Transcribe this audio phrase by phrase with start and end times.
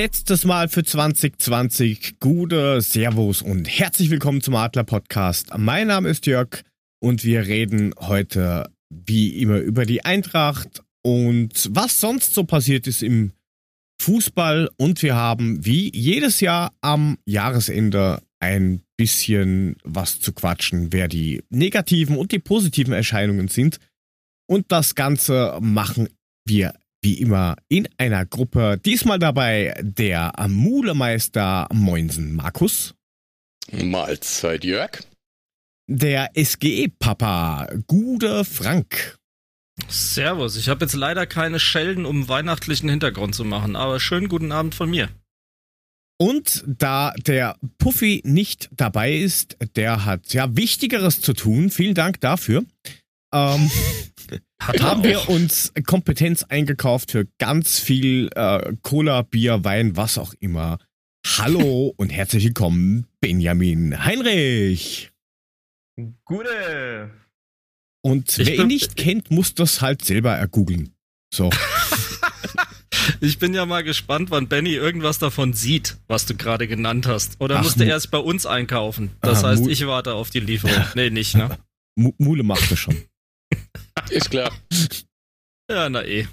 [0.00, 2.20] letztes Mal für 2020.
[2.20, 5.48] Gute Servus und herzlich willkommen zum Adler Podcast.
[5.58, 6.62] Mein Name ist Jörg
[7.02, 13.02] und wir reden heute wie immer über die Eintracht und was sonst so passiert ist
[13.02, 13.32] im
[14.00, 14.70] Fußball.
[14.78, 21.44] Und wir haben wie jedes Jahr am Jahresende ein bisschen was zu quatschen, wer die
[21.50, 23.76] negativen und die positiven Erscheinungen sind.
[24.48, 26.08] Und das Ganze machen
[26.46, 28.78] wir wie immer in einer Gruppe.
[28.84, 32.94] Diesmal dabei der Mulemeister Moinsen Markus.
[33.72, 35.02] Mahlzeit Jörg.
[35.88, 39.18] Der SGE-Papa Gude Frank.
[39.88, 44.52] Servus, ich habe jetzt leider keine Schelden, um weihnachtlichen Hintergrund zu machen, aber schönen guten
[44.52, 45.08] Abend von mir.
[46.18, 51.70] Und da der Puffy nicht dabei ist, der hat ja Wichtigeres zu tun.
[51.70, 52.64] Vielen Dank dafür.
[53.32, 53.70] Ähm,
[54.60, 60.78] haben wir uns Kompetenz eingekauft für ganz viel äh, Cola, Bier, Wein, was auch immer.
[61.38, 65.12] Hallo und herzlich willkommen, Benjamin Heinrich.
[66.24, 67.10] Gute.
[68.02, 70.94] Und wer ihn nicht kennt, muss das halt selber ergoogeln.
[71.32, 71.50] So.
[73.20, 77.40] ich bin ja mal gespannt, wann Benny irgendwas davon sieht, was du gerade genannt hast.
[77.40, 79.10] Oder Ach, musste er es bei uns einkaufen?
[79.20, 80.84] Das Aha, heißt, ich warte auf die Lieferung.
[80.94, 81.58] nee, nicht, ne?
[82.18, 82.96] Mule macht das schon.
[84.08, 84.52] Ist klar.
[85.70, 86.26] Ja, na eh.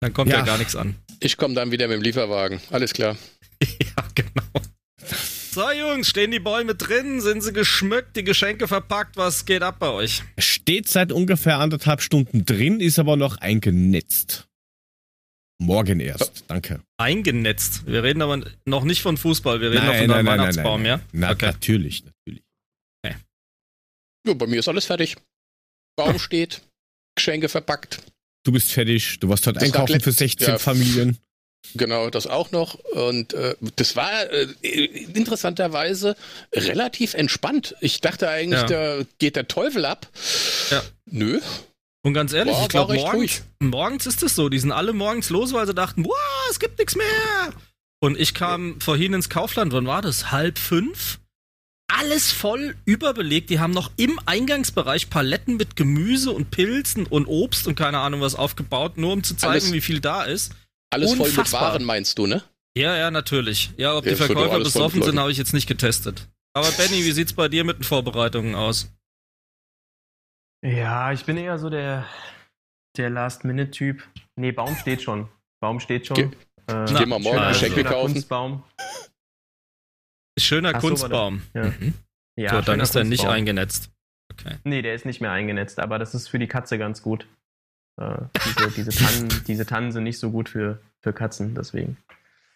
[0.00, 0.96] Dann kommt ja, ja gar nichts an.
[1.20, 2.60] Ich komme dann wieder mit dem Lieferwagen.
[2.70, 3.16] Alles klar.
[3.62, 4.42] ja, genau.
[5.52, 7.20] So, Jungs, stehen die Bäume drin?
[7.20, 9.16] Sind sie geschmückt, die Geschenke verpackt?
[9.16, 10.22] Was geht ab bei euch?
[10.38, 14.48] Steht seit ungefähr anderthalb Stunden drin, ist aber noch eingenetzt.
[15.60, 16.80] Morgen erst, danke.
[16.96, 17.86] Eingenetzt?
[17.86, 21.00] Wir reden aber noch nicht von Fußball, wir reden nein, noch von deinem Weihnachtsbaum, nein,
[21.12, 21.26] nein, ja?
[21.28, 21.46] Na, okay.
[21.46, 22.42] natürlich, natürlich.
[23.04, 23.16] Okay.
[24.26, 25.16] Ja, bei mir ist alles fertig.
[25.96, 26.62] Baum steht,
[27.14, 28.00] Geschenke verpackt.
[28.44, 31.18] Du bist fertig, du warst heute das einkaufen für 16 ja, Familien.
[31.74, 32.74] Genau, das auch noch.
[32.74, 34.46] Und äh, das war äh,
[35.14, 36.16] interessanterweise
[36.52, 37.76] relativ entspannt.
[37.80, 38.66] Ich dachte eigentlich, ja.
[38.98, 40.08] da geht der Teufel ab.
[40.70, 40.82] Ja.
[41.06, 41.40] Nö.
[42.04, 44.48] Und ganz ehrlich, war, ich glaube, morgens, morgens ist es so.
[44.48, 47.52] Die sind alle morgens los, weil sie dachten, wow, es gibt nichts mehr.
[48.00, 50.32] Und ich kam vorhin ins Kaufland, wann war das?
[50.32, 51.20] Halb fünf?
[51.98, 53.50] Alles voll überbelegt.
[53.50, 58.20] Die haben noch im Eingangsbereich Paletten mit Gemüse und Pilzen und Obst und keine Ahnung
[58.20, 60.54] was aufgebaut, nur um zu zeigen, alles, wie viel da ist.
[60.90, 61.44] Alles Unfassbar.
[61.44, 62.42] voll mit Waren meinst du, ne?
[62.76, 63.70] Ja, ja, natürlich.
[63.76, 66.28] Ja, ob ja, die Verkäufer besoffen sind, habe ich jetzt nicht getestet.
[66.54, 68.90] Aber Benny, wie sieht's bei dir mit den Vorbereitungen aus?
[70.64, 72.06] Ja, ich bin eher so der,
[72.96, 74.02] der Last-Minute-Typ.
[74.36, 75.28] Nee, Baum steht schon.
[75.60, 76.16] Baum steht schon.
[76.16, 76.30] Ge
[76.68, 78.12] äh, Geh mal morgen Geschenke kaufen.
[78.12, 78.62] Kunstbaum.
[80.38, 81.42] Schöner Ach Kunstbaum.
[81.52, 81.66] So, ja.
[81.66, 81.94] Mhm.
[82.36, 83.90] ja so, dann ist er nicht eingenetzt.
[84.32, 84.56] Okay.
[84.64, 87.26] Nee, der ist nicht mehr eingenetzt, aber das ist für die Katze ganz gut.
[88.00, 91.98] Äh, diese, diese, Tannen, diese Tannen sind nicht so gut für, für Katzen, deswegen.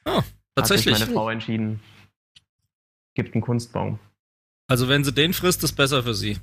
[0.06, 0.22] Oh,
[0.54, 0.94] tatsächlich.
[0.94, 1.80] Hat sich meine Frau entschieden,
[3.14, 3.98] gibt einen Kunstbaum.
[4.68, 6.38] Also wenn sie den frisst, ist besser für sie.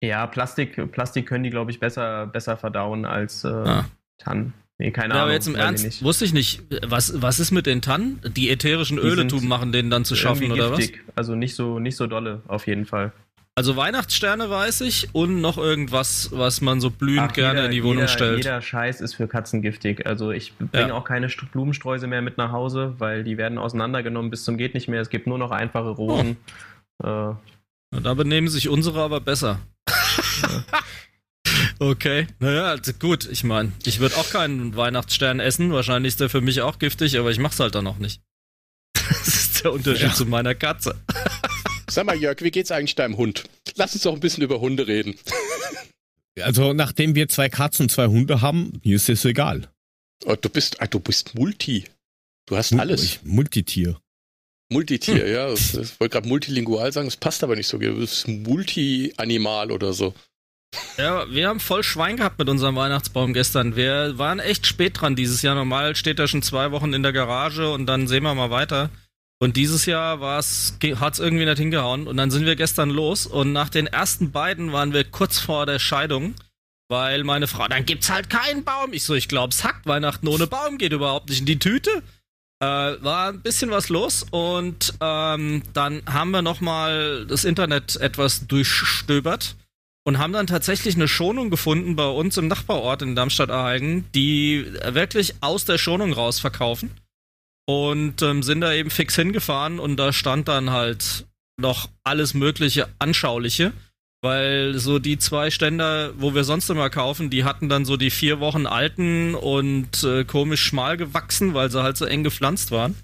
[0.00, 3.88] Ja, Plastik, Plastik können die, glaube ich, besser, besser verdauen als äh, ah.
[4.18, 4.54] Tannen.
[4.78, 5.22] Nee, keine ja, Ahnung.
[5.22, 8.20] Aber jetzt im Ernst, wusste ich nicht, was, was ist mit den Tannen?
[8.26, 11.00] Die ätherischen die Öle tun machen denen dann zu schaffen, oder giftig.
[11.06, 11.16] was?
[11.16, 13.12] Also nicht so, nicht so dolle, auf jeden Fall.
[13.58, 17.72] Also Weihnachtssterne weiß ich und noch irgendwas, was man so blühend Ach, gerne jeder, in
[17.72, 18.36] die Wohnung jeder, stellt.
[18.36, 20.04] Jeder Scheiß ist für Katzen giftig.
[20.04, 20.94] Also ich bringe ja.
[20.94, 24.88] auch keine Blumensträuße mehr mit nach Hause, weil die werden auseinandergenommen bis zum geht nicht
[24.88, 25.00] mehr.
[25.00, 26.36] Es gibt nur noch einfache Rosen.
[27.02, 27.34] Oh.
[27.92, 29.58] Äh, da benehmen sich unsere aber besser.
[29.88, 30.64] Ja.
[31.78, 35.72] Okay, naja, also gut, ich meine, ich würde auch keinen Weihnachtsstern essen.
[35.72, 38.20] Wahrscheinlich ist der für mich auch giftig, aber ich mach's halt dann noch nicht.
[39.08, 40.14] Das ist der Unterschied ja.
[40.14, 40.96] zu meiner Katze.
[41.88, 43.44] Sag mal, Jörg, wie geht's eigentlich deinem Hund?
[43.76, 45.14] Lass uns doch ein bisschen über Hunde reden.
[46.42, 49.70] Also, nachdem wir zwei Katzen und zwei Hunde haben, mir ist es egal.
[50.26, 51.86] Oh, du bist, ah, du bist Multi.
[52.44, 53.02] Du hast alles.
[53.02, 53.98] Ich, Multitier.
[54.70, 55.32] Multitier, hm.
[55.32, 55.52] ja.
[55.52, 57.78] Ich wollte gerade multilingual sagen, das passt aber nicht so.
[57.78, 60.14] Du bist Multi-Animal oder so.
[60.98, 63.76] Ja, wir haben voll Schwein gehabt mit unserem Weihnachtsbaum gestern.
[63.76, 65.54] Wir waren echt spät dran dieses Jahr.
[65.54, 68.90] Normal steht er schon zwei Wochen in der Garage und dann sehen wir mal weiter.
[69.38, 72.06] Und dieses Jahr hat es irgendwie nicht hingehauen.
[72.06, 75.66] Und dann sind wir gestern los und nach den ersten beiden waren wir kurz vor
[75.66, 76.34] der Scheidung,
[76.88, 78.94] weil meine Frau, dann gibt's halt keinen Baum.
[78.94, 79.86] Ich so, ich glaub's hackt.
[79.86, 82.02] Weihnachten ohne Baum geht überhaupt nicht in die Tüte.
[82.60, 88.46] Äh, war ein bisschen was los und ähm, dann haben wir nochmal das Internet etwas
[88.46, 89.56] durchstöbert
[90.06, 95.34] und haben dann tatsächlich eine Schonung gefunden bei uns im Nachbarort in Darmstadt-Erhalgen, die wirklich
[95.40, 96.92] aus der Schonung raus verkaufen.
[97.68, 101.26] Und ähm, sind da eben fix hingefahren und da stand dann halt
[101.60, 103.72] noch alles mögliche Anschauliche,
[104.22, 108.10] weil so die zwei Ständer, wo wir sonst immer kaufen, die hatten dann so die
[108.10, 112.94] vier Wochen alten und äh, komisch schmal gewachsen, weil sie halt so eng gepflanzt waren.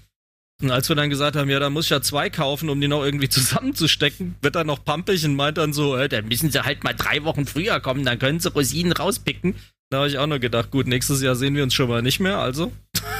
[0.61, 2.87] Und als wir dann gesagt haben, ja, da muss ich ja zwei kaufen, um die
[2.87, 6.63] noch irgendwie zusammenzustecken, wird er noch pampig und meint dann so, äh, dann müssen sie
[6.63, 9.55] halt mal drei Wochen früher kommen, dann können sie Rosinen rauspicken.
[9.89, 12.19] Da habe ich auch nur gedacht, gut, nächstes Jahr sehen wir uns schon mal nicht
[12.19, 12.71] mehr, also.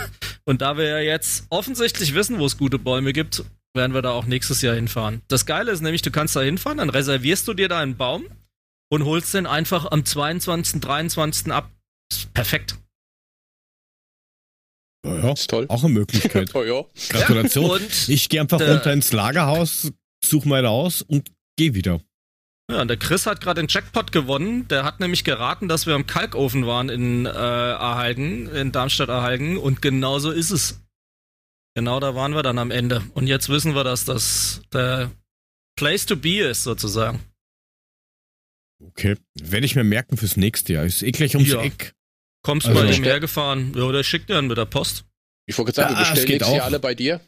[0.45, 3.43] und da wir ja jetzt offensichtlich wissen, wo es gute Bäume gibt,
[3.75, 5.21] werden wir da auch nächstes Jahr hinfahren.
[5.27, 8.25] Das Geile ist nämlich, du kannst da hinfahren, dann reservierst du dir da einen Baum
[8.89, 11.51] und holst den einfach am 22., 23.
[11.51, 11.69] ab.
[12.33, 12.75] Perfekt.
[15.05, 15.31] Ja, ja.
[15.33, 15.65] Ist toll.
[15.69, 16.51] Auch eine Möglichkeit.
[16.55, 16.83] oh, ja.
[17.09, 17.81] Gratulation.
[17.81, 19.91] Ja, ich gehe einfach runter ins Lagerhaus,
[20.23, 22.01] suche mal aus und gehe wieder.
[22.71, 24.67] Ja, der Chris hat gerade den Jackpot gewonnen.
[24.69, 29.57] Der hat nämlich geraten, dass wir am Kalkofen waren in äh, Erhalgen, in Darmstadt-Erhalgen.
[29.57, 30.79] Und genauso ist es.
[31.75, 33.03] Genau da waren wir dann am Ende.
[33.13, 35.11] Und jetzt wissen wir, dass das der
[35.75, 37.19] Place to be ist, sozusagen.
[38.79, 39.17] Okay.
[39.35, 40.85] Werde ich mir merken fürs nächste Jahr.
[40.85, 41.61] Ist eh gleich ums ja.
[41.61, 41.93] Eck.
[42.43, 43.73] Kommst also, mal dem hergefahren?
[43.75, 45.05] Ja, oder schickt dir dann mit der Post.
[45.45, 47.21] Ich wollte sagen, ja, wir bestellen nächstes Jahr alle bei dir.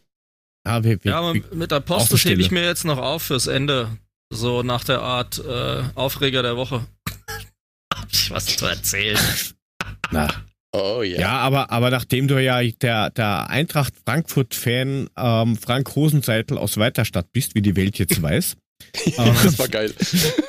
[0.66, 3.24] Ah, wir, wir, ja, aber mit der Post, das hebe ich mir jetzt noch auf
[3.24, 3.98] fürs Ende.
[4.34, 6.86] So nach der Art äh, Aufreger der Woche.
[7.94, 9.20] Hab ich was zu erzählen.
[10.12, 10.28] Na.
[10.74, 11.20] Oh ja.
[11.20, 17.32] Ja, aber, aber nachdem du ja der, der Eintracht Frankfurt-Fan ähm, Frank Hosenseitel aus Weiterstadt
[17.32, 18.58] bist, wie die Welt jetzt weiß.
[19.06, 19.94] ja, das war geil.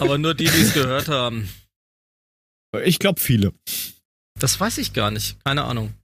[0.01, 1.49] Aber nur die, die es gehört haben.
[2.85, 3.53] Ich glaube viele.
[4.39, 5.43] Das weiß ich gar nicht.
[5.45, 5.95] Keine Ahnung.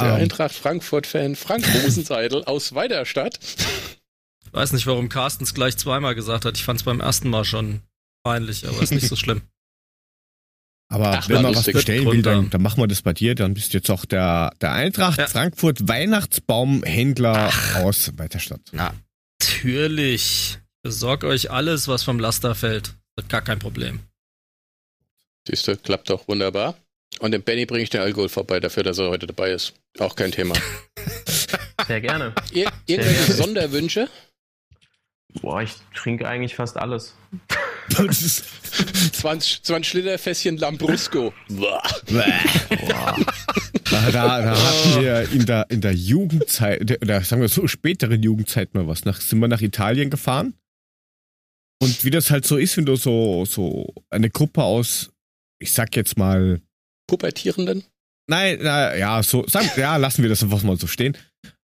[0.00, 0.16] Der um.
[0.16, 0.22] Ähm.
[0.22, 3.38] Eintracht Frankfurt-Fan Frank Rosenseidel aus Weiderstadt.
[4.44, 6.56] Ich weiß nicht, warum Carstens gleich zweimal gesagt hat.
[6.56, 7.82] Ich fand es beim ersten Mal schon
[8.24, 9.42] peinlich, aber ist nicht so schlimm.
[10.92, 13.36] Aber Ach, wenn man was bestellen will, dann, dann machen wir das bei dir.
[13.36, 15.28] Dann bist du jetzt auch der, der Eintracht ja.
[15.28, 18.60] Frankfurt Weihnachtsbaumhändler aus Weiterstadt.
[18.72, 20.58] Natürlich.
[20.82, 22.96] Besorgt euch alles, was vom Laster fällt.
[23.28, 24.00] Gar kein Problem.
[25.46, 26.74] Siehst du, klappt doch wunderbar.
[27.20, 29.74] Und dem Benny bringe ich den Alkohol vorbei, dafür, dass er heute dabei ist.
[29.98, 30.54] Auch kein Thema.
[31.86, 32.34] Sehr gerne.
[32.52, 33.34] Ir irgendwelche gerne.
[33.34, 34.08] Sonderwünsche?
[35.42, 37.14] Boah, ich trinke eigentlich fast alles.
[37.90, 41.34] 20, 20 Liter Fässchen Lambrusco.
[41.48, 41.82] Boah.
[43.90, 48.22] Da, da, da hatten wir in der, in der Jugendzeit, oder sagen wir so späteren
[48.22, 49.04] Jugendzeit mal was.
[49.04, 50.54] Nach, sind wir nach Italien gefahren.
[51.82, 55.10] Und wie das halt so ist, wenn du so, so eine Gruppe aus,
[55.58, 56.60] ich sag jetzt mal,
[57.10, 57.82] Pubertierenden?
[58.28, 61.16] Nein, na, ja, so, sagen, ja, lassen wir das einfach mal so stehen.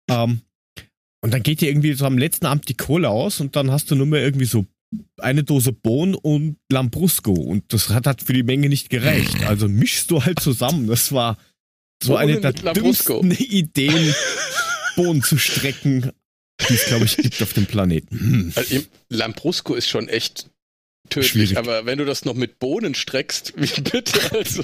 [0.09, 0.39] Ähm,
[1.21, 3.91] und dann geht dir irgendwie so am letzten Abend die Kohle aus und dann hast
[3.91, 4.65] du nur mehr irgendwie so
[5.19, 9.43] eine Dose Bohnen und Lambrusco und das hat, hat für die Menge nicht gereicht.
[9.43, 10.87] Also mischst du halt zusammen.
[10.87, 11.37] Das war
[12.01, 14.15] so Bohnen eine der dümmsten Ideen,
[14.95, 16.11] Bohnen zu strecken,
[16.69, 18.17] die es, glaube ich, gibt auf dem Planeten.
[18.17, 18.53] Hm.
[18.55, 18.79] Also,
[19.09, 20.49] Lambrusco ist schon echt
[21.09, 21.57] tödlich, Schwierig.
[21.57, 24.63] aber wenn du das noch mit Bohnen streckst, wie bitte, also.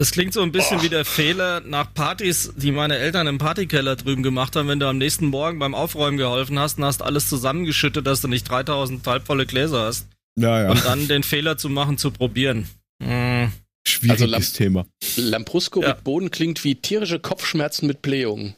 [0.00, 0.84] Das klingt so ein bisschen Boah.
[0.84, 4.88] wie der Fehler nach Partys, die meine Eltern im Partykeller drüben gemacht haben, wenn du
[4.88, 9.06] am nächsten Morgen beim Aufräumen geholfen hast und hast alles zusammengeschüttet, dass du nicht 3000
[9.06, 10.08] halbvolle Gläser hast.
[10.38, 10.70] Ja, ja.
[10.70, 12.66] Und dann den Fehler zu machen, zu probieren.
[12.98, 13.52] Mhm.
[13.86, 14.86] Schwieriges also Lam Thema.
[15.16, 15.88] Lambrusco ja.
[15.88, 18.54] mit Boden klingt wie tierische Kopfschmerzen mit Blähungen.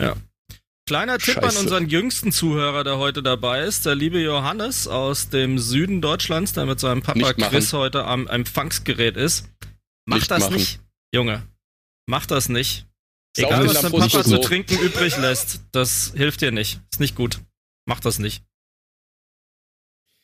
[0.00, 0.14] Ja.
[0.86, 1.58] Kleiner Tipp Scheiße.
[1.58, 6.52] an unseren jüngsten Zuhörer, der heute dabei ist, der liebe Johannes aus dem Süden Deutschlands,
[6.52, 9.48] der mit seinem Papa Chris heute am Empfangsgerät ist.
[10.08, 10.54] Mach nicht das machen.
[10.54, 10.80] nicht,
[11.14, 11.46] Junge.
[12.06, 12.86] Mach das nicht.
[13.36, 16.80] Sau Egal, was dein Papa zu trinken übrig lässt, das hilft dir nicht.
[16.90, 17.42] Ist nicht gut.
[17.86, 18.42] Mach das nicht.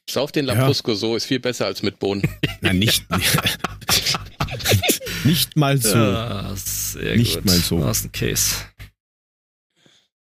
[0.08, 0.96] Sauf den Lambrusco ja.
[0.96, 2.22] so, ist viel besser als mit Bohnen.
[2.62, 3.04] Na, nicht.
[5.24, 5.98] nicht mal so.
[5.98, 7.44] Ja, sehr nicht gut.
[7.44, 7.78] mal so.
[7.78, 8.54] Du hast ein Case.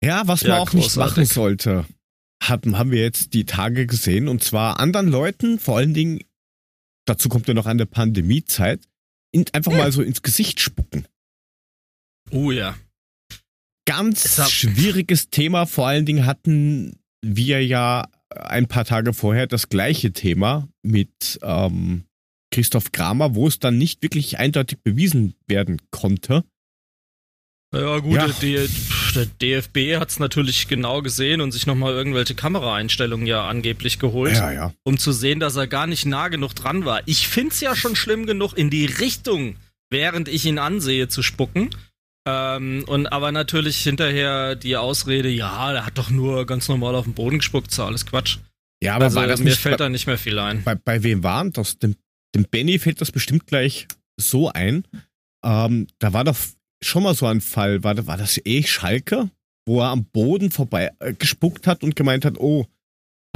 [0.03, 0.85] Ja, was ja, man auch großartig.
[0.85, 1.85] nicht machen sollte,
[2.43, 4.27] haben, haben wir jetzt die Tage gesehen.
[4.27, 6.19] Und zwar anderen Leuten, vor allen Dingen,
[7.05, 8.81] dazu kommt ja noch eine Pandemiezeit,
[9.36, 9.77] in, einfach ja.
[9.80, 11.08] mal so ins Gesicht spucken.
[12.32, 12.77] Oh ja.
[13.86, 15.65] Ganz schwieriges Thema.
[15.65, 22.06] Vor allen Dingen hatten wir ja ein paar Tage vorher das gleiche Thema mit ähm,
[22.51, 26.46] Christoph Kramer, wo es dann nicht wirklich eindeutig bewiesen werden konnte.
[27.74, 28.27] Ja gut, ja.
[28.27, 28.68] Der,
[29.15, 34.36] der, DFB hat es natürlich genau gesehen und sich nochmal irgendwelche Kameraeinstellungen ja angeblich geholt,
[34.36, 34.74] ja, ja.
[34.84, 37.01] um zu sehen, dass er gar nicht nah genug dran war.
[37.05, 39.55] Ich find's ja schon schlimm genug, in die Richtung,
[39.89, 41.69] während ich ihn ansehe, zu spucken.
[42.27, 47.05] Ähm, und aber natürlich hinterher die Ausrede, ja, der hat doch nur ganz normal auf
[47.05, 48.38] den Boden gespuckt, so alles Quatsch.
[48.84, 50.63] Ja, aber also, war das mir nicht fällt bei, da nicht mehr viel ein.
[50.63, 51.77] Bei, bei wem waren das?
[51.77, 51.95] Dem,
[52.36, 54.86] dem Benny fällt das bestimmt gleich so ein.
[55.43, 56.38] Ähm, da war doch
[56.84, 59.29] schon mal so ein Fall, war, war das eh Schalke,
[59.65, 62.65] wo er am Boden vorbei äh, gespuckt hat und gemeint hat, oh,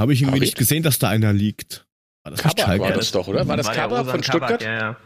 [0.00, 0.58] habe ich irgendwie hab nicht ich?
[0.58, 1.86] gesehen, dass da einer liegt.
[2.24, 3.46] War das Kabak war das doch, oder?
[3.46, 4.62] War das Kabak von Stuttgart?
[4.62, 4.96] Ja,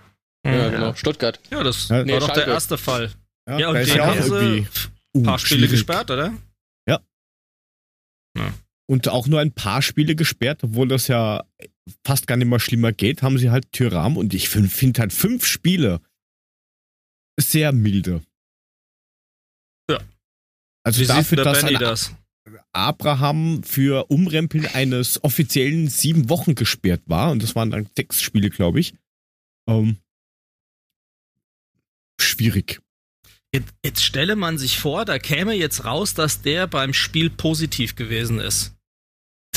[0.45, 0.53] ja.
[0.53, 0.95] ja, genau.
[0.95, 1.41] Stuttgart.
[1.51, 3.13] Ja, das ja, war doch der erste Fall.
[3.49, 4.67] Ja, ja und den haben sie
[5.17, 6.35] ein paar Spiele gesperrt, oder?
[6.89, 7.01] Ja.
[8.37, 8.55] ja.
[8.87, 11.45] Und auch nur ein paar Spiele gesperrt, obwohl das ja
[12.05, 15.47] fast gar nicht mal schlimmer geht, haben sie halt Tyram und ich finde halt fünf
[15.47, 16.01] Spiele
[17.39, 18.23] sehr milde.
[19.91, 20.01] Ja.
[20.85, 22.15] Also Wie dafür, dass Benny das?
[22.73, 28.51] Abraham für Umrempeln eines offiziellen sieben Wochen gesperrt war, und das waren dann sechs Spiele,
[28.51, 28.95] glaube ich.
[29.67, 29.99] Ähm,
[32.21, 32.81] schwierig.
[33.55, 37.95] Jetzt, jetzt stelle man sich vor, da käme jetzt raus, dass der beim Spiel positiv
[37.95, 38.75] gewesen ist.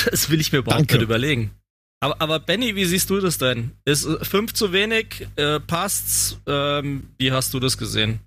[0.06, 0.96] Das will ich mir überhaupt Danke.
[0.96, 1.57] nicht überlegen.
[2.00, 3.72] Aber, aber Benny, wie siehst du das denn?
[3.86, 5.28] Ist äh, fünf zu wenig?
[5.36, 6.40] Äh, passt's?
[6.48, 8.20] Ähm, wie hast du das gesehen?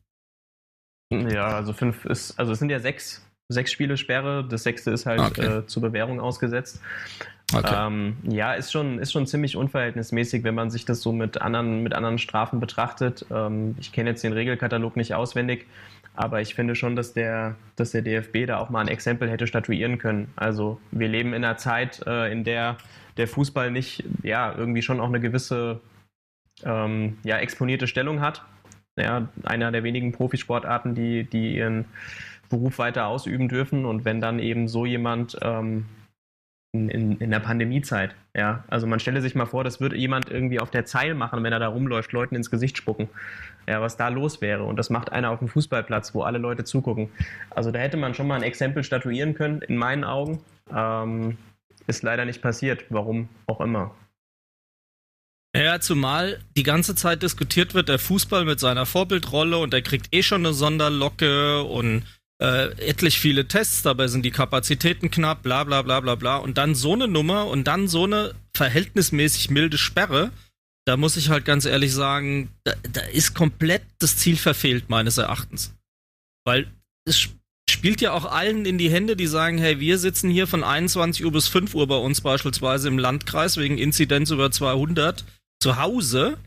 [1.13, 4.45] Ja, also fünf ist, also es sind ja sechs, sechs Spiele Sperre.
[4.49, 5.59] Das sechste ist halt okay.
[5.59, 6.81] äh, zur Bewährung ausgesetzt.
[7.53, 7.75] Okay.
[7.77, 11.83] Ähm, ja, ist schon, ist schon ziemlich unverhältnismäßig, wenn man sich das so mit anderen,
[11.83, 13.27] mit anderen Strafen betrachtet.
[13.31, 15.67] Ähm, ich kenne jetzt den Regelkatalog nicht auswendig,
[16.15, 19.49] aber ich finde schon, dass der, dass der DFB da auch mal ein Exempel hätte
[19.49, 20.33] statuieren können.
[20.37, 22.77] Also wir leben in einer Zeit, äh, in der
[23.17, 25.81] der Fußball nicht, ja, irgendwie schon auch eine gewisse,
[26.65, 28.45] ähm, ja, exponierte Stellung hat.
[28.97, 31.87] Ja, einer der wenigen Profisportarten, die, die ihren
[32.49, 33.87] Beruf weiter ausüben dürfen.
[33.87, 35.87] Und wenn dann eben so jemand ähm,
[36.73, 38.15] in, in, der Pandemiezeit.
[38.37, 41.43] Ja, also man stelle sich mal vor, das würde jemand irgendwie auf der Zeil machen,
[41.43, 43.09] wenn er da rumläuft, Leuten ins Gesicht spucken.
[43.67, 44.63] Ja, was da los wäre.
[44.65, 47.11] Und das macht einer auf dem Fußballplatz, wo alle Leute zugucken.
[47.51, 50.41] Also da hätte man schon mal ein Exempel statuieren können, in meinen Augen.
[50.73, 51.39] Ähm,
[51.87, 53.95] ist leider nicht passiert, warum auch immer.
[55.57, 60.15] Ja, zumal die ganze Zeit diskutiert wird, der Fußball mit seiner Vorbildrolle und er kriegt
[60.15, 62.05] eh schon eine Sonderlocke und
[62.41, 66.37] äh, etlich viele Tests, dabei sind die Kapazitäten knapp, bla bla bla bla bla.
[66.37, 70.31] Und dann so eine Nummer und dann so eine verhältnismäßig milde Sperre,
[70.87, 75.19] da muss ich halt ganz ehrlich sagen, da, da ist komplett das Ziel verfehlt, meines
[75.19, 75.75] Erachtens.
[76.45, 76.71] Weil
[77.05, 77.29] es
[77.71, 81.25] spielt ja auch allen in die Hände, die sagen, hey, wir sitzen hier von 21
[81.25, 85.25] Uhr bis 5 Uhr bei uns beispielsweise im Landkreis wegen Inzidenz über 200
[85.61, 86.39] zu Hause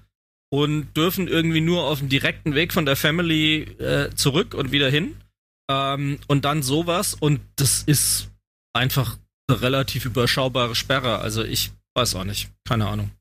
[0.49, 4.89] und dürfen irgendwie nur auf dem direkten Weg von der Family äh, zurück und wieder
[4.89, 5.15] hin.
[5.69, 8.29] Ähm, und dann sowas und das ist
[8.73, 11.19] einfach eine relativ überschaubare Sperre.
[11.19, 12.49] Also ich weiß auch nicht.
[12.67, 13.11] Keine Ahnung.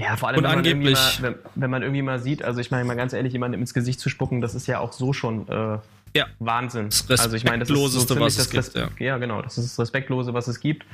[0.00, 2.84] Ja, vor allem, wenn, man mal, wenn, wenn, man irgendwie mal sieht, also ich meine
[2.84, 5.78] mal ganz ehrlich, jemandem ins Gesicht zu spucken, das ist ja auch so schon äh,
[6.14, 6.26] ja.
[6.38, 6.90] Wahnsinn.
[7.08, 8.88] Das also ich meine, das ist so was es gibt, ja.
[8.98, 9.18] ja.
[9.18, 10.84] genau, das ist das Respektlose, was es gibt.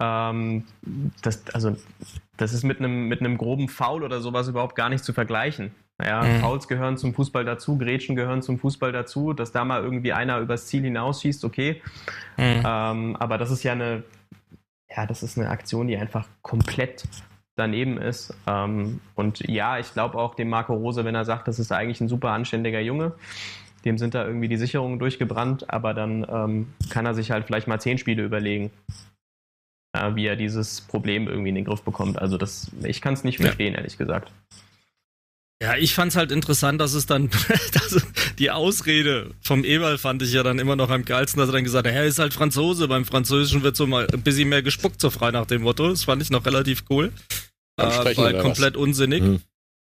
[0.00, 0.64] Ähm,
[1.20, 1.76] das, also,
[2.36, 5.74] das ist mit einem, mit einem groben Foul oder sowas überhaupt gar nicht zu vergleichen.
[6.02, 6.40] Ja, mhm.
[6.40, 10.38] Fouls gehören zum Fußball dazu, Grätschen gehören zum Fußball dazu, dass da mal irgendwie einer
[10.38, 11.82] übers Ziel hinausschießt, okay.
[12.36, 12.62] Mhm.
[12.64, 14.02] Ähm, aber das ist ja eine,
[14.90, 17.04] ja, das ist eine Aktion, die einfach komplett
[17.56, 18.34] daneben ist.
[18.46, 22.00] Ähm, und ja, ich glaube auch dem Marco Rose, wenn er sagt, das ist eigentlich
[22.00, 23.12] ein super anständiger Junge,
[23.84, 27.68] dem sind da irgendwie die Sicherungen durchgebrannt, aber dann ähm, kann er sich halt vielleicht
[27.68, 28.70] mal zehn Spiele überlegen,
[29.92, 32.18] äh, wie er dieses Problem irgendwie in den Griff bekommt.
[32.18, 33.78] Also das, ich kann es nicht verstehen, ja.
[33.78, 34.32] ehrlich gesagt.
[35.62, 37.30] Ja, ich fand's halt interessant, dass es dann,
[37.72, 38.04] dass
[38.38, 41.64] die Ausrede vom Ewald fand ich ja dann immer noch am geilsten, dass er dann
[41.64, 45.00] gesagt hat, er ist halt Franzose, beim Französischen wird so mal ein bisschen mehr gespuckt,
[45.00, 45.88] so frei nach dem Motto.
[45.88, 47.12] Das fand ich noch relativ cool.
[47.76, 48.82] Äh, weil komplett was?
[48.82, 49.22] unsinnig.
[49.22, 49.40] Mhm.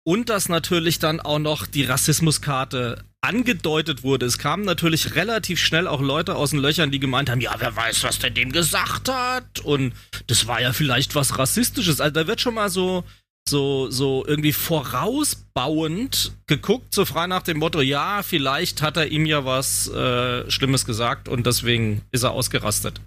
[0.08, 4.26] Und dass natürlich dann auch noch die Rassismuskarte angedeutet wurde.
[4.26, 7.76] Es kamen natürlich relativ schnell auch Leute aus den Löchern, die gemeint haben, ja, wer
[7.76, 9.60] weiß, was der dem gesagt hat.
[9.60, 9.94] Und
[10.28, 12.00] das war ja vielleicht was Rassistisches.
[12.00, 13.04] Also da wird schon mal so
[13.50, 19.26] so, so irgendwie vorausbauend geguckt, so frei nach dem Motto, ja, vielleicht hat er ihm
[19.26, 23.00] ja was äh, Schlimmes gesagt und deswegen ist er ausgerastet.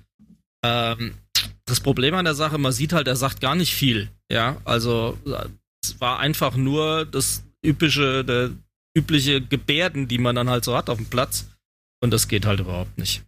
[0.64, 1.12] Ähm,
[1.66, 4.08] das Problem an der Sache, man sieht halt, er sagt gar nicht viel.
[4.32, 5.18] Ja, also
[6.00, 8.50] war einfach nur das übliche, der
[8.96, 11.48] übliche Gebärden, die man dann halt so hat auf dem Platz.
[12.02, 13.22] Und das geht halt überhaupt nicht.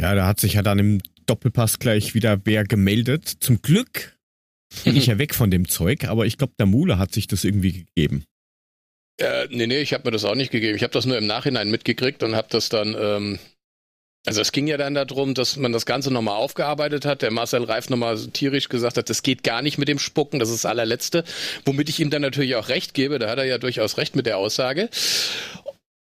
[0.00, 3.28] Ja, da hat sich ja dann im Doppelpass gleich wieder wer gemeldet.
[3.40, 4.18] Zum Glück
[4.84, 7.44] bin ich ja weg von dem Zeug, aber ich glaube, der Mule hat sich das
[7.44, 8.24] irgendwie gegeben.
[9.18, 10.76] Äh, nee, nee, ich habe mir das auch nicht gegeben.
[10.76, 13.38] Ich habe das nur im Nachhinein mitgekriegt und habe das dann, ähm,
[14.26, 17.22] also es ging ja dann darum, dass man das Ganze nochmal aufgearbeitet hat.
[17.22, 20.50] Der Marcel Reif nochmal tierisch gesagt hat, das geht gar nicht mit dem Spucken, das
[20.50, 21.24] ist das allerletzte.
[21.64, 24.26] Womit ich ihm dann natürlich auch recht gebe, da hat er ja durchaus recht mit
[24.26, 24.90] der Aussage.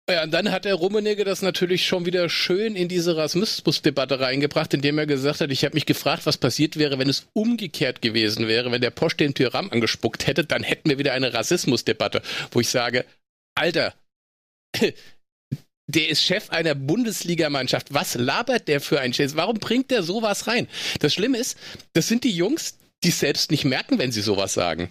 [0.08, 4.72] Ja, und dann hat der Rummenigge das natürlich schon wieder schön in diese Rassismusdebatte reingebracht,
[4.72, 8.46] indem er gesagt hat, ich habe mich gefragt, was passiert wäre, wenn es umgekehrt gewesen
[8.46, 12.60] wäre, wenn der Posch den Tyram angespuckt hätte, dann hätten wir wieder eine Rassismusdebatte, wo
[12.60, 13.04] ich sage,
[13.56, 13.94] Alter,
[15.88, 17.94] der ist Chef einer Bundesligamannschaft.
[17.94, 19.36] Was labert der für ein Schiss?
[19.36, 20.68] Warum bringt der sowas rein?
[21.00, 21.56] Das Schlimme ist,
[21.92, 24.90] das sind die Jungs, die es selbst nicht merken, wenn sie sowas sagen.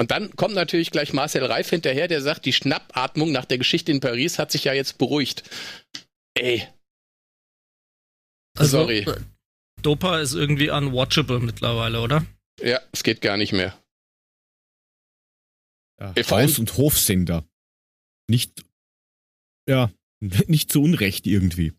[0.00, 3.90] Und dann kommt natürlich gleich Marcel Reif hinterher, der sagt, die Schnappatmung nach der Geschichte
[3.90, 5.42] in Paris hat sich ja jetzt beruhigt.
[6.34, 6.66] Ey.
[8.56, 9.04] Also, Sorry.
[9.82, 12.24] Dopa ist irgendwie unwatchable mittlerweile, oder?
[12.60, 13.76] Ja, es geht gar nicht mehr.
[16.00, 17.44] Ja, Haus- und Hofsender.
[18.28, 18.64] Nicht,
[19.68, 21.72] ja, nicht zu Unrecht irgendwie.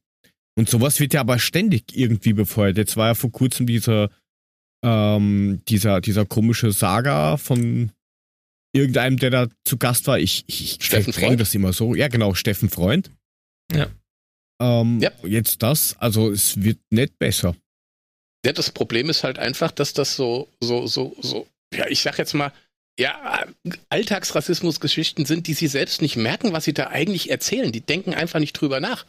[0.57, 2.77] Und sowas wird ja aber ständig irgendwie befeuert.
[2.77, 4.09] Jetzt war ja vor kurzem dieser,
[4.83, 7.91] ähm, dieser, dieser komische Saga von
[8.73, 10.19] irgendeinem, der da zu Gast war.
[10.19, 11.95] Ich, ich verdränge das immer so.
[11.95, 13.09] Ja, genau, Steffen Freund.
[13.71, 13.89] Ja.
[14.61, 15.11] Ähm, ja.
[15.23, 17.55] Jetzt das, also es wird nicht besser.
[18.45, 22.17] Ja, das Problem ist halt einfach, dass das so, so, so, so, ja, ich sag
[22.17, 22.53] jetzt mal,
[22.99, 23.47] ja,
[23.87, 27.71] Alltagsrassismusgeschichten sind, die sie selbst nicht merken, was sie da eigentlich erzählen.
[27.71, 29.05] Die denken einfach nicht drüber nach.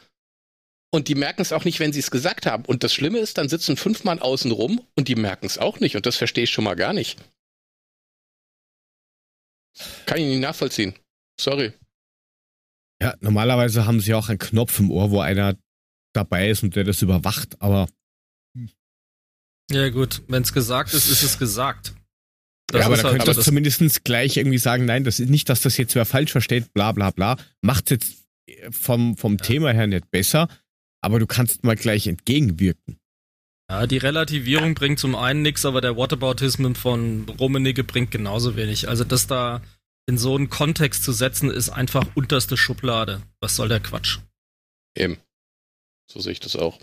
[0.92, 2.64] Und die merken es auch nicht, wenn sie es gesagt haben.
[2.64, 5.80] Und das Schlimme ist, dann sitzen fünf Mann außen rum und die merken es auch
[5.80, 5.96] nicht.
[5.96, 7.18] Und das verstehe ich schon mal gar nicht.
[10.06, 10.94] Kann ich nicht nachvollziehen.
[11.40, 11.72] Sorry.
[13.02, 15.56] Ja, normalerweise haben sie auch einen Knopf im Ohr, wo einer
[16.12, 17.88] dabei ist und der das überwacht, aber.
[19.70, 21.94] Ja, gut, wenn es gesagt ist, ist es gesagt.
[22.70, 25.48] Das ja, aber da halt, könnte das zumindest gleich irgendwie sagen, nein, das ist nicht,
[25.48, 27.36] dass das jetzt wer falsch versteht, bla bla bla.
[27.62, 28.14] Macht jetzt
[28.70, 29.44] vom, vom ja.
[29.44, 30.48] Thema her nicht besser,
[31.00, 32.98] aber du kannst mal gleich entgegenwirken.
[33.70, 38.88] Ja, die Relativierung bringt zum einen nichts, aber der Whataboutism von Rummenigge bringt genauso wenig.
[38.88, 39.62] Also das da
[40.06, 43.22] in so einen Kontext zu setzen, ist einfach unterste Schublade.
[43.40, 44.18] Was soll der Quatsch?
[44.96, 45.18] Eben.
[46.10, 46.80] So sehe ich das auch.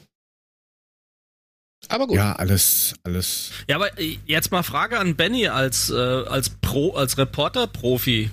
[1.89, 2.17] Aber gut.
[2.17, 3.51] Ja, alles, alles.
[3.67, 8.31] Ja, aber äh, jetzt mal Frage an Benny als, äh, als Pro, als Reporter-Profi.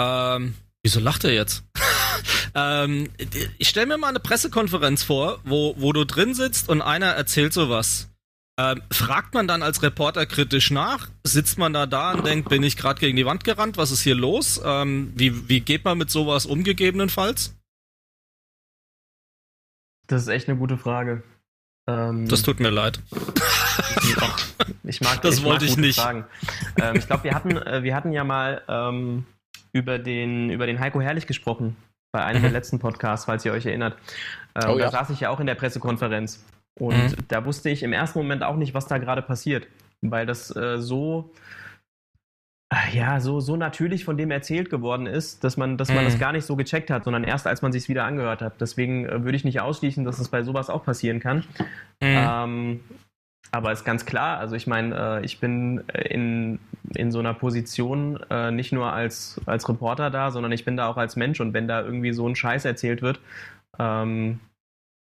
[0.00, 1.64] Ähm, wieso lacht er jetzt?
[2.54, 3.10] ähm,
[3.58, 7.52] ich stelle mir mal eine Pressekonferenz vor, wo, wo du drin sitzt und einer erzählt
[7.52, 8.08] sowas.
[8.58, 11.08] Ähm, fragt man dann als Reporter kritisch nach?
[11.24, 13.78] Sitzt man da da und denkt, bin ich gerade gegen die Wand gerannt?
[13.78, 14.60] Was ist hier los?
[14.62, 17.56] Ähm, wie, wie geht man mit sowas um, gegebenenfalls?
[20.06, 21.22] Das ist echt eine gute Frage.
[21.88, 23.00] Ähm, das tut mir leid.
[24.84, 26.00] ich mag das ich wollte mag ich nicht.
[26.80, 29.26] Ähm, ich glaube, wir hatten, äh, wir hatten ja mal ähm,
[29.72, 31.76] über den über den Heiko Herrlich gesprochen
[32.12, 32.44] bei einem mhm.
[32.44, 33.96] der letzten Podcasts, falls ihr euch erinnert.
[34.54, 34.86] Ähm, oh, ja.
[34.86, 36.44] Da saß ich ja auch in der Pressekonferenz.
[36.78, 37.16] Und mhm.
[37.28, 39.66] da wusste ich im ersten Moment auch nicht, was da gerade passiert,
[40.00, 41.32] weil das äh, so
[42.92, 46.20] ja, so, so natürlich von dem erzählt geworden ist, dass man, dass man das mhm.
[46.20, 48.60] gar nicht so gecheckt hat, sondern erst als man sich wieder angehört hat.
[48.60, 51.38] Deswegen äh, würde ich nicht ausschließen, dass es bei sowas auch passieren kann.
[51.38, 51.44] Mhm.
[52.00, 52.80] Ähm,
[53.50, 56.58] aber ist ganz klar, also ich meine, äh, ich bin äh, in,
[56.94, 60.88] in so einer Position äh, nicht nur als, als Reporter da, sondern ich bin da
[60.88, 63.20] auch als Mensch und wenn da irgendwie so ein Scheiß erzählt wird,
[63.78, 64.40] ähm,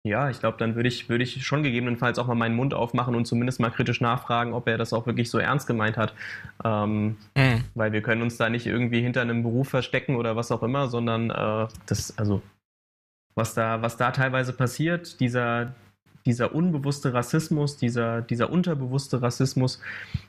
[0.07, 3.15] ja, ich glaube, dann würde ich, würde ich schon gegebenenfalls auch mal meinen Mund aufmachen
[3.15, 6.13] und zumindest mal kritisch nachfragen, ob er das auch wirklich so ernst gemeint hat.
[6.63, 7.63] Ähm, mhm.
[7.75, 10.87] Weil wir können uns da nicht irgendwie hinter einem Beruf verstecken oder was auch immer,
[10.87, 12.41] sondern äh, das, also
[13.35, 15.75] was da, was da teilweise passiert, dieser,
[16.25, 19.79] dieser unbewusste Rassismus, dieser, dieser unterbewusste Rassismus,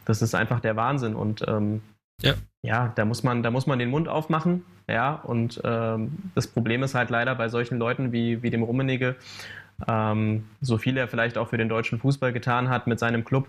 [0.05, 1.14] das ist einfach der Wahnsinn.
[1.14, 1.81] Und ähm,
[2.23, 2.35] ja.
[2.62, 5.14] ja, da muss man, da muss man den Mund aufmachen, ja.
[5.14, 9.17] Und ähm, das Problem ist halt leider bei solchen Leuten wie, wie dem Rummenigge,
[9.87, 13.49] ähm, so viel er vielleicht auch für den deutschen Fußball getan hat mit seinem Club,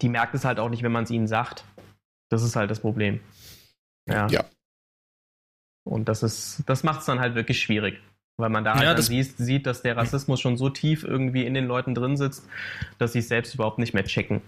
[0.00, 1.64] die merkt es halt auch nicht, wenn man es ihnen sagt.
[2.28, 3.20] Das ist halt das Problem.
[4.08, 4.26] Ja.
[4.28, 4.44] ja.
[5.84, 8.00] Und das ist, das macht es dann halt wirklich schwierig.
[8.38, 11.46] Weil man da halt ja, dann sieht, sieht, dass der Rassismus schon so tief irgendwie
[11.46, 12.46] in den Leuten drin sitzt,
[12.98, 14.42] dass sie es selbst überhaupt nicht mehr checken.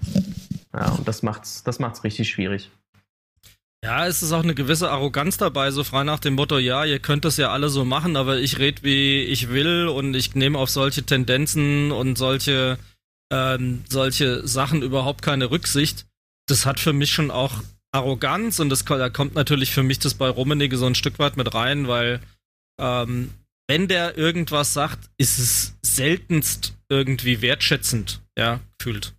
[0.74, 2.70] Ja, und das macht's, das macht's richtig schwierig.
[3.84, 6.98] Ja, es ist auch eine gewisse Arroganz dabei, so frei nach dem Motto, ja, ihr
[6.98, 10.58] könnt das ja alle so machen, aber ich rede, wie ich will und ich nehme
[10.58, 12.78] auf solche Tendenzen und solche,
[13.32, 16.06] ähm, solche Sachen überhaupt keine Rücksicht.
[16.46, 17.62] Das hat für mich schon auch
[17.92, 21.36] Arroganz und das, da kommt natürlich für mich das bei Rummenigge so ein Stück weit
[21.36, 22.20] mit rein, weil
[22.80, 23.30] ähm,
[23.68, 29.14] wenn der irgendwas sagt, ist es seltenst irgendwie wertschätzend, ja, fühlt.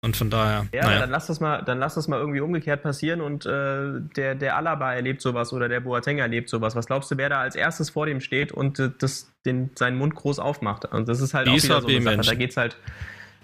[0.00, 0.66] Und von daher.
[0.72, 1.00] Ja, naja.
[1.00, 4.56] dann lass das mal, dann lass das mal irgendwie umgekehrt passieren und äh, der, der
[4.56, 6.76] Alaba erlebt sowas oder der Boateng erlebt sowas.
[6.76, 9.98] Was glaubst du, wer da als erstes vor dem steht und äh, das, den, seinen
[9.98, 10.84] Mund groß aufmacht?
[10.84, 12.26] Und das ist halt Die auch wieder so eine Sache.
[12.28, 12.76] Da geht's halt,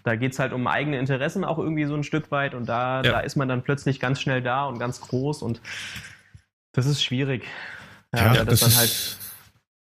[0.05, 3.11] da geht's halt um eigene Interessen auch irgendwie so ein Stück weit und da, ja.
[3.11, 5.61] da ist man dann plötzlich ganz schnell da und ganz groß und
[6.73, 7.47] das ist schwierig.
[8.15, 9.19] Ja, ja das, das ist, halt.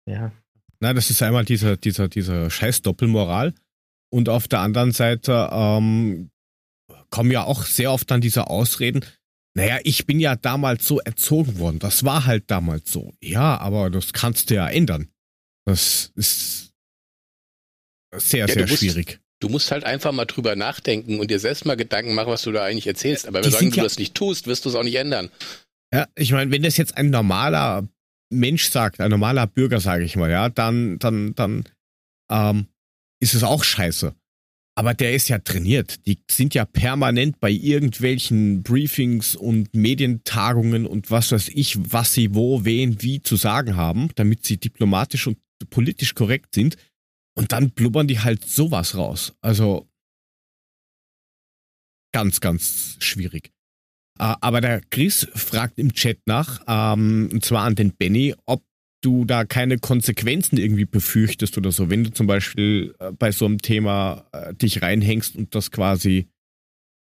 [0.07, 0.33] Ja.
[0.81, 3.55] Na, das ist einmal dieser, dieser, dieser scheiß Doppelmoral.
[4.13, 6.30] Und auf der anderen Seite ähm,
[7.11, 9.05] kommen ja auch sehr oft dann diese Ausreden.
[9.55, 11.79] Naja, ich bin ja damals so erzogen worden.
[11.81, 13.13] Das war halt damals so.
[13.21, 15.09] Ja, aber das kannst du ja ändern.
[15.65, 16.73] Das ist
[18.17, 19.21] sehr, ja, sehr musst, schwierig.
[19.41, 22.53] Du musst halt einfach mal drüber nachdenken und dir selbst mal Gedanken machen, was du
[22.53, 23.27] da eigentlich erzählst.
[23.27, 25.31] Aber wenn du das nicht tust, wirst du es auch nicht ändern.
[25.93, 27.89] Ja, ich meine, wenn das jetzt ein normaler
[28.33, 31.65] Mensch sagt, ein normaler Bürger, sage ich mal, ja, dann, dann, dann
[32.31, 32.67] ähm,
[33.21, 34.15] ist es auch scheiße.
[34.81, 36.07] Aber der ist ja trainiert.
[36.07, 42.35] Die sind ja permanent bei irgendwelchen Briefings und Medientagungen und was weiß ich, was sie
[42.35, 45.37] wo, wen, wie zu sagen haben, damit sie diplomatisch und
[45.69, 46.79] politisch korrekt sind.
[47.37, 49.35] Und dann blubbern die halt sowas raus.
[49.43, 49.87] Also
[52.15, 53.53] ganz, ganz schwierig.
[54.19, 58.65] Äh, aber der Chris fragt im Chat nach, ähm, und zwar an den Benny, ob
[59.01, 63.47] du da keine Konsequenzen irgendwie befürchtest oder so, wenn du zum Beispiel äh, bei so
[63.47, 66.29] einem Thema äh, dich reinhängst und das quasi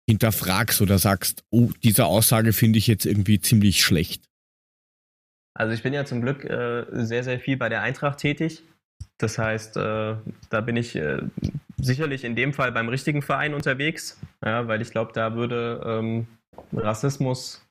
[0.09, 4.25] hinterfragst oder sagst, oh, diese Aussage finde ich jetzt irgendwie ziemlich schlecht.
[5.55, 8.63] Also ich bin ja zum Glück äh, sehr, sehr viel bei der Eintracht tätig.
[9.19, 10.17] Das heißt, äh,
[10.51, 11.23] da bin ich äh,
[11.79, 16.27] sicherlich in dem Fall beim richtigen Verein unterwegs, ja, weil ich glaube, da würde ähm,
[16.73, 17.67] Rassismus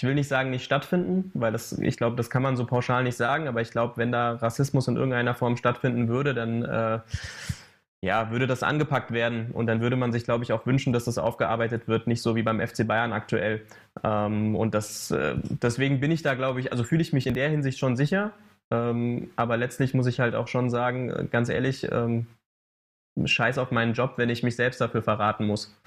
[0.00, 3.04] ich will nicht sagen, nicht stattfinden, weil das, ich glaube, das kann man so pauschal
[3.04, 7.00] nicht sagen, aber ich glaube, wenn da Rassismus in irgendeiner Form stattfinden würde, dann äh,
[8.00, 11.04] ja, würde das angepackt werden und dann würde man sich, glaube ich, auch wünschen, dass
[11.04, 13.66] das aufgearbeitet wird, nicht so wie beim FC Bayern aktuell.
[14.02, 17.34] Ähm, und das, äh, deswegen bin ich da, glaube ich, also fühle ich mich in
[17.34, 18.32] der Hinsicht schon sicher.
[18.70, 22.26] Ähm, aber letztlich muss ich halt auch schon sagen, äh, ganz ehrlich, ähm,
[23.22, 25.78] scheiß auf meinen Job, wenn ich mich selbst dafür verraten muss.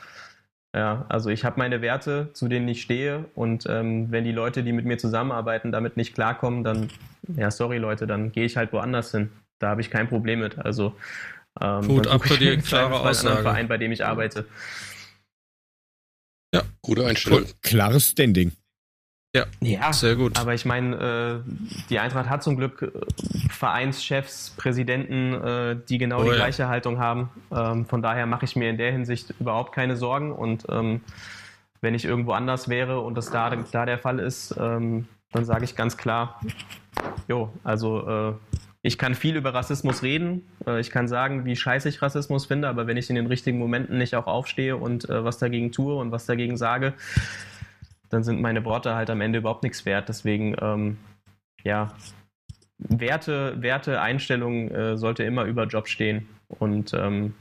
[0.76, 4.64] Ja, also ich habe meine Werte, zu denen ich stehe und ähm, wenn die Leute,
[4.64, 6.90] die mit mir zusammenarbeiten, damit nicht klarkommen, dann,
[7.36, 9.30] ja, sorry Leute, dann gehe ich halt woanders hin.
[9.60, 10.58] Da habe ich kein Problem mit.
[10.58, 10.96] Also
[11.62, 13.44] ähm, Gut, ab für die klare Aussage.
[13.44, 14.46] Verein, bei dem ich arbeite.
[16.54, 17.46] Ja, gute Einstellung.
[17.62, 18.52] Klares Standing.
[19.36, 20.39] Ja, ja, sehr gut.
[20.39, 21.52] Aber ich meine, äh,
[21.89, 26.36] die Eintracht hat zum Glück äh, Vereinschefs, Präsidenten, äh, die genau oh, die ja.
[26.36, 27.32] gleiche Haltung haben.
[27.52, 30.32] Ähm, von daher mache ich mir in der Hinsicht überhaupt keine Sorgen.
[30.32, 31.02] Und ähm,
[31.82, 35.63] wenn ich irgendwo anders wäre und das da, da der Fall ist, ähm, dann sage
[35.63, 36.39] ich ganz klar,
[37.28, 38.34] jo, also äh,
[38.84, 40.48] ich kann viel über Rassismus reden.
[40.67, 43.58] Äh, ich kann sagen, wie scheiße ich Rassismus finde, aber wenn ich in den richtigen
[43.58, 46.93] Momenten nicht auch aufstehe und äh, was dagegen tue und was dagegen sage,
[48.13, 50.08] dann sind meine Worte halt am Ende überhaupt nichts wert.
[50.08, 50.97] Deswegen, ähm,
[51.63, 51.93] ja,
[52.78, 56.28] Werte, Werte, Einstellung äh, sollte immer über Job stehen.
[56.47, 57.34] Und ähm,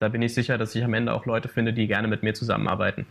[0.00, 2.34] da bin ich sicher, dass ich am Ende auch Leute finde, die gerne mit mir
[2.34, 3.06] zusammenarbeiten.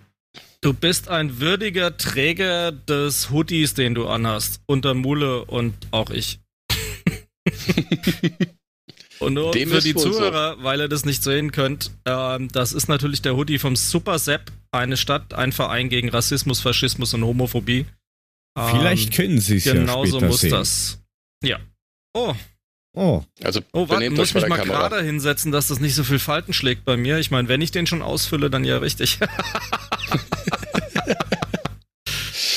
[0.62, 4.62] Du bist ein würdiger Träger des Hoodies, den du anhast.
[4.68, 6.40] Unter Mule und auch ich.
[9.22, 10.64] Und nur Dem für die Zuhörer, so.
[10.64, 14.52] weil ihr das nicht sehen könnt, ähm, das ist natürlich der Hoodie vom Super Sepp,
[14.72, 17.86] eine Stadt, ein Verein gegen Rassismus, Faschismus und Homophobie.
[18.58, 20.52] Vielleicht ähm, können sie es ja Genauso muss sehen.
[20.52, 21.00] das.
[21.44, 21.60] Ja.
[22.14, 22.36] Oh.
[22.94, 23.24] Oh.
[23.42, 26.52] Also, oh, warte, muss ich mich mal gerade hinsetzen, dass das nicht so viel Falten
[26.52, 27.20] schlägt bei mir.
[27.20, 29.20] Ich meine, wenn ich den schon ausfülle, dann ja richtig.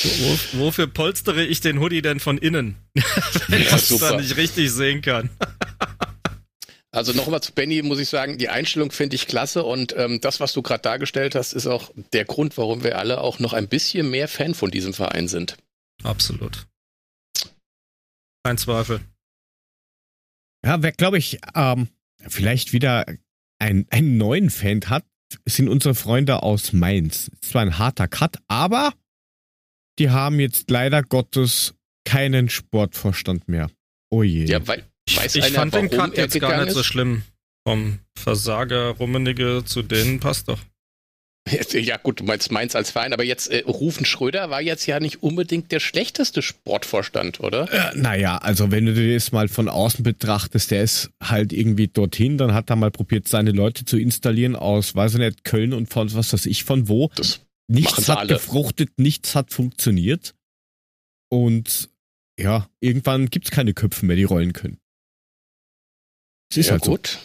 [0.04, 2.76] Wo, wofür polstere ich den Hoodie denn von innen?
[3.48, 5.30] wenn ich das dann nicht richtig sehen kann.
[6.94, 10.38] Also nochmal zu Benny muss ich sagen, die Einstellung finde ich klasse und ähm, das,
[10.38, 13.66] was du gerade dargestellt hast, ist auch der Grund, warum wir alle auch noch ein
[13.66, 15.56] bisschen mehr Fan von diesem Verein sind.
[16.04, 16.68] Absolut.
[18.44, 19.00] Kein Zweifel.
[20.64, 21.88] Ja, wer glaube ich ähm,
[22.28, 23.06] vielleicht wieder
[23.58, 25.04] ein, einen neuen Fan hat,
[25.46, 27.28] sind unsere Freunde aus Mainz.
[27.42, 28.94] Es war ein harter Cut, aber
[29.98, 33.68] die haben jetzt leider Gottes keinen Sportvorstand mehr.
[34.10, 34.44] Oh je.
[34.44, 36.74] Ja, weil, Weiß ich einer, fand den Cut jetzt gar nicht ist?
[36.74, 37.22] so schlimm.
[37.66, 40.58] Vom Versager Rummenige zu denen passt doch.
[41.72, 44.98] Ja gut, du meinst Mainz als Verein, aber jetzt äh, Rufen Schröder war jetzt ja
[44.98, 47.70] nicht unbedingt der schlechteste Sportvorstand, oder?
[47.70, 51.88] Äh, naja, also wenn du dir das mal von außen betrachtest, der ist halt irgendwie
[51.88, 55.74] dorthin, dann hat er mal probiert, seine Leute zu installieren aus, weiß ich nicht, Köln
[55.74, 57.10] und von was weiß ich von wo.
[57.14, 58.34] Das nichts hat alle.
[58.34, 60.34] gefruchtet, nichts hat funktioniert.
[61.28, 61.90] Und
[62.38, 64.78] ja, irgendwann gibt es keine Köpfe mehr, die rollen können.
[66.50, 67.08] Es ist ja, halt gut.
[67.08, 67.18] So.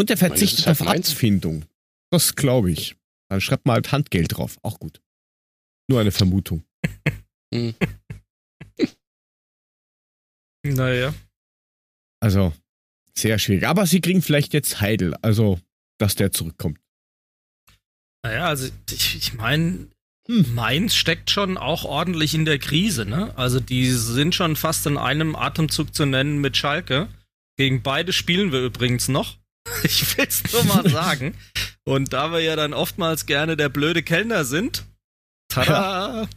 [0.00, 1.64] Und er verzichtet halt auf Amtsfindung.
[2.10, 2.96] Das glaube ich.
[3.28, 4.58] Dann schreibt mal halt Handgeld drauf.
[4.62, 5.00] Auch gut.
[5.88, 6.64] Nur eine Vermutung.
[7.54, 7.74] hm.
[10.64, 11.14] naja.
[12.20, 12.52] Also,
[13.16, 13.66] sehr schwierig.
[13.66, 15.60] Aber sie kriegen vielleicht jetzt Heidel, also,
[15.98, 16.78] dass der zurückkommt.
[18.24, 19.88] Naja, also, ich, ich meine,
[20.28, 20.54] hm.
[20.54, 23.32] Mainz steckt schon auch ordentlich in der Krise, ne?
[23.36, 27.08] Also, die sind schon fast in einem Atemzug zu nennen mit Schalke.
[27.56, 29.36] Gegen beide spielen wir übrigens noch.
[29.82, 31.34] Ich will's nur mal sagen.
[31.84, 34.84] Und da wir ja dann oftmals gerne der blöde Kellner sind,
[35.48, 36.28] tada,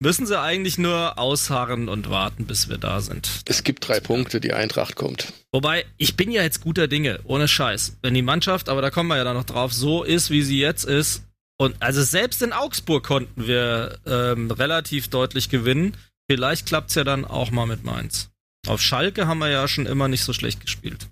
[0.00, 3.42] müssen sie eigentlich nur ausharren und warten, bis wir da sind.
[3.46, 5.32] Es gibt drei Punkte, die Eintracht kommt.
[5.52, 7.98] Wobei, ich bin ja jetzt guter Dinge, ohne Scheiß.
[8.02, 10.58] Wenn die Mannschaft, aber da kommen wir ja dann noch drauf, so ist, wie sie
[10.58, 11.22] jetzt ist.
[11.58, 15.96] Und also selbst in Augsburg konnten wir ähm, relativ deutlich gewinnen.
[16.30, 18.30] Vielleicht klappt es ja dann auch mal mit Mainz.
[18.66, 21.08] Auf Schalke haben wir ja schon immer nicht so schlecht gespielt.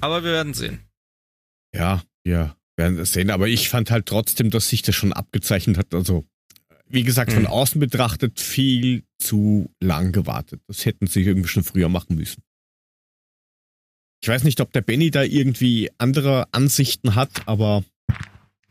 [0.00, 0.80] Aber wir werden sehen.
[1.74, 3.30] Ja, ja, werden es sehen.
[3.30, 5.94] Aber ich fand halt trotzdem, dass sich das schon abgezeichnet hat.
[5.94, 6.26] Also,
[6.86, 7.50] wie gesagt, von hm.
[7.50, 10.60] außen betrachtet viel zu lang gewartet.
[10.66, 12.42] Das hätten sie irgendwie schon früher machen müssen.
[14.22, 17.84] Ich weiß nicht, ob der Benny da irgendwie andere Ansichten hat, aber.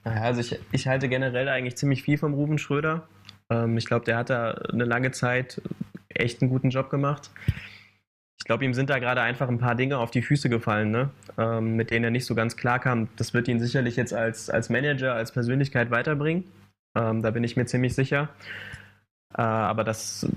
[0.04, 3.08] Also ich, ich halte generell eigentlich ziemlich viel vom Ruben Schröder.
[3.50, 5.62] Ähm, ich glaube, der hat da eine lange Zeit
[6.20, 7.32] echt einen guten Job gemacht.
[8.40, 11.12] Ich glaube, ihm sind da gerade einfach ein paar Dinge auf die Füße gefallen, ne?
[11.38, 13.08] ähm, mit denen er nicht so ganz klar kam.
[13.16, 16.44] Das wird ihn sicherlich jetzt als, als Manager, als Persönlichkeit weiterbringen.
[16.96, 18.30] Ähm, da bin ich mir ziemlich sicher.
[19.34, 20.28] Äh, aber das,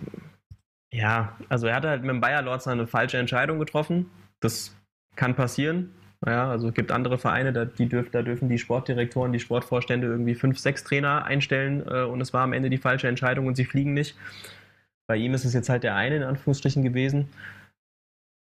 [0.93, 4.09] ja, also er hat halt mit dem Bayer Lords eine falsche Entscheidung getroffen.
[4.41, 4.77] Das
[5.17, 5.91] kann passieren.
[6.25, 10.07] Ja, also es gibt andere Vereine, da, die dürf, da dürfen die Sportdirektoren, die Sportvorstände
[10.07, 13.57] irgendwie fünf, sechs Trainer einstellen äh, und es war am Ende die falsche Entscheidung und
[13.57, 14.17] sie fliegen nicht.
[15.07, 17.29] Bei ihm ist es jetzt halt der eine in Anführungsstrichen gewesen.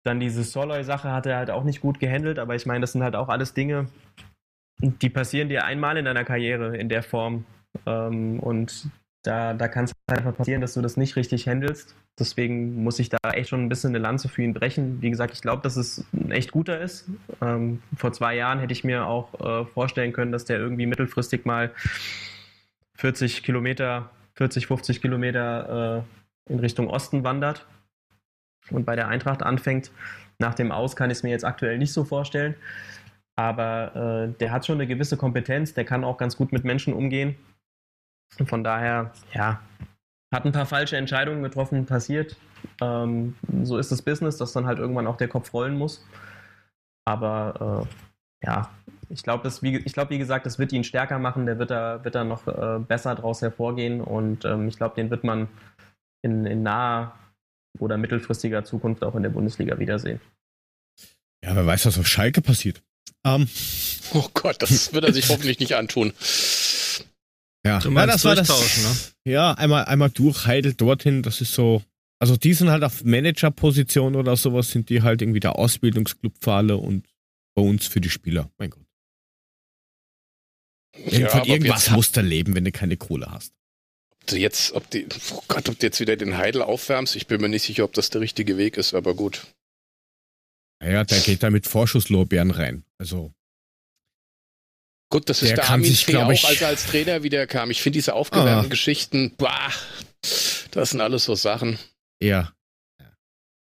[0.04, 3.02] Dann diese Soloy-Sache hat er halt auch nicht gut gehandelt, aber ich meine, das sind
[3.02, 3.88] halt auch alles Dinge,
[4.80, 7.44] die passieren dir einmal in deiner Karriere in der Form.
[7.86, 8.88] Ähm, und
[9.22, 11.96] da, da kann es halt einfach passieren, dass du das nicht richtig handelst.
[12.18, 15.02] Deswegen muss ich da echt schon ein bisschen eine Lanze für ihn brechen.
[15.02, 17.08] Wie gesagt, ich glaube, dass es ein echt guter ist.
[17.42, 21.44] Ähm, vor zwei Jahren hätte ich mir auch äh, vorstellen können, dass der irgendwie mittelfristig
[21.44, 21.72] mal
[22.94, 26.15] 40 Kilometer, 40, 50 Kilometer äh,
[26.48, 27.66] in Richtung Osten wandert
[28.70, 29.90] und bei der Eintracht anfängt.
[30.38, 32.54] Nach dem Aus kann ich es mir jetzt aktuell nicht so vorstellen.
[33.36, 36.94] Aber äh, der hat schon eine gewisse Kompetenz, der kann auch ganz gut mit Menschen
[36.94, 37.36] umgehen.
[38.38, 39.60] Und von daher, ja,
[40.32, 42.36] hat ein paar falsche Entscheidungen getroffen, passiert.
[42.80, 46.04] Ähm, so ist das Business, dass dann halt irgendwann auch der Kopf rollen muss.
[47.04, 47.86] Aber
[48.42, 48.70] äh, ja,
[49.08, 51.46] ich glaube, wie, glaub, wie gesagt, das wird ihn stärker machen.
[51.46, 54.00] Der wird da, wird da noch äh, besser draus hervorgehen.
[54.00, 55.48] Und ähm, ich glaube, den wird man
[56.26, 57.18] in, in naher
[57.78, 60.20] oder mittelfristiger Zukunft auch in der Bundesliga wiedersehen.
[61.44, 62.82] Ja, wer weiß, was auf Schalke passiert.
[63.24, 63.42] Um.
[63.42, 63.48] Ähm,
[64.14, 66.12] oh Gott, das wird er sich hoffentlich nicht antun.
[67.64, 68.48] Ja, ja das war das.
[68.48, 69.32] Ne?
[69.32, 71.82] Ja, einmal, einmal durch, Heidel dorthin, das ist so.
[72.18, 76.52] Also die sind halt auf Managerposition oder sowas, sind die halt irgendwie der Ausbildungsclub für
[76.52, 77.06] alle und
[77.54, 78.50] bei uns für die Spieler.
[78.58, 78.86] Mein Gott.
[81.08, 83.52] Ja, irgendwas musst du leben, wenn du keine Kohle hast
[84.32, 87.40] du jetzt, ob die, oh Gott, ob du jetzt wieder den Heidel aufwärmst, ich bin
[87.40, 89.46] mir nicht sicher, ob das der richtige Weg ist, aber gut.
[90.80, 92.84] Naja, der geht da mit Vorschusslorbeeren rein.
[92.98, 93.32] Also.
[95.10, 97.70] Gut, das ist der, der Armin sich, auch, ich, als er als Trainer wieder kam.
[97.70, 98.68] Ich finde diese aufgewärmten ah.
[98.68, 99.72] Geschichten, bah,
[100.72, 101.78] das sind alles so Sachen.
[102.20, 102.52] Ja.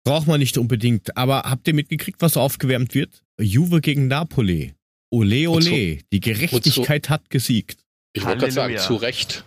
[0.03, 1.15] Braucht man nicht unbedingt.
[1.17, 3.23] Aber habt ihr mitgekriegt, was aufgewärmt wird?
[3.39, 4.73] Juve gegen Napoli.
[5.11, 5.99] Ole, ole.
[6.11, 7.79] Die Gerechtigkeit hat gesiegt.
[8.13, 9.45] Ich wollte gerade sagen, zu Recht.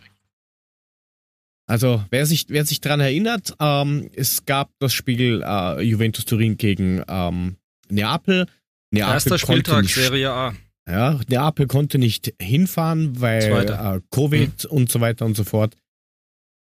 [1.69, 6.57] Also wer sich, wer sich daran erinnert, ähm, es gab das Spiel äh, Juventus Turin
[6.57, 7.57] gegen ähm,
[7.91, 8.47] Neapel.
[8.91, 10.55] Neapel Erster Spieltag nicht, Serie A.
[10.89, 14.71] Ja, Neapel konnte nicht hinfahren, weil äh, Covid mhm.
[14.71, 15.77] und so weiter und so fort.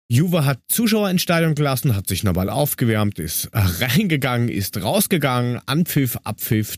[0.07, 6.17] Juve hat Zuschauer ins Stadion gelassen, hat sich nochmal aufgewärmt, ist reingegangen, ist rausgegangen, Anpfiff,
[6.25, 6.77] Abpfiff,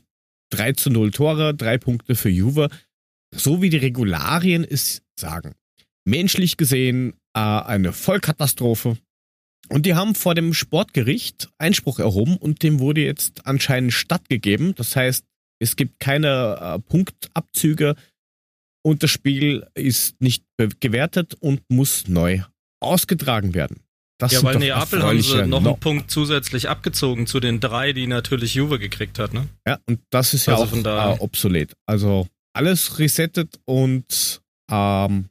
[0.52, 2.70] 3 zu 0 Tore, drei Punkte für Juve.
[3.36, 5.56] So wie die Regularien es sagen.
[6.06, 8.98] Menschlich gesehen äh, eine Vollkatastrophe.
[9.70, 14.76] Und die haben vor dem Sportgericht Einspruch erhoben und dem wurde jetzt anscheinend stattgegeben.
[14.76, 15.26] Das heißt,
[15.60, 17.96] es gibt keine äh, Punktabzüge
[18.86, 20.44] und das Spiel ist nicht
[20.82, 22.42] gewertet und muss neu
[22.82, 23.80] ausgetragen werden.
[24.20, 28.08] Das ja, weil Neapel haben sie noch einen Punkt zusätzlich abgezogen zu den drei, die
[28.08, 29.48] natürlich Juve gekriegt hat, ne?
[29.68, 31.74] Ja, und das ist ja also auch äh, obsolet.
[31.86, 35.30] Also alles resettet und ähm,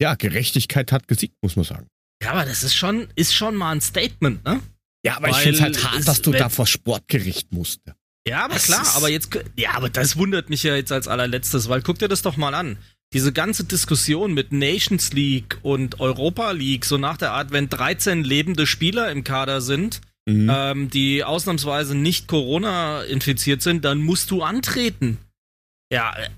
[0.00, 1.86] ja, Gerechtigkeit hat gesiegt, muss man sagen.
[2.22, 4.60] Ja, aber das ist schon, ist schon mal ein Statement, ne?
[5.04, 7.80] Ja, aber Weil ich finde es halt hart, dass du da vor Sportgericht musst.
[8.26, 11.68] Ja, aber das klar, aber jetzt, ja, aber das wundert mich ja jetzt als allerletztes,
[11.68, 12.78] weil guck dir das doch mal an.
[13.12, 18.24] Diese ganze Diskussion mit Nations League und Europa League, so nach der Art, wenn 13
[18.24, 20.50] lebende Spieler im Kader sind, mhm.
[20.50, 25.18] ähm, die ausnahmsweise nicht Corona infiziert sind, dann musst du antreten.
[25.92, 26.28] Ja, äh,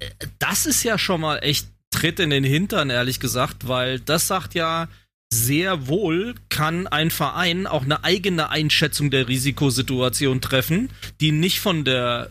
[0.40, 4.54] das ist ja schon mal echt Tritt in den Hintern, ehrlich gesagt, weil das sagt
[4.54, 4.88] ja,
[5.32, 10.90] sehr wohl kann ein Verein auch eine eigene Einschätzung der Risikosituation treffen,
[11.22, 12.28] die nicht von der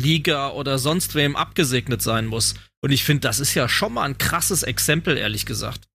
[0.00, 2.54] Liga oder sonst wem abgesegnet sein muss.
[2.80, 5.88] Und ich finde, das ist ja schon mal ein krasses Exempel, ehrlich gesagt.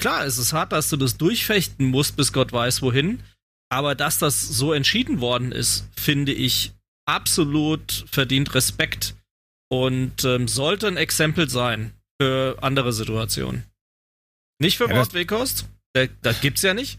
[0.00, 3.24] klar, es ist hart, dass du das durchfechten musst, bis Gott weiß wohin.
[3.70, 6.70] Aber dass das so entschieden worden ist, finde ich
[7.08, 9.16] absolut verdient Respekt
[9.68, 13.64] und ähm, sollte ein Exempel sein für andere Situationen.
[14.58, 16.98] Nicht für ja, Wort Wekost, das gibt's ja nicht.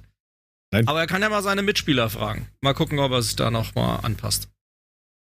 [0.71, 0.87] Nein.
[0.87, 2.47] Aber er kann ja mal seine Mitspieler fragen.
[2.61, 4.49] Mal gucken, ob er sich da nochmal anpasst.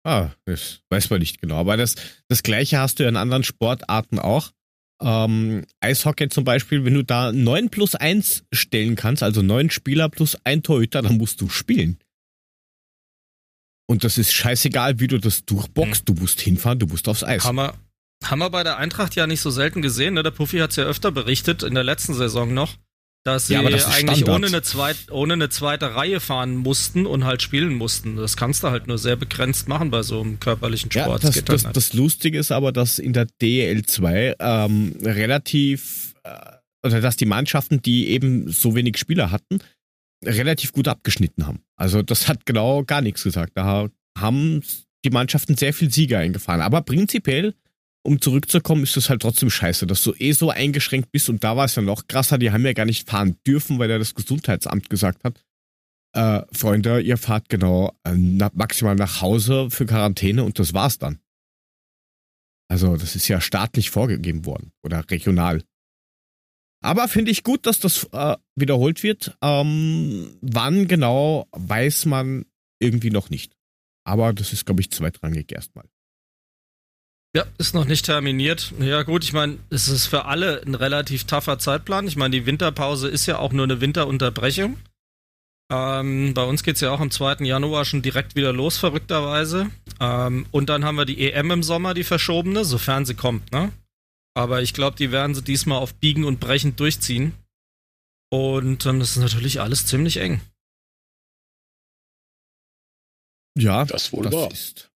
[0.06, 1.58] Ah, das weiß man nicht genau.
[1.58, 1.96] Aber das,
[2.30, 4.52] das Gleiche hast du ja in anderen Sportarten auch.
[5.02, 10.10] Ähm, Eishockey zum Beispiel, wenn du da 9 plus 1 stellen kannst, also 9 Spieler
[10.10, 12.00] plus ein Torhüter, dann musst du spielen.
[13.90, 16.08] Und das ist scheißegal, wie du das durchboxst.
[16.08, 16.16] Hm.
[16.16, 17.44] Du musst hinfahren, du musst aufs Eis.
[17.44, 17.74] Wir,
[18.24, 20.16] haben wir bei der Eintracht ja nicht so selten gesehen.
[20.16, 20.24] Ne?
[20.24, 22.76] Der Puffy hat es ja öfter berichtet, in der letzten Saison noch,
[23.24, 27.26] dass sie ja, das eigentlich ohne eine, zweit, ohne eine zweite Reihe fahren mussten und
[27.26, 28.16] halt spielen mussten.
[28.16, 31.24] Das kannst du halt nur sehr begrenzt machen bei so einem körperlichen Sport.
[31.24, 31.76] Ja, das, das, halt.
[31.76, 36.30] das Lustige ist aber, dass in der DL2 ähm, relativ, äh,
[36.86, 39.60] oder dass die Mannschaften, die eben so wenig Spieler hatten,
[40.24, 41.60] relativ gut abgeschnitten haben.
[41.76, 43.52] Also das hat genau gar nichts gesagt.
[43.56, 44.62] Da haben
[45.06, 46.62] die Mannschaften sehr viel Sieger eingefahren.
[46.62, 47.54] Aber prinzipiell,
[48.04, 51.30] um zurückzukommen, ist es halt trotzdem scheiße, dass du eh so eingeschränkt bist.
[51.30, 53.90] Und da war es ja noch krasser, die haben ja gar nicht fahren dürfen, weil
[53.90, 55.44] ja das Gesundheitsamt gesagt hat,
[56.14, 58.16] äh, Freunde, ihr fahrt genau äh,
[58.54, 61.20] maximal nach Hause für Quarantäne und das war's dann.
[62.70, 65.64] Also das ist ja staatlich vorgegeben worden oder regional.
[66.84, 69.38] Aber finde ich gut, dass das äh, wiederholt wird.
[69.42, 72.46] Ähm, wann genau, weiß man
[72.80, 73.54] irgendwie noch nicht.
[74.06, 75.86] Aber das ist, glaube ich, zweitrangig erstmal.
[77.38, 78.74] Ja, ist noch nicht terminiert.
[78.80, 82.08] Ja gut, ich meine, es ist für alle ein relativ taffer Zeitplan.
[82.08, 84.80] Ich meine, die Winterpause ist ja auch nur eine Winterunterbrechung.
[85.72, 87.46] Ähm, bei uns geht es ja auch am 2.
[87.46, 89.70] Januar schon direkt wieder los, verrückterweise.
[90.00, 93.72] Ähm, und dann haben wir die EM im Sommer, die verschobene, sofern sie kommt, ne?
[94.34, 97.34] Aber ich glaube, die werden sie diesmal auf Biegen und Brechen durchziehen.
[98.32, 100.42] Und dann ist natürlich alles ziemlich eng.
[103.56, 104.90] Ja, das wohl das ist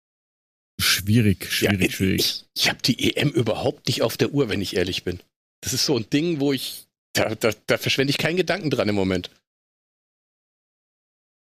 [0.81, 2.19] schwierig, schwierig, ja, schwierig.
[2.19, 5.19] Ich, ich habe die EM überhaupt nicht auf der Uhr, wenn ich ehrlich bin.
[5.61, 8.89] Das ist so ein Ding, wo ich, da, da, da verschwende ich keinen Gedanken dran
[8.89, 9.29] im Moment.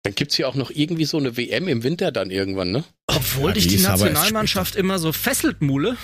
[0.04, 2.84] Dann gibt es ja auch noch irgendwie so eine WM im Winter dann irgendwann, ne?
[3.08, 5.96] Obwohl ja, dich die, die Nationalmannschaft immer so fesselt, Mule.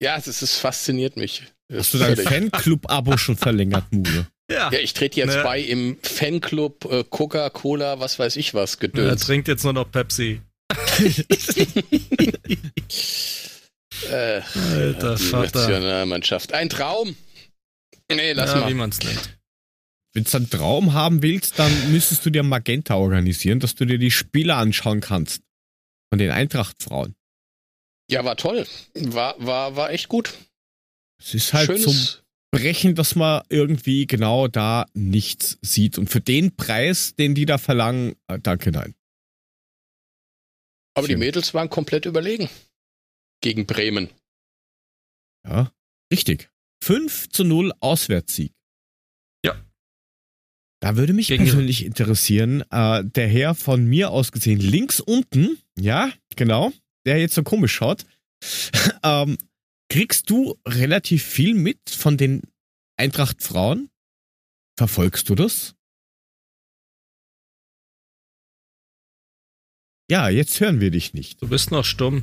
[0.00, 1.42] Ja, es, ist, es fasziniert mich.
[1.70, 4.26] Hast du dein Fanclub-Abo schon verlängert, Mule?
[4.50, 4.72] Ja.
[4.72, 5.42] ja, ich trete jetzt ne.
[5.42, 9.20] bei im Fanclub äh, Coca-Cola, was weiß ich was, gedöns.
[9.20, 10.40] Er trinkt jetzt nur noch Pepsi.
[14.10, 14.40] äh,
[14.74, 15.60] Alter Vater.
[15.60, 16.52] Nationalmannschaft.
[16.52, 17.16] Ein Traum.
[18.10, 18.70] Nee, lass ja, mal.
[18.70, 19.38] wie man's nennt.
[20.14, 23.98] Wenn du einen Traum haben willst, dann müsstest du dir Magenta organisieren, dass du dir
[23.98, 25.42] die Spiele anschauen kannst.
[26.10, 27.14] Von den Eintracht-Frauen.
[28.10, 28.66] Ja, war toll.
[28.94, 30.32] War, war, war echt gut.
[31.20, 31.82] Es ist halt Schönes.
[31.82, 31.96] zum
[32.50, 35.98] Brechen, dass man irgendwie genau da nichts sieht.
[35.98, 38.94] Und für den Preis, den die da verlangen, äh, danke, nein.
[40.98, 41.20] Aber Schön.
[41.20, 42.48] die Mädels waren komplett überlegen.
[43.40, 44.10] Gegen Bremen.
[45.46, 45.72] Ja,
[46.12, 46.50] richtig.
[46.82, 48.52] 5 zu 0 Auswärtssieg.
[49.44, 49.64] Ja.
[50.80, 55.58] Da würde mich Gegen persönlich interessieren, äh, der Herr von mir aus gesehen links unten,
[55.78, 56.72] ja, genau,
[57.06, 58.04] der jetzt so komisch schaut,
[59.04, 59.38] ähm,
[59.88, 62.42] kriegst du relativ viel mit von den
[62.96, 63.88] Eintracht-Frauen?
[64.76, 65.76] Verfolgst du das?
[70.10, 71.42] Ja, jetzt hören wir dich nicht.
[71.42, 72.22] Du bist noch stumm.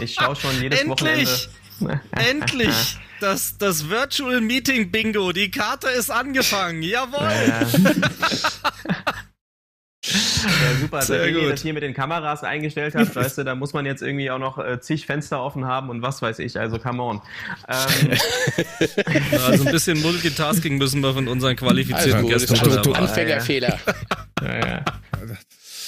[0.00, 1.48] Ich schaue schon jedes Endlich!
[1.80, 2.00] Wochenende.
[2.12, 2.98] Endlich!
[3.18, 6.82] Das, das Virtual Meeting Bingo, die Karte ist angefangen.
[6.82, 7.22] Jawohl!
[7.22, 7.66] Ja,
[10.06, 11.00] Ja, super.
[11.00, 13.86] Sehr Seitdem ihr das hier mit den Kameras eingestellt habt, weißt du, da muss man
[13.86, 16.58] jetzt irgendwie auch noch äh, zig Fenster offen haben und was weiß ich.
[16.60, 17.22] Also, come on.
[17.68, 18.18] Ähm.
[19.32, 22.94] also, ein bisschen Multitasking müssen wir von unseren qualifizierten also, Gästen haben.
[22.94, 23.78] Anfängerfehler.
[24.42, 24.84] Ja, ja.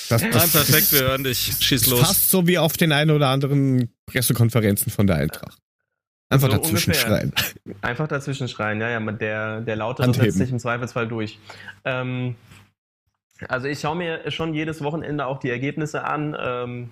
[0.08, 1.52] Das, das Nein, perfekt, wir hören dich.
[1.60, 2.00] Schieß los.
[2.00, 5.58] Fast so wie auf den ein oder anderen Pressekonferenzen von der Eintracht.
[6.30, 7.08] Einfach so dazwischen ungefähr.
[7.08, 7.32] schreien.
[7.80, 9.00] Einfach dazwischen schreien, ja, ja.
[9.00, 11.38] Der, der Lautere setzt sich im Zweifelsfall durch.
[11.84, 12.36] Ähm,
[13.48, 16.90] also ich schaue mir schon jedes Wochenende auch die Ergebnisse an, ähm,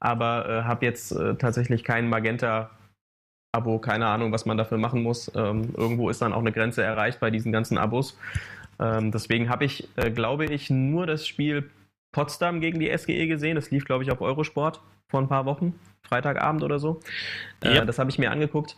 [0.00, 5.30] aber äh, habe jetzt äh, tatsächlich kein Magenta-Abo, keine Ahnung, was man dafür machen muss.
[5.34, 8.18] Ähm, irgendwo ist dann auch eine Grenze erreicht bei diesen ganzen Abos.
[8.80, 11.70] Ähm, deswegen habe ich, äh, glaube ich, nur das Spiel
[12.14, 13.56] Potsdam gegen die SGE gesehen.
[13.56, 17.00] Das lief, glaube ich, auf Eurosport vor ein paar Wochen, Freitagabend oder so.
[17.62, 17.84] Äh, ja.
[17.84, 18.76] Das habe ich mir angeguckt.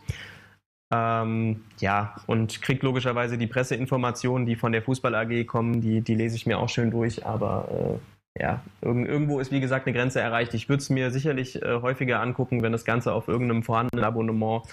[0.93, 6.15] Ähm, ja, und kriegt logischerweise die Presseinformationen, die von der Fußball AG kommen, die, die
[6.15, 7.99] lese ich mir auch schön durch, aber
[8.37, 10.53] äh, ja, irgendwo ist wie gesagt eine Grenze erreicht.
[10.53, 14.63] Ich würde es mir sicherlich äh, häufiger angucken, wenn das Ganze auf irgendeinem vorhandenen Abonnement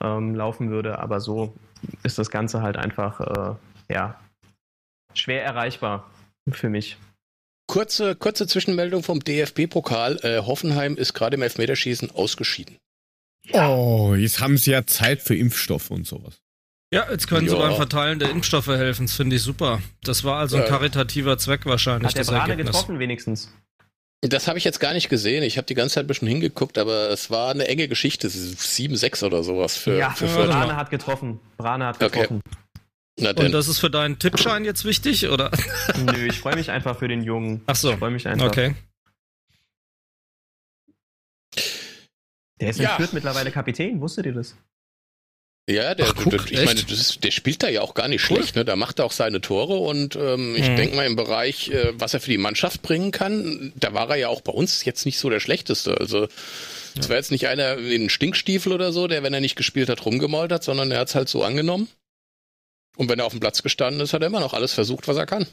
[0.00, 1.54] ähm, laufen würde, aber so
[2.02, 4.18] ist das Ganze halt einfach äh, ja,
[5.14, 6.08] schwer erreichbar
[6.50, 6.96] für mich.
[7.72, 10.18] Kurze, kurze Zwischenmeldung vom DFB-Pokal.
[10.24, 12.76] Äh, Hoffenheim ist gerade im Elfmeterschießen ausgeschieden.
[13.44, 13.70] Ja.
[13.70, 16.42] Oh, jetzt haben sie ja Zeit für Impfstoffe und sowas.
[16.92, 17.54] Ja, jetzt können ja.
[17.54, 19.06] sie beim Verteilen der Impfstoffe helfen.
[19.06, 19.80] Das finde ich super.
[20.02, 22.08] Das war also ein karitativer Zweck wahrscheinlich.
[22.08, 23.50] Hat der Brane getroffen wenigstens?
[24.20, 25.42] Das habe ich jetzt gar nicht gesehen.
[25.42, 28.28] Ich habe die ganze Zeit ein bisschen hingeguckt, aber es war eine enge Geschichte.
[28.28, 31.40] 7-6 oder sowas für, ja, für Brane hat getroffen.
[31.56, 32.42] Brane hat getroffen.
[32.44, 32.58] Okay.
[33.18, 35.50] Und das ist für deinen Tippschein jetzt wichtig, oder?
[35.98, 37.62] Nö, ich freue mich einfach für den Jungen.
[37.66, 37.92] Ach so.
[37.92, 38.46] Ich freue mich einfach.
[38.46, 38.74] Okay.
[42.60, 42.96] Der ist in ja.
[42.96, 44.54] Fürth mittlerweile Kapitän, wusstet ihr das?
[45.68, 48.28] Ja, der, Ach, guck, der ich meine, ist, der spielt da ja auch gar nicht
[48.30, 48.38] cool.
[48.38, 48.56] schlecht.
[48.56, 48.64] Ne?
[48.64, 50.76] Da macht er auch seine Tore und ähm, ich mhm.
[50.76, 54.16] denke mal im Bereich, äh, was er für die Mannschaft bringen kann, da war er
[54.16, 55.98] ja auch bei uns jetzt nicht so der Schlechteste.
[55.98, 57.08] Also es ja.
[57.08, 60.50] war jetzt nicht einer in Stinkstiefel oder so, der, wenn er nicht gespielt hat, rumgemault
[60.50, 61.88] hat, sondern er hat es halt so angenommen.
[62.96, 65.16] Und wenn er auf dem Platz gestanden ist, hat er immer noch alles versucht, was
[65.16, 65.46] er kann.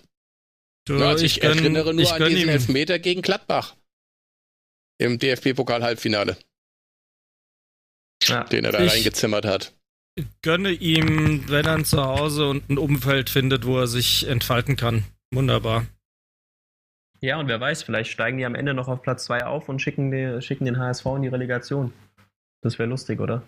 [0.86, 2.50] Du, ja, also ich, ich gönn, erinnere nur ich an diesen ihm.
[2.50, 3.76] Elfmeter gegen Gladbach
[4.98, 6.38] im DFB-Pokal-Halbfinale,
[8.24, 8.44] ja.
[8.46, 9.74] den er da ich, reingezimmert hat
[10.42, 15.04] gönne ihm, wenn er zu Hause und ein Umfeld findet, wo er sich entfalten kann.
[15.32, 15.86] Wunderbar.
[17.22, 19.82] Ja, und wer weiß, vielleicht steigen die am Ende noch auf Platz 2 auf und
[19.82, 21.94] schicken, die, schicken den HSV in die Relegation.
[22.62, 23.44] Das wäre lustig, oder?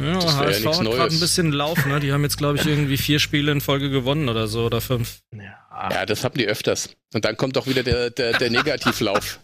[0.00, 2.00] Ja, das HSV ja hat gerade ein bisschen Lauf, ne?
[2.00, 5.20] Die haben jetzt, glaube ich, irgendwie vier Spiele in Folge gewonnen oder so, oder fünf.
[5.32, 6.96] Ja, ja das haben die öfters.
[7.14, 9.38] Und dann kommt auch wieder der, der, der Negativlauf,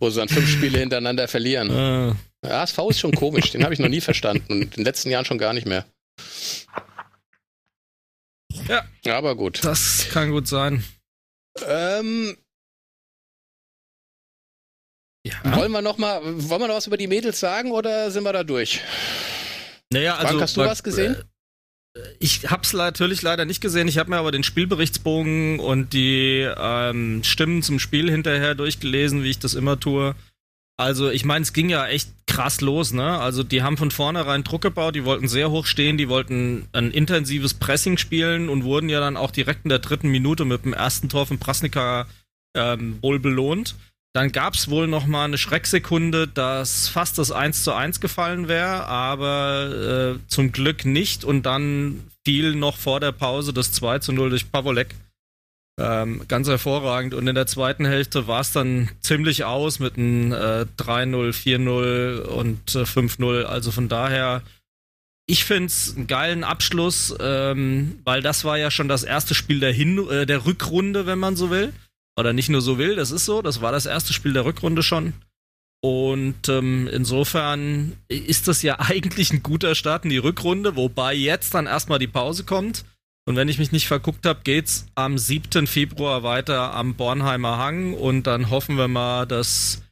[0.00, 1.70] wo sie dann fünf Spiele hintereinander verlieren.
[1.70, 2.14] Äh.
[2.44, 5.10] Der HSV ist schon komisch, den habe ich noch nie verstanden und in den letzten
[5.10, 5.84] Jahren schon gar nicht mehr.
[8.66, 8.84] Ja.
[9.16, 9.64] Aber gut.
[9.64, 10.84] Das kann gut sein.
[11.66, 12.36] Ähm,
[15.26, 15.34] ja.
[15.56, 18.32] Wollen wir noch mal, wollen wir noch was über die Mädels sagen oder sind wir
[18.32, 18.80] da durch?
[19.92, 20.28] Naja, also.
[20.28, 21.16] Frank, hast du was gesehen?
[21.96, 23.88] Äh, ich hab's natürlich leider nicht gesehen.
[23.88, 29.30] Ich habe mir aber den Spielberichtsbogen und die ähm, Stimmen zum Spiel hinterher durchgelesen, wie
[29.30, 30.14] ich das immer tue.
[30.80, 33.18] Also ich meine, es ging ja echt krass los, ne?
[33.18, 36.90] Also die haben von vornherein Druck gebaut, die wollten sehr hoch stehen, die wollten ein
[36.90, 40.72] intensives Pressing spielen und wurden ja dann auch direkt in der dritten Minute mit dem
[40.72, 42.06] ersten Tor von Prasnika
[42.56, 43.74] ähm, wohl belohnt.
[44.12, 48.48] Dann gab es wohl noch mal eine Schrecksekunde, dass fast das 1 zu 1 gefallen
[48.48, 51.24] wäre, aber äh, zum Glück nicht.
[51.24, 54.94] Und dann fiel noch vor der Pause das 2 zu 0 durch Pavolek.
[55.78, 57.14] Ähm, ganz hervorragend.
[57.14, 62.22] Und in der zweiten Hälfte war es dann ziemlich aus mit einem äh, 3-0, 4-0
[62.22, 63.44] und äh, 5-0.
[63.44, 64.42] Also von daher,
[65.26, 69.60] ich finde es einen geilen Abschluss, ähm, weil das war ja schon das erste Spiel
[69.60, 71.72] der, Hin äh, der Rückrunde, wenn man so will.
[72.20, 73.42] Oder nicht nur so will, das ist so.
[73.42, 75.14] Das war das erste Spiel der Rückrunde schon.
[75.82, 81.54] Und ähm, insofern ist das ja eigentlich ein guter Start in die Rückrunde, wobei jetzt
[81.54, 82.84] dann erstmal die Pause kommt.
[83.26, 85.66] Und wenn ich mich nicht verguckt habe, geht's am 7.
[85.66, 89.82] Februar weiter am Bornheimer Hang und dann hoffen wir mal, dass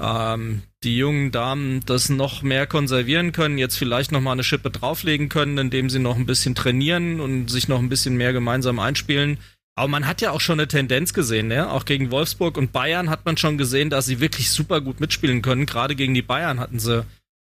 [0.00, 4.70] ähm, die jungen Damen das noch mehr konservieren können, jetzt vielleicht noch mal eine Schippe
[4.70, 8.78] drauflegen können, indem sie noch ein bisschen trainieren und sich noch ein bisschen mehr gemeinsam
[8.78, 9.38] einspielen.
[9.78, 11.70] Aber man hat ja auch schon eine Tendenz gesehen, ne?
[11.70, 15.40] Auch gegen Wolfsburg und Bayern hat man schon gesehen, dass sie wirklich super gut mitspielen
[15.40, 15.66] können.
[15.66, 17.06] Gerade gegen die Bayern hatten sie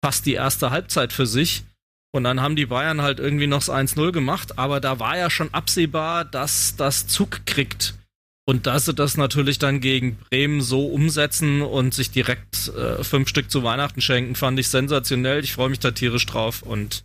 [0.05, 1.63] fast die erste Halbzeit für sich.
[2.13, 5.31] Und dann haben die Bayern halt irgendwie noch das 1-0 gemacht, aber da war ja
[5.31, 7.95] schon absehbar, dass das Zug kriegt.
[8.45, 13.29] Und dass sie das natürlich dann gegen Bremen so umsetzen und sich direkt äh, fünf
[13.29, 15.45] Stück zu Weihnachten schenken, fand ich sensationell.
[15.45, 17.05] Ich freue mich da tierisch drauf und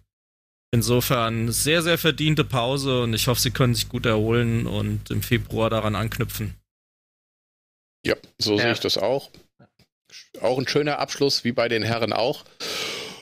[0.72, 5.22] insofern sehr, sehr verdiente Pause und ich hoffe, sie können sich gut erholen und im
[5.22, 6.56] Februar daran anknüpfen.
[8.06, 8.64] Ja, so ja.
[8.64, 9.30] sehe ich das auch.
[10.42, 12.46] Auch ein schöner Abschluss, wie bei den Herren auch.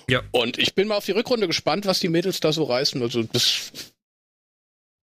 [0.10, 0.24] Ja.
[0.32, 3.02] Und ich bin mal auf die Rückrunde gespannt, was die Mädels da so reißen.
[3.02, 3.72] Also bis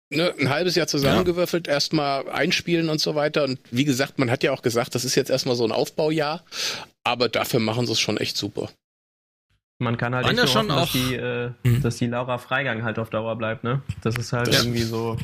[0.10, 1.74] ne, ein halbes Jahr zusammengewürfelt, ja.
[1.74, 3.44] erstmal einspielen und so weiter.
[3.44, 6.46] Und wie gesagt, man hat ja auch gesagt, das ist jetzt erstmal so ein Aufbaujahr,
[7.04, 8.70] aber dafür machen sie es schon echt super.
[9.80, 11.82] Man kann halt nicht nur hoffen, dass, die, äh, mhm.
[11.82, 13.82] dass die Laura Freigang halt auf Dauer bleibt, ne?
[14.02, 14.60] Das ist halt ja.
[14.60, 15.18] irgendwie so.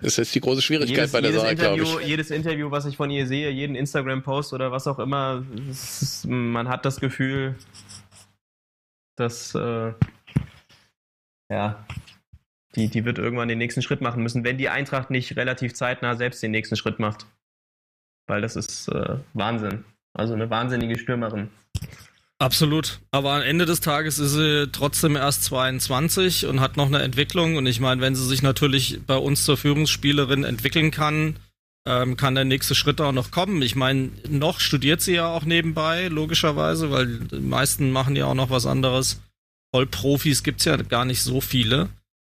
[0.00, 2.00] Das ist jetzt die große Schwierigkeit jedes, bei der Sache, glaube ich.
[2.06, 6.68] Jedes Interview, was ich von ihr sehe, jeden Instagram-Post oder was auch immer, ist, man
[6.68, 7.56] hat das Gefühl,
[9.16, 9.92] dass äh,
[11.50, 11.86] ja,
[12.74, 16.14] die, die wird irgendwann den nächsten Schritt machen müssen, wenn die Eintracht nicht relativ zeitnah
[16.14, 17.26] selbst den nächsten Schritt macht.
[18.26, 19.84] Weil das ist äh, Wahnsinn.
[20.12, 21.50] Also eine wahnsinnige Stürmerin.
[22.38, 23.00] Absolut.
[23.12, 27.56] Aber am Ende des Tages ist sie trotzdem erst 22 und hat noch eine Entwicklung.
[27.56, 31.36] Und ich meine, wenn sie sich natürlich bei uns zur Führungsspielerin entwickeln kann,
[31.86, 33.62] ähm, kann der nächste Schritt auch noch kommen.
[33.62, 38.34] Ich meine, noch studiert sie ja auch nebenbei, logischerweise, weil die meisten machen ja auch
[38.34, 39.20] noch was anderes.
[39.74, 41.88] Vollprofis gibt's ja gar nicht so viele.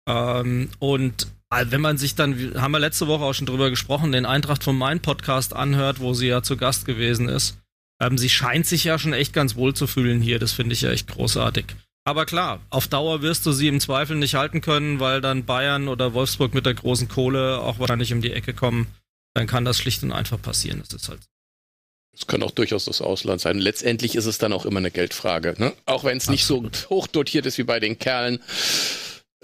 [0.06, 4.12] Ähm, und also wenn man sich dann, haben wir letzte Woche auch schon drüber gesprochen,
[4.12, 7.56] den Eintracht von Main Podcast anhört, wo sie ja zu Gast gewesen ist.
[8.00, 10.38] Ähm, sie scheint sich ja schon echt ganz wohl zu fühlen hier.
[10.38, 11.66] Das finde ich ja echt großartig.
[12.04, 15.88] Aber klar, auf Dauer wirst du sie im Zweifel nicht halten können, weil dann Bayern
[15.88, 18.86] oder Wolfsburg mit der großen Kohle auch wahrscheinlich um die Ecke kommen.
[19.34, 20.80] Dann kann das schlicht und einfach passieren.
[20.80, 21.20] Das ist halt
[22.16, 23.58] es kann auch durchaus das Ausland sein.
[23.58, 25.54] Letztendlich ist es dann auch immer eine Geldfrage.
[25.58, 25.74] Ne?
[25.84, 28.42] Auch wenn es nicht so hoch dotiert ist wie bei den Kerlen.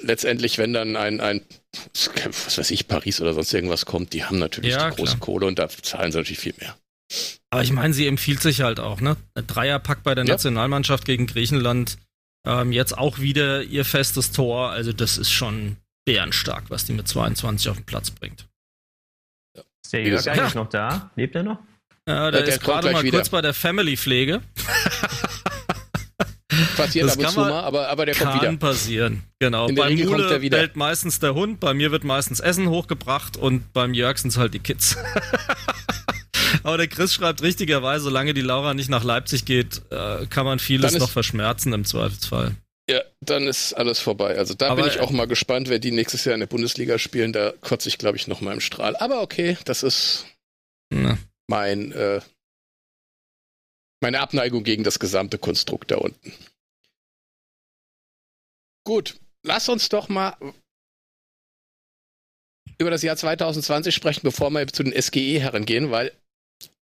[0.00, 1.42] Letztendlich, wenn dann ein, ein,
[2.24, 5.20] was weiß ich, Paris oder sonst irgendwas kommt, die haben natürlich ja, die große klar.
[5.20, 6.74] Kohle und da zahlen sie natürlich viel mehr.
[7.52, 9.18] Aber ich meine, sie empfiehlt sich halt auch, ne?
[9.34, 10.32] Ein Dreierpack bei der ja.
[10.32, 11.98] Nationalmannschaft gegen Griechenland.
[12.46, 14.70] Ähm, jetzt auch wieder ihr festes Tor.
[14.70, 15.76] Also, das ist schon
[16.06, 18.48] bärenstark, was die mit 22 auf den Platz bringt.
[19.54, 19.62] Ja.
[19.84, 21.10] Ist der Jörg eigentlich noch da?
[21.14, 21.58] Lebt er noch?
[22.08, 23.18] Ja, der, der ist gerade mal wieder.
[23.18, 24.40] kurz bei der Family-Pflege.
[26.76, 28.46] Passiert das ab und zu mal, aber, aber der kommt wieder.
[28.46, 29.68] Kann passieren, genau.
[29.68, 33.92] In beim Mule bellt meistens der Hund, bei mir wird meistens Essen hochgebracht und beim
[33.94, 34.96] Jörg sind es halt die Kids.
[36.62, 40.58] aber der Chris schreibt richtigerweise, solange die Laura nicht nach Leipzig geht, äh, kann man
[40.58, 42.56] vieles noch verschmerzen im Zweifelsfall.
[42.90, 44.36] Ja, dann ist alles vorbei.
[44.36, 46.98] Also da aber bin ich auch mal gespannt, wer die nächstes Jahr in der Bundesliga
[46.98, 47.32] spielen.
[47.32, 48.96] Da kotze ich, glaube ich, noch mal im Strahl.
[48.96, 50.26] Aber okay, das ist.
[50.90, 51.16] Na
[51.52, 52.22] mein, äh,
[54.00, 56.32] meine Abneigung gegen das gesamte Konstrukt da unten.
[58.84, 60.34] Gut, lass uns doch mal
[62.78, 66.12] über das Jahr 2020 sprechen, bevor wir zu den SGE herangehen, weil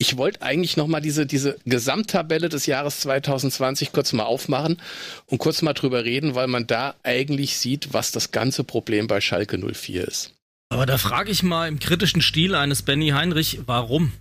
[0.02, 4.82] ich wollte eigentlich noch mal diese, diese Gesamttabelle des Jahres 2020 kurz mal aufmachen
[5.26, 9.20] und kurz mal drüber reden, weil man da eigentlich sieht, was das ganze Problem bei
[9.20, 10.34] Schalke 04 ist.
[10.70, 14.12] Aber da frage ich mal im kritischen Stil eines Benny Heinrich, warum?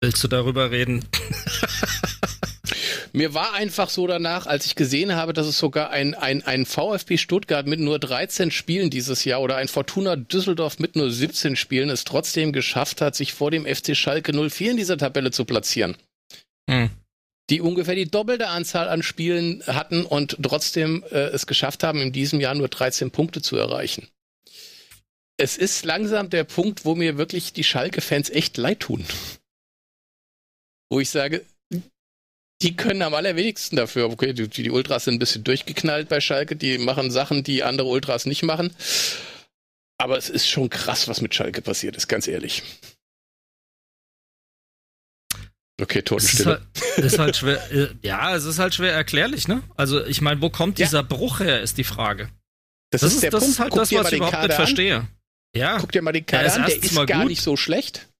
[0.00, 1.04] Willst du darüber reden?
[3.12, 6.64] Mir war einfach so danach, als ich gesehen habe, dass es sogar ein, ein, ein
[6.64, 11.56] VfB Stuttgart mit nur 13 Spielen dieses Jahr oder ein Fortuna Düsseldorf mit nur 17
[11.56, 15.44] Spielen es trotzdem geschafft hat, sich vor dem FC Schalke 04 in dieser Tabelle zu
[15.44, 15.96] platzieren.
[16.68, 16.90] Hm.
[17.50, 22.12] Die ungefähr die doppelte Anzahl an Spielen hatten und trotzdem äh, es geschafft haben, in
[22.12, 24.06] diesem Jahr nur 13 Punkte zu erreichen.
[25.36, 29.04] Es ist langsam der Punkt, wo mir wirklich die Schalke-Fans echt leid tun
[30.90, 31.46] wo ich sage,
[32.62, 34.10] die können am allerwenigsten dafür.
[34.10, 37.88] Okay, die, die, Ultras sind ein bisschen durchgeknallt bei Schalke, die machen Sachen, die andere
[37.88, 38.74] Ultras nicht machen.
[39.98, 42.62] Aber es ist schon krass, was mit Schalke passiert ist, ganz ehrlich.
[45.80, 46.66] Okay, Totenstille.
[46.74, 49.62] Ist halt, ist halt schwer, äh, ja, es ist halt schwer erklärlich, ne?
[49.76, 51.02] Also, ich meine, wo kommt dieser ja.
[51.02, 52.28] Bruch her, ist die Frage.
[52.90, 53.52] Das, das ist, der das Punkt.
[53.54, 55.08] ist halt Guck das, was ich überhaupt Kader nicht verstehe.
[55.56, 55.78] Ja.
[55.78, 57.28] Guck dir mal den Kader an, der ist gar gut.
[57.28, 58.10] nicht so schlecht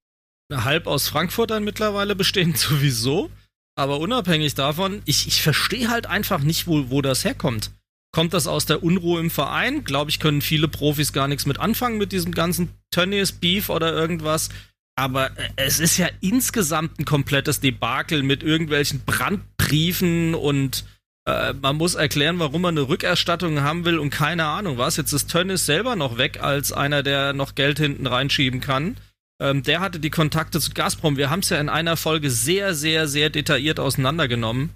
[0.52, 3.30] halb aus Frankfurtern mittlerweile bestehend sowieso.
[3.76, 7.70] Aber unabhängig davon, ich, ich verstehe halt einfach nicht, wo, wo das herkommt.
[8.12, 9.84] Kommt das aus der Unruhe im Verein?
[9.84, 13.92] Glaube ich, können viele Profis gar nichts mit anfangen mit diesem ganzen Tönnies, Beef oder
[13.92, 14.48] irgendwas.
[14.96, 20.84] Aber äh, es ist ja insgesamt ein komplettes Debakel mit irgendwelchen Brandbriefen und
[21.26, 24.96] äh, man muss erklären, warum man eine Rückerstattung haben will und keine Ahnung was.
[24.96, 28.96] Jetzt ist Tönnies selber noch weg als einer, der noch Geld hinten reinschieben kann.
[29.40, 31.16] Ähm, der hatte die Kontakte zu Gazprom.
[31.16, 34.70] Wir haben es ja in einer Folge sehr, sehr, sehr detailliert auseinandergenommen.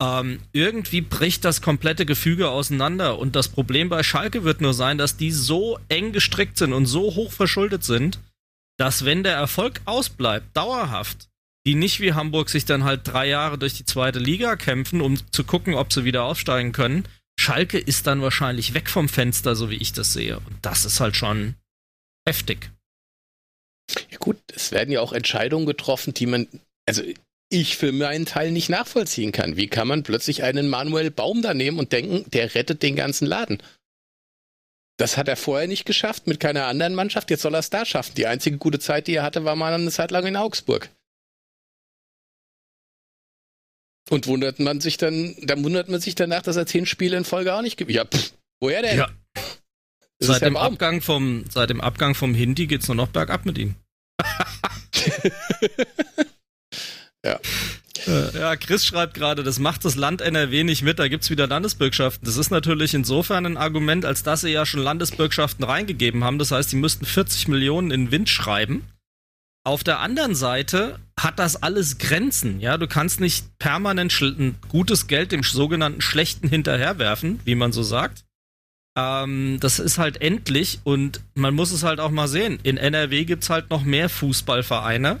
[0.00, 3.18] Ähm, irgendwie bricht das komplette Gefüge auseinander.
[3.18, 6.86] Und das Problem bei Schalke wird nur sein, dass die so eng gestrickt sind und
[6.86, 8.20] so hoch verschuldet sind,
[8.78, 11.28] dass wenn der Erfolg ausbleibt, dauerhaft,
[11.66, 15.18] die nicht wie Hamburg sich dann halt drei Jahre durch die zweite Liga kämpfen, um
[15.32, 17.08] zu gucken, ob sie wieder aufsteigen können.
[17.40, 20.38] Schalke ist dann wahrscheinlich weg vom Fenster, so wie ich das sehe.
[20.38, 21.54] Und das ist halt schon
[22.26, 22.70] heftig.
[24.10, 26.48] Ja gut, es werden ja auch Entscheidungen getroffen, die man,
[26.86, 27.02] also
[27.48, 29.56] ich für meinen Teil nicht nachvollziehen kann.
[29.56, 33.26] Wie kann man plötzlich einen Manuel Baum da nehmen und denken, der rettet den ganzen
[33.26, 33.62] Laden?
[34.98, 37.30] Das hat er vorher nicht geschafft mit keiner anderen Mannschaft.
[37.30, 38.14] Jetzt soll er es da schaffen.
[38.16, 40.88] Die einzige gute Zeit, die er hatte, war mal eine Zeit lang in Augsburg.
[44.08, 47.24] Und wundert man sich dann, dann wundert man sich danach, dass er zehn Spiele in
[47.24, 47.90] Folge auch nicht gibt.
[47.90, 48.98] Ja, pff, woher denn?
[48.98, 49.10] Ja.
[50.18, 53.74] Seit dem, Abgang vom, seit dem Abgang vom Hindi geht's nur noch bergab mit ihm.
[57.24, 57.38] ja.
[58.06, 61.46] Äh, ja, Chris schreibt gerade, das macht das Land NRW nicht mit, da gibt's wieder
[61.46, 62.24] Landesbürgschaften.
[62.24, 66.38] Das ist natürlich insofern ein Argument, als dass sie ja schon Landesbürgschaften reingegeben haben.
[66.38, 68.86] Das heißt, sie müssten 40 Millionen in Wind schreiben.
[69.64, 72.60] Auf der anderen Seite hat das alles Grenzen.
[72.60, 77.82] Ja, du kannst nicht permanent ein gutes Geld dem sogenannten Schlechten hinterherwerfen, wie man so
[77.82, 78.25] sagt.
[78.96, 82.58] Ähm, das ist halt endlich und man muss es halt auch mal sehen.
[82.62, 85.20] In NRW gibt es halt noch mehr Fußballvereine.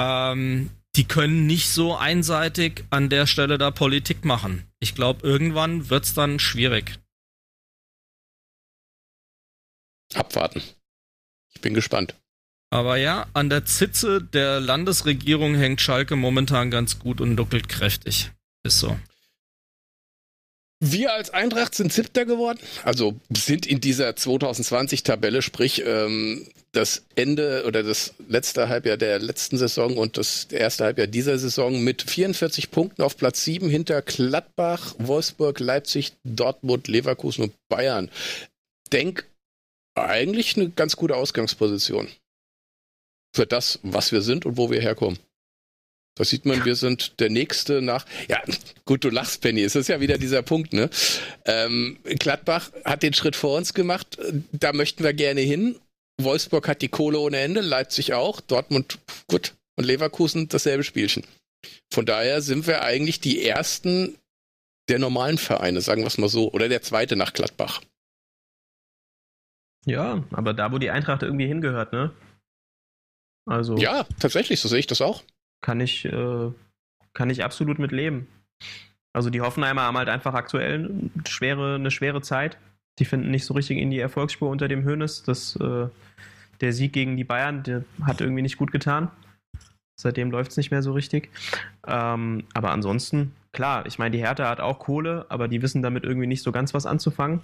[0.00, 4.64] Ähm, die können nicht so einseitig an der Stelle da Politik machen.
[4.80, 6.98] Ich glaube, irgendwann wird es dann schwierig.
[10.14, 10.62] abwarten.
[11.54, 12.14] Ich bin gespannt.
[12.70, 18.30] Aber ja, an der Zitze der Landesregierung hängt Schalke momentan ganz gut und duckelt kräftig.
[18.62, 18.98] Ist so.
[20.80, 27.64] Wir als Eintracht sind siebter geworden, also sind in dieser 2020-Tabelle, sprich ähm, das Ende
[27.66, 32.70] oder das letzte Halbjahr der letzten Saison und das erste Halbjahr dieser Saison mit 44
[32.70, 38.08] Punkten auf Platz 7 hinter Gladbach, Wolfsburg, Leipzig, Dortmund, Leverkusen und Bayern.
[38.92, 39.26] Denk
[39.96, 42.06] eigentlich eine ganz gute Ausgangsposition
[43.34, 45.18] für das, was wir sind und wo wir herkommen.
[46.18, 48.04] Da sieht man, wir sind der Nächste nach.
[48.28, 48.42] Ja,
[48.84, 49.62] gut, du lachst, Penny.
[49.62, 50.90] Es ist ja wieder dieser Punkt, ne?
[51.44, 54.18] Ähm, Gladbach hat den Schritt vor uns gemacht.
[54.50, 55.78] Da möchten wir gerne hin.
[56.20, 58.98] Wolfsburg hat die Kohle ohne Ende, Leipzig auch, Dortmund,
[59.28, 59.54] gut.
[59.76, 61.24] Und Leverkusen dasselbe Spielchen.
[61.94, 64.18] Von daher sind wir eigentlich die ersten
[64.88, 66.50] der normalen Vereine, sagen wir es mal so.
[66.50, 67.80] Oder der zweite nach Gladbach.
[69.86, 72.12] Ja, aber da, wo die Eintracht irgendwie hingehört, ne?
[73.46, 73.76] Also.
[73.76, 75.22] Ja, tatsächlich, so sehe ich das auch
[75.60, 76.50] kann ich, äh,
[77.14, 78.26] kann ich absolut mit leben.
[79.12, 82.58] Also die Hoffenheimer haben halt einfach aktuell schwere, eine schwere Zeit.
[82.98, 85.22] Die finden nicht so richtig in die Erfolgsspur unter dem Hönes.
[85.22, 85.88] Das, äh,
[86.60, 89.10] der Sieg gegen die Bayern, der hat irgendwie nicht gut getan.
[90.00, 91.30] Seitdem läuft es nicht mehr so richtig.
[91.86, 96.04] Ähm, aber ansonsten, klar, ich meine, die Hertha hat auch Kohle, aber die wissen damit
[96.04, 97.40] irgendwie nicht so ganz was anzufangen.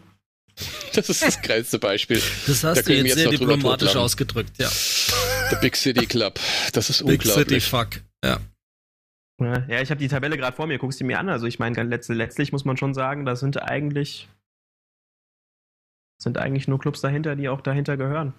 [0.94, 2.22] Das ist das geilste Beispiel.
[2.46, 4.68] Das hast da du jetzt, jetzt sehr diplomatisch ausgedrückt, ja.
[5.54, 6.38] The Big City Club.
[6.72, 7.46] Das ist Big unglaublich.
[7.46, 8.38] Big City Fuck, ja.
[9.40, 11.28] Ja, ich habe die Tabelle gerade vor mir, guckst du mir an.
[11.28, 14.28] Also ich meine, letztlich muss man schon sagen, da sind eigentlich
[16.18, 18.32] sind eigentlich nur Clubs dahinter, die auch dahinter gehören.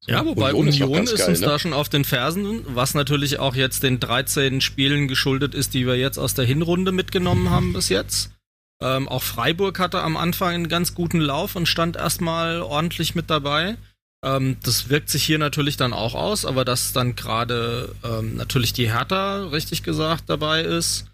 [0.00, 0.12] So.
[0.12, 1.46] Ja, wobei Union, Union ist, geil, uns ne?
[1.46, 5.86] da schon auf den Fersen, was natürlich auch jetzt den 13 Spielen geschuldet ist, die
[5.86, 8.32] wir jetzt aus der Hinrunde mitgenommen haben bis jetzt.
[8.80, 13.30] Ähm, auch Freiburg hatte am Anfang einen ganz guten Lauf und stand erstmal ordentlich mit
[13.30, 13.76] dabei.
[14.24, 18.72] Ähm, das wirkt sich hier natürlich dann auch aus, aber dass dann gerade ähm, natürlich
[18.72, 21.06] die Hertha, richtig gesagt, dabei ist.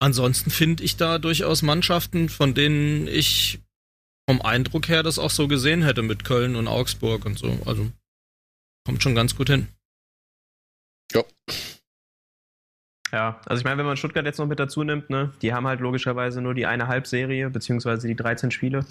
[0.00, 3.60] Ansonsten finde ich da durchaus Mannschaften, von denen ich
[4.28, 7.58] vom Eindruck her das auch so gesehen hätte mit Köln und Augsburg und so.
[7.66, 7.90] Also
[8.84, 9.68] kommt schon ganz gut hin.
[11.12, 11.22] Ja.
[13.12, 15.66] Ja, also ich meine, wenn man Stuttgart jetzt noch mit dazu nimmt, ne, die haben
[15.66, 18.86] halt logischerweise nur die eine Halbserie, beziehungsweise die 13 Spiele.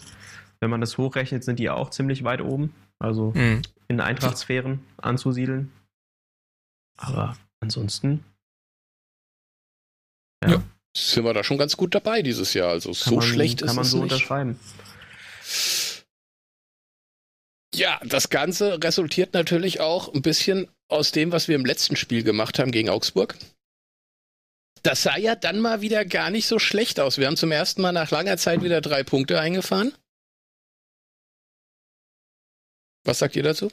[0.60, 2.72] Wenn man das hochrechnet, sind die auch ziemlich weit oben.
[3.02, 3.64] Also mhm.
[3.88, 5.72] in Eintrachtsphären anzusiedeln.
[6.98, 8.24] Aber ansonsten.
[10.44, 10.52] Ja.
[10.52, 10.64] ja.
[10.96, 12.70] Sind wir da schon ganz gut dabei dieses Jahr.
[12.70, 14.12] Also kann so man, schlecht ist es Kann man so nicht.
[14.12, 14.60] unterschreiben.
[17.74, 22.24] Ja, das Ganze resultiert natürlich auch ein bisschen aus dem, was wir im letzten Spiel
[22.24, 23.38] gemacht haben gegen Augsburg.
[24.84, 27.18] Das sah ja dann mal wieder gar nicht so schlecht aus.
[27.18, 29.94] Wir haben zum ersten Mal nach langer Zeit wieder drei Punkte eingefahren.
[33.04, 33.72] Was sagt ihr dazu?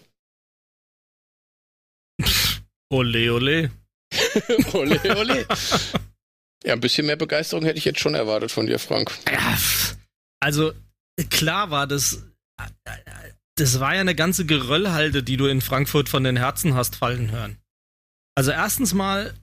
[2.91, 3.71] ole, ole.
[4.73, 5.47] ole, ole.
[6.65, 9.13] Ja, ein bisschen mehr Begeisterung hätte ich jetzt schon erwartet von dir, Frank.
[9.31, 9.59] Ja,
[10.41, 10.73] also
[11.31, 12.25] klar war das.
[13.57, 17.31] Das war ja eine ganze Geröllhalde, die du in Frankfurt von den Herzen hast fallen
[17.31, 17.59] hören.
[18.37, 19.35] Also erstens mal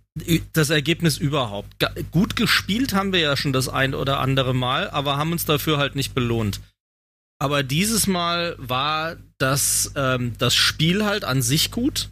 [0.54, 1.76] das Ergebnis überhaupt.
[2.12, 5.78] Gut gespielt haben wir ja schon das ein oder andere Mal, aber haben uns dafür
[5.78, 6.62] halt nicht belohnt.
[7.40, 12.10] Aber dieses Mal war das, ähm, das Spiel halt an sich gut.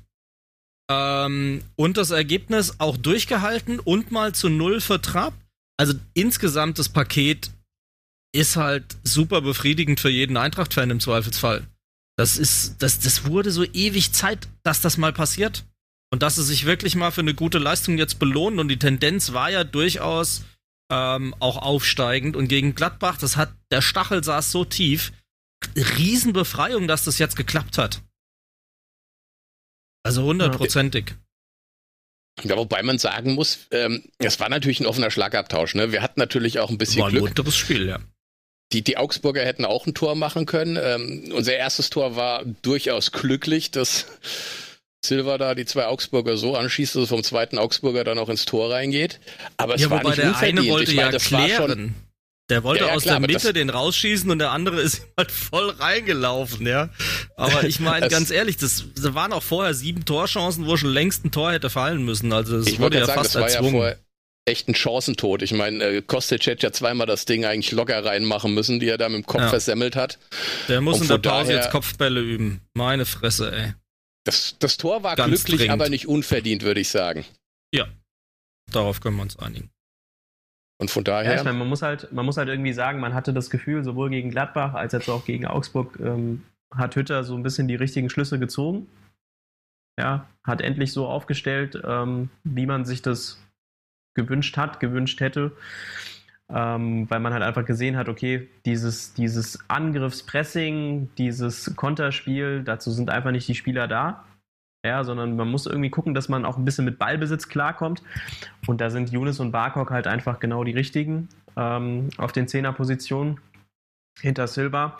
[0.91, 5.37] Ähm, und das Ergebnis auch durchgehalten und mal zu null vertrabt.
[5.79, 7.51] Also insgesamt das Paket
[8.35, 11.65] ist halt super befriedigend für jeden Eintracht-Fan im Zweifelsfall.
[12.17, 15.65] Das ist, das, das wurde so ewig Zeit, dass das mal passiert.
[16.11, 18.59] Und dass sie sich wirklich mal für eine gute Leistung jetzt belohnen.
[18.59, 20.43] Und die Tendenz war ja durchaus
[20.91, 22.35] ähm, auch aufsteigend.
[22.35, 25.11] Und gegen Gladbach, das hat, der Stachel saß so tief.
[25.75, 28.01] Riesenbefreiung, dass das jetzt geklappt hat.
[30.03, 31.15] Also hundertprozentig.
[32.43, 35.75] Ja, wobei man sagen muss, ähm, es war natürlich ein offener Schlagabtausch.
[35.75, 35.91] Ne?
[35.91, 37.45] Wir hatten natürlich auch ein bisschen war ein Glück.
[37.45, 37.99] War Spiel, ja.
[38.71, 40.77] Die, die Augsburger hätten auch ein Tor machen können.
[40.81, 44.07] Ähm, unser erstes Tor war durchaus glücklich, dass
[45.05, 48.45] Silva da die zwei Augsburger so anschießt, dass es vom zweiten Augsburger dann auch ins
[48.45, 49.19] Tor reingeht.
[49.57, 50.59] Aber es ja, war nicht der unverdient.
[50.59, 51.95] eine wollte ich meine, ja klären.
[52.49, 55.31] Der wollte ja, ja, aus klar, der Mitte den rausschießen und der andere ist halt
[55.31, 56.89] voll reingelaufen, ja.
[57.37, 61.25] Aber ich meine, ganz ehrlich, das, das waren auch vorher sieben Torchancen, wo schon längst
[61.25, 62.33] ein Tor hätte fallen müssen.
[62.33, 63.79] Also es wurde ja sagen, fast das erzwungen.
[63.79, 63.95] War ja
[64.45, 65.41] echt ein Chancentod.
[65.41, 68.97] Ich meine, äh, Kostic hätte ja zweimal das Ding eigentlich locker reinmachen müssen, die er
[68.97, 69.49] da mit dem Kopf ja.
[69.49, 70.19] versemmelt hat.
[70.67, 72.61] Der muss und in der Pause daher, jetzt Kopfbälle üben.
[72.73, 73.73] Meine Fresse, ey.
[74.25, 75.73] Das, das Tor war Ganz glücklich, dringend.
[75.73, 77.25] aber nicht unverdient, würde ich sagen.
[77.73, 77.87] Ja,
[78.71, 79.69] darauf können wir uns einigen.
[80.79, 81.35] Und von daher.
[81.35, 84.09] Ja, meine, man, muss halt, man muss halt irgendwie sagen, man hatte das Gefühl, sowohl
[84.09, 86.43] gegen Gladbach als jetzt auch gegen Augsburg, ähm,
[86.73, 88.87] hat Hütter so ein bisschen die richtigen Schlüsse gezogen.
[89.99, 93.39] Ja, hat endlich so aufgestellt, ähm, wie man sich das
[94.15, 95.51] gewünscht hat, gewünscht hätte.
[96.55, 103.09] Ähm, weil man halt einfach gesehen hat, okay, dieses, dieses Angriffspressing, dieses Konterspiel, dazu sind
[103.09, 104.23] einfach nicht die Spieler da.
[104.85, 108.03] Ja, sondern man muss irgendwie gucken, dass man auch ein bisschen mit Ballbesitz klarkommt.
[108.67, 113.39] Und da sind Younes und Barkok halt einfach genau die richtigen ähm, auf den Zehnerpositionen
[114.19, 114.97] hinter Silva.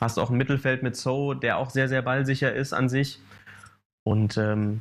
[0.00, 3.20] Hast auch ein Mittelfeld mit So, der auch sehr, sehr ballsicher ist an sich.
[4.04, 4.80] Und ähm,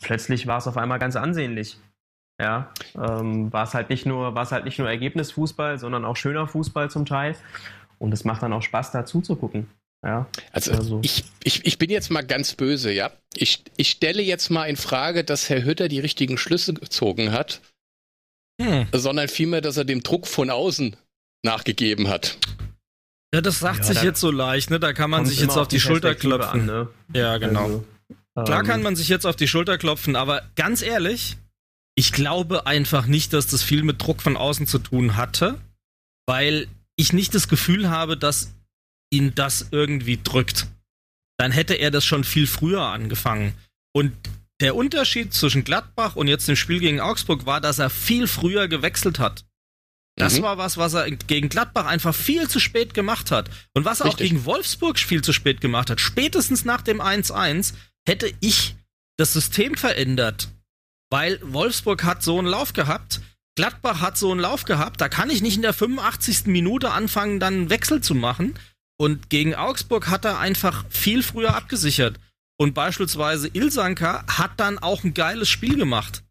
[0.00, 1.78] plötzlich war es auf einmal ganz ansehnlich.
[2.42, 6.16] Ja, ähm, war es halt nicht nur, war es halt nicht nur Ergebnisfußball, sondern auch
[6.16, 7.36] schöner Fußball zum Teil.
[8.00, 9.70] Und es macht dann auch Spaß, da zuzugucken.
[10.04, 13.12] Ja, also, also, Ich, ich, ich bin jetzt mal ganz böse, ja.
[13.34, 17.60] Ich, ich stelle jetzt mal in Frage, dass Herr Hütter die richtigen Schlüsse gezogen hat,
[18.60, 18.88] hm.
[18.90, 20.96] sondern vielmehr, dass er dem Druck von außen
[21.44, 22.38] nachgegeben hat.
[23.32, 24.80] Ja, das sagt ja, sich jetzt so leicht, ne?
[24.80, 26.62] Da kann man sich jetzt auf die, die Schulter klopfen.
[26.62, 26.88] An, ne?
[27.14, 27.84] Ja, genau.
[28.34, 31.36] Also, Klar ähm, kann man sich jetzt auf die Schulter klopfen, aber ganz ehrlich,
[31.94, 35.60] ich glaube einfach nicht, dass das viel mit Druck von außen zu tun hatte,
[36.26, 38.52] weil ich nicht das Gefühl habe, dass
[39.12, 40.68] ihn das irgendwie drückt.
[41.38, 43.54] Dann hätte er das schon viel früher angefangen.
[43.94, 44.12] Und
[44.60, 48.68] der Unterschied zwischen Gladbach und jetzt dem Spiel gegen Augsburg war, dass er viel früher
[48.68, 49.44] gewechselt hat.
[50.16, 50.42] Das mhm.
[50.42, 53.50] war was, was er gegen Gladbach einfach viel zu spät gemacht hat.
[53.74, 54.26] Und was er Richtig.
[54.26, 56.00] auch gegen Wolfsburg viel zu spät gemacht hat.
[56.00, 57.74] Spätestens nach dem 1-1
[58.06, 58.76] hätte ich
[59.18, 60.48] das System verändert.
[61.12, 63.20] Weil Wolfsburg hat so einen Lauf gehabt,
[63.54, 66.46] Gladbach hat so einen Lauf gehabt, da kann ich nicht in der 85.
[66.46, 68.58] Minute anfangen, dann einen Wechsel zu machen.
[68.98, 72.18] Und gegen Augsburg hat er einfach viel früher abgesichert.
[72.58, 76.24] Und beispielsweise Ilsanka hat dann auch ein geiles Spiel gemacht.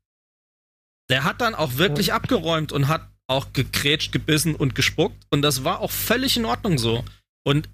[1.11, 2.15] Der hat dann auch wirklich ja.
[2.15, 5.27] abgeräumt und hat auch gekrätscht, gebissen und gespuckt.
[5.29, 7.05] Und das war auch völlig in Ordnung so.
[7.43, 7.69] Und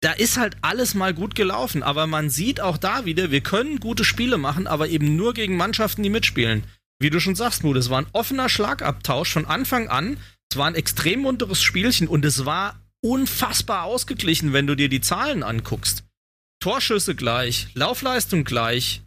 [0.00, 1.82] da ist halt alles mal gut gelaufen.
[1.82, 5.56] Aber man sieht auch da wieder, wir können gute Spiele machen, aber eben nur gegen
[5.56, 6.64] Mannschaften, die mitspielen.
[6.98, 10.18] Wie du schon sagst, Mut, es war ein offener Schlagabtausch von Anfang an.
[10.50, 15.00] Es war ein extrem munteres Spielchen und es war unfassbar ausgeglichen, wenn du dir die
[15.00, 16.04] Zahlen anguckst.
[16.60, 19.02] Torschüsse gleich, Laufleistung gleich,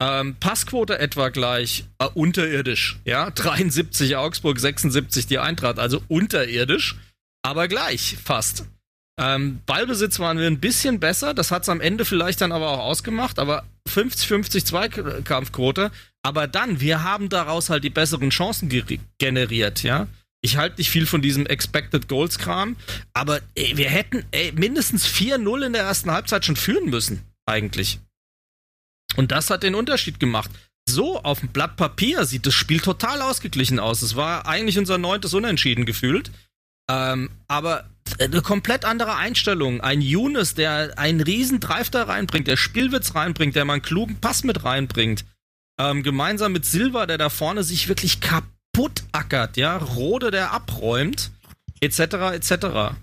[0.00, 6.96] ähm, Passquote etwa gleich, äh, unterirdisch, ja, 73 Augsburg, 76 die Eintracht, also unterirdisch,
[7.42, 8.66] aber gleich fast.
[9.20, 12.70] Ähm, Ballbesitz waren wir ein bisschen besser, das hat es am Ende vielleicht dann aber
[12.70, 15.90] auch ausgemacht, aber 50-50 Zweikampfquote,
[16.22, 20.06] aber dann, wir haben daraus halt die besseren Chancen ge generiert, ja.
[20.44, 22.76] Ich halte nicht viel von diesem Expected Goals Kram,
[23.12, 28.00] aber ey, wir hätten ey, mindestens 4-0 in der ersten Halbzeit schon führen müssen, eigentlich.
[29.16, 30.50] Und das hat den Unterschied gemacht.
[30.88, 34.02] So auf dem Blatt Papier sieht das Spiel total ausgeglichen aus.
[34.02, 36.32] Es war eigentlich unser neuntes Unentschieden gefühlt.
[36.90, 37.88] Ähm, aber
[38.18, 39.80] eine komplett andere Einstellung.
[39.80, 44.20] Ein Younes, der einen riesen Drive da reinbringt, der Spielwitz reinbringt, der mal einen klugen
[44.20, 45.24] Pass mit reinbringt.
[45.80, 49.76] Ähm, gemeinsam mit Silva, der da vorne sich wirklich kaputt ackert, ja.
[49.76, 51.30] Rode, der abräumt,
[51.80, 52.00] etc.,
[52.34, 52.94] etc.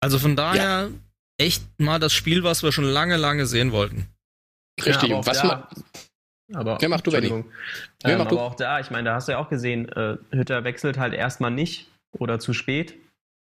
[0.00, 0.90] Also von daher ja.
[1.38, 4.08] echt mal das Spiel, was wir schon lange, lange sehen wollten.
[4.84, 5.68] Richtig, ja, was da,
[6.52, 7.28] aber, ja, mach du, Benny.
[7.28, 7.44] Ähm,
[8.04, 10.98] ja, aber auch da, ich meine, da hast du ja auch gesehen, äh, Hütter wechselt
[10.98, 12.94] halt erstmal nicht oder zu spät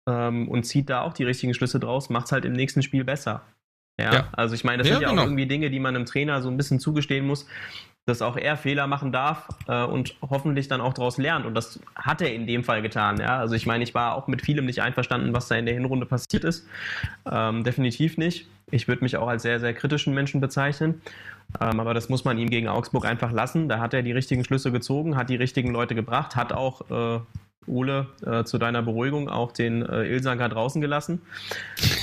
[0.08, 3.04] ähm, und zieht da auch die richtigen Schlüsse draus, macht es halt im nächsten Spiel
[3.04, 3.42] besser.
[4.00, 4.28] Ja, ja.
[4.32, 5.22] also ich meine, das ja, sind ja genau.
[5.22, 7.46] auch irgendwie Dinge, die man einem Trainer so ein bisschen zugestehen muss,
[8.06, 11.46] dass auch er Fehler machen darf äh, und hoffentlich dann auch daraus lernt.
[11.46, 13.20] Und das hat er in dem Fall getan.
[13.20, 13.38] Ja?
[13.38, 16.06] Also ich meine, ich war auch mit vielem nicht einverstanden, was da in der Hinrunde
[16.06, 16.66] passiert ist.
[17.30, 18.48] Ähm, definitiv nicht.
[18.70, 21.00] Ich würde mich auch als sehr, sehr kritischen Menschen bezeichnen.
[21.60, 23.68] Ähm, aber das muss man ihm gegen Augsburg einfach lassen.
[23.68, 27.20] Da hat er die richtigen Schlüsse gezogen, hat die richtigen Leute gebracht, hat auch äh,
[27.66, 31.22] Ole, äh, zu deiner Beruhigung auch den äh, Ilsanker draußen gelassen.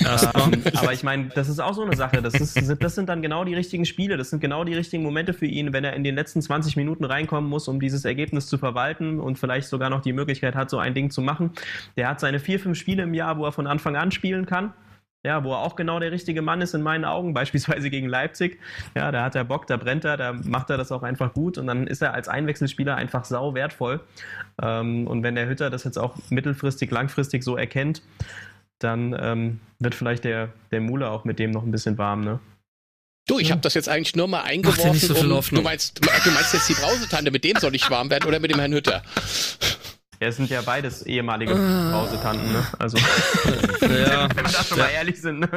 [0.02, 2.22] Ähm, aber ich meine, das ist auch so eine Sache.
[2.22, 4.18] Das, ist, das sind dann genau die richtigen Spiele.
[4.18, 7.04] Das sind genau die richtigen Momente für ihn, wenn er in den letzten 20 Minuten
[7.04, 10.78] reinkommen muss, um dieses Ergebnis zu verwalten und vielleicht sogar noch die Möglichkeit hat, so
[10.80, 11.52] ein Ding zu machen.
[11.98, 14.74] Der hat seine vier, fünf Spiele im Jahr, wo er von Anfang an spielen kann.
[15.26, 18.60] Ja, wo er auch genau der richtige Mann ist in meinen Augen, beispielsweise gegen Leipzig.
[18.96, 21.58] Ja, da hat er Bock, da brennt er, da macht er das auch einfach gut
[21.58, 24.00] und dann ist er als Einwechselspieler einfach sau wertvoll.
[24.62, 28.02] Ähm, und wenn der Hütter das jetzt auch mittelfristig, langfristig so erkennt,
[28.80, 32.40] dann ähm, wird vielleicht der, der Mule auch mit dem noch ein bisschen warm, ne?
[33.28, 34.96] Du, ich habe das jetzt eigentlich nur mal eingeworfen.
[34.96, 38.28] So um, du, meinst, du meinst jetzt die Brausetante, mit dem soll ich warm werden
[38.28, 39.04] oder mit dem Herrn Hütter?
[40.22, 42.68] Ja, es sind ja beides ehemalige Brausetanten, ne?
[42.78, 42.98] Also,
[43.82, 45.50] ja, wenn wir da schon der, mal ehrlich sind, ne?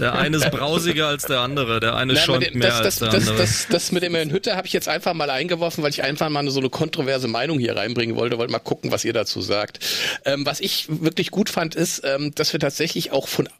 [0.00, 3.28] Der eine ist brausiger als der andere, der eine schon mehr das, als der das,
[3.28, 3.36] andere.
[3.36, 6.30] Das, das, mit dem Herrn Hütte habe ich jetzt einfach mal eingeworfen, weil ich einfach
[6.30, 9.80] mal so eine kontroverse Meinung hier reinbringen wollte, wollte mal gucken, was ihr dazu sagt.
[10.24, 13.50] Ähm, was ich wirklich gut fand, ist, ähm, dass wir tatsächlich auch von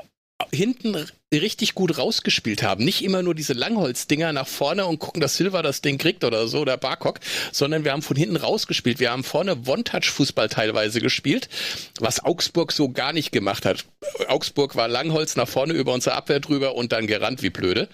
[0.53, 0.97] hinten
[1.33, 2.85] richtig gut rausgespielt haben.
[2.85, 6.47] Nicht immer nur diese Langholzdinger nach vorne und gucken, dass Silva das Ding kriegt oder
[6.47, 7.21] so, oder Barkok,
[7.53, 9.01] sondern wir haben von hinten rausgespielt.
[9.01, 11.49] Wir haben vorne One-Touch-Fußball teilweise gespielt,
[12.01, 13.87] was Augsburg so gar nicht gemacht hat.
[14.29, 17.89] Augsburg war Langholz nach vorne über unsere Abwehr drüber und dann gerannt wie blöde.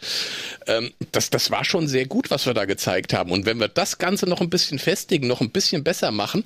[0.66, 3.30] Ähm, das, das war schon sehr gut, was wir da gezeigt haben.
[3.30, 6.44] Und wenn wir das Ganze noch ein bisschen festigen, noch ein bisschen besser machen,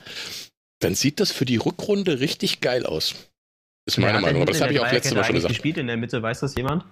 [0.80, 3.14] dann sieht das für die Rückrunde richtig geil aus.
[3.86, 5.54] Ist meine Meinung, aber das habe ich auch letztes Mal schon gesagt.
[5.54, 6.84] gespielt in der Mitte, weiß das jemand?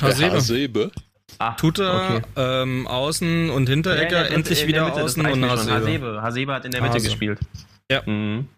[0.00, 0.32] Hasebe.
[0.32, 0.90] Hasebe.
[1.38, 2.22] Ah, Tuta, okay.
[2.36, 5.72] ähm, Außen und Hinteregger, ja, endlich wieder Mitte, Außen und Hasebe.
[5.72, 6.22] Hasebe.
[6.22, 7.06] Hasebe hat in der Mitte Hase.
[7.06, 7.38] gespielt.
[7.90, 8.02] Ja.
[8.04, 8.48] Mhm.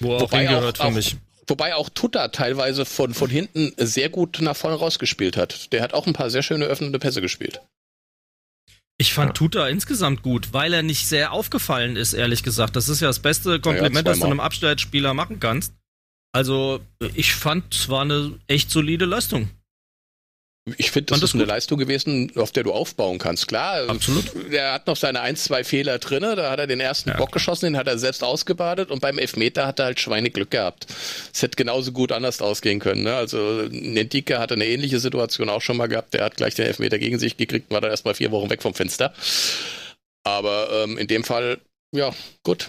[0.00, 1.16] Wo auch Wobei hingehört auch, für mich.
[1.46, 5.72] Wobei auch Tuta teilweise von, von hinten sehr gut nach vorne rausgespielt hat.
[5.72, 7.60] Der hat auch ein paar sehr schöne öffnende Pässe gespielt.
[8.98, 9.32] Ich fand ja.
[9.32, 12.76] Tuta insgesamt gut, weil er nicht sehr aufgefallen ist, ehrlich gesagt.
[12.76, 15.74] Das ist ja das beste Kompliment, ja, das du einem Abstellspieler machen kannst.
[16.32, 16.80] Also,
[17.14, 19.50] ich fand, es war eine echt solide Leistung.
[20.76, 23.48] Ich finde, das, das ist eine Leistung gewesen, auf der du aufbauen kannst.
[23.48, 24.52] Klar, Absolut.
[24.52, 26.22] er hat noch seine ein, zwei Fehler drin.
[26.22, 27.16] Da hat er den ersten ja.
[27.16, 30.86] Bock geschossen, den hat er selbst ausgebadet und beim Elfmeter hat er halt Schweineglück gehabt.
[31.32, 33.04] Es hätte genauso gut anders ausgehen können.
[33.04, 33.14] Ne?
[33.14, 36.12] Also Nendike hatte eine ähnliche Situation auch schon mal gehabt.
[36.14, 38.74] Der hat gleich den Elfmeter gegen sich gekriegt, war dann erstmal vier Wochen weg vom
[38.74, 39.14] Fenster.
[40.24, 41.58] Aber ähm, in dem Fall,
[41.92, 42.12] ja,
[42.42, 42.68] gut.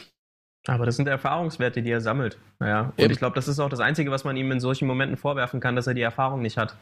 [0.67, 2.37] Aber das sind Erfahrungswerte, die er sammelt.
[2.59, 2.81] Ja.
[2.81, 3.11] Und Eben.
[3.11, 5.75] ich glaube, das ist auch das Einzige, was man ihm in solchen Momenten vorwerfen kann,
[5.75, 6.75] dass er die Erfahrung nicht hat.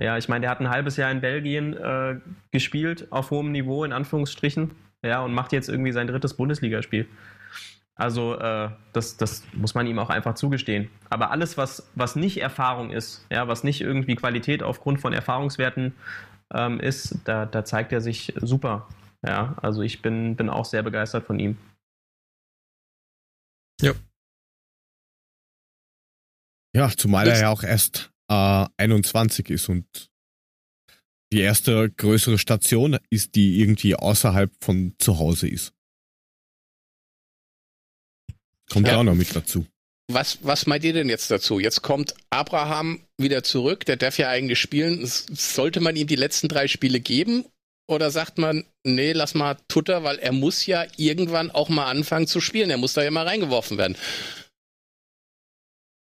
[0.00, 2.20] Ja, ich meine, der hat ein halbes Jahr in Belgien äh,
[2.52, 4.70] gespielt, auf hohem Niveau, in Anführungsstrichen,
[5.04, 7.08] ja, und macht jetzt irgendwie sein drittes Bundesligaspiel.
[7.96, 10.88] Also, äh, das, das muss man ihm auch einfach zugestehen.
[11.10, 15.94] Aber alles, was, was nicht Erfahrung ist, ja, was nicht irgendwie Qualität aufgrund von Erfahrungswerten
[16.54, 18.86] ähm, ist, da, da zeigt er sich super.
[19.26, 21.58] Ja, also ich bin, bin auch sehr begeistert von ihm.
[23.80, 23.94] Ja.
[26.74, 30.10] Ja, zumal er ja auch erst äh, 21 ist und
[31.32, 35.74] die erste größere Station ist, die irgendwie außerhalb von zu Hause ist.
[38.70, 39.66] Kommt ja, auch noch mit dazu.
[40.10, 41.58] Was, was meint ihr denn jetzt dazu?
[41.58, 45.00] Jetzt kommt Abraham wieder zurück, der darf ja eigentlich spielen.
[45.04, 47.44] Sollte man ihm die letzten drei Spiele geben?
[47.88, 52.26] Oder sagt man, nee, lass mal Tutter, weil er muss ja irgendwann auch mal anfangen
[52.26, 52.70] zu spielen.
[52.70, 53.96] Er muss da ja mal reingeworfen werden.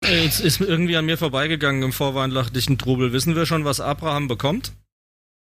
[0.07, 3.11] Jetzt ist irgendwie an mir vorbeigegangen im vorweihnachtlichen Trubel.
[3.11, 4.71] Wissen wir schon, was Abraham bekommt?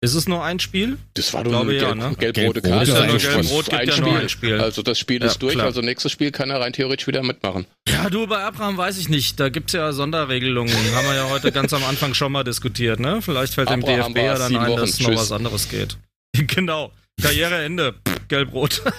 [0.01, 0.99] Ist es nur ein Spiel?
[1.15, 2.15] Das war doch eine ja, ne?
[2.19, 2.91] gelb-rote gelb Karte.
[2.91, 4.61] Ja, gelb-rot gibt ein, ja nur ein Spiel.
[4.61, 5.67] Also das Spiel ja, ist durch, klar.
[5.67, 7.67] also nächstes Spiel kann er rein theoretisch wieder mitmachen.
[7.89, 9.41] Ja, du, bei Abraham weiß ich nicht.
[9.41, 10.75] Da gibt es ja Sonderregelungen.
[10.95, 13.23] Haben wir ja heute ganz am Anfang schon mal diskutiert, ne?
[13.23, 15.97] Vielleicht fällt Abraham dem DFB ja dann ein, dass es noch was anderes geht.
[16.47, 16.93] genau.
[17.21, 17.95] Karriereende.
[18.29, 18.83] Gelb-rot.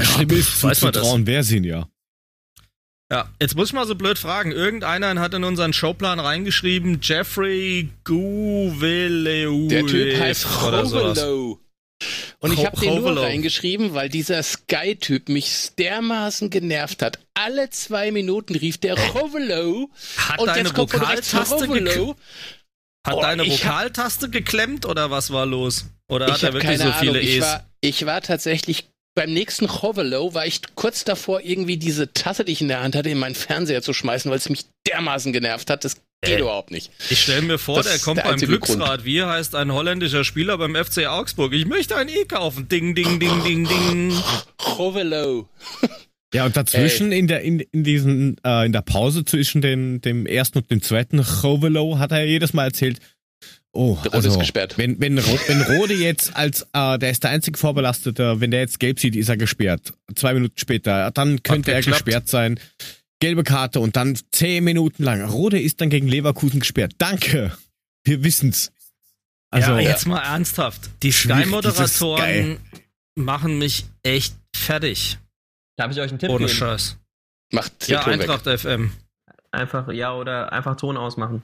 [0.00, 1.88] Schlimm ist zuzutrauen, wer sind ja.
[3.10, 4.52] Ja, jetzt muss ich mal so blöd fragen.
[4.52, 9.68] Irgendeiner hat in unseren Showplan reingeschrieben, Jeffrey Guveleu.
[9.68, 11.60] Der Typ heißt Rovelo.
[12.38, 17.18] Und ich habe den nur reingeschrieben, weil dieser Sky-Typ mich dermaßen genervt hat.
[17.34, 19.90] Alle zwei Minuten rief der Rovelo.
[20.16, 21.68] Hat und deine Vokaltaste
[23.06, 25.86] Hat oh, deine Vokaltaste geklemmt oder was war los?
[26.08, 27.22] Oder hat er wirklich so viele Ahnung.
[27.24, 27.36] E's?
[27.36, 32.44] Ich war, ich war tatsächlich beim nächsten Hovelo war ich kurz davor, irgendwie diese Tasse,
[32.44, 35.32] die ich in der Hand hatte, in meinen Fernseher zu schmeißen, weil es mich dermaßen
[35.32, 35.84] genervt hat.
[35.84, 36.90] Das geht äh, überhaupt nicht.
[37.10, 39.04] Ich stelle mir vor, das der kommt der beim Glücksrad.
[39.04, 41.52] Wie heißt ein holländischer Spieler beim FC Augsburg?
[41.52, 42.68] Ich möchte ein E kaufen.
[42.68, 44.22] Ding, ding, ding, ding, ding.
[44.60, 45.48] Hovelo.
[46.34, 50.26] Ja, und dazwischen in der in, in diesen äh, in der Pause zwischen den, dem
[50.26, 53.00] ersten und dem zweiten Chovelo hat er jedes Mal erzählt,
[53.74, 54.76] Oh, Rode also, ist gesperrt.
[54.76, 58.78] Wenn, wenn, wenn Rode jetzt als, äh, der ist der einzige Vorbelastete, wenn der jetzt
[58.78, 59.94] gelb sieht, ist er gesperrt.
[60.14, 62.60] Zwei Minuten später, dann könnte er gesperrt sein.
[63.18, 65.24] Gelbe Karte und dann zehn Minuten lang.
[65.24, 66.92] Rode ist dann gegen Leverkusen gesperrt.
[66.98, 67.52] Danke.
[68.04, 68.72] Wir wissen's.
[69.50, 70.90] Also, ja, jetzt mal ernsthaft.
[71.02, 72.80] Die Sky-Moderatoren Sky.
[73.14, 75.18] machen mich echt fertig.
[75.76, 76.50] Darf ich euch einen Tipp Ohne geben?
[76.50, 76.98] Ohne Scheiß.
[77.52, 78.60] Macht ja, Eintracht weg.
[78.60, 78.92] FM.
[79.50, 81.42] Einfach, ja, oder einfach Ton ausmachen.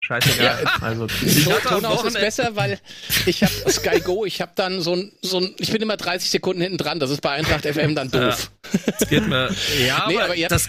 [0.00, 0.62] Scheißegal.
[0.64, 2.78] Ja, also ich Tonaus ist besser, weil
[3.24, 6.30] ich habe Sky Go, ich habe dann so ein, so ein, ich bin immer 30
[6.30, 7.00] Sekunden hinten dran.
[7.00, 8.50] Das ist bei Eintracht FM dann doof.
[8.72, 9.50] Ja, das geht mir.
[9.86, 10.68] Ja, nee, aber, aber das,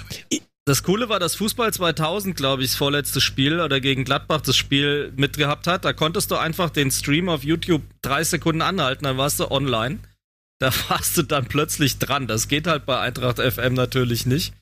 [0.66, 4.56] das Coole war, dass Fußball 2000, glaube ich, das vorletzte Spiel oder gegen Gladbach das
[4.56, 5.86] Spiel mitgehabt hat.
[5.86, 10.00] Da konntest du einfach den Stream auf YouTube drei Sekunden anhalten, dann warst du online.
[10.60, 12.28] Da warst du dann plötzlich dran.
[12.28, 14.54] Das geht halt bei Eintracht FM natürlich nicht.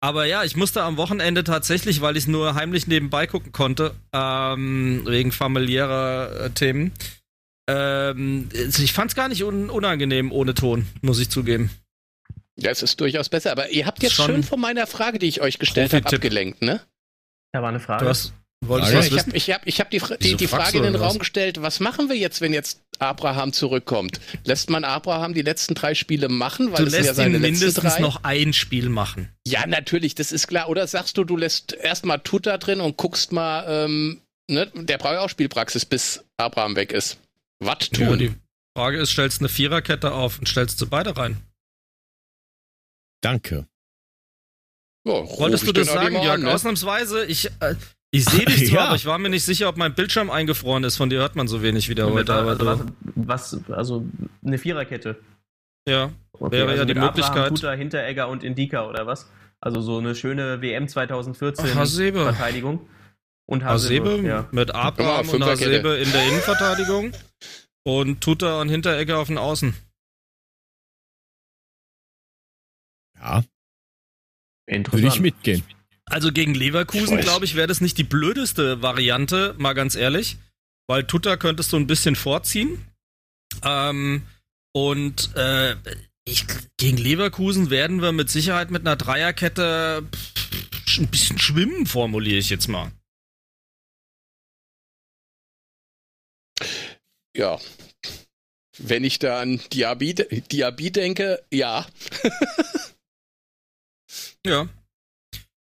[0.00, 5.02] Aber ja, ich musste am Wochenende tatsächlich, weil ich nur heimlich nebenbei gucken konnte, ähm,
[5.06, 6.92] wegen familiärer äh, Themen.
[7.66, 11.70] Ähm, ich fand es gar nicht un unangenehm ohne Ton, muss ich zugeben.
[12.56, 15.26] Ja, es ist durchaus besser, aber ihr habt jetzt schon schön von meiner Frage, die
[15.26, 16.82] ich euch gestellt habe, abgelenkt, ne?
[17.52, 18.04] Da war eine Frage.
[18.04, 18.34] Du hast,
[18.68, 21.18] Wolltest ja, ich habe ich hab, ich hab die, die, die Frage in den Raum
[21.18, 24.20] gestellt, was machen wir jetzt, wenn jetzt Abraham zurückkommt?
[24.44, 26.72] Lässt man Abraham die letzten drei Spiele machen?
[26.72, 28.00] Weil du lässt ja seine ihn mindestens drei?
[28.00, 29.30] noch ein Spiel machen.
[29.46, 30.68] Ja, natürlich, das ist klar.
[30.68, 35.14] Oder sagst du, du lässt erstmal Tuta drin und guckst mal, ähm, ne, der braucht
[35.14, 37.18] ja auch Spielpraxis, bis Abraham weg ist.
[37.60, 38.10] Was tun?
[38.10, 38.34] Ja, die
[38.76, 41.40] Frage ist, stellst du eine Viererkette auf und stellst du beide rein?
[43.22, 43.66] Danke.
[45.06, 46.38] Ja, Wolltest du das sagen, Jörg?
[46.38, 46.52] Ne?
[46.52, 47.74] Ausnahmsweise, ich, äh,
[48.14, 48.86] ich sehe dich zwar, ja.
[48.86, 50.96] aber ich war mir nicht sicher, ob mein Bildschirm eingefroren ist.
[50.96, 52.32] Von dir hört man so wenig wieder heute.
[52.32, 52.58] Aber
[53.16, 54.06] was, was, also
[54.44, 55.18] eine Viererkette.
[55.88, 57.48] Ja, okay, wäre also ja die Möglichkeit.
[57.48, 59.28] Tuta, Hinteregger und Indika oder was?
[59.60, 62.88] Also so eine schöne WM 2014 Ach, Verteidigung.
[63.46, 64.48] Und Hasebe, Hasebe ja.
[64.52, 67.12] mit Abraham und Hasebe in der Innenverteidigung
[67.82, 69.74] und Tuta und Hinteregger auf den Außen.
[73.16, 73.42] Ja.
[74.66, 75.62] Würde ich mitgehen.
[76.06, 80.36] Also gegen Leverkusen, glaube ich, wäre das nicht die blödeste Variante, mal ganz ehrlich.
[80.86, 82.84] Weil Tuta könntest du ein bisschen vorziehen.
[83.62, 84.26] Ähm,
[84.72, 85.76] und äh,
[86.26, 86.44] ich,
[86.76, 90.06] gegen Leverkusen werden wir mit Sicherheit mit einer Dreierkette
[90.98, 92.92] ein bisschen schwimmen, formuliere ich jetzt mal.
[97.36, 97.58] Ja.
[98.78, 101.86] Wenn ich da an Diaby, Diaby denke, ja.
[104.46, 104.68] ja,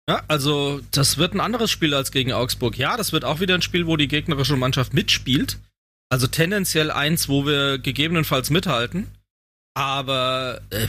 [0.10, 2.78] ja, also das wird ein anderes Spiel als gegen Augsburg.
[2.78, 5.60] Ja, das wird auch wieder ein Spiel, wo die gegnerische Mannschaft mitspielt.
[6.10, 9.08] Also tendenziell eins, wo wir gegebenenfalls mithalten.
[9.76, 10.88] Aber äh,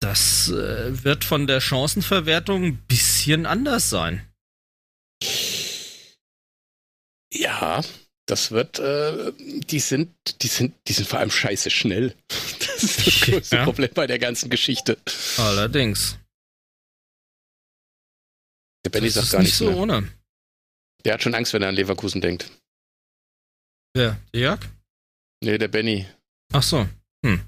[0.00, 4.26] das äh, wird von der Chancenverwertung ein bisschen anders sein.
[7.32, 7.82] Ja,
[8.26, 10.10] das wird, äh, die sind,
[10.42, 12.14] die sind, die sind vor allem scheiße schnell.
[12.82, 13.64] Das ist das größte ja.
[13.64, 14.98] Problem bei der ganzen Geschichte.
[15.36, 16.18] Allerdings.
[18.84, 19.76] Der Benny sagt gar nicht so mehr.
[19.76, 20.08] ohne.
[21.04, 22.50] Der hat schon Angst, wenn er an Leverkusen denkt.
[23.94, 24.18] Wer?
[24.32, 24.60] Der Jörg?
[25.42, 26.06] Nee, der Benny.
[26.52, 26.88] Ach so.
[27.24, 27.40] Hm.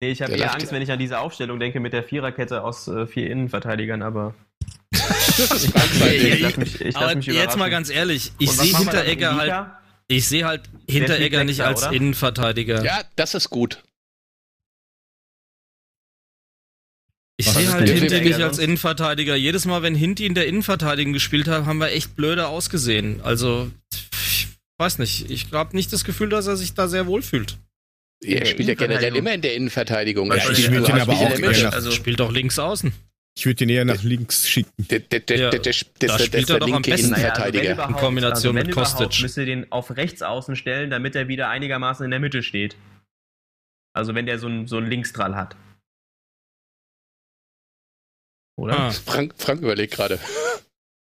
[0.00, 2.86] Nee, ich habe eher Angst, wenn ich an diese Aufstellung denke mit der Viererkette aus
[2.88, 4.34] äh, vier Innenverteidigern, aber.
[4.92, 9.70] ich, ich, lass mich, ich aber mich jetzt mal ganz ehrlich, ich sehe Hinteregger halt.
[10.08, 11.92] Ich sehe halt Hinteregger nicht als oder?
[11.92, 12.84] Innenverteidiger.
[12.84, 13.82] Ja, das ist gut.
[17.38, 19.36] Ich sehe halt Hinti nicht als Innenverteidiger.
[19.36, 23.20] Jedes Mal, wenn Hinti in der Innenverteidigung gespielt hat, haben wir echt blöde ausgesehen.
[23.22, 23.70] Also,
[24.12, 25.30] ich weiß nicht.
[25.30, 27.58] Ich glaube nicht das Gefühl, dass er sich da sehr wohl fühlt.
[28.24, 30.28] Er spielt ja generell immer in der Innenverteidigung.
[30.28, 32.92] Ja, ich würde ihn aber auch eher nach, also spielt doch links außen.
[33.36, 34.70] Ich würde ihn eher nach links schicken.
[34.78, 35.74] Der, der, der, ja, der, der,
[36.08, 37.78] da spielt er doch am besten Innenverteidiger.
[37.78, 39.20] Also in Kombination also mit Kostic.
[39.20, 42.76] müsste den auf rechts außen stellen, damit er wieder einigermaßen in der Mitte steht.
[43.92, 45.54] Also wenn der so einen so einen Linksdrall hat
[48.56, 48.78] oder?
[48.78, 48.90] Ah.
[48.90, 50.18] Frank, Frank überlegt gerade.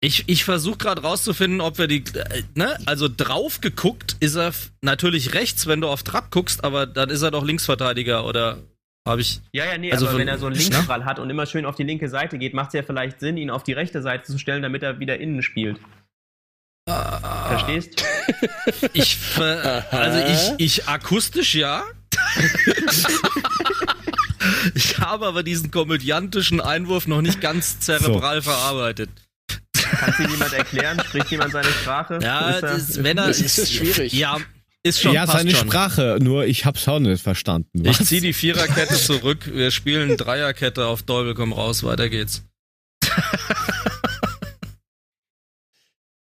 [0.01, 4.53] Ich, ich versuche gerade rauszufinden, ob wir die, äh, ne, also drauf geguckt ist er
[4.81, 8.59] natürlich rechts, wenn du auf Trapp guckst, aber dann ist er doch Linksverteidiger oder
[9.05, 9.41] habe ich.
[9.51, 11.65] Ja, ja, nee, also aber von, wenn er so einen Linksball hat und immer schön
[11.65, 14.23] auf die linke Seite geht, macht es ja vielleicht Sinn, ihn auf die rechte Seite
[14.23, 15.79] zu stellen, damit er wieder innen spielt.
[16.87, 18.03] Ah, Verstehst?
[18.93, 20.19] Ich, also
[20.57, 21.83] ich, ich akustisch ja.
[24.73, 28.49] Ich habe aber diesen komödiantischen Einwurf noch nicht ganz zerebral so.
[28.49, 29.09] verarbeitet.
[29.73, 31.01] Kann dir jemand erklären?
[31.05, 32.19] Spricht jemand seine Sprache?
[32.21, 34.13] Ja, ist das, wenn er, das ist, ist schwierig.
[34.13, 34.37] Ja,
[34.83, 35.13] ist schon.
[35.13, 35.67] Ja, seine schon.
[35.67, 37.85] Sprache, nur ich hab's auch nicht verstanden.
[37.85, 37.99] Was?
[37.99, 42.43] Ich zieh die Viererkette zurück, wir spielen Dreierkette auf Teufel komm raus, weiter geht's.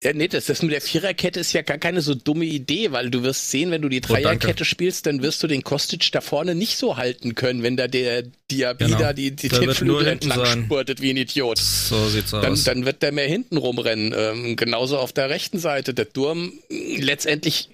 [0.05, 3.11] Ja, nee, das, das mit der Viererkette ist ja gar keine so dumme Idee, weil
[3.11, 6.13] du wirst sehen, wenn du die oh, Dreierkette oh, spielst, dann wirst du den Kostic
[6.13, 9.13] da vorne nicht so halten können, wenn da der Diaby genau.
[9.13, 10.65] die, die den Flügel entlang sein.
[10.67, 11.59] spurtet wie ein Idiot.
[11.59, 12.63] So sieht's dann, aus.
[12.63, 14.15] Dann wird der mehr hinten rumrennen.
[14.17, 15.95] Ähm, genauso auf der rechten Seite.
[15.95, 17.71] Der Durm, letztendlich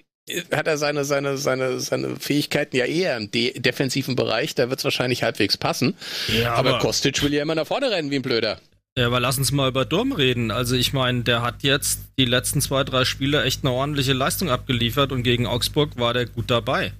[0.51, 4.83] hat er seine, seine, seine, seine Fähigkeiten ja eher im de defensiven Bereich, da wird's
[4.83, 5.95] wahrscheinlich halbwegs passen.
[6.35, 8.59] Ja, aber, aber Kostic will ja immer nach vorne rennen wie ein Blöder.
[8.97, 10.51] Ja, aber lass uns mal über Durm reden.
[10.51, 14.49] Also ich meine, der hat jetzt die letzten zwei, drei Spiele echt eine ordentliche Leistung
[14.49, 16.93] abgeliefert und gegen Augsburg war der gut dabei.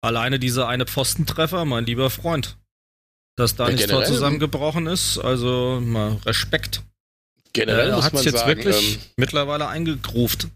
[0.00, 2.56] Alleine dieser eine Pfostentreffer, mein lieber Freund.
[3.36, 6.82] Dass da ja, nichts Tor zusammengebrochen ist, also mal Respekt.
[7.52, 10.48] Generell äh, muss man jetzt sagen, wirklich ähm, mittlerweile eingegruft.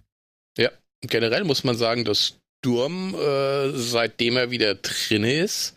[0.58, 0.70] Ja,
[1.00, 5.74] generell muss man sagen, dass Durm, äh, seitdem er wieder drin ist,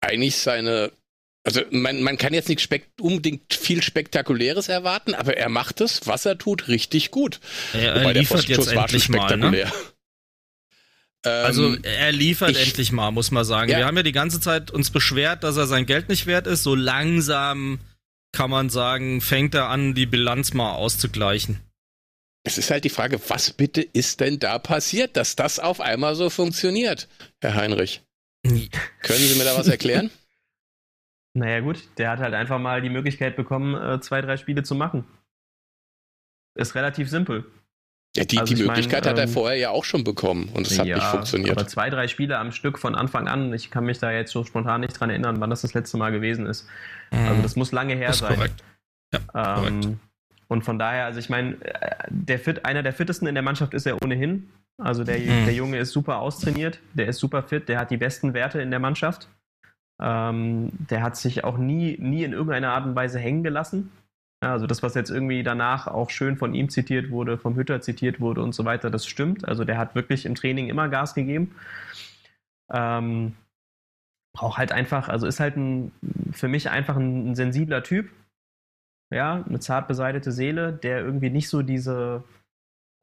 [0.00, 0.92] eigentlich seine
[1.44, 2.68] also man, man kann jetzt nicht
[3.00, 7.40] unbedingt viel Spektakuläres erwarten, aber er macht es, was er tut, richtig gut.
[7.72, 9.70] Er, er liefert jetzt endlich mal, ne?
[11.22, 13.70] Ähm, also er liefert ich, endlich mal, muss man sagen.
[13.70, 13.76] Ja.
[13.76, 16.62] Wir haben ja die ganze Zeit uns beschwert, dass er sein Geld nicht wert ist.
[16.62, 17.78] So langsam
[18.32, 21.60] kann man sagen, fängt er an, die Bilanz mal auszugleichen.
[22.42, 26.14] Es ist halt die Frage, was bitte ist denn da passiert, dass das auf einmal
[26.14, 27.06] so funktioniert,
[27.42, 28.00] Herr Heinrich?
[28.42, 28.70] Können
[29.02, 30.10] Sie mir da was erklären?
[31.34, 34.74] Naja gut, der hat halt einfach mal die Möglichkeit bekommen, äh, zwei, drei Spiele zu
[34.74, 35.04] machen.
[36.54, 37.44] Ist relativ simpel.
[38.16, 40.66] Ja, die, also die Möglichkeit mein, hat er ähm, vorher ja auch schon bekommen und
[40.66, 41.56] es hat ja, nicht funktioniert.
[41.56, 44.44] Aber zwei, drei Spiele am Stück von Anfang an, ich kann mich da jetzt so
[44.44, 46.66] spontan nicht dran erinnern, wann das das letzte Mal gewesen ist.
[47.12, 47.28] Mhm.
[47.28, 48.34] Also das muss lange her das ist sein.
[48.34, 48.64] Korrekt.
[49.12, 49.98] Ja, ähm, korrekt.
[50.48, 53.72] Und von daher, also ich meine, äh, der fit, einer der fittesten in der Mannschaft
[53.72, 54.50] ist er ohnehin.
[54.78, 55.44] Also der, mhm.
[55.44, 58.70] der Junge ist super austrainiert, der ist super fit, der hat die besten Werte in
[58.70, 59.28] der Mannschaft.
[60.00, 63.92] Ähm, der hat sich auch nie, nie in irgendeiner Art und Weise hängen gelassen.
[64.42, 67.82] Ja, also das, was jetzt irgendwie danach auch schön von ihm zitiert wurde, vom Hütter
[67.82, 69.46] zitiert wurde und so weiter, das stimmt.
[69.46, 71.54] Also der hat wirklich im Training immer Gas gegeben.
[72.72, 73.34] Ähm,
[74.34, 75.92] braucht halt einfach, also ist halt ein,
[76.32, 78.10] für mich einfach ein, ein sensibler Typ.
[79.12, 82.22] Ja, eine zart beseitete Seele, der irgendwie nicht so diese,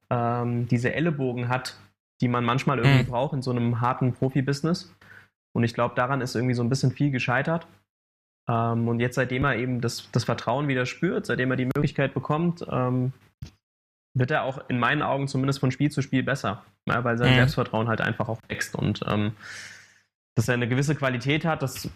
[0.10, 1.78] ähm, diese Ellenbogen hat,
[2.22, 3.10] die man manchmal irgendwie mhm.
[3.10, 4.96] braucht in so einem harten Profibusiness.
[5.58, 7.66] Und ich glaube, daran ist irgendwie so ein bisschen viel gescheitert.
[8.48, 12.14] Ähm, und jetzt, seitdem er eben das, das Vertrauen wieder spürt, seitdem er die Möglichkeit
[12.14, 13.12] bekommt, ähm,
[14.14, 17.32] wird er auch in meinen Augen zumindest von Spiel zu Spiel besser, ja, weil sein
[17.32, 17.38] mhm.
[17.38, 18.76] Selbstvertrauen halt einfach auch wächst.
[18.76, 19.32] Und ähm,
[20.36, 21.90] dass er eine gewisse Qualität hat, das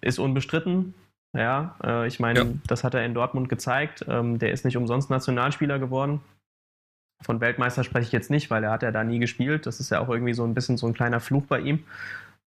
[0.00, 0.94] ist unbestritten.
[1.36, 2.46] Ja, äh, ich meine, ja.
[2.66, 4.06] das hat er in Dortmund gezeigt.
[4.08, 6.22] Ähm, der ist nicht umsonst Nationalspieler geworden.
[7.22, 9.66] Von Weltmeister spreche ich jetzt nicht, weil er hat ja da nie gespielt.
[9.66, 11.84] Das ist ja auch irgendwie so ein bisschen so ein kleiner Fluch bei ihm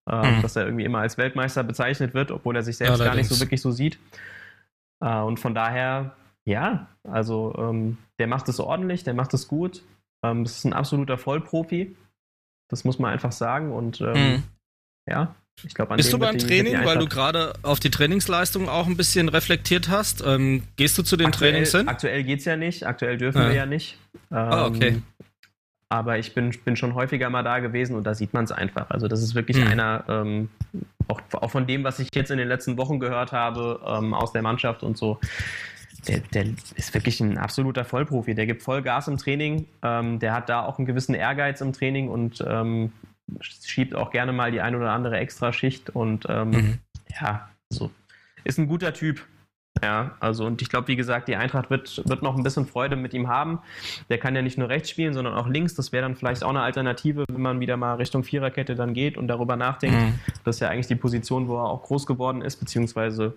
[0.08, 0.42] äh, mhm.
[0.42, 3.28] dass er irgendwie immer als Weltmeister bezeichnet wird, obwohl er sich selbst ja, gar nicht
[3.28, 3.98] so wirklich so sieht.
[5.02, 9.82] Äh, und von daher, ja, also ähm, der macht es ordentlich, der macht es gut.
[10.24, 11.96] Ähm, das ist ein absoluter Vollprofi.
[12.68, 13.72] Das muss man einfach sagen.
[13.72, 14.42] Und ähm, mhm.
[15.08, 15.34] ja,
[15.64, 19.28] ich glaube, Bist du beim Training, weil du gerade auf die Trainingsleistung auch ein bisschen
[19.28, 20.22] reflektiert hast?
[20.24, 21.88] Ähm, gehst du zu den aktuell, Trainings hin?
[21.88, 22.86] Aktuell geht es ja nicht.
[22.86, 23.48] Aktuell dürfen ja.
[23.48, 23.98] wir ja nicht.
[24.30, 25.02] ah, okay.
[25.90, 28.90] Aber ich bin, bin schon häufiger mal da gewesen und da sieht man es einfach.
[28.90, 29.66] Also das ist wirklich mhm.
[29.66, 30.48] einer, ähm,
[31.08, 34.32] auch, auch, von dem, was ich jetzt in den letzten Wochen gehört habe ähm, aus
[34.32, 35.18] der Mannschaft und so,
[36.06, 36.44] der, der,
[36.76, 38.34] ist wirklich ein absoluter Vollprofi.
[38.34, 39.66] Der gibt voll Gas im Training.
[39.82, 42.92] Ähm, der hat da auch einen gewissen Ehrgeiz im Training und ähm,
[43.40, 45.90] schiebt auch gerne mal die ein oder andere Extraschicht.
[45.90, 46.78] Und ähm, mhm.
[47.20, 47.90] ja, so
[48.44, 49.26] ist ein guter Typ.
[49.82, 52.96] Ja, also und ich glaube, wie gesagt, die Eintracht wird, wird noch ein bisschen Freude
[52.96, 53.60] mit ihm haben.
[54.08, 55.74] Der kann ja nicht nur rechts spielen, sondern auch links.
[55.74, 59.16] Das wäre dann vielleicht auch eine Alternative, wenn man wieder mal Richtung Viererkette dann geht
[59.16, 59.96] und darüber nachdenkt.
[59.96, 60.20] Mhm.
[60.44, 63.36] Das ist ja eigentlich die Position, wo er auch groß geworden ist, beziehungsweise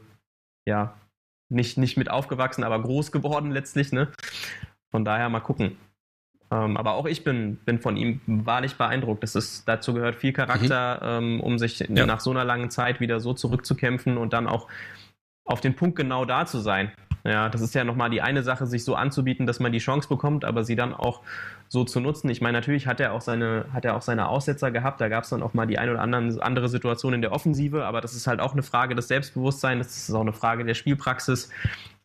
[0.65, 0.95] ja,
[1.49, 3.91] nicht, nicht mit aufgewachsen, aber groß geworden letztlich.
[3.91, 4.09] Ne?
[4.91, 5.77] Von daher mal gucken.
[6.51, 9.23] Ähm, aber auch ich bin, bin von ihm wahrlich beeindruckt.
[9.23, 11.35] Das ist, dazu gehört viel Charakter, mhm.
[11.35, 12.05] ähm, um sich ja.
[12.05, 14.67] nach so einer langen Zeit wieder so zurückzukämpfen und dann auch
[15.45, 16.91] auf den Punkt genau da zu sein.
[17.25, 20.09] Ja, das ist ja nochmal die eine Sache, sich so anzubieten, dass man die Chance
[20.09, 21.21] bekommt, aber sie dann auch
[21.69, 22.29] so zu nutzen.
[22.29, 24.99] Ich meine, natürlich hat er auch seine, hat er auch seine Aussetzer gehabt.
[24.99, 27.85] Da gab es dann auch mal die eine oder anderen, andere Situation in der Offensive,
[27.85, 30.73] aber das ist halt auch eine Frage des Selbstbewusstseins, das ist auch eine Frage der
[30.73, 31.49] Spielpraxis,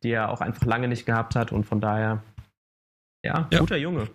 [0.05, 2.23] die er auch einfach lange nicht gehabt hat und von daher,
[3.25, 3.59] ja, ja.
[3.59, 4.09] guter Junge.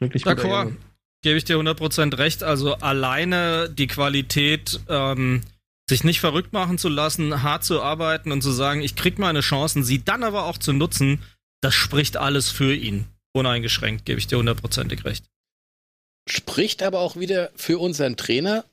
[0.00, 0.76] Wirklich guter Junge.
[1.22, 2.44] Gebe ich dir 100% recht.
[2.44, 5.40] Also alleine die Qualität, ähm,
[5.88, 9.40] sich nicht verrückt machen zu lassen, hart zu arbeiten und zu sagen, ich krieg meine
[9.40, 11.22] Chancen, sie dann aber auch zu nutzen,
[11.60, 13.06] das spricht alles für ihn.
[13.32, 15.24] Uneingeschränkt, gebe ich dir hundertprozentig recht.
[16.28, 18.64] Spricht aber auch wieder für unseren Trainer,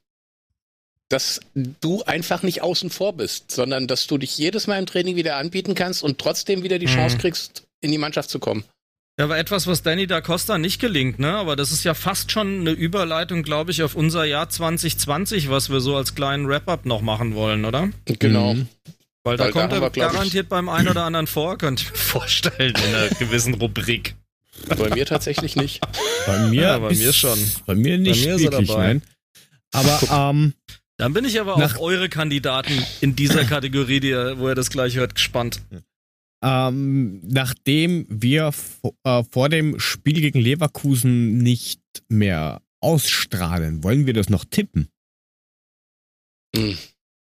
[1.09, 5.15] dass du einfach nicht außen vor bist, sondern dass du dich jedes Mal im Training
[5.15, 6.95] wieder anbieten kannst und trotzdem wieder die mhm.
[6.95, 8.63] Chance kriegst, in die Mannschaft zu kommen.
[9.19, 11.33] Ja, aber etwas, was Danny da Costa nicht gelingt, ne?
[11.33, 15.69] Aber das ist ja fast schon eine Überleitung, glaube ich, auf unser Jahr 2020, was
[15.69, 17.89] wir so als kleinen Wrap-up noch machen wollen, oder?
[18.05, 18.55] Genau.
[18.55, 18.67] Mhm.
[19.23, 21.97] Weil da Weil kommt da er garantiert beim einen oder anderen vor, könnt ihr mir
[21.97, 24.15] vorstellen, in einer gewissen Rubrik.
[24.67, 25.81] Bei mir tatsächlich nicht.
[26.25, 27.37] Bei mir, ja, bei mir schon.
[27.65, 29.01] Bei mir nicht bei mir wirklich, nein.
[29.71, 30.53] Aber ähm,
[30.97, 34.95] dann bin ich aber auf eure Kandidaten in dieser Kategorie, die, wo ihr das gleich
[34.95, 35.61] hört, gespannt.
[36.43, 38.51] Ähm, nachdem wir
[39.03, 44.89] äh, vor dem Spiel gegen Leverkusen nicht mehr ausstrahlen, wollen wir das noch tippen?
[46.55, 46.77] Hm.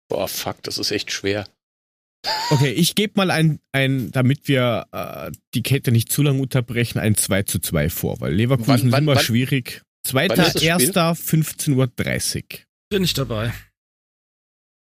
[0.08, 1.46] Boah, fuck, das ist echt schwer.
[2.50, 6.98] Okay, ich gebe mal ein, ein, damit wir äh, die Kette nicht zu lange unterbrechen,
[6.98, 9.82] ein 2 zu 2 vor, weil Leverkusen wann, wann, ist immer wann, schwierig.
[10.04, 12.60] Zweiter, erster, 15.30 Uhr.
[12.90, 13.52] Bin ich dabei.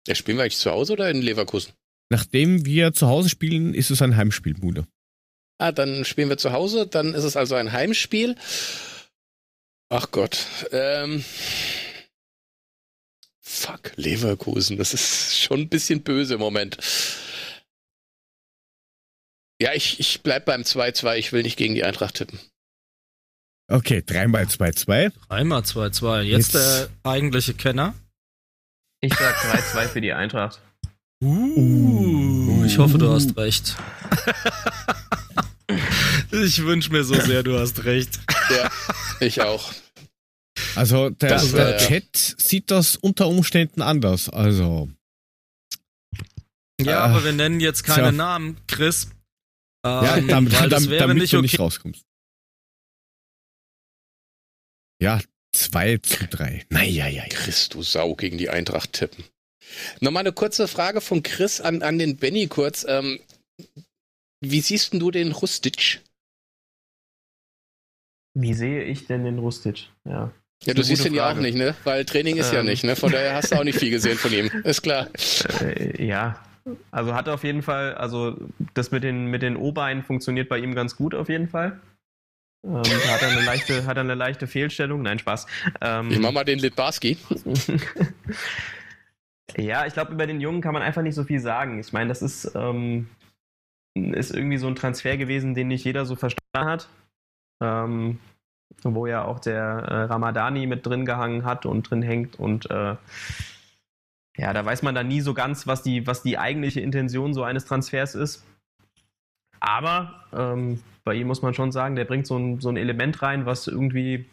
[0.07, 1.73] Ja, spielen wir eigentlich zu Hause oder in Leverkusen?
[2.09, 4.87] Nachdem wir zu Hause spielen, ist es ein Heimspiel, Bude.
[5.59, 8.35] Ah, dann spielen wir zu Hause, dann ist es also ein Heimspiel.
[9.89, 10.45] Ach Gott.
[10.71, 11.23] Ähm,
[13.41, 16.77] fuck, Leverkusen, das ist schon ein bisschen böse im Moment.
[19.59, 22.39] Ja, ich, ich bleib beim 2-2, ich will nicht gegen die Eintracht tippen.
[23.69, 25.11] Okay, dreimal 2-2.
[25.27, 26.21] Dreimal 2-2.
[26.21, 27.95] Jetzt, Jetzt der eigentliche Kenner.
[29.01, 30.61] Ich sag 3-2 für die Eintracht.
[31.23, 33.75] Uh, ich hoffe, du hast recht.
[36.31, 38.19] ich wünsche mir so sehr, du hast recht.
[38.49, 38.69] Ja,
[39.19, 39.73] ich auch.
[40.75, 44.29] Also der, das, der äh, Chat sieht das unter Umständen anders.
[44.29, 44.89] Also.
[46.79, 48.11] Ja, äh, aber wir nennen jetzt keine ja.
[48.11, 49.09] Namen, Chris.
[49.83, 51.43] Ähm, ja, damit, weil wäre damit nicht du okay.
[51.43, 52.05] nicht rauskommst.
[55.01, 55.19] Ja,
[55.53, 56.65] 2 zu 3.
[56.69, 57.27] Naja, ja, ja.
[57.29, 59.23] Chris, du Sau gegen die Eintracht tippen.
[59.99, 62.85] Nochmal eine kurze Frage von Chris an, an den Benny kurz.
[62.87, 63.19] Ähm,
[64.41, 66.01] wie siehst du den Rustic?
[68.33, 69.89] Wie sehe ich denn den Rustic?
[70.05, 70.31] Ja.
[70.63, 71.75] Ja, du siehst ihn ja auch nicht, ne?
[71.83, 72.55] Weil Training ist ähm.
[72.55, 72.95] ja nicht, ne?
[72.95, 74.47] Von daher hast du auch nicht viel gesehen von ihm.
[74.63, 75.07] Ist klar.
[75.61, 76.43] Äh, ja.
[76.91, 78.37] Also hat er auf jeden Fall, also
[78.73, 81.79] das mit den, mit den O-Beinen funktioniert bei ihm ganz gut auf jeden Fall.
[82.65, 85.01] Ähm, da hat er eine leichte, hat er eine leichte Fehlstellung.
[85.01, 85.45] Nein, Spaß.
[85.81, 87.17] Ähm, ich mach mal den Litbarski.
[89.55, 91.79] ja, ich glaube, über den Jungen kann man einfach nicht so viel sagen.
[91.79, 93.09] Ich meine, das ist, ähm,
[93.95, 96.89] ist irgendwie so ein Transfer gewesen, den nicht jeder so verstanden hat.
[97.61, 98.19] Ähm,
[98.83, 102.95] wo ja auch der äh, Ramadani mit drin gehangen hat und drin hängt und äh,
[104.37, 107.43] ja, da weiß man dann nie so ganz, was die, was die eigentliche Intention so
[107.43, 108.45] eines Transfers ist.
[109.59, 113.21] Aber ähm, bei ihm muss man schon sagen, der bringt so ein, so ein Element
[113.23, 114.25] rein, was irgendwie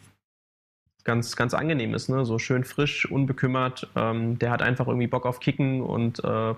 [1.05, 2.09] ganz, ganz angenehm ist.
[2.09, 2.25] Ne?
[2.25, 3.87] So schön frisch, unbekümmert.
[3.95, 6.53] Ähm, der hat einfach irgendwie Bock auf Kicken und äh,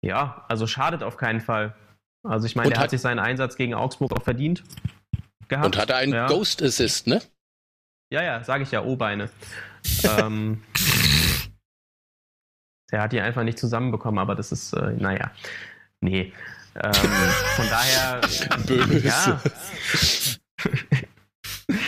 [0.00, 1.74] ja, also schadet auf keinen Fall.
[2.22, 4.64] Also ich meine, der hat, hat sich seinen Einsatz gegen Augsburg auch verdient
[5.48, 5.66] gehabt.
[5.66, 6.26] Und hatte einen ja.
[6.26, 7.20] Ghost Assist, ne?
[8.10, 9.28] Ja, ja, sage ich ja, O-Beine.
[10.18, 10.62] ähm,
[12.90, 15.32] der hat die einfach nicht zusammenbekommen, aber das ist, äh, naja,
[16.00, 16.32] nee.
[16.76, 18.20] Ähm, von daher,
[19.02, 19.40] ja.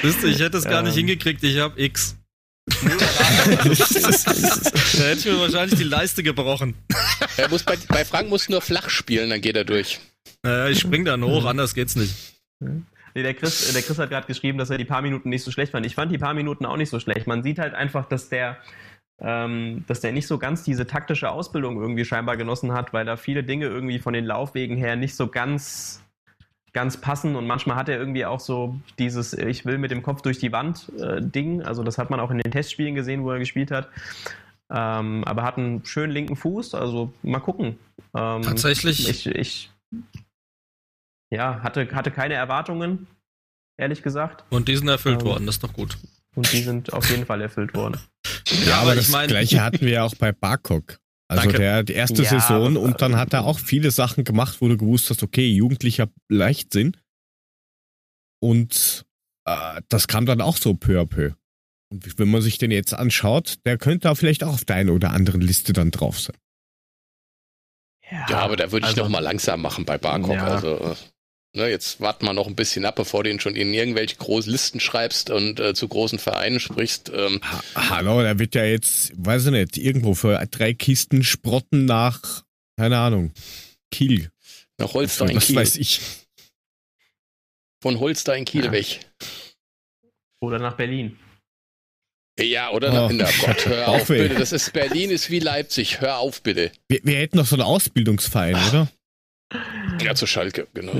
[0.03, 1.07] Wisst ihr, ich hätte es gar nicht ähm.
[1.07, 2.17] hingekriegt, ich habe X.
[2.69, 2.89] da
[5.05, 6.75] hätte ich mir wahrscheinlich die Leiste gebrochen.
[7.37, 10.01] Er muss bei, bei Frank muss nur flach spielen, dann geht er durch.
[10.43, 12.15] Naja, ich spring dann hoch, anders geht's nicht.
[12.61, 15.51] Nee, der Chris, der Chris hat gerade geschrieben, dass er die paar Minuten nicht so
[15.51, 15.87] schlecht fand.
[15.87, 17.27] Ich fand die paar Minuten auch nicht so schlecht.
[17.27, 18.59] Man sieht halt einfach, dass der,
[19.21, 23.17] ähm, dass der nicht so ganz diese taktische Ausbildung irgendwie scheinbar genossen hat, weil da
[23.17, 26.03] viele Dinge irgendwie von den Laufwegen her nicht so ganz
[26.77, 30.21] ganz passen und manchmal hat er irgendwie auch so dieses ich will mit dem Kopf
[30.21, 33.31] durch die Wand äh, Ding, also das hat man auch in den Testspielen gesehen, wo
[33.31, 33.89] er gespielt hat.
[34.69, 37.79] Ähm, aber hat einen schönen linken Fuß, also mal gucken.
[38.15, 39.09] Ähm, Tatsächlich.
[39.09, 39.71] Ich, ich
[41.31, 43.07] ja, hatte, hatte keine Erwartungen,
[43.79, 44.45] ehrlich gesagt.
[44.51, 45.97] Und die sind erfüllt ähm, worden, das ist doch gut.
[46.35, 47.99] Und die sind auf jeden Fall erfüllt worden.
[48.49, 49.29] Ja, ja aber das mein...
[49.29, 50.99] gleiche hatten wir ja auch bei Barcock.
[51.29, 54.69] Also der die erste ja, Saison und dann hat er auch viele Sachen gemacht, wo
[54.69, 56.97] du gewusst hast, okay, jugendlicher Leichtsinn.
[58.41, 59.05] Und
[59.45, 61.33] äh, das kam dann auch so peu à peu.
[61.91, 64.91] Und wenn man sich den jetzt anschaut, der könnte da vielleicht auch auf der einen
[64.91, 66.37] oder anderen Liste dann drauf sein.
[68.11, 70.35] Ja, ja aber da würde ich also, noch mal langsam machen bei Barcock.
[70.35, 70.47] Ja.
[70.47, 70.95] Also äh,
[71.57, 74.53] Ne, jetzt warten wir noch ein bisschen ab, bevor du ihn schon in irgendwelche großen
[74.53, 77.11] Listen schreibst und äh, zu großen Vereinen sprichst.
[77.15, 77.41] Ähm.
[77.75, 82.45] Ha Hallo, der wird ja jetzt, weiß ich nicht, irgendwo für drei Kisten Sprotten nach,
[82.79, 83.33] keine Ahnung,
[83.91, 84.31] Kiel.
[84.77, 85.37] Nach Holstein Kiel.
[85.37, 86.03] Das weiß ich.
[87.83, 88.73] Von Holstein Kiel ja.
[88.73, 89.01] weg.
[90.43, 91.19] Oder nach Berlin.
[92.39, 93.07] Ja, oder?
[93.07, 93.09] Oh.
[93.11, 94.35] Na, Gott, hör auf, bitte.
[94.35, 96.03] Das ist Berlin ist wie Leipzig.
[96.03, 96.71] Hör auf, bitte.
[96.89, 98.69] Wir, wir hätten noch so einen Ausbildungsverein, Ach.
[98.69, 98.89] oder?
[100.03, 100.93] Ja, zu Schalke, genau.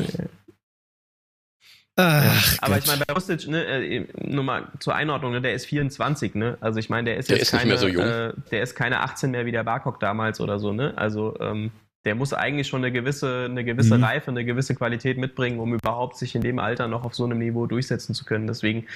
[1.97, 2.85] Ach, aber Gott.
[2.85, 6.59] ich meine, bei Rostic, ne, äh, nur mal zur Einordnung, ne, der ist 24, ne?
[6.61, 9.31] Also ich meine, der ist der jetzt ist keine, so äh, der ist keine 18
[9.31, 10.93] mehr wie der Barcock damals oder so, ne?
[10.97, 11.71] Also ähm,
[12.05, 14.05] der muss eigentlich schon eine gewisse, eine gewisse mhm.
[14.05, 17.39] Reife, eine gewisse Qualität mitbringen, um überhaupt sich in dem Alter noch auf so einem
[17.39, 18.47] Niveau durchsetzen zu können.
[18.47, 18.87] Deswegen,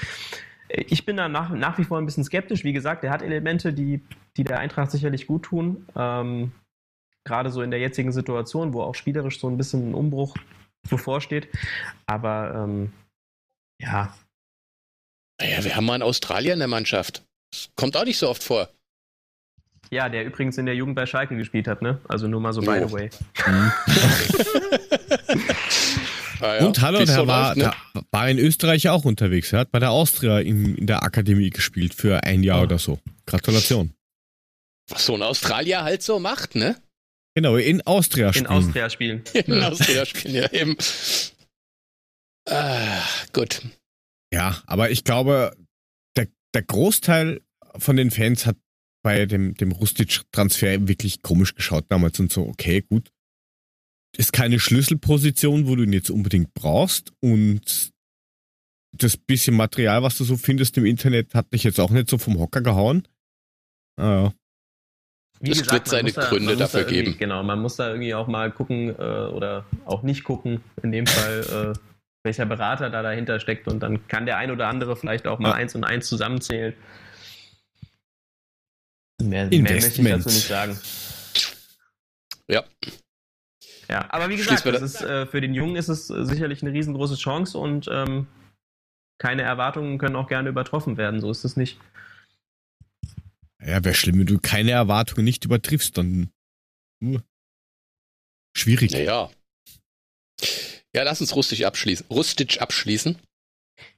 [0.69, 2.65] äh, ich bin da nach, nach wie vor ein bisschen skeptisch.
[2.65, 4.03] Wie gesagt, der hat Elemente, die,
[4.37, 5.87] die der Eintracht sicherlich gut tun.
[5.97, 6.53] Ähm,
[7.25, 10.37] gerade so in der jetzigen Situation, wo auch spielerisch so ein bisschen ein Umbruch
[10.89, 11.49] bevorsteht.
[12.07, 12.93] Aber ähm,
[13.81, 14.15] ja.
[15.41, 17.25] Naja, wir haben mal einen Australier in der Mannschaft.
[17.53, 18.69] Das kommt auch nicht so oft vor.
[19.91, 22.01] Ja, der übrigens in der Jugend bei Schalke gespielt hat, ne?
[22.09, 22.65] Also nur mal so oh.
[22.65, 23.11] by the way.
[26.41, 26.65] ah, ja.
[26.67, 27.73] Und hallo, der, so war, läuft, ne?
[27.95, 29.53] der war in Österreich auch unterwegs.
[29.53, 32.65] Er hat bei der Austria in, in der Akademie gespielt für ein Jahr oh.
[32.65, 33.01] oder so.
[33.27, 33.93] Gratulation.
[34.89, 36.77] Was so ein Australier halt so macht, ne?
[37.35, 38.47] Genau, in Austria spielen.
[38.47, 39.23] In Austria spielen.
[39.35, 40.77] In Austria spielen, ja eben.
[42.49, 43.03] Ah,
[43.33, 43.63] gut.
[44.33, 45.57] Ja, aber ich glaube,
[46.17, 47.41] der, der Großteil
[47.77, 48.57] von den Fans hat
[49.03, 53.11] bei dem, dem Rustic-Transfer wirklich komisch geschaut damals und so, okay, gut.
[54.17, 57.93] Ist keine Schlüsselposition, wo du ihn jetzt unbedingt brauchst und
[58.93, 62.19] das bisschen Material, was du so findest im Internet, hat dich jetzt auch nicht so
[62.19, 63.07] vom Hocker gehauen.
[63.97, 64.33] Ah,
[65.41, 67.17] Wie es wird seine da, Gründe dafür da geben.
[67.19, 71.07] Genau, man muss da irgendwie auch mal gucken äh, oder auch nicht gucken, in dem
[71.07, 71.79] Fall, äh,
[72.23, 75.51] welcher Berater da dahinter steckt und dann kann der ein oder andere vielleicht auch mal
[75.51, 75.55] ja.
[75.55, 76.75] eins und eins zusammenzählen.
[79.23, 80.79] Mehr, mehr möchte ich dazu nicht sagen.
[82.49, 82.65] Ja.
[83.89, 87.59] Ja, aber wie gesagt, ist, äh, für den Jungen ist es sicherlich eine riesengroße Chance
[87.59, 88.29] und ähm,
[89.19, 91.21] keine Erwartungen können auch gerne übertroffen werden.
[91.21, 91.79] So ist es nicht.
[93.65, 96.31] Ja, wäre schlimm, wenn du keine Erwartungen nicht übertriffst, dann
[97.03, 97.19] uh,
[98.57, 98.91] schwierig.
[98.93, 99.31] Naja.
[100.95, 102.07] Ja, lass uns rustisch abschließen.
[102.09, 103.19] Rustisch abschließen.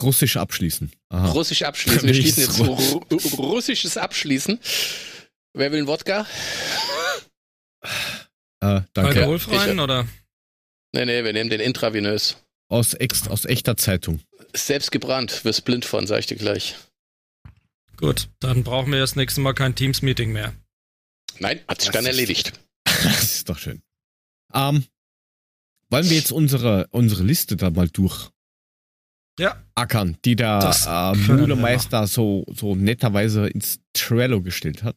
[0.02, 0.92] Russisch abschließen.
[1.08, 1.30] Aha.
[1.32, 2.02] Russisch abschließen.
[2.02, 2.74] Wir schließen jetzt ru
[3.42, 4.58] russisches Abschließen.
[5.54, 6.26] Wer will einen Wodka?
[8.60, 9.20] Äh, danke.
[9.20, 10.06] Alkoholfreien oder?
[10.94, 12.36] Nee, nee, wir nehmen den intravenös.
[12.68, 14.20] Aus, ex aus echter Zeitung.
[14.54, 16.76] Selbst gebrannt, wirst blind von, sag ich dir gleich.
[17.96, 20.54] Gut, dann brauchen wir das nächste Mal kein Teams-Meeting mehr.
[21.38, 22.52] Nein, hat sich das dann erledigt.
[22.84, 23.82] das ist doch schön.
[24.52, 24.84] Ähm,
[25.90, 28.30] wollen wir jetzt unsere, unsere Liste da mal durch
[29.38, 29.62] ja.
[29.74, 34.96] ackern, die der äh, Mühlemeister so, so netterweise ins Trello gestellt hat?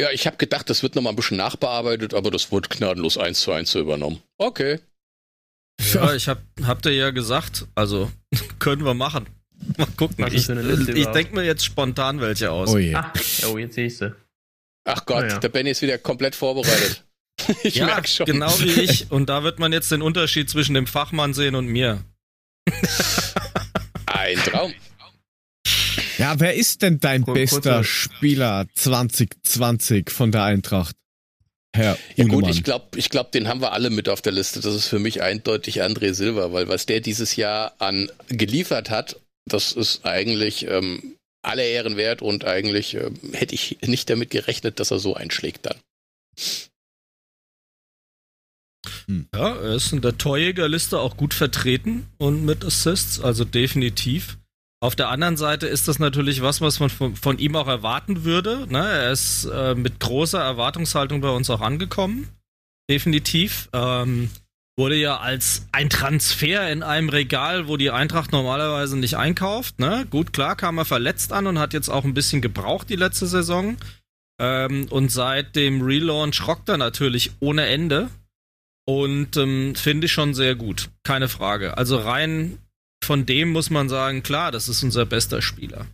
[0.00, 3.40] Ja, ich habe gedacht, das wird nochmal ein bisschen nachbearbeitet, aber das wurde gnadenlos eins
[3.40, 4.22] zu eins übernommen.
[4.36, 4.80] Okay.
[5.92, 8.10] Ja, ich hab, hab dir ja gesagt, also
[8.58, 9.26] können wir machen.
[9.76, 10.24] Mal gucken.
[10.24, 12.70] Was ich, ich denke mir jetzt spontan welche aus.
[12.70, 12.94] Oh, je.
[12.94, 13.12] Ach,
[13.50, 14.16] oh jetzt siehst du.
[14.84, 15.38] Ach Gott, ja.
[15.38, 17.04] der Benny ist wieder komplett vorbereitet.
[17.62, 18.26] ich ja, merke schon.
[18.26, 19.10] Genau wie ich.
[19.10, 22.04] Und da wird man jetzt den Unterschied zwischen dem Fachmann sehen und mir.
[24.06, 24.72] Ein Traum.
[26.18, 30.96] Ja, wer ist denn dein Kur bester Spieler 2020 von der Eintracht?
[31.74, 34.60] Herr ja gut, ich glaube, ich glaub, den haben wir alle mit auf der Liste.
[34.60, 39.20] Das ist für mich eindeutig André Silva, weil was der dieses Jahr an geliefert hat,
[39.46, 44.80] das ist eigentlich ähm, alle Ehren wert und eigentlich äh, hätte ich nicht damit gerechnet,
[44.80, 45.78] dass er so einschlägt dann.
[49.06, 49.28] Hm.
[49.34, 54.38] Ja, er ist in der Torjägerliste auch gut vertreten und mit Assists, also definitiv.
[54.80, 58.24] Auf der anderen Seite ist das natürlich was, was man von, von ihm auch erwarten
[58.24, 58.66] würde.
[58.68, 58.86] Ne?
[58.86, 62.28] Er ist äh, mit großer Erwartungshaltung bei uns auch angekommen.
[62.90, 63.68] Definitiv.
[63.72, 64.30] Ähm,
[64.78, 69.78] wurde ja als ein Transfer in einem Regal, wo die Eintracht normalerweise nicht einkauft.
[69.78, 70.06] Ne?
[70.10, 73.26] Gut, klar kam er verletzt an und hat jetzt auch ein bisschen gebraucht die letzte
[73.26, 73.76] Saison.
[74.38, 78.10] Ähm, und seit dem Relaunch rockt er natürlich ohne Ende.
[78.86, 80.90] Und ähm, finde ich schon sehr gut.
[81.02, 81.76] Keine Frage.
[81.78, 82.58] Also rein
[83.02, 85.86] von dem muss man sagen, klar, das ist unser bester Spieler.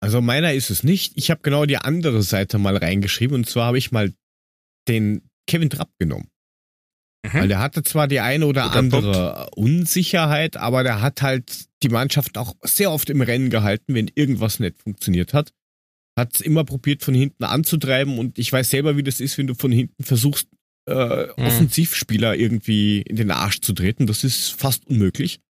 [0.00, 1.14] Also meiner ist es nicht.
[1.16, 4.12] Ich habe genau die andere Seite mal reingeschrieben und zwar habe ich mal
[4.88, 6.28] den Kevin Trapp genommen.
[7.24, 7.32] Mhm.
[7.32, 9.56] Weil der hatte zwar die eine oder Guter andere Punkt.
[9.56, 14.60] Unsicherheit, aber der hat halt die Mannschaft auch sehr oft im Rennen gehalten, wenn irgendwas
[14.60, 15.52] nicht funktioniert hat.
[16.16, 19.46] Hat es immer probiert, von hinten anzutreiben und ich weiß selber, wie das ist, wenn
[19.46, 20.48] du von hinten versuchst,
[20.88, 21.44] äh, mhm.
[21.44, 24.06] Offensivspieler irgendwie in den Arsch zu treten.
[24.06, 25.40] Das ist fast unmöglich.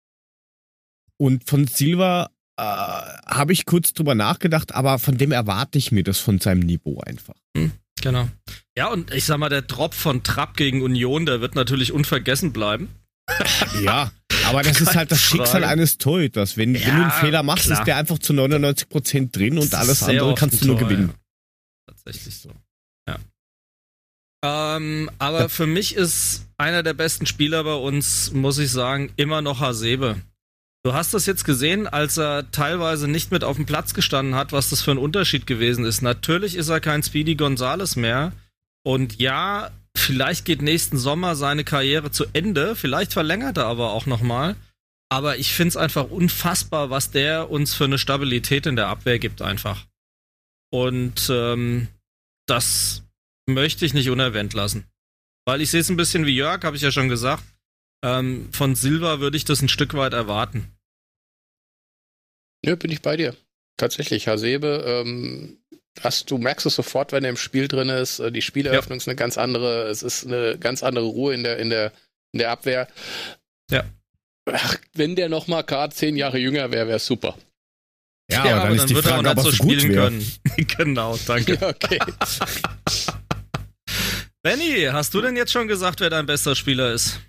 [1.16, 6.02] Und von Silva äh, habe ich kurz drüber nachgedacht, aber von dem erwarte ich mir
[6.02, 7.36] das von seinem Niveau einfach.
[7.56, 7.73] Mhm,
[8.09, 8.28] genau.
[8.76, 12.52] Ja, und ich sag mal, der Drop von Trapp gegen Union, der wird natürlich unvergessen
[12.52, 12.89] bleiben.
[13.82, 14.10] ja,
[14.47, 15.43] aber das ist halt das Frage.
[15.43, 16.56] Schicksal eines Torhüters.
[16.56, 17.78] Wenn, ja, wenn du einen Fehler machst, klar.
[17.78, 21.09] ist der einfach zu 99% drin und alles andere kannst du nur gewinnen.
[21.09, 21.94] Ja.
[21.94, 22.51] Tatsächlich so.
[23.06, 23.18] Ja.
[24.76, 29.43] Ähm, aber für mich ist einer der besten Spieler bei uns, muss ich sagen, immer
[29.43, 30.16] noch Hasebe.
[30.85, 34.53] Du hast das jetzt gesehen, als er teilweise nicht mit auf dem Platz gestanden hat,
[34.53, 36.03] was das für ein Unterschied gewesen ist.
[36.03, 38.33] Natürlich ist er kein Speedy Gonzales mehr.
[38.85, 42.77] Und ja, vielleicht geht nächsten Sommer seine Karriere zu Ende.
[42.77, 44.57] Vielleicht verlängert er aber auch nochmal.
[45.11, 49.19] Aber ich finde es einfach unfassbar, was der uns für eine Stabilität in der Abwehr
[49.19, 49.87] gibt, einfach.
[50.71, 51.89] Und ähm,
[52.47, 53.03] das
[53.47, 54.85] möchte ich nicht unerwähnt lassen.
[55.47, 57.43] Weil ich sehe es ein bisschen wie Jörg, habe ich ja schon gesagt.
[58.05, 60.73] Ähm, von Silva würde ich das ein Stück weit erwarten.
[62.65, 63.37] Ja, bin ich bei dir.
[63.77, 65.59] Tatsächlich, Hasebe, ähm,
[66.01, 68.19] hast, du merkst es sofort, wenn er im Spiel drin ist.
[68.19, 69.03] Äh, die Spieleröffnung ja.
[69.03, 71.93] ist eine ganz andere, es ist eine ganz andere Ruhe in der, in der,
[72.33, 72.89] in der Abwehr.
[73.70, 73.85] Ja.
[74.51, 77.37] Ach, wenn der noch mal gerade zehn Jahre jünger wäre, wäre es super.
[78.31, 80.33] Ja, ja, aber dann, ist die Frage, ob er so spielen können.
[80.77, 81.59] genau, danke.
[81.66, 81.99] okay.
[84.43, 87.20] Benny, hast du denn jetzt schon gesagt, wer dein bester Spieler ist?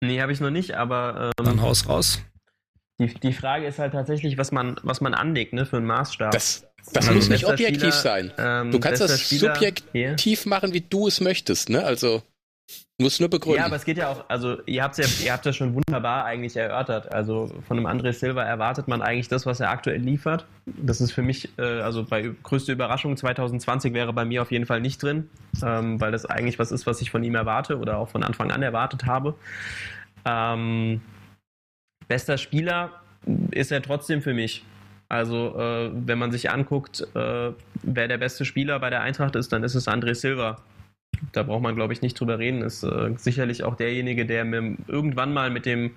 [0.00, 1.32] Nee, habe ich noch nicht, aber.
[1.38, 2.20] Ähm, Dann haus raus.
[2.98, 6.32] Die, die Frage ist halt tatsächlich, was man, was man anlegt, ne, für einen Maßstab.
[6.32, 8.32] Das, das also muss nicht objektiv Spieler, sein.
[8.38, 10.48] Ähm, du kannst das Spieler, subjektiv yeah.
[10.48, 11.82] machen, wie du es möchtest, ne?
[11.82, 12.22] Also
[13.00, 13.58] muss nur begründen.
[13.58, 16.24] Ja, aber es geht ja auch, also ihr habt ja, ihr habt ja schon wunderbar
[16.24, 17.12] eigentlich erörtert.
[17.12, 20.46] Also von einem André Silva erwartet man eigentlich das, was er aktuell liefert.
[20.66, 24.66] Das ist für mich, äh, also bei größte Überraschung 2020 wäre bei mir auf jeden
[24.66, 25.28] Fall nicht drin,
[25.64, 28.50] ähm, weil das eigentlich was ist, was ich von ihm erwarte oder auch von Anfang
[28.50, 29.34] an erwartet habe.
[30.24, 31.00] Ähm,
[32.06, 32.92] bester Spieler
[33.50, 34.64] ist er trotzdem für mich.
[35.08, 37.52] Also äh, wenn man sich anguckt, äh,
[37.82, 40.58] wer der beste Spieler bei der Eintracht ist, dann ist es André Silva
[41.32, 44.76] da braucht man, glaube ich, nicht drüber reden, ist äh, sicherlich auch derjenige, der mir
[44.86, 45.92] irgendwann mal mit dem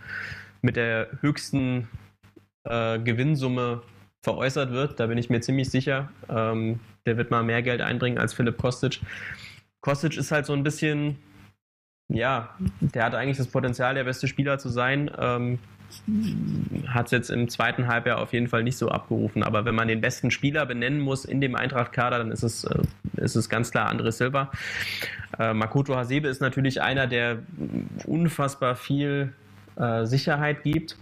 [0.61, 1.87] mit der höchsten
[2.63, 3.81] äh, Gewinnsumme
[4.23, 4.99] veräußert wird.
[4.99, 6.09] Da bin ich mir ziemlich sicher.
[6.29, 9.01] Ähm, der wird mal mehr Geld einbringen als Philipp Kostic.
[9.81, 11.17] Kostic ist halt so ein bisschen,
[12.07, 15.11] ja, der hat eigentlich das Potenzial, der beste Spieler zu sein.
[15.19, 15.59] Ähm,
[16.87, 19.43] hat es jetzt im zweiten Halbjahr auf jeden Fall nicht so abgerufen.
[19.43, 22.83] Aber wenn man den besten Spieler benennen muss in dem Eintracht-Kader, dann ist es, äh,
[23.17, 24.51] ist es ganz klar André Silva.
[25.39, 27.39] Äh, Makoto Hasebe ist natürlich einer, der
[28.05, 29.33] unfassbar viel
[29.75, 30.97] äh, Sicherheit gibt.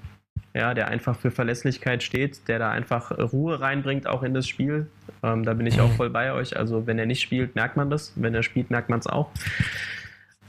[0.54, 4.88] Ja, der einfach für Verlässlichkeit steht, der da einfach Ruhe reinbringt, auch in das Spiel.
[5.24, 6.58] Ähm, da bin ich auch voll bei euch.
[6.58, 8.12] Also, wenn er nicht spielt, merkt man das.
[8.18, 9.32] Wenn er spielt, merkt man es auch.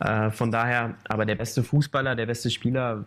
[0.01, 3.05] Äh, von daher, aber der beste Fußballer, der beste Spieler,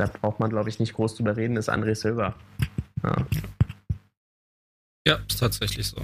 [0.00, 2.34] da braucht man, glaube ich, nicht groß drüber reden, ist André Silva.
[3.02, 3.26] Ja.
[5.06, 6.02] ja, ist tatsächlich so.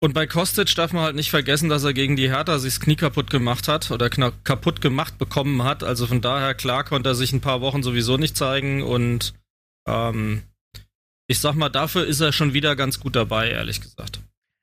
[0.00, 2.80] Und bei Kostic darf man halt nicht vergessen, dass er gegen die Hertha sich das
[2.80, 5.82] Knie kaputt gemacht hat oder kaputt gemacht bekommen hat.
[5.82, 9.34] Also von daher, klar, konnte er sich ein paar Wochen sowieso nicht zeigen und
[9.88, 10.42] ähm,
[11.26, 14.20] ich sag mal, dafür ist er schon wieder ganz gut dabei, ehrlich gesagt.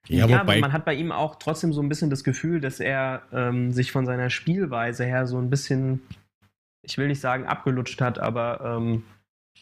[0.08, 2.80] Ja, ja aber man hat bei ihm auch trotzdem so ein bisschen das Gefühl, dass
[2.80, 6.02] er ähm, sich von seiner Spielweise her so ein bisschen
[6.86, 9.04] ich will nicht sagen abgelutscht hat, aber ähm,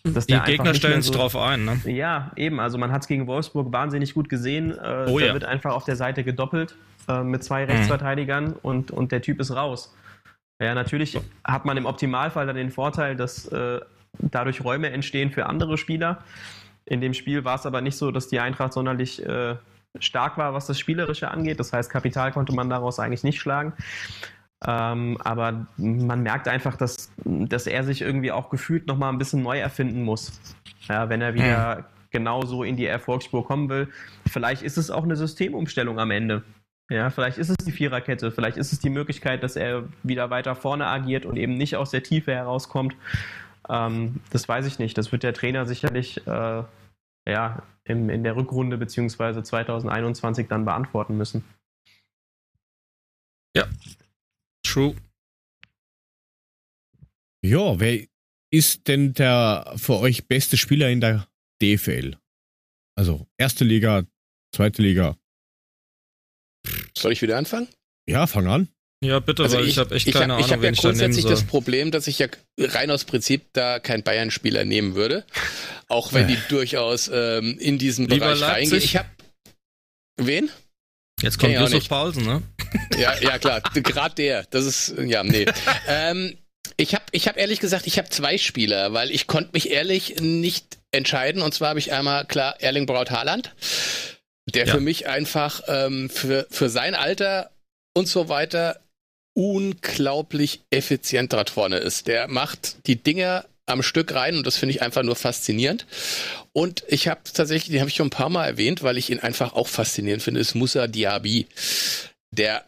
[0.04, 1.80] dass die Gegner stellen sich so, drauf ein, ne?
[1.86, 2.60] Ja, eben.
[2.60, 4.72] Also man hat es gegen Wolfsburg wahnsinnig gut gesehen.
[4.72, 5.34] Äh, oh, da ja.
[5.34, 6.76] wird einfach auf der Seite gedoppelt
[7.08, 8.56] äh, mit zwei Rechtsverteidigern mhm.
[8.62, 9.96] und, und der Typ ist raus.
[10.62, 13.80] Ja, natürlich hat man im Optimalfall dann den Vorteil, dass äh,
[14.20, 16.24] dadurch Räume entstehen für andere Spieler.
[16.86, 19.56] In dem Spiel war es aber nicht so, dass die Eintracht sonderlich äh,
[20.00, 21.60] stark war, was das Spielerische angeht.
[21.60, 23.74] Das heißt, Kapital konnte man daraus eigentlich nicht schlagen.
[24.66, 29.44] Ähm, aber man merkt einfach, dass, dass er sich irgendwie auch gefühlt nochmal ein bisschen
[29.44, 30.40] neu erfinden muss.
[30.88, 31.84] Ja, wenn er wieder mhm.
[32.12, 33.90] genauso in die Erfolgsspur kommen will.
[34.28, 36.44] Vielleicht ist es auch eine Systemumstellung am Ende.
[36.90, 40.56] Ja, vielleicht ist es die Viererkette, vielleicht ist es die Möglichkeit, dass er wieder weiter
[40.56, 42.96] vorne agiert und eben nicht aus der Tiefe herauskommt.
[43.70, 44.98] Ähm, das weiß ich nicht.
[44.98, 46.64] Das wird der Trainer sicherlich äh,
[47.28, 51.44] ja, im, in der Rückrunde beziehungsweise 2021 dann beantworten müssen.
[53.56, 53.66] Ja,
[54.74, 54.96] True.
[57.46, 58.08] Ja, wer
[58.52, 61.28] ist denn der für euch beste Spieler in der
[61.62, 62.18] DFL?
[62.98, 64.08] Also erste Liga,
[64.52, 65.16] zweite Liga.
[66.98, 67.68] Soll ich wieder anfangen?
[68.08, 68.68] Ja, fang an.
[69.04, 70.72] Ja, bitte, also weil ich, ich habe echt ich keine hab, Ahnung, Ich habe ja
[70.72, 72.28] grundsätzlich das Problem, dass ich ja
[72.58, 75.24] rein aus Prinzip da keinen Bayern-Spieler nehmen würde.
[75.88, 78.72] Auch wenn die durchaus ähm, in diesen Lieber Bereich Leipzig.
[78.72, 78.84] reingehen.
[78.84, 79.10] Ich habe.
[80.18, 80.50] Wen?
[81.24, 82.42] Jetzt kommt Josef Paulsen, ne?
[82.98, 84.44] Ja, ja klar, gerade der.
[84.50, 85.46] Das ist, ja, nee.
[85.88, 86.38] ähm,
[86.78, 90.20] ich habe ich hab ehrlich gesagt, ich habe zwei Spieler, weil ich konnte mich ehrlich
[90.20, 91.42] nicht entscheiden.
[91.42, 93.54] Und zwar habe ich einmal, klar, Erling Braut Haaland,
[94.54, 94.74] der ja.
[94.74, 97.52] für mich einfach ähm, für, für sein Alter
[97.96, 98.82] und so weiter
[99.36, 102.08] unglaublich effizient dort vorne ist.
[102.08, 105.86] Der macht die Dinger am Stück rein und das finde ich einfach nur faszinierend.
[106.52, 109.20] Und ich habe tatsächlich, den habe ich schon ein paar Mal erwähnt, weil ich ihn
[109.20, 111.48] einfach auch faszinierend finde, ist Musa Diaby.
[112.32, 112.66] Der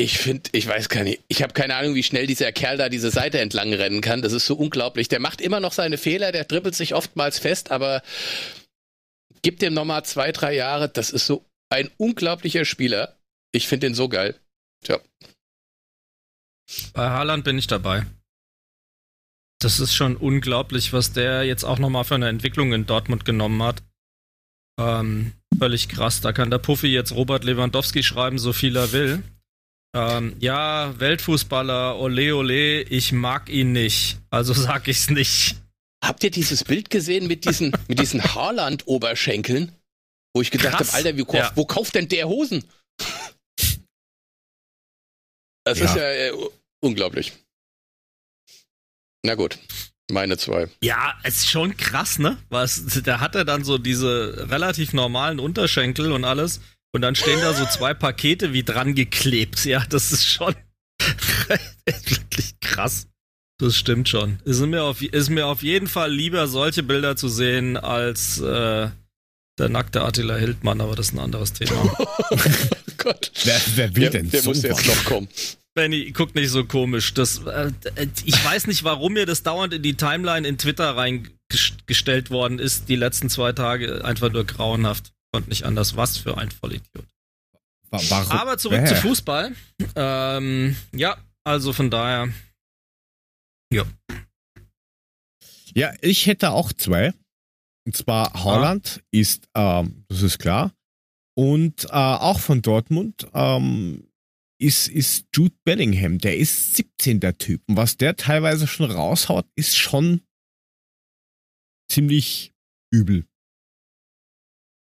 [0.00, 2.88] ich finde, ich weiß gar nicht, ich habe keine Ahnung, wie schnell dieser Kerl da
[2.88, 4.22] diese Seite entlang rennen kann.
[4.22, 5.08] Das ist so unglaublich.
[5.08, 8.02] Der macht immer noch seine Fehler, der dribbelt sich oftmals fest, aber
[9.42, 10.88] gibt dem nochmal zwei, drei Jahre.
[10.88, 13.16] Das ist so ein unglaublicher Spieler.
[13.50, 14.36] Ich finde den so geil.
[14.84, 15.00] Tja.
[16.92, 18.06] Bei Haaland bin ich dabei.
[19.60, 23.62] Das ist schon unglaublich, was der jetzt auch nochmal für eine Entwicklung in Dortmund genommen
[23.62, 23.82] hat.
[24.78, 26.20] Ähm, völlig krass.
[26.20, 29.22] Da kann der Puffy jetzt Robert Lewandowski schreiben, so viel er will.
[29.96, 34.18] Ähm, ja, Weltfußballer, ole ole, ich mag ihn nicht.
[34.30, 35.56] Also sag ich's nicht.
[36.04, 39.72] Habt ihr dieses Bild gesehen mit diesen, mit diesen Haarland-Oberschenkeln?
[40.34, 41.50] Wo ich gedacht habe, Alter, wie, ja.
[41.56, 42.62] wo kauft denn der Hosen?
[45.64, 45.84] Das ja.
[45.86, 46.32] ist ja äh,
[46.80, 47.32] unglaublich.
[49.24, 49.58] Na gut,
[50.10, 50.68] meine zwei.
[50.82, 52.38] Ja, es ist schon krass, ne?
[52.48, 56.60] Was, da hat er dann so diese relativ normalen Unterschenkel und alles.
[56.92, 59.64] Und dann stehen da so zwei Pakete wie dran geklebt.
[59.64, 60.54] Ja, das ist schon
[61.86, 63.08] wirklich krass.
[63.60, 64.38] Das stimmt schon.
[64.44, 68.88] Ist mir auf, ist mir auf jeden Fall lieber, solche Bilder zu sehen, als äh,
[69.58, 71.74] der nackte Attila Hildmann, aber das ist ein anderes Thema.
[71.98, 72.06] oh
[72.98, 73.32] Gott.
[73.44, 75.28] Wer, wer will Der, denn der so muss jetzt noch kommen.
[75.78, 77.14] Benny, guck nicht so komisch.
[77.14, 77.70] Das, äh,
[78.24, 82.88] ich weiß nicht, warum mir das dauernd in die Timeline in Twitter reingestellt worden ist,
[82.88, 84.04] die letzten zwei Tage.
[84.04, 85.12] Einfach nur grauenhaft.
[85.32, 85.94] Und nicht anders.
[85.96, 87.06] Was für ein Vollidiot.
[87.90, 88.32] Wa- Warum?
[88.32, 88.86] Aber zurück Wer?
[88.86, 89.52] zu Fußball.
[89.94, 92.28] Ähm, ja, also von daher.
[95.74, 97.14] Ja, ich hätte auch zwei.
[97.86, 100.72] Und zwar Holland ist, ähm, das ist klar.
[101.36, 104.08] Und äh, auch von Dortmund ähm,
[104.58, 106.18] ist, ist Jude Bellingham.
[106.18, 107.20] Der ist 17.
[107.38, 107.62] Typ.
[107.68, 110.22] Und was der teilweise schon raushaut, ist schon
[111.90, 112.52] ziemlich
[112.92, 113.26] übel.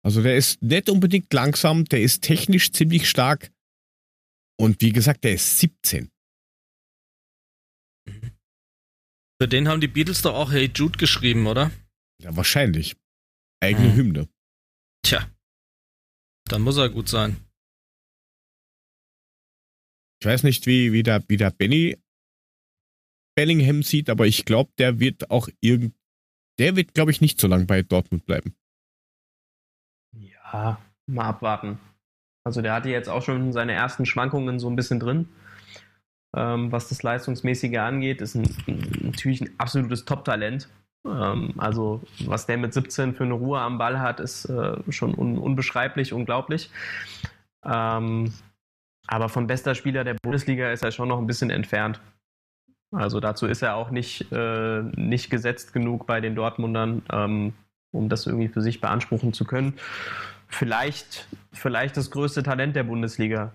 [0.05, 3.51] Also der ist nicht unbedingt langsam, der ist technisch ziemlich stark.
[4.59, 6.11] Und wie gesagt, der ist 17.
[9.41, 11.71] Für den haben die Beatles doch auch Hey Jude geschrieben, oder?
[12.21, 12.95] Ja, wahrscheinlich.
[13.61, 13.95] Eigene Hm.
[13.95, 14.29] Hymne.
[15.05, 15.29] Tja.
[16.45, 17.42] Dann muss er gut sein.
[20.23, 21.97] Ich weiß nicht, wie, wie, der, wie der Benny
[23.35, 25.95] Bellingham sieht, aber ich glaube, der wird auch irgend.
[26.59, 28.55] Der wird, glaube ich, nicht so lange bei Dortmund bleiben.
[30.15, 31.77] Ja, mal abwarten.
[32.45, 35.27] Also der hatte jetzt auch schon seine ersten Schwankungen so ein bisschen drin.
[36.33, 38.47] Ähm, was das Leistungsmäßige angeht, ist ein,
[39.01, 40.69] natürlich ein absolutes Top-Talent.
[41.05, 45.15] Ähm, also was der mit 17 für eine Ruhe am Ball hat, ist äh, schon
[45.15, 46.69] un unbeschreiblich, unglaublich.
[47.65, 48.31] Ähm,
[49.07, 51.99] aber von bester Spieler der Bundesliga ist er schon noch ein bisschen entfernt.
[52.95, 57.53] Also dazu ist er auch nicht, äh, nicht gesetzt genug bei den Dortmundern, ähm,
[57.91, 59.73] um das irgendwie für sich beanspruchen zu können.
[60.47, 63.51] Vielleicht, vielleicht das größte Talent der Bundesliga.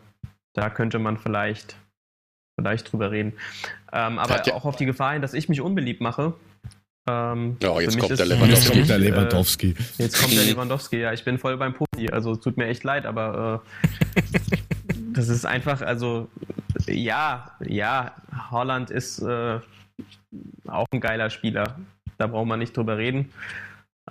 [0.54, 1.76] Da könnte man vielleicht,
[2.58, 3.34] vielleicht drüber reden.
[3.92, 6.34] Ähm, aber ja- auch auf die Gefahr hin, dass ich mich unbeliebt mache.
[7.08, 8.72] Ähm, Oh, jetzt kommt ist der Jetzt Lewandowski.
[8.76, 9.74] kommt der äh, Lewandowski.
[9.98, 12.82] Jetzt kommt der Lewandowski, ja, ich bin voll beim Puffi, also es tut mir echt
[12.84, 13.62] leid, aber
[14.16, 14.20] äh,
[15.12, 16.28] das ist einfach, also
[16.86, 18.12] ja, ja,
[18.50, 19.60] Holland ist äh,
[20.66, 21.76] auch ein geiler Spieler,
[22.18, 23.32] da braucht man nicht drüber reden.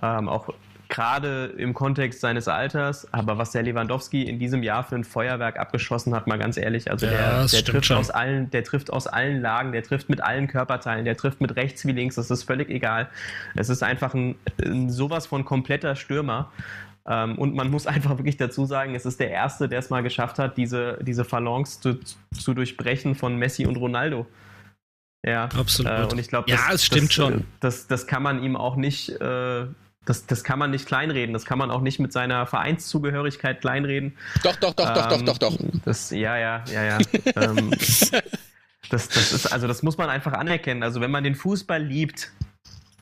[0.00, 0.50] Ähm, auch
[0.88, 5.58] gerade im Kontext seines Alters, aber was der Lewandowski in diesem Jahr für ein Feuerwerk
[5.58, 7.98] abgeschossen hat, mal ganz ehrlich, also Ja, der, der trifft schon.
[7.98, 11.56] aus allen, der trifft aus allen Lagen, der trifft mit allen Körperteilen, der trifft mit
[11.56, 13.08] rechts wie links, das ist völlig egal.
[13.54, 16.50] Es ist einfach ein, ein sowas von kompletter Stürmer.
[17.08, 20.02] Ähm, und man muss einfach wirklich dazu sagen, es ist der Erste, der es mal
[20.02, 21.98] geschafft hat, diese, diese Phalanx zu,
[22.38, 24.26] zu durchbrechen von Messi und Ronaldo.
[25.26, 25.90] Ja, Absolut.
[25.92, 27.44] äh, und ich glaube, Ja, es stimmt das, schon.
[27.60, 29.66] Das, das kann man ihm auch nicht, äh,
[30.04, 31.32] das, das kann man nicht kleinreden.
[31.32, 34.16] Das kann man auch nicht mit seiner Vereinszugehörigkeit kleinreden.
[34.42, 35.58] Doch, doch, doch, doch, doch, Ähm, doch, doch.
[35.84, 36.98] Das, ja, ja, ja, ja.
[37.36, 37.70] ähm,
[38.90, 40.82] das, das ist, also das muss man einfach anerkennen.
[40.82, 42.32] Also wenn man den Fußball liebt,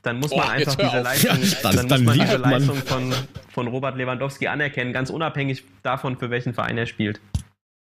[0.06, 1.02] dann muss Oh, man einfach jetzt hör diese.
[1.02, 2.50] Leistung, Ja, dann- dann, dann muss man diese man.
[2.52, 3.14] Leistung von,
[3.52, 7.20] von Robert Lewandowski anerkennen, ganz unabhängig davon, für welchen Verein er spielt.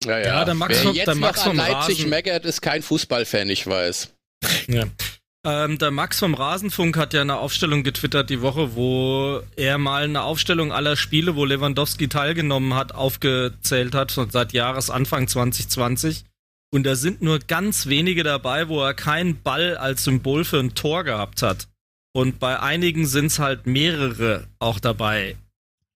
[0.05, 0.25] Ja, ja.
[0.27, 2.83] Ja, der Max Wer vom- jetzt der Max noch an Leipzig Rasen- meckert, ist kein
[2.83, 4.13] Fußballfan, ich weiß.
[4.69, 4.85] Ja.
[5.45, 10.05] Ähm, der Max vom Rasenfunk hat ja eine Aufstellung getwittert die Woche, wo er mal
[10.05, 16.25] eine Aufstellung aller Spiele, wo Lewandowski teilgenommen hat, aufgezählt hat, schon seit Jahresanfang 2020.
[16.73, 20.75] Und da sind nur ganz wenige dabei, wo er keinen Ball als Symbol für ein
[20.75, 21.67] Tor gehabt hat.
[22.15, 25.37] Und bei einigen sind es halt mehrere auch dabei.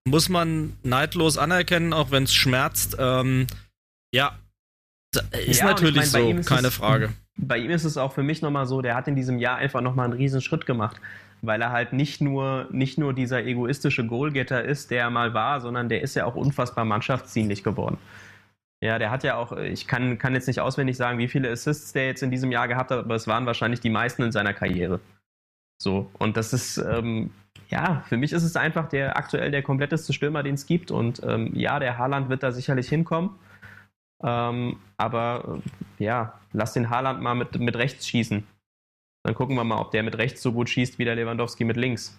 [0.08, 2.96] Muss man neidlos anerkennen, auch wenn es schmerzt.
[2.98, 3.46] Ähm,
[4.14, 4.38] ja,
[5.14, 7.12] ist Ja, und ich natürlich mein, so, keine es- Frage.
[7.36, 9.80] bei ihm ist es auch für mich nochmal so, der hat in diesem Jahr einfach
[9.82, 11.00] nochmal einen riesen Schritt gemacht,
[11.42, 15.60] weil er halt nicht nur, nicht nur dieser egoistische Goalgetter ist, der er mal war,
[15.60, 17.98] sondern der ist ja auch unfassbar mannschaftsdienlich geworden.
[18.82, 21.92] Ja, der hat ja auch, ich kann, kann jetzt nicht auswendig sagen, wie viele Assists
[21.92, 24.54] der jetzt in diesem Jahr gehabt hat, aber es waren wahrscheinlich die meisten in seiner
[24.54, 25.00] Karriere.
[25.78, 27.30] So, und das ist, ähm,
[27.68, 30.90] ja, für mich ist es einfach der aktuell der kompletteste Stürmer, den es gibt.
[30.90, 33.30] Und ähm, ja, der Haaland wird da sicherlich hinkommen.
[34.22, 35.60] Ähm, aber
[35.98, 38.46] äh, ja, lass den Haaland mal mit, mit rechts schießen.
[39.24, 41.76] Dann gucken wir mal, ob der mit rechts so gut schießt wie der Lewandowski mit
[41.76, 42.18] links.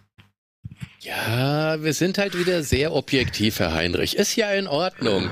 [1.00, 4.18] Ja, wir sind halt wieder sehr objektiv, Herr Heinrich.
[4.18, 5.30] Ist ja in Ordnung.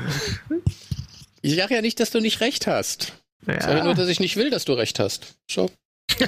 [1.42, 3.14] Ich sage ja nicht, dass du nicht recht hast.
[3.46, 5.36] Ich sage nur, dass ich nicht will, dass du recht hast.
[5.52, 5.70] So.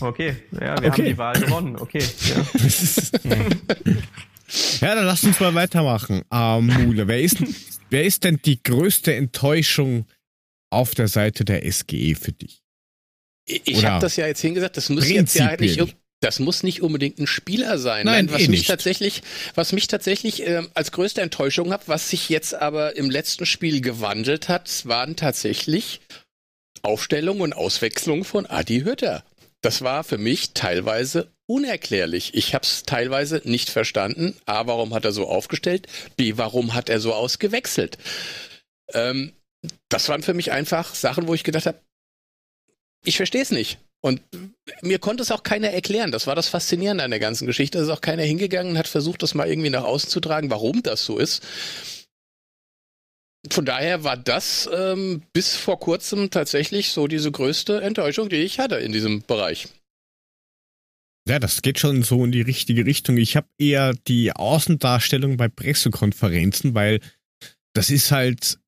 [0.00, 0.90] okay, ja, wir Okay.
[0.90, 1.76] haben die Wahl gewonnen.
[1.76, 2.46] Okay, ja.
[4.80, 6.22] Ja, dann lass uns mal weitermachen.
[6.32, 7.36] Ähm, Mule, wer ist,
[7.90, 10.06] wer ist denn die größte Enttäuschung
[10.70, 12.62] auf der Seite der SGE für dich?
[13.44, 17.18] Ich, habe das ja jetzt hingesagt, das muss jetzt ja nicht, das muss nicht unbedingt
[17.18, 18.06] ein Spieler sein.
[18.06, 18.68] Nein, was eh mich nicht.
[18.68, 19.22] tatsächlich,
[19.54, 23.80] was mich tatsächlich ähm, als größte Enttäuschung hat, was sich jetzt aber im letzten Spiel
[23.80, 26.00] gewandelt hat, waren tatsächlich
[26.82, 29.24] Aufstellung und Auswechslung von Adi Hütter.
[29.60, 32.34] Das war für mich teilweise unerklärlich.
[32.34, 34.36] Ich habe es teilweise nicht verstanden.
[34.46, 35.86] A, warum hat er so aufgestellt?
[36.16, 37.98] B, warum hat er so ausgewechselt?
[38.92, 39.32] Ähm,
[39.88, 41.80] das waren für mich einfach Sachen, wo ich gedacht habe,
[43.04, 43.78] ich verstehe es nicht.
[44.00, 44.22] Und
[44.82, 46.12] mir konnte es auch keiner erklären.
[46.12, 47.78] Das war das Faszinierende an der ganzen Geschichte.
[47.78, 50.50] Da ist auch keiner hingegangen und hat versucht, das mal irgendwie nach außen zu tragen,
[50.50, 51.42] warum das so ist.
[53.50, 58.58] Von daher war das ähm, bis vor kurzem tatsächlich so diese größte Enttäuschung, die ich
[58.58, 59.68] hatte in diesem Bereich.
[61.28, 63.16] Ja, das geht schon so in die richtige Richtung.
[63.16, 67.00] Ich habe eher die Außendarstellung bei Pressekonferenzen, weil
[67.74, 68.58] das ist halt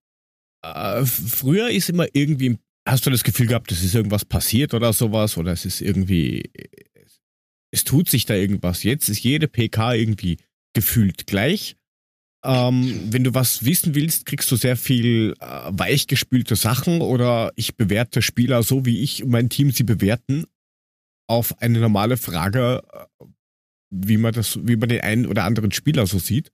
[0.63, 4.93] äh, früher ist immer irgendwie Hast du das Gefühl gehabt, es ist irgendwas passiert oder
[4.93, 5.37] sowas?
[5.37, 6.51] Oder es ist irgendwie,
[7.71, 8.83] es tut sich da irgendwas.
[8.83, 10.39] Jetzt ist jede PK irgendwie
[10.73, 11.77] gefühlt gleich.
[12.43, 17.77] Ähm, wenn du was wissen willst, kriegst du sehr viel äh, weichgespülte Sachen oder ich
[17.77, 20.47] bewerte Spieler so, wie ich und mein Team sie bewerten,
[21.29, 23.25] auf eine normale Frage, äh,
[23.93, 26.51] wie man das, wie man den einen oder anderen Spieler so sieht.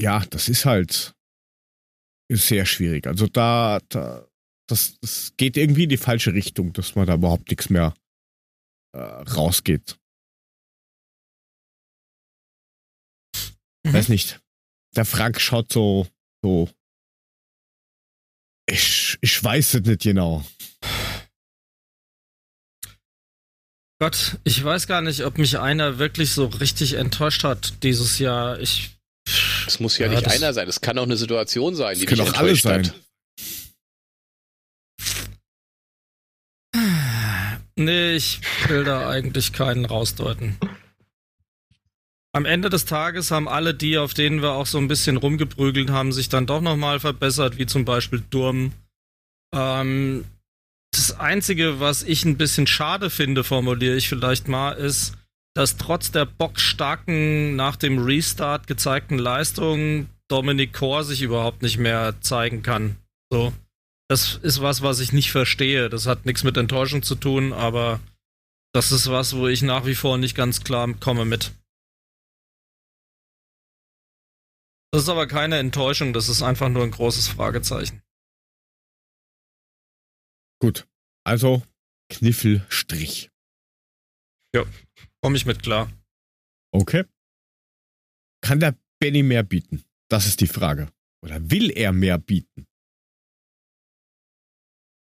[0.00, 1.14] Ja, das ist halt,
[2.28, 3.06] ist sehr schwierig.
[3.06, 4.26] Also da, da
[4.68, 7.94] das, das geht irgendwie in die falsche Richtung, dass man da überhaupt nichts mehr
[8.92, 9.98] äh, rausgeht.
[13.84, 13.92] Mhm.
[13.92, 14.40] Weiß nicht.
[14.96, 16.06] Der Frank schaut so,
[16.42, 16.70] so.
[18.66, 20.44] Ich, ich weiß es nicht genau.
[24.00, 28.58] Gott, ich weiß gar nicht, ob mich einer wirklich so richtig enttäuscht hat dieses Jahr.
[28.60, 28.90] Ich
[29.66, 32.20] es muss ja, ja nicht einer sein, es kann auch eine Situation sein, die dich
[32.20, 32.86] auch alle sein.
[32.86, 32.94] Hat.
[37.76, 40.58] Nee, ich will da eigentlich keinen rausdeuten.
[42.34, 45.90] Am Ende des Tages haben alle die, auf denen wir auch so ein bisschen rumgeprügelt
[45.90, 48.72] haben, sich dann doch nochmal verbessert, wie zum Beispiel Durm.
[49.54, 50.24] Ähm,
[50.92, 55.16] das Einzige, was ich ein bisschen schade finde, formuliere ich vielleicht mal, ist,
[55.54, 62.20] dass trotz der bockstarken, nach dem Restart gezeigten Leistung Dominic Core sich überhaupt nicht mehr
[62.20, 62.96] zeigen kann.
[63.30, 63.52] So.
[64.08, 65.88] Das ist was, was ich nicht verstehe.
[65.88, 68.00] Das hat nichts mit Enttäuschung zu tun, aber
[68.72, 71.52] das ist was, wo ich nach wie vor nicht ganz klar komme mit.
[74.94, 78.00] Das ist aber keine Enttäuschung, das ist einfach nur ein großes Fragezeichen.
[80.60, 80.86] Gut.
[81.24, 81.64] Also
[82.12, 83.28] Kniffelstrich.
[84.54, 84.62] Ja.
[85.20, 85.90] Komme ich mit klar.
[86.70, 87.06] Okay.
[88.40, 89.82] Kann der Benny mehr bieten?
[90.08, 90.92] Das ist die Frage.
[91.24, 92.68] Oder will er mehr bieten?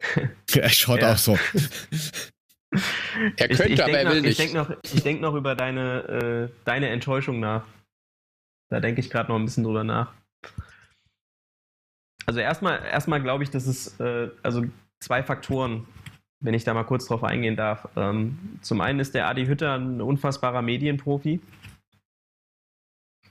[0.52, 1.38] er schaut auch so.
[3.36, 4.30] er könnte, ich, ich aber er will noch, nicht.
[4.32, 7.68] Ich denke noch, denk noch über deine, äh, deine Enttäuschung nach.
[8.68, 10.12] Da denke ich gerade noch ein bisschen drüber nach.
[12.26, 14.64] Also erstmal, erstmal glaube ich, dass es äh, also
[15.00, 15.86] zwei Faktoren
[16.40, 17.88] wenn ich da mal kurz drauf eingehen darf.
[17.96, 21.40] Ähm, zum einen ist der Adi Hütter ein unfassbarer Medienprofi.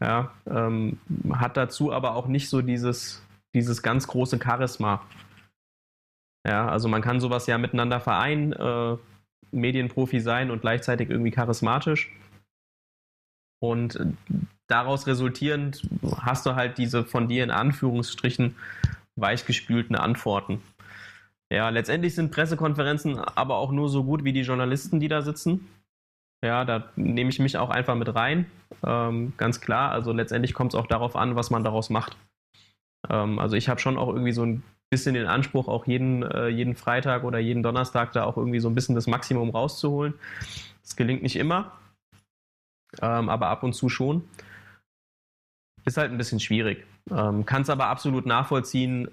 [0.01, 0.99] Ja, ähm,
[1.31, 5.05] hat dazu aber auch nicht so dieses, dieses ganz große Charisma.
[6.45, 8.97] Ja, also man kann sowas ja miteinander vereinen, äh,
[9.51, 12.11] Medienprofi sein und gleichzeitig irgendwie charismatisch.
[13.69, 13.99] Und
[14.67, 15.87] daraus resultierend
[16.21, 18.55] hast du halt diese von dir in Anführungsstrichen
[19.15, 20.61] weichgespülten Antworten.
[21.51, 25.67] Ja, letztendlich sind Pressekonferenzen aber auch nur so gut wie die Journalisten, die da sitzen.
[26.43, 28.45] Ja, da nehme ich mich auch einfach mit rein.
[28.85, 29.91] Ähm, ganz klar.
[29.91, 32.17] Also letztendlich kommt es auch darauf an, was man daraus macht.
[33.09, 36.47] Ähm, also ich habe schon auch irgendwie so ein bisschen den Anspruch, auch jeden, äh,
[36.47, 40.13] jeden Freitag oder jeden Donnerstag da auch irgendwie so ein bisschen das Maximum rauszuholen.
[40.81, 41.71] Das gelingt nicht immer,
[43.01, 44.27] ähm, aber ab und zu schon.
[45.85, 46.85] Ist halt ein bisschen schwierig.
[47.11, 49.09] Ähm, Kann es aber absolut nachvollziehen,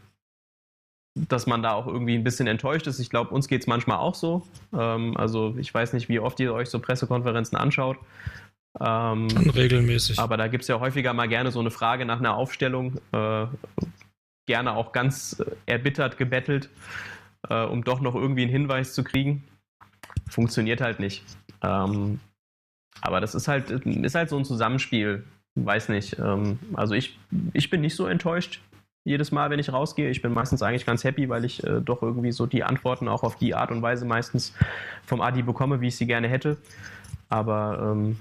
[1.14, 2.98] dass man da auch irgendwie ein bisschen enttäuscht ist.
[2.98, 4.46] Ich glaube, uns geht es manchmal auch so.
[4.72, 7.98] Ähm, also ich weiß nicht, wie oft ihr euch so Pressekonferenzen anschaut.
[8.80, 10.18] Ähm, regelmäßig.
[10.18, 12.98] Aber da gibt es ja häufiger mal gerne so eine Frage nach einer Aufstellung.
[13.12, 13.46] Äh,
[14.46, 16.70] gerne auch ganz erbittert gebettelt,
[17.48, 19.44] äh, um doch noch irgendwie einen Hinweis zu kriegen.
[20.28, 21.22] Funktioniert halt nicht.
[21.62, 22.20] Ähm,
[23.00, 25.24] aber das ist halt, ist halt so ein Zusammenspiel.
[25.54, 26.18] Weiß nicht.
[26.18, 27.18] Ähm, also ich,
[27.52, 28.60] ich bin nicht so enttäuscht
[29.04, 30.10] jedes Mal, wenn ich rausgehe.
[30.10, 33.22] Ich bin meistens eigentlich ganz happy, weil ich äh, doch irgendwie so die Antworten auch
[33.22, 34.52] auf die Art und Weise meistens
[35.04, 36.56] vom Adi bekomme, wie ich sie gerne hätte.
[37.28, 38.16] Aber ähm,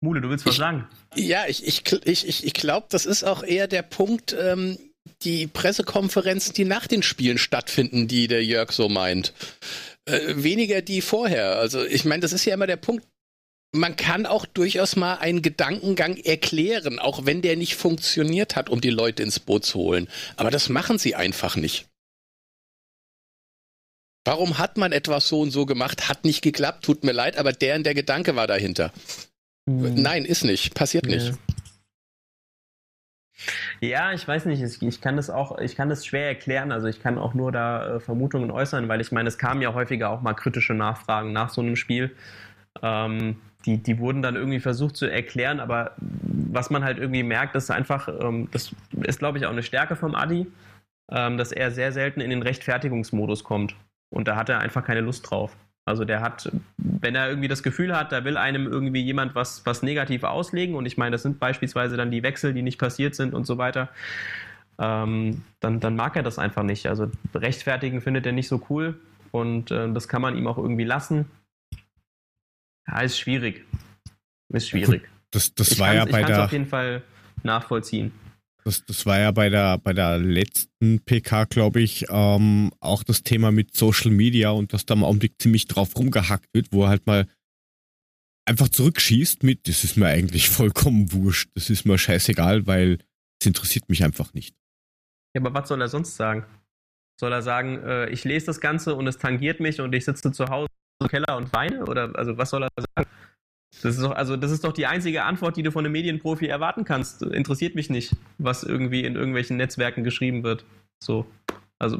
[0.00, 0.86] Mule, du willst was ich, sagen?
[1.16, 4.78] Ja, ich, ich, ich, ich glaube, das ist auch eher der Punkt, ähm,
[5.22, 9.32] die Pressekonferenzen, die nach den Spielen stattfinden, die der Jörg so meint.
[10.04, 11.58] Äh, weniger die vorher.
[11.58, 13.04] Also ich meine, das ist ja immer der Punkt,
[13.72, 18.80] man kann auch durchaus mal einen Gedankengang erklären, auch wenn der nicht funktioniert hat, um
[18.80, 20.08] die Leute ins Boot zu holen.
[20.36, 21.86] Aber das machen sie einfach nicht.
[24.24, 26.08] Warum hat man etwas so und so gemacht?
[26.08, 28.92] Hat nicht geklappt, tut mir leid, aber der und der Gedanke war dahinter.
[29.68, 29.94] Hm.
[29.94, 31.16] Nein, ist nicht, passiert ja.
[31.16, 31.38] nicht.
[33.80, 37.00] Ja, ich weiß nicht, ich kann das auch, ich kann das schwer erklären, also ich
[37.00, 40.20] kann auch nur da äh, Vermutungen äußern, weil ich meine, es kamen ja häufiger auch
[40.20, 42.16] mal kritische Nachfragen nach so einem Spiel.
[42.82, 43.36] Ähm,
[43.66, 47.70] die, die wurden dann irgendwie versucht zu erklären, aber was man halt irgendwie merkt, ist
[47.70, 50.46] einfach, ähm, das ist glaube ich auch eine Stärke vom Adi,
[51.10, 53.74] ähm, dass er sehr selten in den Rechtfertigungsmodus kommt.
[54.10, 55.56] Und da hat er einfach keine Lust drauf.
[55.84, 59.64] Also der hat, wenn er irgendwie das Gefühl hat, da will einem irgendwie jemand was,
[59.64, 63.14] was negativ auslegen, und ich meine, das sind beispielsweise dann die Wechsel, die nicht passiert
[63.14, 63.88] sind und so weiter,
[64.78, 66.86] ähm, dann, dann mag er das einfach nicht.
[66.86, 69.00] Also rechtfertigen findet er nicht so cool
[69.32, 71.24] und äh, das kann man ihm auch irgendwie lassen.
[72.88, 73.64] Ja, ist schwierig.
[74.48, 75.08] Ist schwierig.
[75.30, 76.46] Das, das war ja bei der.
[76.46, 77.02] auf jeden Fall
[77.42, 78.12] nachvollziehen.
[78.64, 83.22] Das, das war ja bei der, bei der letzten PK, glaube ich, ähm, auch das
[83.22, 86.88] Thema mit Social Media und dass da im Augenblick ziemlich drauf rumgehackt wird, wo er
[86.88, 87.26] halt mal
[88.46, 92.98] einfach zurückschießt mit, das ist mir eigentlich vollkommen wurscht, das ist mir scheißegal, weil
[93.40, 94.54] es interessiert mich einfach nicht.
[95.34, 96.44] Ja, aber was soll er sonst sagen?
[97.20, 100.32] Soll er sagen, äh, ich lese das Ganze und es tangiert mich und ich sitze
[100.32, 100.68] zu Hause
[101.00, 101.84] im Keller und weine?
[101.86, 103.08] Oder also was soll er sagen?
[103.82, 106.46] Das ist doch, also das ist doch die einzige Antwort, die du von einem Medienprofi
[106.46, 107.22] erwarten kannst.
[107.22, 110.64] Interessiert mich nicht, was irgendwie in irgendwelchen Netzwerken geschrieben wird.
[111.02, 111.26] So.
[111.80, 111.98] Also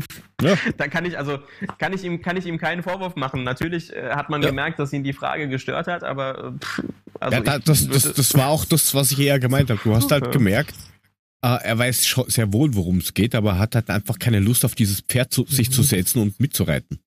[0.40, 0.56] ja.
[0.78, 1.38] da kann ich, also
[1.76, 3.44] kann ich ihm, kann ich ihm keinen Vorwurf machen.
[3.44, 4.48] Natürlich äh, hat man ja.
[4.48, 6.82] gemerkt, dass ihn die Frage gestört hat, aber äh, pff,
[7.20, 9.80] also ja, da, das, das, das, war auch das, was ich eher gemeint habe.
[9.82, 10.74] Du hast halt gemerkt,
[11.42, 14.74] äh, er weiß sehr wohl, worum es geht, aber hat halt einfach keine Lust auf
[14.74, 15.86] dieses Pferd zu, sich zu mhm.
[15.86, 16.98] setzen und mitzureiten.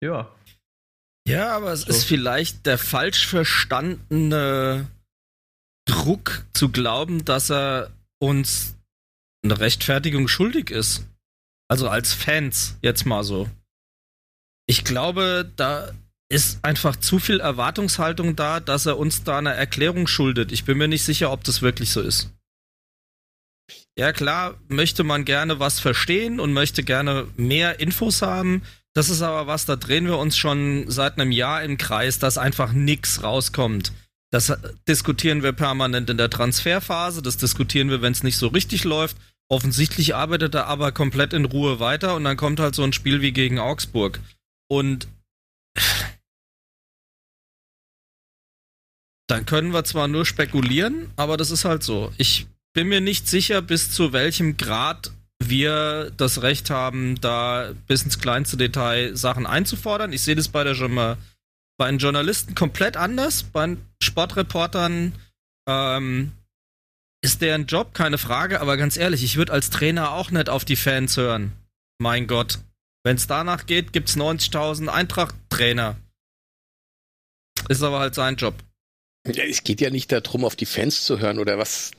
[0.00, 0.30] Ja,
[1.28, 1.88] ja, aber es so.
[1.88, 4.86] ist vielleicht der falsch verstandene
[5.86, 8.74] Druck zu glauben, dass er uns
[9.44, 11.06] eine Rechtfertigung schuldig ist.
[11.68, 13.48] Also als Fans jetzt mal so.
[14.66, 15.92] Ich glaube, da
[16.30, 20.52] ist einfach zu viel Erwartungshaltung da, dass er uns da eine Erklärung schuldet.
[20.52, 22.30] Ich bin mir nicht sicher, ob das wirklich so ist.
[23.98, 28.62] Ja, klar, möchte man gerne was verstehen und möchte gerne mehr Infos haben.
[28.94, 32.38] Das ist aber was, da drehen wir uns schon seit einem Jahr im Kreis, dass
[32.38, 33.92] einfach nichts rauskommt.
[34.30, 34.52] Das
[34.86, 39.16] diskutieren wir permanent in der Transferphase, das diskutieren wir, wenn es nicht so richtig läuft.
[39.50, 43.22] Offensichtlich arbeitet er aber komplett in Ruhe weiter und dann kommt halt so ein Spiel
[43.22, 44.20] wie gegen Augsburg.
[44.70, 45.08] Und
[49.28, 52.12] dann können wir zwar nur spekulieren, aber das ist halt so.
[52.18, 55.12] Ich bin mir nicht sicher, bis zu welchem Grad
[55.42, 60.12] wir das Recht haben, da bis ins kleinste Detail Sachen einzufordern.
[60.12, 60.74] Ich sehe das bei der
[61.78, 63.44] bei den Journalisten komplett anders.
[63.44, 65.14] Bei den Sportreportern
[65.68, 66.32] ähm,
[67.22, 70.64] ist deren Job, keine Frage, aber ganz ehrlich, ich würde als Trainer auch nicht auf
[70.64, 71.52] die Fans hören.
[71.98, 72.58] Mein Gott.
[73.04, 75.96] Wenn es danach geht, gibt es 90.000 Eintracht-Trainer.
[77.68, 78.54] Ist aber halt sein Job.
[79.26, 81.92] Ja, es geht ja nicht darum, auf die Fans zu hören oder was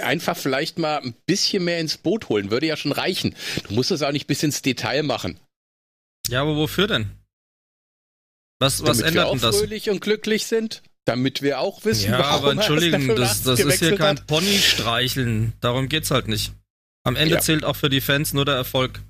[0.00, 2.50] einfach vielleicht mal ein bisschen mehr ins Boot holen.
[2.50, 3.34] Würde ja schon reichen.
[3.66, 5.38] Du musst es auch nicht bis ins Detail machen.
[6.28, 7.10] Ja, aber wofür denn?
[8.60, 9.56] Was, was Damit ändert wir auch das?
[9.56, 10.82] fröhlich und glücklich sind?
[11.04, 15.54] Damit wir auch wissen, ja, warum aber Entschuldigung, das, das ist hier kein Pony-Streicheln.
[15.60, 16.52] Darum geht's halt nicht.
[17.02, 17.40] Am Ende ja.
[17.40, 19.00] zählt auch für die Fans nur der Erfolg.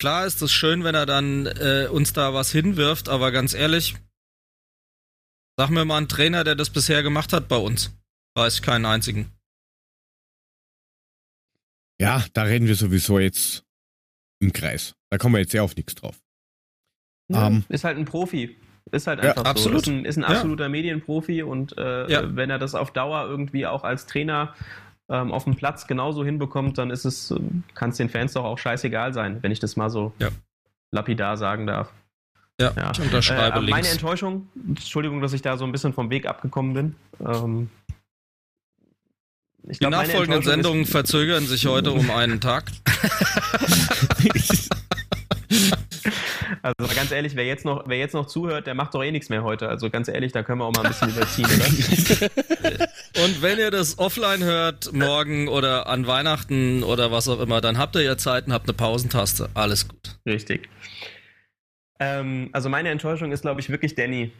[0.00, 3.96] Klar ist es schön, wenn er dann äh, uns da was hinwirft, aber ganz ehrlich,
[5.56, 7.90] sag mir mal einen Trainer, der das bisher gemacht hat bei uns.
[8.36, 9.32] Weiß ich keinen einzigen.
[12.00, 13.64] Ja, da reden wir sowieso jetzt
[14.40, 14.94] im Kreis.
[15.10, 16.20] Da kommen wir jetzt ja auf nichts drauf.
[17.28, 18.56] Ja, um, ähm, ist halt ein Profi.
[18.90, 19.84] Ist halt einfach ja, absolut.
[19.84, 19.90] so.
[19.92, 20.68] Ist ein, ist ein absoluter ja.
[20.70, 24.54] Medienprofi und äh, wenn er das auf Dauer irgendwie auch als Trainer
[25.10, 27.34] ähm, auf dem Platz genauso hinbekommt, dann ist es,
[27.74, 30.14] kann es den Fans doch auch scheißegal sein, wenn ich das mal so
[30.90, 31.92] lapidar sagen darf.
[32.60, 32.90] Ja, ja.
[32.90, 33.70] ich unterschreibe äh, links.
[33.70, 36.94] Meine Enttäuschung, Entschuldigung, dass ich da so ein bisschen vom Weg abgekommen bin.
[37.24, 37.70] Ähm,
[39.70, 42.64] ich die nachfolgenden Sendungen verzögern sich heute um einen Tag.
[46.62, 49.28] Also ganz ehrlich, wer jetzt, noch, wer jetzt noch zuhört, der macht doch eh nichts
[49.28, 49.68] mehr heute.
[49.68, 52.88] Also ganz ehrlich, da können wir auch mal ein bisschen überziehen, oder?
[53.24, 57.78] Und wenn ihr das offline hört, morgen oder an Weihnachten oder was auch immer, dann
[57.78, 59.50] habt ihr ja Zeit und habt eine Pausentaste.
[59.54, 60.18] Alles gut.
[60.26, 60.68] Richtig.
[62.00, 64.32] Ähm, also meine Enttäuschung ist, glaube ich, wirklich Danny.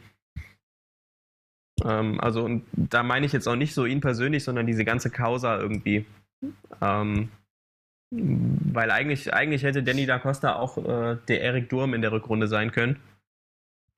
[1.84, 5.10] Ähm, also, und da meine ich jetzt auch nicht so ihn persönlich, sondern diese ganze
[5.10, 6.06] Causa irgendwie.
[6.80, 7.30] Ähm,
[8.10, 12.48] weil eigentlich, eigentlich hätte Danny da Costa auch äh, der Erik Durm in der Rückrunde
[12.48, 13.00] sein können.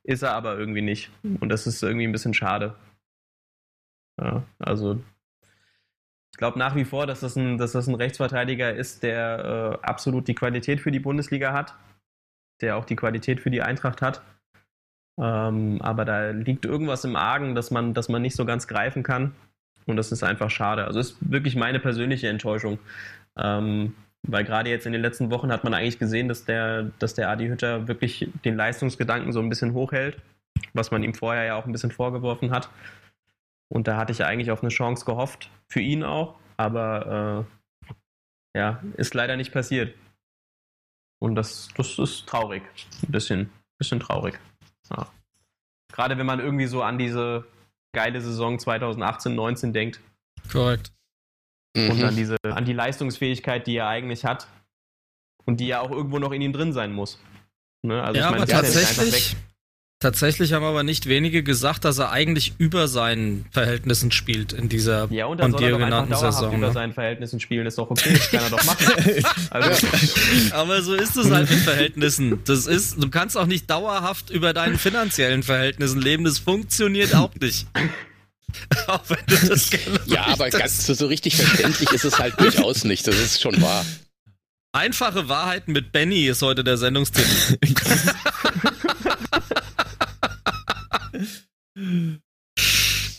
[0.02, 1.10] ist er aber irgendwie nicht.
[1.40, 2.74] Und das ist irgendwie ein bisschen schade.
[4.20, 5.00] Ja, also
[6.32, 9.86] ich glaube nach wie vor, dass das, ein, dass das ein Rechtsverteidiger ist, der äh,
[9.86, 11.74] absolut die Qualität für die Bundesliga hat,
[12.60, 14.22] der auch die Qualität für die Eintracht hat.
[15.18, 19.02] Ähm, aber da liegt irgendwas im Argen, dass man, dass man nicht so ganz greifen
[19.02, 19.34] kann.
[19.86, 20.84] Und das ist einfach schade.
[20.84, 22.78] Also ist wirklich meine persönliche Enttäuschung.
[23.36, 27.14] Ähm, weil gerade jetzt in den letzten Wochen hat man eigentlich gesehen, dass der, dass
[27.14, 30.20] der Adi Hütter wirklich den Leistungsgedanken so ein bisschen hochhält,
[30.74, 32.68] was man ihm vorher ja auch ein bisschen vorgeworfen hat.
[33.68, 37.46] Und da hatte ich eigentlich auf eine Chance gehofft, für ihn auch, aber
[38.54, 39.94] äh, ja, ist leider nicht passiert.
[41.20, 42.62] Und das, das ist traurig.
[43.02, 44.38] Ein bisschen, bisschen traurig.
[44.90, 45.06] Ja.
[45.92, 47.46] Gerade wenn man irgendwie so an diese
[47.92, 50.00] geile Saison 2018, 19 denkt.
[50.50, 50.92] Korrekt.
[51.76, 51.90] Mhm.
[51.90, 54.48] Und an diese, an die Leistungsfähigkeit, die er eigentlich hat.
[55.44, 57.18] Und die ja auch irgendwo noch in ihm drin sein muss.
[57.82, 58.02] Ne?
[58.02, 59.36] Also ja, ich meine, aber tatsächlich,
[60.02, 65.12] Tatsächlich haben aber nicht wenige gesagt, dass er eigentlich über seinen Verhältnissen spielt in dieser
[65.12, 66.56] ja, und von dir genannten Saison.
[66.56, 66.72] Über ne?
[66.72, 68.86] seinen Verhältnissen spielen ist doch okay, das kann er doch machen.
[69.50, 69.86] Also.
[70.52, 72.40] aber so ist es halt mit Verhältnissen.
[72.46, 76.24] Das ist, du kannst auch nicht dauerhaft über deinen finanziellen Verhältnissen leben.
[76.24, 77.66] Das funktioniert auch nicht.
[78.86, 82.84] auch wenn du das gerne Ja, aber ganz so richtig verständlich ist es halt durchaus
[82.84, 83.06] nicht.
[83.06, 83.84] Das ist schon wahr.
[84.72, 87.58] Einfache Wahrheiten mit Benny ist heute der Sendungstitel.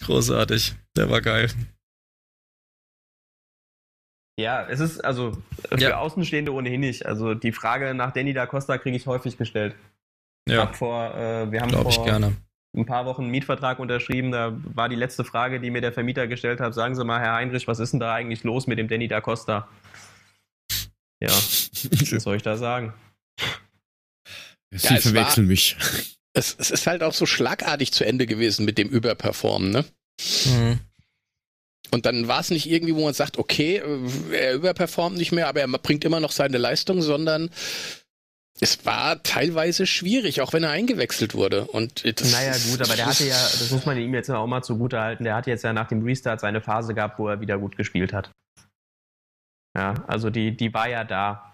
[0.01, 0.75] Großartig.
[0.95, 1.49] Der war geil.
[4.39, 5.38] Ja, es ist also
[5.69, 5.97] für ja.
[5.97, 7.05] Außenstehende ohnehin nicht.
[7.05, 9.75] Also die Frage nach Danny da Costa kriege ich häufig gestellt.
[10.49, 10.63] Ja.
[10.63, 12.33] Hab vor, äh, wir haben Glaub vor
[12.73, 14.31] ein paar Wochen einen Mietvertrag unterschrieben.
[14.31, 16.73] Da war die letzte Frage, die mir der Vermieter gestellt hat.
[16.73, 19.21] Sagen Sie mal, Herr Heinrich, was ist denn da eigentlich los mit dem Danny da
[19.21, 19.67] Costa?
[21.19, 22.93] Ja, was soll ich da sagen?
[24.71, 25.77] Sie ja, verwechseln mich
[26.34, 29.86] es, es ist halt auch so schlagartig zu Ende gewesen mit dem Überperformen, ne?
[30.45, 30.80] Mhm.
[31.94, 33.82] Und dann war es nicht irgendwie, wo man sagt, okay,
[34.32, 37.49] er überperformt nicht mehr, aber er bringt immer noch seine Leistung, sondern
[38.62, 41.66] es war teilweise schwierig, auch wenn er eingewechselt wurde.
[41.66, 45.02] Und naja, gut, aber der hatte ja, das muss man ihm jetzt auch mal zugute
[45.02, 47.76] halten, der hat jetzt ja nach dem Restart seine Phase gehabt, wo er wieder gut
[47.76, 48.32] gespielt hat.
[49.76, 51.51] Ja, also die, die war ja da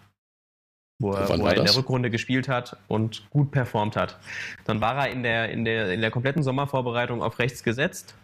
[0.99, 4.18] wo er, wo er in der Rückrunde gespielt hat und gut performt hat.
[4.65, 8.15] Dann war er in der, in der, in der kompletten Sommervorbereitung auf rechts gesetzt.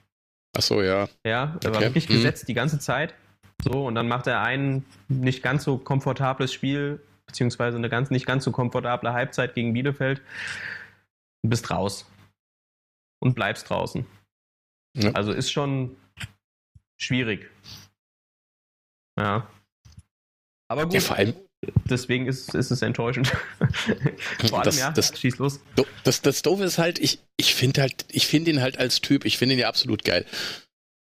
[0.57, 1.07] Ach so, ja.
[1.25, 1.73] Ja, er okay.
[1.73, 2.13] war wirklich mhm.
[2.13, 3.13] gesetzt die ganze Zeit.
[3.63, 8.25] So, und dann macht er ein nicht ganz so komfortables Spiel, beziehungsweise eine ganz, nicht
[8.25, 10.21] ganz so komfortable Halbzeit gegen Bielefeld.
[11.43, 12.09] Du bist raus.
[13.19, 14.05] Und bleibst draußen.
[14.97, 15.11] Ja.
[15.11, 15.95] Also ist schon
[16.99, 17.49] schwierig.
[19.17, 19.47] Ja.
[20.67, 20.93] Aber gut.
[20.95, 21.33] Ja, vor allem,
[21.89, 23.27] deswegen ist, ist es enttäuschend.
[24.49, 25.59] Vor allem, das, ja, das, schieß los.
[26.03, 29.25] Das, das Doofe ist halt, ich, ich finde halt, ich finde ihn halt als Typ,
[29.25, 30.25] ich finde ihn ja absolut geil.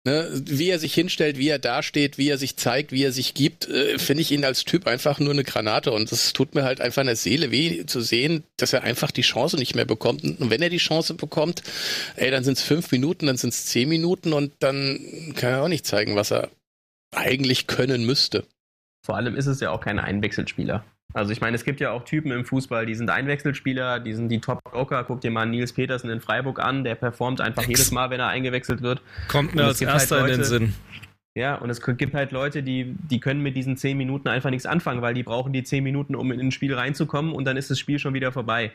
[0.05, 3.33] Ne, wie er sich hinstellt, wie er dasteht, wie er sich zeigt, wie er sich
[3.33, 5.91] gibt, äh, finde ich ihn als Typ einfach nur eine Granate.
[5.91, 9.11] Und es tut mir halt einfach in der Seele weh zu sehen, dass er einfach
[9.11, 10.23] die Chance nicht mehr bekommt.
[10.23, 11.63] Und wenn er die Chance bekommt,
[12.15, 15.63] ey, dann sind es fünf Minuten, dann sind es zehn Minuten und dann kann er
[15.63, 16.49] auch nicht zeigen, was er
[17.11, 18.45] eigentlich können müsste.
[19.05, 20.83] Vor allem ist es ja auch kein Einwechselspieler.
[21.13, 24.29] Also ich meine, es gibt ja auch Typen im Fußball, die sind Einwechselspieler, die sind
[24.29, 25.03] die Top-Joker.
[25.05, 28.27] Guck dir mal Nils Petersen in Freiburg an, der performt einfach jedes Mal, wenn er
[28.27, 29.01] eingewechselt wird.
[29.27, 30.73] Kommt mir als halt erster halt Leute, in den Sinn.
[31.35, 34.65] Ja, und es gibt halt Leute, die, die können mit diesen zehn Minuten einfach nichts
[34.65, 37.71] anfangen, weil die brauchen die zehn Minuten, um in ein Spiel reinzukommen und dann ist
[37.71, 38.71] das Spiel schon wieder vorbei.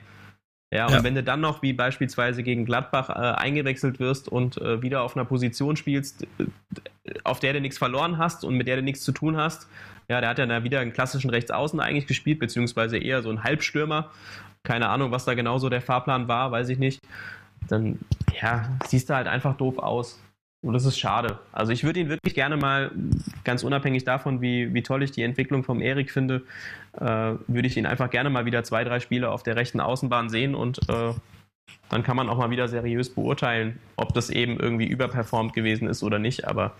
[0.74, 1.04] Ja, und ja.
[1.04, 5.16] wenn du dann noch wie beispielsweise gegen Gladbach äh, eingewechselt wirst und äh, wieder auf
[5.16, 6.26] einer Position spielst,
[7.22, 9.68] auf der du nichts verloren hast und mit der du nichts zu tun hast,
[10.08, 13.44] ja, der hat ja da wieder einen klassischen Rechtsaußen eigentlich gespielt, beziehungsweise eher so ein
[13.44, 14.10] Halbstürmer.
[14.64, 17.00] Keine Ahnung, was da genau so der Fahrplan war, weiß ich nicht.
[17.68, 18.00] Dann,
[18.42, 20.20] ja, siehst du halt einfach doof aus.
[20.64, 21.38] Und das ist schade.
[21.52, 22.90] Also ich würde ihn wirklich gerne mal,
[23.44, 26.42] ganz unabhängig davon, wie, wie toll ich die Entwicklung vom Erik finde,
[26.98, 30.30] äh, würde ich ihn einfach gerne mal wieder zwei, drei Spiele auf der rechten Außenbahn
[30.30, 31.12] sehen und äh,
[31.90, 36.02] dann kann man auch mal wieder seriös beurteilen, ob das eben irgendwie überperformt gewesen ist
[36.02, 36.48] oder nicht.
[36.48, 36.72] Aber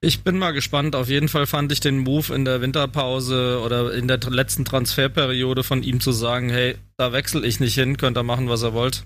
[0.00, 0.96] ich bin mal gespannt.
[0.96, 5.62] Auf jeden Fall fand ich den Move in der Winterpause oder in der letzten Transferperiode
[5.62, 8.72] von ihm zu sagen, hey, da wechsle ich nicht hin, könnt ihr machen, was ihr
[8.72, 9.04] wollt.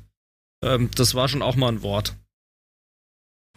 [0.65, 2.17] Ähm, das war schon auch mal ein Wort.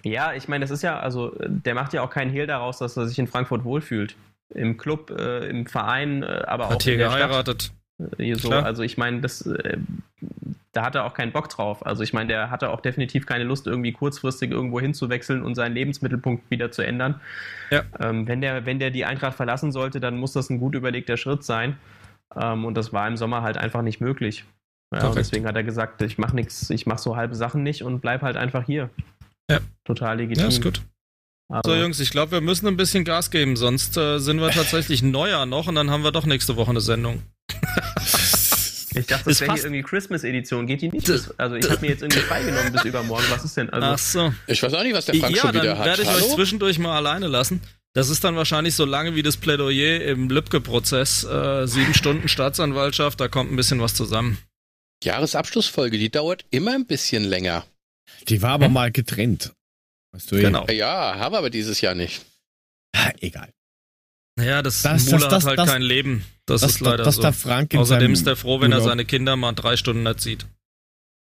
[0.03, 2.97] Ja, ich meine, das ist ja, also der macht ja auch keinen Hehl daraus, dass
[2.97, 4.15] er sich in Frankfurt wohlfühlt.
[4.49, 7.63] Im Club, äh, im Verein, äh, aber Hat auch hier in der geheiratet.
[7.63, 8.19] Stadt.
[8.19, 9.77] Äh, so, also ich meine, das, äh,
[10.71, 11.85] da hat er auch keinen Bock drauf.
[11.85, 15.73] Also ich meine, der hatte auch definitiv keine Lust, irgendwie kurzfristig irgendwo hinzuwechseln und seinen
[15.73, 17.19] Lebensmittelpunkt wieder zu ändern.
[17.71, 17.81] Ja.
[17.99, 21.17] Ähm, wenn, der, wenn der die Eintracht verlassen sollte, dann muss das ein gut überlegter
[21.17, 21.77] Schritt sein.
[22.35, 24.45] Ähm, und das war im Sommer halt einfach nicht möglich.
[24.93, 27.99] Ja, deswegen hat er gesagt, ich mache nichts, ich mache so halbe Sachen nicht und
[27.99, 28.89] bleib halt einfach hier.
[29.49, 29.59] Ja.
[29.85, 30.43] Total legitim.
[30.43, 30.81] Ja, ist gut.
[31.49, 34.49] Aber so, Jungs, ich glaube, wir müssen ein bisschen Gas geben, sonst äh, sind wir
[34.51, 37.23] tatsächlich neuer noch und dann haben wir doch nächste Woche eine Sendung.
[38.95, 40.65] Ich dachte, das wäre hier irgendwie Christmas-Edition.
[40.65, 41.05] Geht die nicht?
[41.05, 43.25] Bis, also ich habe mir jetzt irgendwie freigenommen bis übermorgen.
[43.29, 43.69] Was ist denn?
[43.69, 44.33] Also, Ach so.
[44.47, 45.65] Ich weiß auch nicht, was der Frank ja, schon wieder hat.
[45.65, 47.61] Ja, dann werde ich euch zwischendurch mal alleine lassen.
[47.93, 51.23] Das ist dann wahrscheinlich so lange wie das Plädoyer im Lübcke-Prozess.
[51.23, 54.37] Äh, sieben Stunden Staatsanwaltschaft, da kommt ein bisschen was zusammen.
[55.03, 57.65] Jahresabschlussfolge, die dauert immer ein bisschen länger.
[58.27, 58.73] Die war aber hm?
[58.73, 59.53] mal getrennt.
[60.13, 60.65] Weißt du genau.
[60.67, 62.25] Ja, haben wir aber dieses Jahr nicht.
[63.19, 63.49] Egal.
[64.39, 66.23] Ja, das, das Mula das, das, hat halt kein Leben.
[66.45, 67.21] Das, ist leider das, so.
[67.21, 70.45] Der Frank Außerdem ist er froh, wenn er seine Kinder mal drei Stunden erzieht.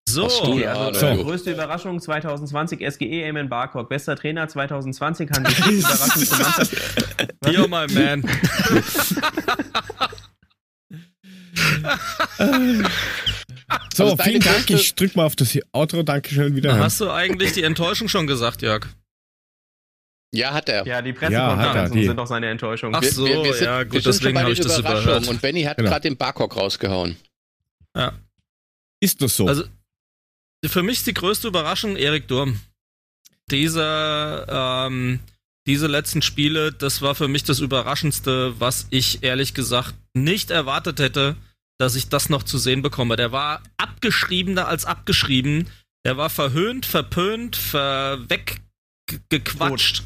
[0.08, 1.24] So, okay, also so.
[1.24, 3.90] größte Überraschung 2020 SGE Eamon Barcock.
[3.90, 6.74] Bester Trainer 2020 Hansi Überraschung zur Mannschaft.
[7.46, 8.24] You're my man.
[13.94, 14.70] so, also vielen Dank.
[14.70, 16.04] Ich drück mal auf das Outro.
[16.04, 16.78] Dankeschön wieder.
[16.78, 18.88] Hast du eigentlich die Enttäuschung schon gesagt, Jörg?
[20.32, 20.86] Ja, hat er.
[20.86, 22.94] Ja, die Pressekonferenzen ja, sind doch seine Enttäuschung.
[22.94, 25.28] Ach so, wir, wir, sind, ja, gut, deswegen habe ich das überhört.
[25.28, 25.90] Und Benny hat genau.
[25.90, 27.18] gerade den Barcock rausgehauen.
[27.96, 28.14] Ja.
[29.00, 29.48] Ist das so?
[29.48, 29.64] Also,
[30.66, 32.60] für mich ist die größte Überraschung Erik Durm.
[33.50, 35.20] Dieser, ähm,
[35.66, 41.00] diese letzten Spiele, das war für mich das Überraschendste, was ich ehrlich gesagt nicht erwartet
[41.00, 41.36] hätte,
[41.80, 43.16] dass ich das noch zu sehen bekomme.
[43.16, 45.68] Der war abgeschriebener als abgeschrieben.
[46.06, 50.04] Der war verhöhnt, verpönt, verweggequatscht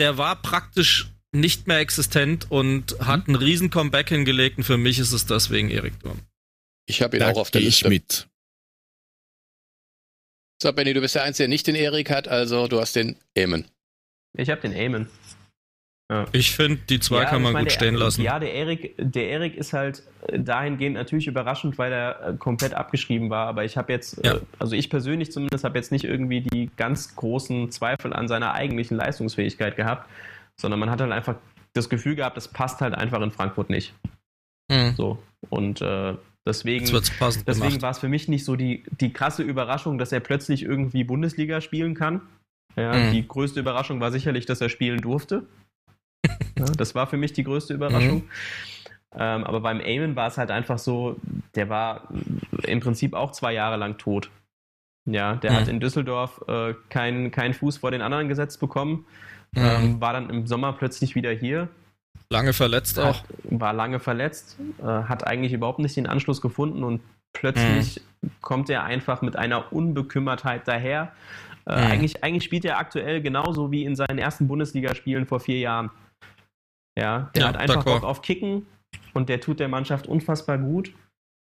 [0.00, 3.06] der war praktisch nicht mehr existent und mhm.
[3.06, 6.18] hat einen riesen Comeback hingelegt und für mich ist es deswegen Erik Durm.
[6.86, 7.84] Ich habe ihn da auch auf der Liste.
[7.84, 8.26] Ich mit.
[10.60, 13.16] So, Benny, du bist der Einzige, der nicht den Erik hat, also du hast den
[13.34, 13.64] Eamon.
[14.36, 15.08] Ich habe den Eamon.
[16.10, 16.26] Ja.
[16.32, 18.22] Ich finde, die zwei ja, kann man meine, gut stehen lassen.
[18.22, 23.30] Ja, der Erik, der Erik ist halt dahingehend natürlich überraschend, weil er äh, komplett abgeschrieben
[23.30, 23.46] war.
[23.46, 24.34] Aber ich habe jetzt, ja.
[24.34, 28.54] Äh, also ich persönlich zumindest, habe jetzt nicht irgendwie die ganz großen Zweifel an seiner
[28.54, 30.10] eigentlichen Leistungsfähigkeit gehabt,
[30.56, 31.36] sondern man hat halt einfach
[31.74, 33.94] das Gefühl gehabt, das passt halt einfach in Frankfurt nicht.
[34.68, 34.94] Mhm.
[34.96, 35.22] So.
[35.48, 36.14] Und äh,
[36.44, 36.86] deswegen,
[37.46, 41.04] deswegen war es für mich nicht so die, die krasse Überraschung, dass er plötzlich irgendwie
[41.04, 42.22] Bundesliga spielen kann.
[42.74, 43.12] Ja, mhm.
[43.12, 45.46] Die größte Überraschung war sicherlich, dass er spielen durfte.
[46.58, 48.16] Ja, das war für mich die größte Überraschung.
[48.16, 48.30] Mhm.
[49.12, 51.16] Ähm, aber beim Eamon war es halt einfach so,
[51.56, 52.08] der war
[52.62, 54.30] im Prinzip auch zwei Jahre lang tot.
[55.06, 55.56] Ja, der mhm.
[55.56, 59.06] hat in Düsseldorf äh, keinen kein Fuß vor den anderen gesetzt bekommen,
[59.52, 59.62] mhm.
[59.62, 61.68] ähm, war dann im Sommer plötzlich wieder hier.
[62.32, 63.24] Lange verletzt hat, auch.
[63.44, 67.00] War lange verletzt, äh, hat eigentlich überhaupt nicht den Anschluss gefunden und
[67.32, 68.30] plötzlich mhm.
[68.40, 71.12] kommt er einfach mit einer Unbekümmertheit daher.
[71.66, 71.90] Äh, mhm.
[71.90, 75.90] eigentlich, eigentlich spielt er aktuell genauso wie in seinen ersten Bundesligaspielen vor vier Jahren.
[76.98, 78.66] Ja, der ja, hat einfach Bock auf Kicken
[79.14, 80.92] und der tut der Mannschaft unfassbar gut.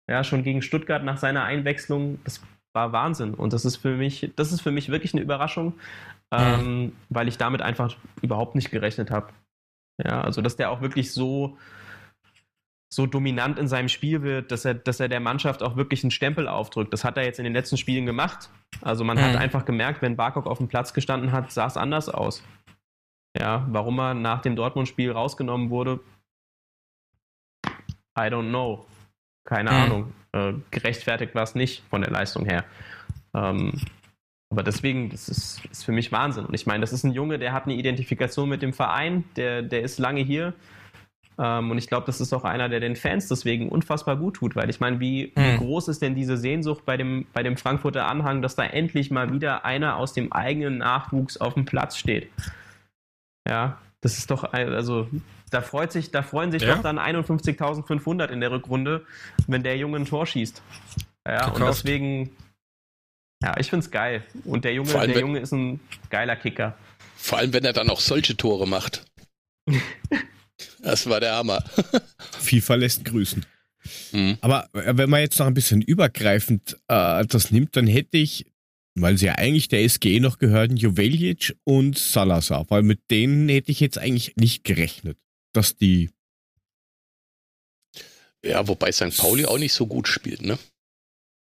[0.10, 2.42] Ja, schon gegen Stuttgart nach seiner Einwechslung, das
[2.74, 3.34] war Wahnsinn.
[3.34, 5.74] Und das ist für mich, das ist für mich wirklich eine Überraschung,
[6.32, 9.30] ähm, weil ich damit einfach überhaupt nicht gerechnet habe.
[10.04, 11.58] Ja, also dass der auch wirklich so,
[12.92, 16.12] so dominant in seinem Spiel wird, dass er, dass er der Mannschaft auch wirklich einen
[16.12, 16.92] Stempel aufdrückt.
[16.92, 18.50] Das hat er jetzt in den letzten Spielen gemacht.
[18.82, 19.22] Also man mhm.
[19.22, 22.44] hat einfach gemerkt, wenn Barkok auf dem Platz gestanden hat, sah es anders aus.
[23.38, 26.00] Ja, warum er nach dem Dortmund-Spiel rausgenommen wurde,
[28.18, 28.86] I don't know.
[29.44, 29.78] Keine hm.
[29.78, 30.14] Ahnung.
[30.32, 32.64] Äh, gerechtfertigt war es nicht von der Leistung her.
[33.34, 33.74] Ähm,
[34.52, 36.46] aber deswegen, das ist, ist, für mich Wahnsinn.
[36.46, 39.64] Und ich meine, das ist ein Junge, der hat eine Identifikation mit dem Verein, der,
[39.64, 40.54] der ist lange hier.
[41.40, 44.56] Ähm, und ich glaube, das ist auch einer, der den Fans deswegen unfassbar gut tut,
[44.56, 45.42] weil ich meine, wie, mhm.
[45.42, 45.58] wie, hm.
[45.58, 49.34] groß ist denn diese Sehnsucht bei dem, bei dem Frankfurter Anhang, dass da endlich mal
[49.34, 52.30] wieder einer aus dem eigenen Nachwuchs auf dem Platz steht?
[53.48, 55.08] Ja, das ist doch, also
[55.50, 56.76] da freut sich, da freuen sich ja.
[56.76, 59.06] doch dann 51.500 in der Rückrunde,
[59.48, 60.62] wenn der Junge ein Tor schießt.
[61.28, 61.62] Ja, Gekauft.
[61.62, 62.36] und deswegen,
[63.42, 64.24] ja, ich finde es geil.
[64.46, 65.80] Und der Junge, allem, der Junge ist ein
[66.10, 66.78] geiler Kicker.
[67.16, 69.06] Vor allem, wenn er dann auch solche Tore macht.
[70.82, 71.64] das war der Hammer.
[72.40, 73.46] FIFA lässt grüßen.
[74.12, 74.38] Mhm.
[74.42, 78.46] Aber äh, wenn man jetzt noch ein bisschen übergreifend äh, das nimmt, dann hätte ich
[78.96, 83.72] weil sie ja eigentlich der SGE noch gehörten, Joveljic und Salazar, weil mit denen hätte
[83.72, 85.18] ich jetzt eigentlich nicht gerechnet,
[85.54, 86.10] dass die.
[88.46, 89.18] Ja, wobei St.
[89.18, 90.60] Pauli auch nicht so gut spielt, ne?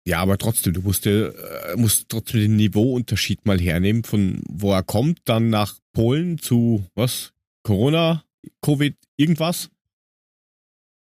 [0.05, 1.31] Ja, aber trotzdem, du musst, äh,
[1.75, 7.33] musst trotzdem den Niveauunterschied mal hernehmen, von wo er kommt, dann nach Polen zu, was?
[7.63, 8.23] Corona,
[8.61, 9.69] Covid, irgendwas.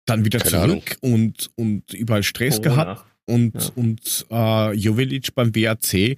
[0.06, 2.84] Dann wieder Keine zurück und, und überall Stress Corona.
[2.84, 3.72] gehabt und, ja.
[3.76, 6.18] und äh, Jovelic beim WAC.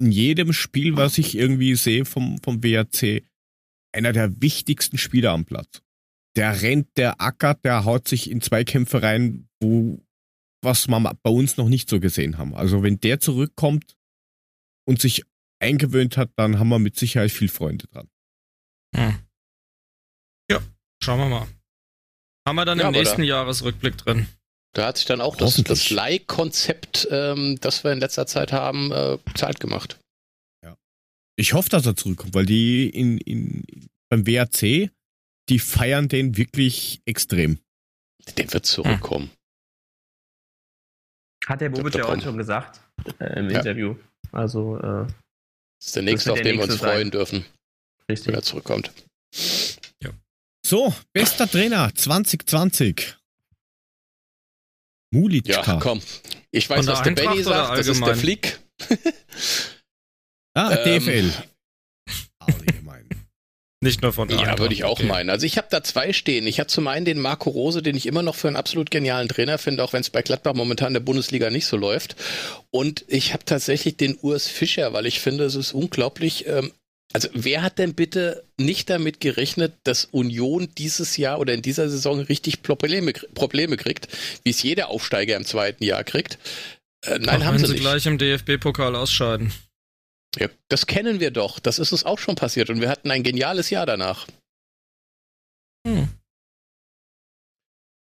[0.00, 3.22] In jedem Spiel, was ich irgendwie sehe vom, vom WAC,
[3.92, 5.82] einer der wichtigsten Spieler am Platz.
[6.36, 10.00] Der rennt, der ackert, der haut sich in Zweikämpfe rein, wo
[10.62, 12.54] was wir bei uns noch nicht so gesehen haben.
[12.54, 13.96] Also wenn der zurückkommt
[14.86, 15.24] und sich
[15.58, 18.08] eingewöhnt hat, dann haben wir mit Sicherheit viel Freunde dran.
[18.94, 19.18] Hm.
[20.50, 20.60] Ja,
[21.02, 21.48] schauen wir mal.
[22.46, 24.26] Haben wir dann ja, im nächsten Jahresrückblick drin.
[24.72, 28.92] Da hat sich dann auch das, das Leih-Konzept, ähm, das wir in letzter Zeit haben,
[28.92, 29.98] äh, Zeit gemacht.
[30.64, 30.76] Ja.
[31.36, 34.90] Ich hoffe, dass er zurückkommt, weil die in, in, beim WAC,
[35.48, 37.58] die feiern den wirklich extrem.
[38.36, 39.30] Der wird zurückkommen.
[41.46, 42.80] Hat der Bobic ja heute schon gesagt
[43.18, 43.58] äh, im ja.
[43.58, 43.96] Interview.
[44.30, 45.06] Also, äh,
[45.80, 47.10] das ist der nächste, auf den wir uns freuen sein.
[47.10, 47.44] dürfen.
[48.08, 48.28] Richtig.
[48.28, 48.92] Wenn er zurückkommt.
[50.02, 50.10] Ja.
[50.64, 53.19] So, bester Trainer 2020.
[55.10, 55.74] Mulitschka.
[55.74, 56.00] Ja, komm.
[56.50, 57.78] Ich weiß, was der Benny sagt.
[57.78, 58.58] Das ist der Flick.
[60.54, 61.32] ah, DFL.
[62.38, 63.08] Allgemein.
[63.82, 65.06] Nicht nur von der Ja, würde ich auch okay.
[65.06, 65.30] meinen.
[65.30, 66.46] Also ich habe da zwei stehen.
[66.46, 69.28] Ich habe zum einen den Marco Rose, den ich immer noch für einen absolut genialen
[69.28, 72.14] Trainer finde, auch wenn es bei Gladbach momentan in der Bundesliga nicht so läuft.
[72.70, 76.46] Und ich habe tatsächlich den Urs Fischer, weil ich finde, es ist unglaublich.
[76.46, 76.72] Ähm,
[77.12, 81.88] also wer hat denn bitte nicht damit gerechnet, dass Union dieses Jahr oder in dieser
[81.88, 84.08] Saison richtig Probleme, Probleme kriegt,
[84.44, 86.38] wie es jeder Aufsteiger im zweiten Jahr kriegt?
[87.04, 87.82] Äh, nein, Auch haben sie, sie nicht.
[87.82, 89.52] gleich im DFB-Pokal ausscheiden.
[90.38, 91.58] Ja, das kennen wir doch.
[91.58, 94.28] Das ist uns auch schon passiert und wir hatten ein geniales Jahr danach.
[95.86, 96.08] Hm.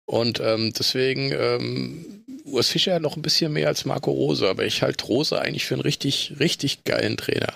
[0.05, 4.81] Und ähm, deswegen ähm, Urs Fischer noch ein bisschen mehr als Marco Rose, aber ich
[4.81, 7.53] halte Rose eigentlich für einen richtig, richtig geilen Trainer.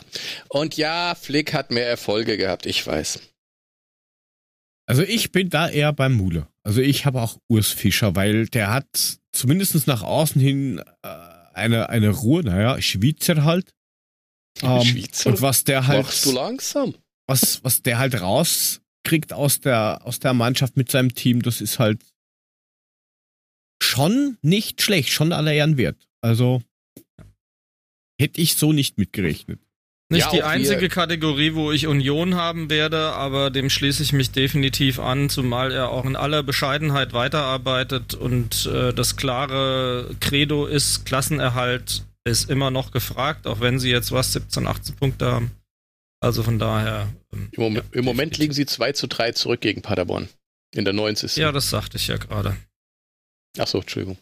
[0.50, 3.20] Und ja, Flick hat mehr Erfolge gehabt, ich weiß.
[4.86, 6.48] Also ich bin da eher beim Mule.
[6.64, 11.08] Also ich habe auch Urs Fischer, weil der hat zumindest nach außen hin äh,
[11.54, 13.74] eine, eine Ruhe, naja, Schweizer halt.
[14.62, 15.30] Ähm, Schweizer?
[15.30, 16.04] Und was der halt.
[16.04, 16.96] Machst du langsam?
[17.28, 21.80] Was, was der halt rauskriegt aus der, aus der Mannschaft mit seinem Team, das ist
[21.80, 22.02] halt
[23.82, 26.08] schon nicht schlecht, schon aller Ehren wert.
[26.22, 26.62] Also
[28.20, 29.60] hätte ich so nicht mitgerechnet.
[30.10, 30.90] Nicht ja, die einzige wir.
[30.90, 35.90] Kategorie, wo ich Union haben werde, aber dem schließe ich mich definitiv an, zumal er
[35.90, 42.92] auch in aller Bescheidenheit weiterarbeitet und äh, das klare Credo ist, Klassenerhalt ist immer noch
[42.92, 45.52] gefragt, auch wenn sie jetzt was 17, 18 Punkte haben.
[46.22, 47.10] Also von daher.
[47.34, 50.30] Ähm, Im, Moment, ja, im Moment liegen sie 2 zu 3 zurück gegen Paderborn.
[50.74, 51.36] In der 90.
[51.36, 52.56] Ja, das sagte ich ja gerade.
[53.58, 54.18] Ach so, Entschuldigung.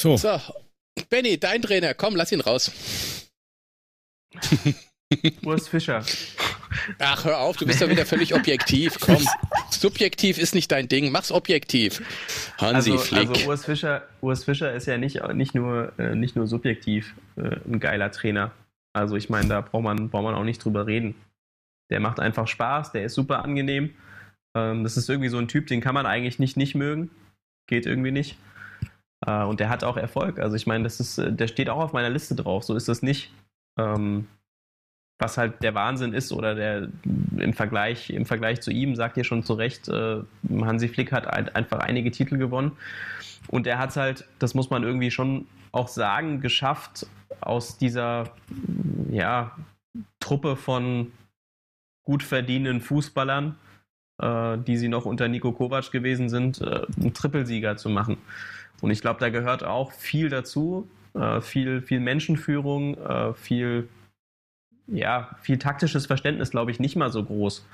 [0.00, 0.16] So.
[0.16, 0.40] So,
[1.08, 2.70] Benny, dein Trainer, komm, lass ihn raus.
[5.44, 6.04] Urs Fischer.
[6.98, 8.98] Ach, hör auf, du bist ja wieder völlig objektiv.
[9.00, 9.24] Komm,
[9.70, 12.02] subjektiv ist nicht dein Ding, mach's objektiv.
[12.58, 13.28] Hansi also, Flick.
[13.28, 17.56] Also Urs Fischer, Urs Fischer ist ja nicht, nicht, nur, äh, nicht nur subjektiv äh,
[17.66, 18.52] ein geiler Trainer.
[18.92, 21.14] Also ich meine, da braucht man, braucht man auch nicht drüber reden.
[21.90, 23.94] Der macht einfach Spaß, der ist super angenehm.
[24.56, 27.10] Ähm, das ist irgendwie so ein Typ, den kann man eigentlich nicht nicht mögen.
[27.68, 28.38] Geht irgendwie nicht.
[29.26, 30.38] Äh, und der hat auch Erfolg.
[30.38, 32.64] Also ich meine, das ist, äh, der steht auch auf meiner Liste drauf.
[32.64, 33.32] So ist das nicht.
[33.78, 34.26] Ähm,
[35.18, 36.88] was halt der Wahnsinn ist oder der
[37.38, 40.22] im Vergleich, im Vergleich zu ihm, sagt ihr schon zu Recht, äh,
[40.60, 42.72] Hansi Flick hat halt einfach einige Titel gewonnen.
[43.48, 47.06] Und er hat es halt, das muss man irgendwie schon auch sagen, geschafft,
[47.40, 48.30] aus dieser
[49.10, 49.56] ja,
[50.20, 51.12] Truppe von
[52.04, 53.56] gut verdienenden Fußballern,
[54.22, 58.16] die sie noch unter Nico Kovac gewesen sind, äh, einen Trippelsieger zu machen.
[58.80, 63.88] Und ich glaube, da gehört auch viel dazu, äh, viel, viel Menschenführung, äh, viel
[64.88, 67.66] ja, viel taktisches Verständnis, glaube ich, nicht mal so groß.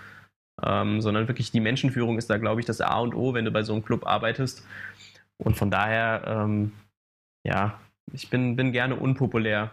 [0.63, 3.51] Ähm, sondern wirklich die Menschenführung ist da, glaube ich, das A und O, wenn du
[3.51, 4.67] bei so einem Club arbeitest.
[5.39, 6.73] Und von daher, ähm,
[7.45, 7.81] ja,
[8.13, 9.71] ich bin, bin gerne unpopulär.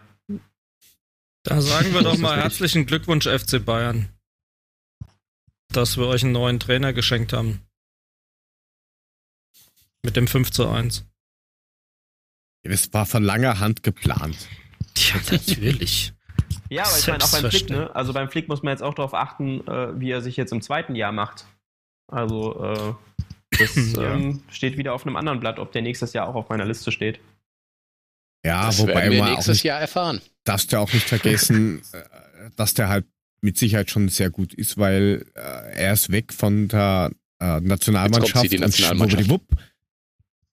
[1.44, 4.08] Da sagen wir doch mal herzlichen Glückwunsch, FC Bayern,
[5.72, 7.60] dass wir euch einen neuen Trainer geschenkt haben.
[10.02, 11.04] Mit dem 5 zu 1.
[12.62, 14.48] Das war von langer Hand geplant.
[14.96, 16.12] Ja, natürlich.
[16.68, 17.94] Ja, aber ich meine auch beim Flick, ne?
[17.94, 20.62] Also beim Flick muss man jetzt auch darauf achten, äh, wie er sich jetzt im
[20.62, 21.44] zweiten Jahr macht.
[22.06, 22.94] Also äh,
[23.58, 24.14] das ja.
[24.14, 26.92] ähm, steht wieder auf einem anderen Blatt, ob der nächstes Jahr auch auf meiner Liste
[26.92, 27.18] steht.
[28.44, 30.20] Ja, das wobei wir nächstes nicht, Jahr erfahren.
[30.44, 33.06] Darfst du auch nicht vergessen, äh, dass der halt
[33.40, 37.10] mit Sicherheit schon sehr gut ist, weil äh, er ist weg von der
[37.40, 39.22] äh, Nationalmannschaft die Nationalmannschaft.
[39.22, 39.64] und schwuppdiwupp.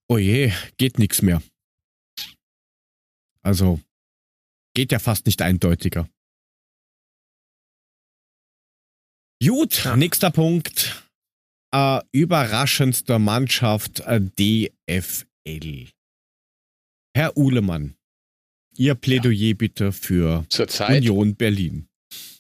[0.10, 1.42] Oh je, geht nichts mehr.
[3.42, 3.80] Also
[4.78, 6.08] Geht ja fast nicht eindeutiger.
[9.44, 9.98] Gut, ja.
[9.98, 11.04] nächster Punkt.
[11.74, 15.88] Äh, überraschendster Mannschaft äh, DFL.
[17.16, 17.96] Herr Uhlemann,
[18.76, 19.56] Ihr Plädoyer ja.
[19.56, 21.87] bitte für Zurzeit, Union Berlin.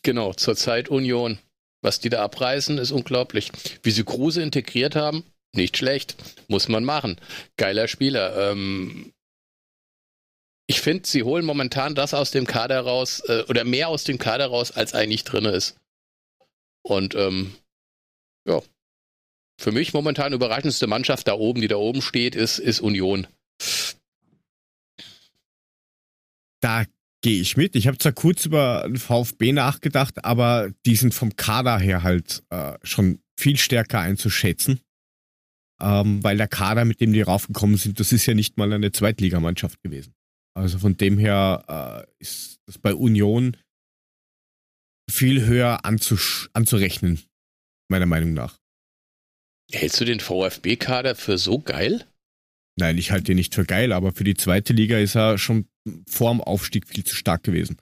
[0.07, 1.37] Genau, zurzeit Union.
[1.81, 3.51] Was die da abreißen, ist unglaublich.
[3.83, 6.15] Wie sie Kruse integriert haben, Nicht schlecht.
[6.47, 7.19] Muss man machen.
[7.57, 8.51] Geiler Spieler.
[8.51, 9.11] Ähm,
[10.65, 14.17] ich finde, sie holen momentan das aus dem Kader raus, äh, oder mehr aus dem
[14.17, 15.75] Kader raus, als eigentlich drin ist.
[16.83, 17.53] Und ähm,
[18.47, 18.61] ja,
[19.59, 23.27] für mich momentan überraschendste Mannschaft da oben, die da oben steht, ist, ist Union.
[26.61, 26.85] Da
[27.27, 27.75] gehe ich mit.
[27.75, 32.77] Ich habe zwar kurz über VfB nachgedacht, aber die sind vom Kader her halt äh,
[32.83, 34.79] schon viel stärker einzuschätzen.
[35.81, 38.93] Ähm, weil der Kader, mit dem die raufgekommen sind, das ist ja nicht mal eine
[38.93, 40.13] Zweitligamannschaft gewesen.
[40.53, 43.57] Also von dem her äh, ist das bei Union
[45.11, 47.19] viel höher anzurechnen,
[47.89, 48.57] meiner Meinung nach.
[49.69, 52.07] Hältst du den VfB-Kader für so geil?
[52.79, 55.67] Nein, ich halte ihn nicht für geil, aber für die zweite Liga ist er schon
[56.07, 57.77] vor dem Aufstieg viel zu stark gewesen.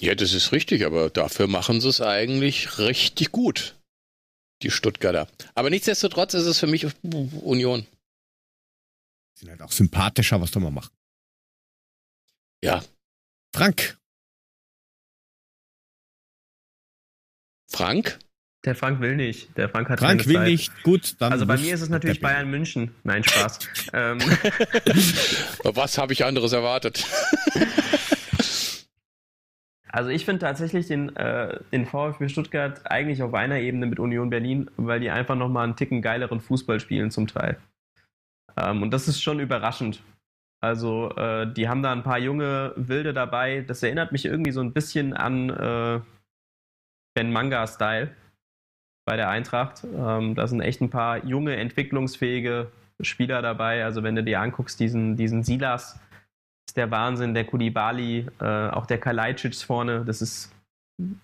[0.01, 3.77] Ja, das ist richtig, aber dafür machen sie es eigentlich richtig gut.
[4.63, 5.29] Die Stuttgarter.
[5.55, 7.85] Aber nichtsdestotrotz ist es für mich Union.
[9.35, 10.95] Sind halt auch sympathischer, was soll man machen?
[12.63, 12.85] Ja.
[13.55, 13.97] Frank.
[17.69, 18.19] Frank?
[18.65, 19.57] Der Frank will nicht.
[19.57, 20.49] Der Frank hat Frank will Zeit.
[20.49, 20.83] nicht.
[20.83, 21.33] Gut, dann.
[21.33, 22.95] Also bei mir ist es natürlich Bayern München.
[23.05, 23.59] Nein, Spaß.
[23.95, 24.19] ähm.
[25.65, 27.07] Was habe ich anderes erwartet?
[29.93, 34.31] Also ich finde tatsächlich den, äh, den VfB Stuttgart eigentlich auf einer Ebene mit Union
[34.31, 37.59] Berlin, weil die einfach nochmal einen Ticken geileren Fußball spielen zum Teil.
[38.57, 40.01] Ähm, und das ist schon überraschend.
[40.61, 43.65] Also äh, die haben da ein paar junge Wilde dabei.
[43.67, 46.01] Das erinnert mich irgendwie so ein bisschen an äh,
[47.15, 48.11] Ben Manga-Style
[49.07, 49.85] bei der Eintracht.
[49.85, 52.71] Ähm, da sind echt ein paar junge, entwicklungsfähige
[53.01, 53.85] Spieler dabei.
[53.85, 55.99] Also wenn du dir anguckst, diesen, diesen Silas,
[56.69, 60.53] ist der Wahnsinn, der Kulibali, äh, auch der Kalajdzic vorne, das ist,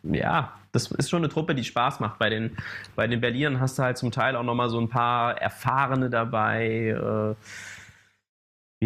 [0.03, 2.19] ja, das ist schon eine Truppe, die Spaß macht.
[2.19, 2.57] Bei den,
[2.97, 6.89] bei den Berlinern hast du halt zum Teil auch nochmal so ein paar Erfahrene dabei,
[6.89, 7.35] äh,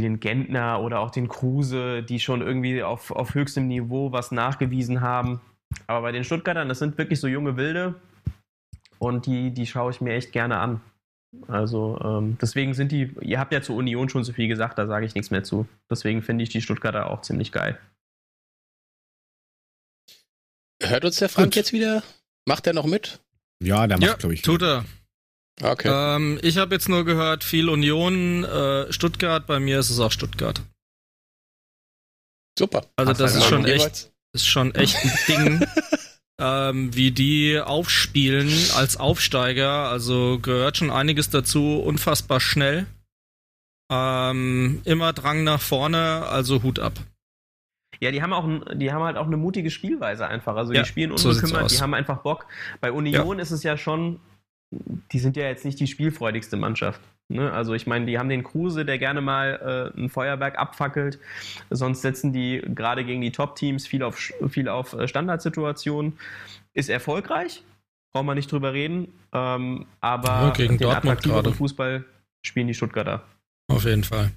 [0.00, 4.30] wie den Gentner oder auch den Kruse, die schon irgendwie auf, auf höchstem Niveau was
[4.32, 5.40] nachgewiesen haben.
[5.86, 7.94] Aber bei den Stuttgartern, das sind wirklich so junge Wilde
[8.98, 10.80] und die, die schaue ich mir echt gerne an.
[11.46, 14.86] Also ähm, deswegen sind die, ihr habt ja zur Union schon so viel gesagt, da
[14.86, 15.68] sage ich nichts mehr zu.
[15.88, 17.78] Deswegen finde ich die Stuttgarter auch ziemlich geil.
[20.82, 21.56] Hört uns der Frank Gut.
[21.56, 22.02] jetzt wieder?
[22.46, 23.20] Macht er noch mit?
[23.62, 24.42] Ja, der macht, ja, glaube ich.
[24.42, 24.84] Tut er.
[25.62, 25.88] Okay.
[25.92, 30.12] Ähm, ich habe jetzt nur gehört, viel Union, äh, Stuttgart, bei mir ist es auch
[30.12, 30.62] Stuttgart.
[32.58, 32.86] Super.
[32.96, 35.66] Also das ist schon echt, ist schon echt ein Ding.
[36.40, 39.88] ähm, wie die aufspielen als Aufsteiger.
[39.88, 42.86] Also gehört schon einiges dazu, unfassbar schnell.
[43.92, 46.94] Ähm, immer Drang nach vorne, also Hut ab.
[47.98, 50.56] Ja, die haben auch, die haben halt auch eine mutige Spielweise einfach.
[50.56, 52.46] Also ja, die spielen unbekümmert, so die haben einfach Bock.
[52.80, 53.42] Bei Union ja.
[53.42, 54.20] ist es ja schon,
[54.70, 57.00] die sind ja jetzt nicht die spielfreudigste Mannschaft.
[57.28, 57.52] Ne?
[57.52, 61.18] Also ich meine, die haben den Kruse, der gerne mal äh, ein Feuerwerk abfackelt.
[61.70, 64.18] Sonst setzen die gerade gegen die Top-Teams viel auf,
[64.48, 66.18] viel auf äh, Standardsituationen.
[66.72, 67.62] Ist erfolgreich,
[68.12, 69.12] brauchen wir nicht drüber reden.
[69.32, 71.52] Ähm, aber ja, gegen den Dortmund gerade.
[71.52, 72.04] Fußball
[72.44, 73.24] spielen die Stuttgarter.
[73.68, 74.32] Auf jeden Fall.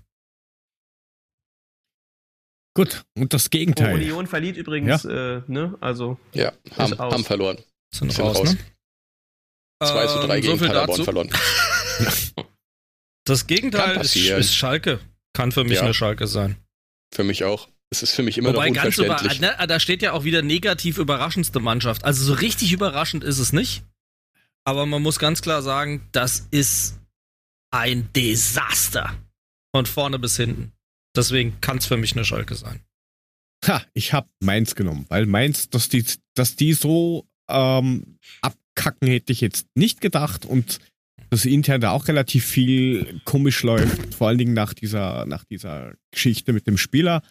[2.75, 3.93] Gut, und das Gegenteil.
[3.93, 5.37] Oh, Union verliert übrigens, ja.
[5.37, 5.75] äh, ne?
[5.79, 6.17] Also.
[6.33, 7.57] Ja, haben, haben verloren.
[7.93, 8.53] Sind, sind raus, raus.
[8.53, 8.59] Ne?
[9.81, 11.29] 2 zu 3 ähm, gegen so Paderborn verloren.
[13.25, 14.99] Das Gegenteil ist, ist, Schalke.
[15.33, 15.83] Kann für mich ja.
[15.83, 16.57] eine Schalke sein.
[17.13, 17.69] Für mich auch.
[17.89, 19.21] Es ist für mich immer Wobei noch unverständlich.
[19.21, 22.03] Ganz über, ne, da steht ja auch wieder negativ überraschendste Mannschaft.
[22.03, 23.83] Also so richtig überraschend ist es nicht.
[24.65, 26.99] Aber man muss ganz klar sagen, das ist
[27.71, 29.15] ein Desaster.
[29.75, 30.71] Von vorne bis hinten.
[31.15, 32.81] Deswegen kann es für mich eine Schalke sein.
[33.65, 36.05] Ha, ich hab Mainz genommen, weil Mainz, dass die,
[36.35, 38.19] dass die so ähm,
[38.75, 40.79] abkacken, hätte ich jetzt nicht gedacht und
[41.29, 45.93] dass intern da auch relativ viel komisch läuft, vor allen Dingen nach dieser, nach dieser
[46.11, 47.23] Geschichte mit dem Spieler,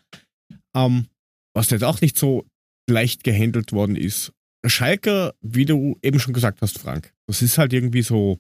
[0.75, 1.07] ähm,
[1.55, 2.45] was jetzt auch nicht so
[2.91, 4.33] leicht gehandelt worden ist.
[4.67, 8.39] Schalke, wie du eben schon gesagt hast, Frank, das ist halt irgendwie so.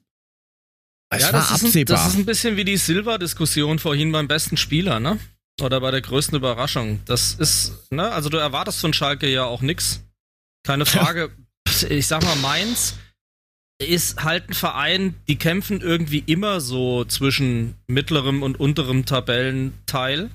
[1.10, 1.70] Es ja, war das, absehbar.
[1.70, 5.18] Ist ein, das ist ein bisschen wie die Silva-Diskussion vorhin beim besten Spieler, ne?
[5.60, 7.00] Oder bei der größten Überraschung.
[7.04, 8.10] Das ist, ne?
[8.10, 10.02] Also du erwartest von Schalke ja auch nichts.
[10.64, 11.30] Keine Frage.
[11.84, 12.94] Ich sag mal, Mainz
[13.82, 20.30] ist halt ein Verein, die kämpfen irgendwie immer so zwischen mittlerem und unterem Tabellenteil.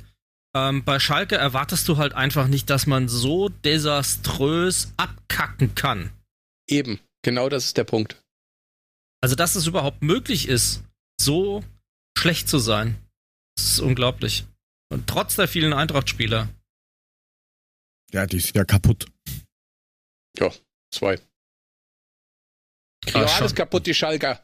[0.56, 6.12] Ähm, bei Schalke erwartest du halt einfach nicht, dass man so desaströs abkacken kann.
[6.68, 8.22] Eben, genau das ist der Punkt.
[9.22, 10.84] Also, dass es überhaupt möglich ist,
[11.20, 11.64] so
[12.18, 12.98] schlecht zu sein,
[13.56, 14.46] das ist unglaublich.
[14.90, 16.50] Und trotz der vielen Eintracht-Spieler.
[18.12, 19.06] Ja, die sind ja kaputt.
[20.38, 20.52] Ja,
[20.92, 21.20] zwei.
[23.14, 24.40] Ja, alles kaputt, die Schalker.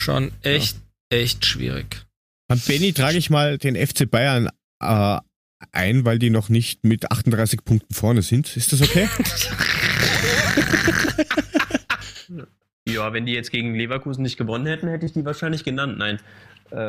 [0.00, 0.76] schon echt,
[1.10, 2.06] echt schwierig.
[2.48, 4.48] An Benny trage ich mal den FC Bayern
[4.82, 5.18] äh,
[5.72, 8.56] ein, weil die noch nicht mit 38 Punkten vorne sind.
[8.56, 9.08] Ist das okay?
[12.88, 15.98] Ja, wenn die jetzt gegen Leverkusen nicht gewonnen hätten, hätte ich die wahrscheinlich genannt.
[15.98, 16.18] Nein.
[16.70, 16.88] Äh,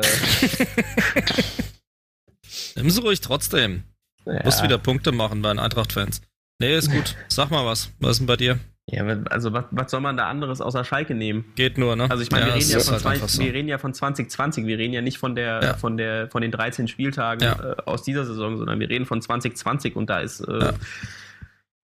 [2.76, 3.82] Nimm sie ruhig trotzdem.
[4.24, 4.42] ja.
[4.44, 6.22] Musst wieder Punkte machen bei den Eintracht-Fans.
[6.60, 7.16] Nee, ist gut.
[7.28, 7.90] Sag mal was.
[8.00, 8.58] Was ist denn bei dir?
[8.86, 11.44] Ja, also was, was soll man da anderes außer Schalke nehmen?
[11.54, 12.10] Geht nur, ne?
[12.10, 13.42] Also ich meine, wir, es reden ja von halt zwei, einfach so.
[13.42, 15.74] wir reden ja von 2020, wir reden ja nicht von der Ja.
[15.74, 17.72] von der von den 13 Spieltagen Ja.
[17.72, 20.72] äh, aus dieser Saison, sondern wir reden von 2020 und da ist äh, Ja.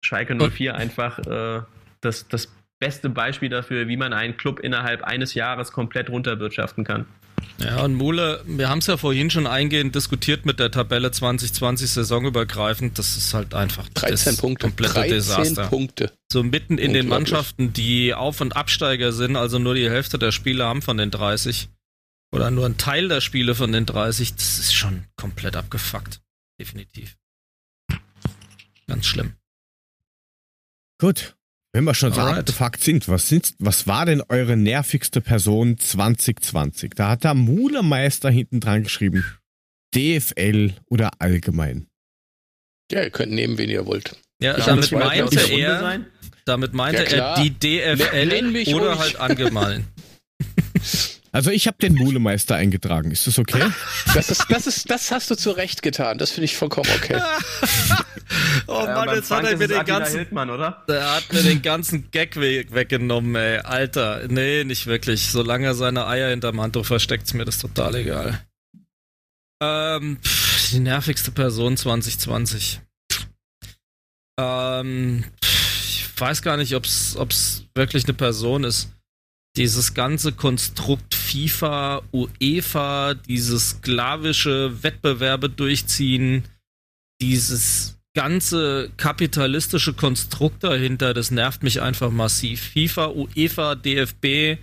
[0.01, 1.63] Schalke 04 einfach äh,
[2.01, 7.07] das, das beste Beispiel dafür, wie man einen Club innerhalb eines Jahres komplett runterwirtschaften kann.
[7.59, 11.91] Ja, und Mule, wir haben es ja vorhin schon eingehend diskutiert mit der Tabelle 2020
[11.91, 12.99] saisonübergreifend.
[12.99, 14.67] Das ist halt einfach 13 das Punkte.
[14.67, 15.67] komplette 13 Desaster.
[15.69, 16.13] Punkte.
[16.31, 17.09] So mitten in den.
[17.09, 21.11] Mannschaften, die Auf- und Absteiger sind, also nur die Hälfte der Spiele haben von den
[21.11, 21.69] 30.
[22.33, 24.35] Oder nur ein Teil der Spiele von den 30.
[24.35, 26.21] Das ist schon komplett abgefuckt.
[26.61, 27.17] Definitiv.
[28.87, 29.35] Ganz schlimm.
[30.99, 31.37] Gut.
[31.77, 36.95] Wenn wir schon so abgefuckt sind, was, sind, was war denn eure nervigste Person 2020?
[36.95, 39.23] Da hat der Mulemeister hinten dran geschrieben.
[39.95, 41.87] DFL oder allgemein.
[42.91, 44.17] Ja, ihr könnt nehmen, wen ihr wollt.
[44.41, 46.01] Ja, Ja, damit meinte er,
[46.47, 48.99] damit meinte Ja, er die Nenn DFL mich oder ruhig.
[48.99, 49.87] halt allgemein.
[51.37, 53.11] Also ich habe den Mulemeister eingetragen.
[53.11, 53.63] Ist das okay?
[54.15, 56.17] Das, ist, das, ist, das hast du zu Recht getan.
[56.17, 57.21] Das finde ich vollkommen okay.
[58.67, 60.83] oh Ja, Mann, jetzt hat Frank er ist mir es den ganzen Hildmann, oder?
[60.89, 63.59] Der hat mir den ganzen Gag we weggenommen, ey.
[63.59, 64.27] Alter.
[64.29, 65.27] Nee, nicht wirklich.
[65.27, 68.43] Solange er seine Eier hinterm Handtuch versteckt, ist mir das total egal.
[69.63, 72.81] Ähm, pff, die nervigste Person 2020.
[74.41, 78.96] Ähm, pff, ich weiß gar nicht, ob's, ob's wirklich eine Person ist.
[79.57, 86.45] Dieses ganze Konstrukt FIFA, UEFA, dieses sklavische Wettbewerbe durchziehen,
[87.21, 92.61] dieses ganze kapitalistische Konstrukt dahinter, das nervt mich einfach massiv.
[92.73, 94.59] FIFA, UEFA, DFB,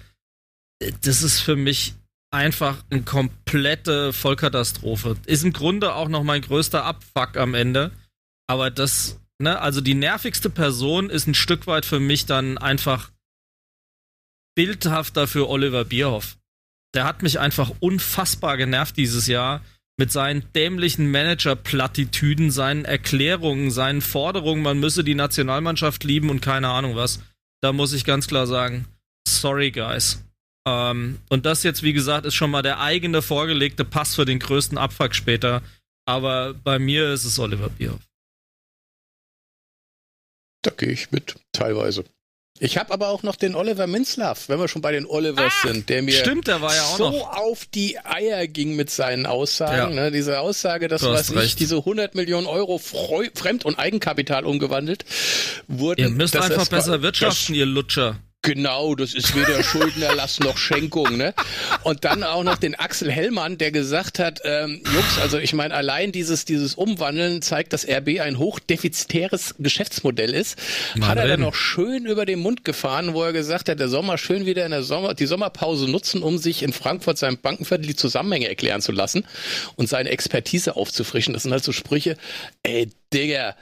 [1.02, 1.94] das ist für mich
[2.32, 5.18] einfach eine komplette Vollkatastrophe.
[5.28, 7.92] Ist im Grunde auch noch mein größter Abfuck am Ende.
[8.48, 13.12] Aber das, ne, also die nervigste Person ist ein Stück weit für mich dann einfach
[14.56, 16.38] bildhafter für Oliver Bierhoff.
[16.94, 19.62] Der hat mich einfach unfassbar genervt dieses Jahr
[19.98, 26.70] mit seinen dämlichen Manager-Plattitüden, seinen Erklärungen, seinen Forderungen, man müsse die Nationalmannschaft lieben und keine
[26.70, 27.20] Ahnung was.
[27.62, 28.86] Da muss ich ganz klar sagen,
[29.28, 30.24] sorry guys.
[30.68, 34.40] Ähm, und das jetzt, wie gesagt, ist schon mal der eigene vorgelegte Pass für den
[34.40, 35.62] größten Abfuck später.
[36.06, 38.02] Aber bei mir ist es Oliver Bierhoff.
[40.64, 42.06] Da gehe ich mit, teilweise.
[42.60, 45.90] Ich habe aber auch noch den Oliver Minzlaff, wenn wir schon bei den Olivers sind,
[45.90, 47.38] der mir Stimmt, der ja auch so noch.
[47.38, 49.96] auf die Eier ging mit seinen Aussagen.
[49.96, 50.04] Ja.
[50.04, 50.12] Ne?
[50.12, 55.04] Diese Aussage, dass was ich, diese 100 Millionen Euro Freu Fremd- und Eigenkapital umgewandelt
[55.68, 56.00] wurden.
[56.02, 58.20] Ihr müsst einfach besser wirtschaften, ihr Lutscher.
[58.46, 61.34] Genau, das ist weder Schuldenerlass noch Schenkung, ne?
[61.84, 65.74] Und dann auch noch den Axel Hellmann, der gesagt hat, ähm, Jungs, also ich meine,
[65.74, 70.60] allein dieses, dieses Umwandeln zeigt, dass RB ein hochdefizitäres Geschäftsmodell ist.
[70.96, 73.88] Mal hat er dann noch schön über den Mund gefahren, wo er gesagt hat, der
[73.88, 77.88] Sommer schön wieder in der Sommer, die Sommerpause nutzen, um sich in Frankfurt seinem Bankenviertel
[77.88, 79.26] die Zusammenhänge erklären zu lassen
[79.78, 81.34] und seine Expertise aufzufrischen.
[81.34, 82.18] Das sind halt so Sprüche,
[82.64, 83.56] ey, Digga,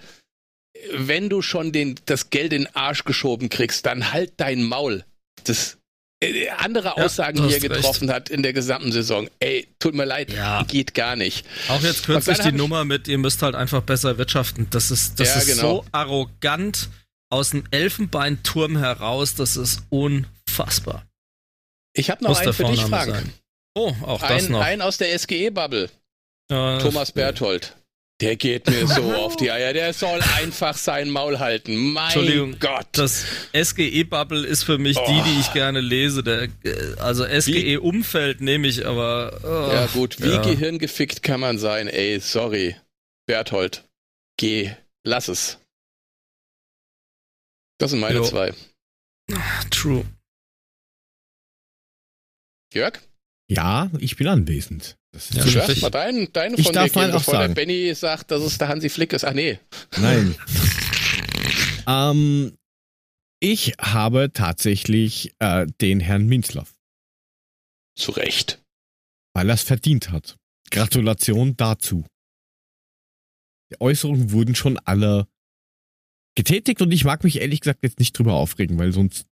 [0.94, 5.04] wenn du schon den, das Geld in den Arsch geschoben kriegst, dann halt dein Maul.
[5.44, 5.78] Das
[6.24, 7.74] äh, andere Ja, Aussagen, du die er hast recht.
[7.76, 9.30] getroffen hat in der gesamten Saison.
[9.40, 10.64] Ey, tut mir leid, Ja.
[10.64, 11.46] geht gar nicht.
[11.70, 14.68] Auch jetzt kürzlich die Nummer mit, ihr müsst halt einfach besser wirtschaften.
[14.70, 15.62] Das ist, das Ja, ist genau.
[15.62, 16.90] so arrogant
[17.30, 21.06] aus dem Elfenbeinturm heraus, das ist unfassbar.
[21.94, 23.12] Ich habe noch Muss einen für dich, Frank.
[23.12, 23.34] sein.
[23.74, 24.62] Oh, auch das Ein, noch.
[24.62, 25.90] ein aus der SGE-Bubble,
[26.50, 27.76] Thomas Berthold.
[28.22, 29.74] Der geht mir so auf die Eier.
[29.74, 31.92] Der soll einfach sein Maul halten.
[31.92, 32.88] Mein Entschuldigung, Gott.
[32.92, 36.24] Das SGE-Bubble ist für mich die, die ich gerne lese.
[36.24, 39.40] Der, äh, also SGE-Umfeld nehme ich, aber.
[39.44, 40.42] oh, ja gut, wie ja.
[40.42, 41.88] gehirngefickt kann man sein?
[41.88, 42.76] Ey, sorry.
[43.26, 43.88] Berthold,
[44.38, 44.72] geh,
[45.04, 45.60] lass es.
[47.80, 48.24] Das sind meine Jo.
[48.24, 48.54] zwei.
[49.72, 50.06] True.
[52.74, 53.00] Jörg?
[53.48, 54.98] Ja, ich bin anwesend.
[55.14, 55.46] Das ist Ja.
[55.46, 56.28] Jörg, mal deinen
[56.58, 57.54] Ich von darf dir auch bevor sagen.
[57.54, 59.26] der Benny sagt, dass es der Hansi Flick ist.
[59.26, 59.60] Ach nee.
[59.98, 60.36] Nein.
[61.88, 62.58] ähm,
[63.40, 66.74] ich habe tatsächlich äh, den Herrn Minzlaff,
[67.98, 68.64] Zu Recht.
[69.34, 70.38] weil er es verdient hat.
[70.70, 72.06] Gratulation dazu.
[73.72, 75.28] die Äußerungen wurden schon alle
[76.36, 79.26] getätigt und ich mag mich ehrlich gesagt jetzt nicht drüber aufregen, weil sonst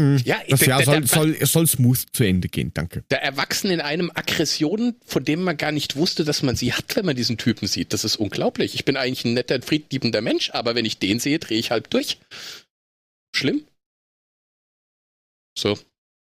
[0.00, 3.04] hm, ja, das Jahr soll, soll, soll smooth zu Ende gehen, danke.
[3.08, 6.96] Da erwachsen in einem Aggressionen, von dem man gar nicht wusste, dass man sie hat,
[6.96, 7.92] wenn man diesen Typen sieht.
[7.92, 8.74] Das ist unglaublich.
[8.74, 11.90] Ich bin eigentlich ein netter, friedliebender Mensch, aber wenn ich den sehe, drehe ich halb
[11.90, 12.18] durch.
[13.34, 13.62] Schlimm.
[15.58, 15.78] So.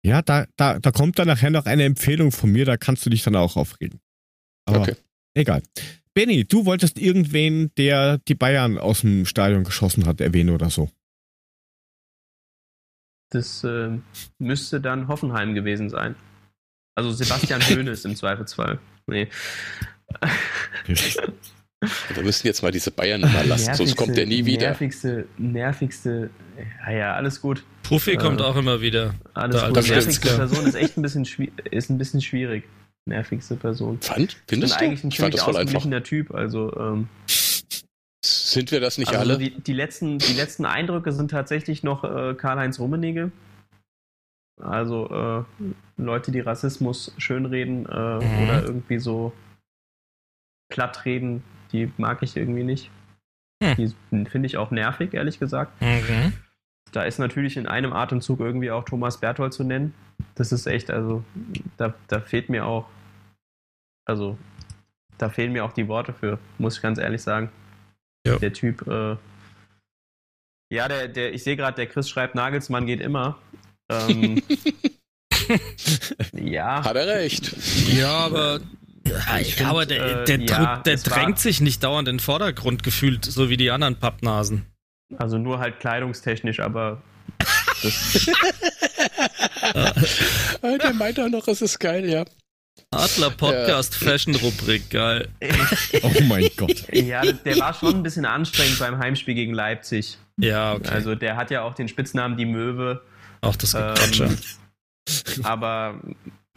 [0.06, 3.10] Ja, da, da, da kommt dann nachher noch eine Empfehlung von mir, da kannst du
[3.10, 4.00] dich dann auch aufregen.
[4.66, 4.95] Aber okay.
[5.34, 5.64] egal.
[6.14, 10.90] Benny, du wolltest irgendwen, der die Bayern aus dem Stadion geschossen hat, erwähnen oder so.
[13.34, 13.90] Das äh,
[14.38, 16.16] müsste dann Hoffenheim gewesen sein.
[16.96, 18.80] Also Sebastian Hoeneß im Zweifelsfall.
[19.08, 19.28] Nee.
[22.14, 24.68] Wir müssen jetzt mal diese Bayern mal lassen, sonst kommt der nie wieder.
[24.68, 26.30] Nervigste, nervigste,
[26.86, 27.64] ja, ja, alles gut.
[27.82, 29.16] Profi äh, kommt auch immer wieder.
[29.34, 29.90] Alles gut.
[29.90, 31.28] Nervigste Person ist echt ein bisschen,
[31.72, 32.64] ist ein bisschen schwierig.
[33.06, 34.00] Nervigste Person.
[34.00, 34.38] Fand?
[34.48, 34.92] Findest ich bin du?
[34.92, 37.10] eigentlich ein ziemlich ausgeglichener Typ, also ähm,
[38.54, 39.38] sind wir das nicht also alle?
[39.38, 43.32] Die, die, letzten, die letzten Eindrücke sind tatsächlich noch äh, Karl-Heinz Rummenigge.
[44.62, 45.64] Also äh,
[45.98, 48.44] Leute, die Rassismus schönreden äh, mhm.
[48.44, 49.34] oder irgendwie so
[50.70, 52.92] platt reden, die mag ich irgendwie nicht.
[53.62, 53.76] Mhm.
[53.76, 55.82] Die finde ich auch nervig, ehrlich gesagt.
[55.82, 56.34] Mhm.
[56.92, 59.94] Da ist natürlich in einem Atemzug irgendwie auch Thomas Berthold zu nennen.
[60.36, 61.24] Das ist echt, also
[61.78, 62.88] da, da fehlt mir auch,
[64.06, 64.38] also
[65.18, 67.50] da fehlen mir auch die Worte für, muss ich ganz ehrlich sagen.
[68.26, 68.38] Ja.
[68.38, 69.18] Der Typ, äh,
[70.74, 73.38] ja, der, der, ich sehe gerade, der Chris schreibt, Nagelsmann geht immer.
[73.90, 74.41] Ähm,
[76.34, 76.84] ja.
[76.84, 77.54] Hat er recht.
[77.94, 78.62] Ja, aber
[79.40, 82.84] ich ja, aber der, der, äh, ja, der drängt sich nicht dauernd in den Vordergrund
[82.84, 84.66] gefühlt, so wie die anderen Pappnasen.
[85.18, 87.02] Also nur halt kleidungstechnisch, aber.
[90.64, 92.26] der meint auch noch, es ist geil, ja.
[92.91, 94.08] Adler Podcast ja.
[94.08, 95.28] Fashion Rubrik, geil.
[96.04, 96.86] oh mein Gott.
[96.94, 100.18] Ja, der war schon ein bisschen anstrengend beim Heimspiel gegen Leipzig.
[100.38, 100.90] Ja, okay.
[100.90, 103.02] Also der hat ja auch den Spitznamen die Möwe.
[103.41, 104.26] Auch das Gequatsche.
[104.26, 104.38] Ähm,
[105.44, 106.02] aber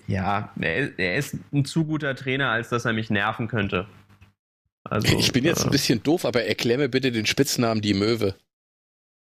[0.06, 3.86] ja, er, er, ist ein zu guter Trainer, als dass er mich nerven könnte.
[4.84, 7.94] Also, ich bin jetzt äh, ein bisschen doof, aber erklär mir bitte den Spitznamen die
[7.94, 8.36] Möwe.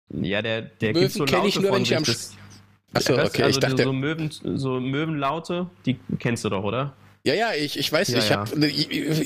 [0.09, 2.37] Ja, der, der Möwen so kenne ich nur, wenn ich am, das,
[2.97, 3.83] Achso, okay, also ich dachte.
[3.83, 6.95] So, Möwen, so Möwenlaute, die kennst du doch, oder?
[7.25, 8.37] Ja, ja, ich, ich weiß, ja, ich ja.
[8.37, 8.69] habe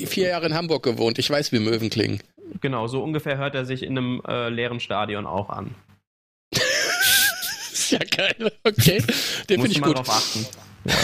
[0.07, 2.21] vier Jahre in Hamburg gewohnt, ich weiß, wie Möwen klingen.
[2.59, 5.75] Genau, so ungefähr hört er sich in einem äh, leeren Stadion auch an.
[7.71, 9.03] ist ja geil, okay.
[9.49, 9.97] Den finde ich gut.
[9.97, 10.45] Drauf achten.
[10.83, 10.95] Ja.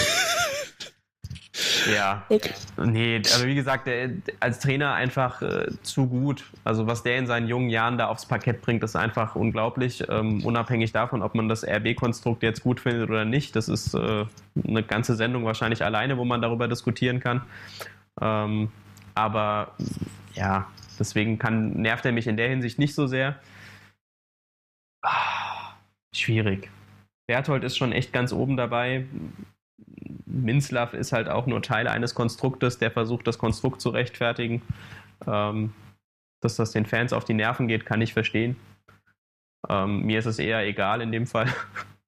[1.92, 2.24] Ja.
[2.30, 2.52] Okay.
[2.78, 6.46] Nee, also wie gesagt, der, als Trainer einfach äh, zu gut.
[6.64, 10.04] Also was der in seinen jungen Jahren da aufs Parkett bringt, ist einfach unglaublich.
[10.10, 13.56] Ähm, unabhängig davon, ob man das RB-Konstrukt jetzt gut findet oder nicht.
[13.56, 14.26] Das ist äh,
[14.68, 17.42] eine ganze Sendung wahrscheinlich alleine, wo man darüber diskutieren kann.
[18.22, 18.70] Ähm,
[19.16, 19.74] aber
[20.34, 20.68] ja,
[21.00, 23.40] deswegen kann, nervt er mich in der Hinsicht nicht so sehr.
[25.02, 25.74] Ah,
[26.14, 26.70] schwierig.
[27.28, 29.06] Berthold ist schon echt ganz oben dabei.
[30.44, 34.62] Minzlaff ist halt auch nur Teil eines Konstruktes, der versucht, das Konstrukt zu rechtfertigen.
[35.26, 35.74] Ähm,
[36.42, 38.56] dass das den Fans auf die Nerven geht, kann ich verstehen.
[39.68, 41.48] Ähm, mir ist es eher egal in dem Fall,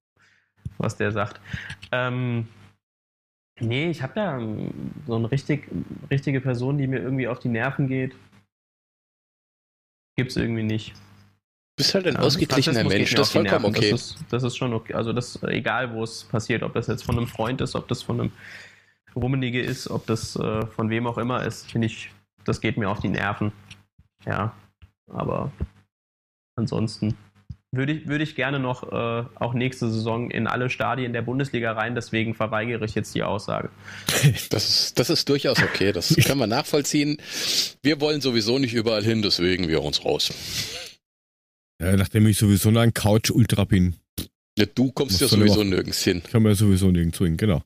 [0.78, 1.40] was der sagt.
[1.90, 2.46] Ähm,
[3.58, 4.40] nee, ich habe da
[5.06, 5.68] so eine richtig,
[6.10, 8.14] richtige Person, die mir irgendwie auf die Nerven geht.
[10.16, 10.94] Gibt es irgendwie nicht
[11.80, 13.90] bist halt ein ja, ausgeglichener Mensch, das ist vollkommen okay.
[13.90, 14.92] Das ist, das ist, schon okay.
[14.92, 18.02] Also das egal, wo es passiert, ob das jetzt von einem Freund ist, ob das
[18.02, 18.32] von einem
[19.16, 22.10] Rummenige ist, ob das äh, von wem auch immer ist, finde ich,
[22.44, 23.52] das geht mir auf die Nerven.
[24.26, 24.54] Ja,
[25.08, 25.50] aber
[26.56, 27.16] ansonsten
[27.72, 31.72] würde ich, würde ich gerne noch äh, auch nächste Saison in alle Stadien der Bundesliga
[31.72, 33.70] rein, deswegen verweigere ich jetzt die Aussage.
[34.50, 37.18] Das ist, das ist durchaus okay, das können wir nachvollziehen.
[37.82, 40.32] Wir wollen sowieso nicht überall hin, deswegen wir uns raus.
[41.80, 43.96] Ja, nachdem ich sowieso nur ein Couch-Ultra bin.
[44.58, 46.22] Ja, du kommst ja sowieso nirgends hin.
[46.24, 47.62] Ich komme ja sowieso nirgendwo hin, genau.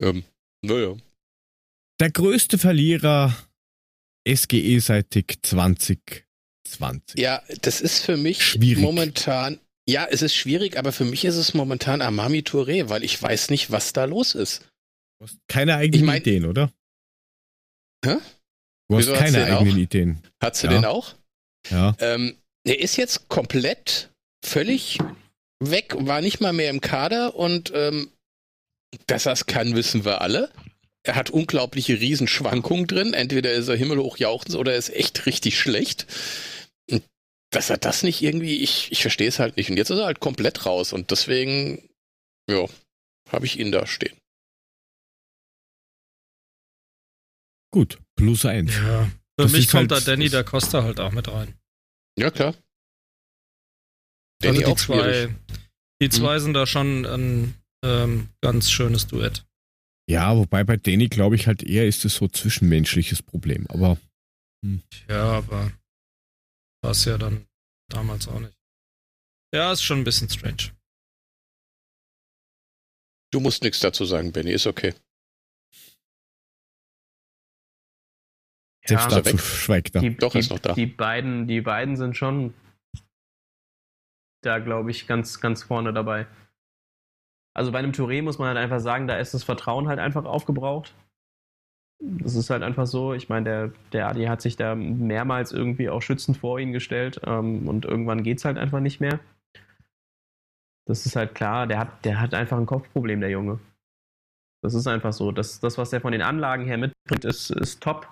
[0.00, 0.24] Ähm,
[0.62, 0.96] naja.
[2.00, 3.36] Der größte Verlierer
[4.26, 6.24] SGE-seitig 2020.
[7.18, 8.82] Ja, das ist für mich schwierig.
[8.82, 9.60] momentan.
[9.86, 13.50] Ja, es ist schwierig, aber für mich ist es momentan Amami Touré, weil ich weiß
[13.50, 14.62] nicht, was da los ist.
[15.18, 16.72] Du hast keine eigenen ich mein, Ideen, oder?
[18.04, 18.16] Hä?
[18.88, 19.78] Du hast Wieso keine eigenen auch?
[19.78, 20.22] Ideen.
[20.40, 20.72] Hat sie ja.
[20.72, 21.14] den auch?
[21.70, 21.94] Ja.
[21.98, 24.10] Ähm, er ist jetzt komplett
[24.44, 24.98] völlig
[25.60, 28.10] weg, war nicht mal mehr im Kader und ähm,
[29.06, 30.52] dass er es kann, wissen wir alle.
[31.04, 33.14] Er hat unglaubliche Riesenschwankungen drin.
[33.14, 36.06] Entweder ist er himmelhoch jauchzend oder er ist echt richtig schlecht.
[36.88, 37.02] Und
[37.50, 39.70] dass er das nicht irgendwie, ich, ich verstehe es halt nicht.
[39.70, 41.88] Und jetzt ist er halt komplett raus und deswegen,
[42.48, 42.66] ja,
[43.30, 44.16] habe ich ihn da stehen.
[47.72, 48.72] Gut, plus eins.
[48.76, 49.10] Ja,
[49.40, 51.54] Für mich kommt halt, da Danny da Costa halt auch mit rein.
[52.18, 52.54] Ja, klar.
[54.40, 55.34] Danny also die auch zwei.
[56.02, 56.40] Die zwei hm.
[56.40, 59.46] sind da schon ein ähm, ganz schönes Duett.
[60.10, 63.98] Ja, wobei bei Danny glaube ich halt eher ist es so zwischenmenschliches Problem, aber.
[64.64, 64.82] Hm.
[65.08, 65.72] Ja, aber
[66.82, 67.46] war es ja dann
[67.88, 68.54] damals auch nicht.
[69.54, 70.72] Ja, ist schon ein bisschen strange.
[73.32, 74.94] Du musst nichts dazu sagen, Benny, ist okay.
[78.84, 80.00] Selbst ja, dazu schweigt er.
[80.00, 80.72] Die, Doch, die, ist noch da.
[80.72, 82.52] Die beiden, die beiden sind schon
[84.42, 86.26] da, glaube ich, ganz, ganz vorne dabei.
[87.54, 90.24] Also bei einem Touré muss man halt einfach sagen, da ist das Vertrauen halt einfach
[90.24, 90.94] aufgebraucht.
[92.00, 93.14] Das ist halt einfach so.
[93.14, 97.20] Ich meine, der, der Adi hat sich da mehrmals irgendwie auch schützend vor ihn gestellt
[97.24, 99.20] ähm, und irgendwann geht es halt einfach nicht mehr.
[100.88, 103.60] Das ist halt klar, der hat, der hat einfach ein Kopfproblem, der Junge.
[104.62, 105.30] Das ist einfach so.
[105.30, 108.08] Das, das was er von den Anlagen her mitbringt, ist, ist top.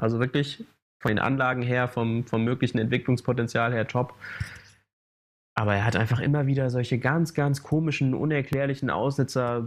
[0.00, 0.64] Also wirklich
[1.00, 4.14] von den Anlagen her, vom, vom möglichen Entwicklungspotenzial her top.
[5.54, 9.66] Aber er hat einfach immer wieder solche ganz, ganz komischen, unerklärlichen Aussetzer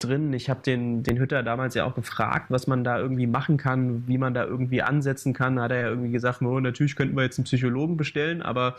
[0.00, 0.32] drin.
[0.32, 4.06] Ich habe den, den Hütter damals ja auch gefragt, was man da irgendwie machen kann,
[4.08, 5.60] wie man da irgendwie ansetzen kann.
[5.60, 8.76] Hat er ja irgendwie gesagt, oh, natürlich könnten wir jetzt einen Psychologen bestellen, aber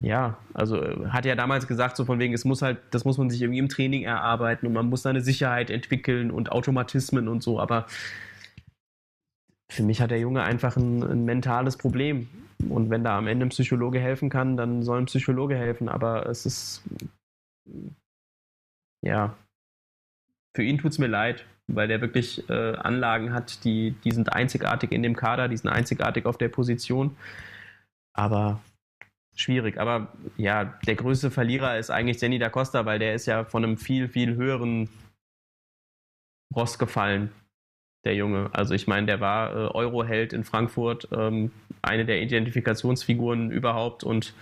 [0.00, 3.18] ja, also äh, hat er damals gesagt, so von wegen, es muss halt, das muss
[3.18, 7.28] man sich irgendwie im Training erarbeiten und man muss da eine Sicherheit entwickeln und Automatismen
[7.28, 7.86] und so, aber
[9.68, 12.28] für mich hat der Junge einfach ein, ein, mentales Problem.
[12.68, 15.88] Und wenn da am Ende ein Psychologe helfen kann, dann soll ein Psychologe helfen.
[15.88, 16.82] Aber es ist,
[19.02, 19.36] ja,
[20.54, 24.32] für ihn tut es mir leid, weil der wirklich äh, Anlagen hat, die, die sind
[24.32, 27.16] einzigartig in dem Kader, die sind einzigartig auf der Position.
[28.14, 28.60] Aber
[29.34, 29.78] schwierig.
[29.78, 33.64] Aber ja, der größte Verlierer ist eigentlich Danny da Costa, weil der ist ja von
[33.64, 34.88] einem viel, viel höheren
[36.54, 37.30] Ross gefallen
[38.06, 38.48] der Junge.
[38.52, 41.52] Also ich meine, der war äh, Euroheld in Frankfurt, ähm,
[41.82, 44.32] eine der Identifikationsfiguren überhaupt und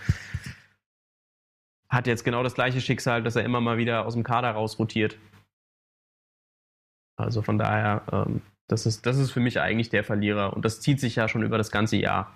[1.89, 5.17] hat jetzt genau das gleiche Schicksal, dass er immer mal wieder aus dem Kader rausrotiert.
[7.17, 10.79] Also von daher, ähm, das, ist, das ist für mich eigentlich der Verlierer und das
[10.81, 12.33] zieht sich ja schon über das ganze Jahr.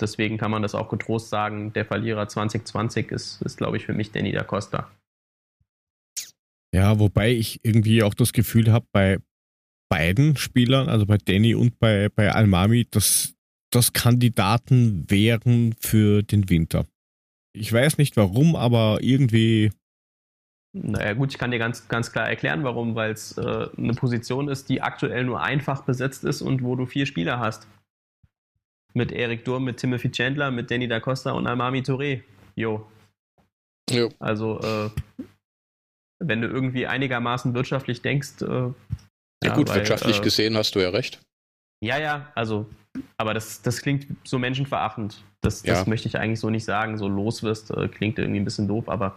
[0.00, 3.92] Deswegen kann man das auch getrost sagen, der Verlierer 2020 ist, ist glaube ich, für
[3.92, 4.90] mich Danny da Costa.
[6.72, 9.18] Ja, wobei ich irgendwie auch das Gefühl habe, bei,
[9.90, 13.34] beiden Spielern, also bei Danny und bei, bei Almami, dass
[13.70, 16.86] das Kandidaten wären für den Winter.
[17.52, 19.72] Ich weiß nicht warum, aber irgendwie.
[20.72, 24.48] Naja gut, ich kann dir ganz, ganz klar erklären, warum, weil es äh, eine Position
[24.48, 27.66] ist, die aktuell nur einfach besetzt ist und wo du vier Spieler hast.
[28.94, 32.22] Mit Erik Durm, mit Timothy Chandler, mit Danny da Costa und Almami Touré.
[32.54, 32.86] Jo.
[33.88, 34.10] jo.
[34.20, 34.90] Also, äh,
[36.20, 38.72] wenn du irgendwie einigermaßen wirtschaftlich denkst, äh,
[39.42, 41.20] ja, gut, weil, wirtschaftlich äh, gesehen hast du ja recht.
[41.82, 42.68] Ja, ja, also,
[43.16, 45.24] aber das, das klingt so menschenverachtend.
[45.40, 45.88] Das, das ja.
[45.88, 46.98] möchte ich eigentlich so nicht sagen.
[46.98, 49.16] So los wirst, äh, klingt irgendwie ein bisschen doof, aber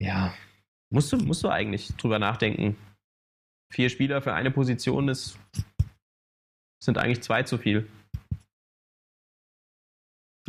[0.00, 0.34] ja,
[0.92, 2.76] musst du, musst du eigentlich drüber nachdenken.
[3.72, 5.38] Vier Spieler für eine Position ist,
[6.82, 7.88] sind eigentlich zwei zu viel.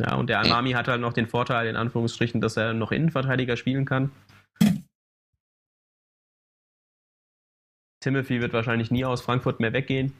[0.00, 3.56] Ja, und der Anami hat halt noch den Vorteil, in Anführungsstrichen, dass er noch Innenverteidiger
[3.56, 4.12] spielen kann.
[8.08, 10.14] Timothy wird wahrscheinlich nie aus Frankfurt mehr weggehen.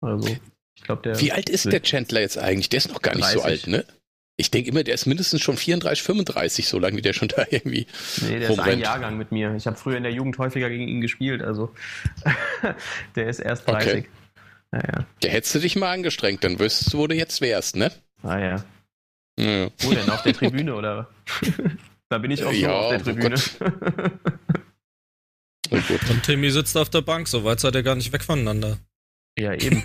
[0.00, 0.28] Also,
[0.76, 1.20] ich glaube, der.
[1.20, 2.70] Wie alt ist der Chandler jetzt eigentlich?
[2.70, 3.38] Der ist noch gar nicht 30.
[3.38, 3.84] so alt, ne?
[4.38, 7.44] Ich denke immer, der ist mindestens schon 34, 35, so lange wie der schon da
[7.50, 7.86] irgendwie.
[8.22, 8.68] Nee, der rumrennt.
[8.68, 9.54] ist ein Jahrgang mit mir.
[9.56, 11.74] Ich habe früher in der Jugend häufiger gegen ihn gespielt, also
[13.16, 13.90] der ist erst 30.
[13.90, 14.08] Okay.
[14.70, 15.06] Naja.
[15.22, 17.92] Der hättest du dich mal angestrengt, dann wüsstest du, wo du jetzt wärst, ne?
[18.22, 18.64] Ah ja.
[19.38, 19.70] ja.
[19.80, 20.08] Wo denn?
[20.08, 21.08] Auf der Tribüne oder?
[22.08, 23.36] da bin ich auch ja, auf der Tribüne.
[25.70, 28.78] Und Timmy sitzt auf der Bank, so weit seid ihr gar nicht weg voneinander.
[29.38, 29.84] Ja, eben.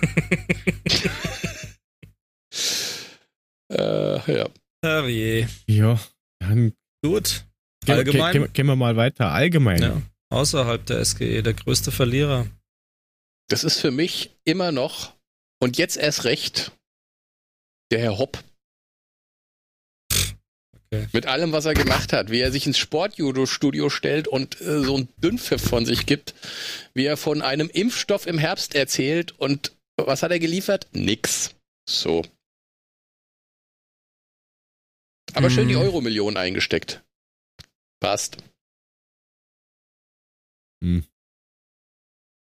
[3.70, 4.48] äh, ja.
[4.82, 5.48] Herrje.
[5.66, 6.00] Ja,
[6.40, 6.72] dann.
[7.02, 7.44] Gut.
[7.86, 8.32] Allgemein.
[8.32, 9.30] Gehen, gehen wir mal weiter.
[9.30, 9.82] Allgemein.
[9.82, 10.02] Ja.
[10.30, 12.46] Außerhalb der SGE, der größte Verlierer.
[13.48, 15.14] Das ist für mich immer noch
[15.60, 16.72] und jetzt erst recht
[17.90, 18.42] der Herr Hopp.
[21.12, 24.98] Mit allem, was er gemacht hat, wie er sich ins Sportjudo-Studio stellt und äh, so
[24.98, 26.34] ein Dünnpfiff von sich gibt,
[26.94, 30.88] wie er von einem Impfstoff im Herbst erzählt und was hat er geliefert?
[30.92, 31.54] Nix.
[31.88, 32.24] So.
[35.34, 35.82] Aber schön die mhm.
[35.82, 37.02] Euro-Millionen eingesteckt.
[38.00, 38.36] Passt.
[40.82, 41.04] Hm.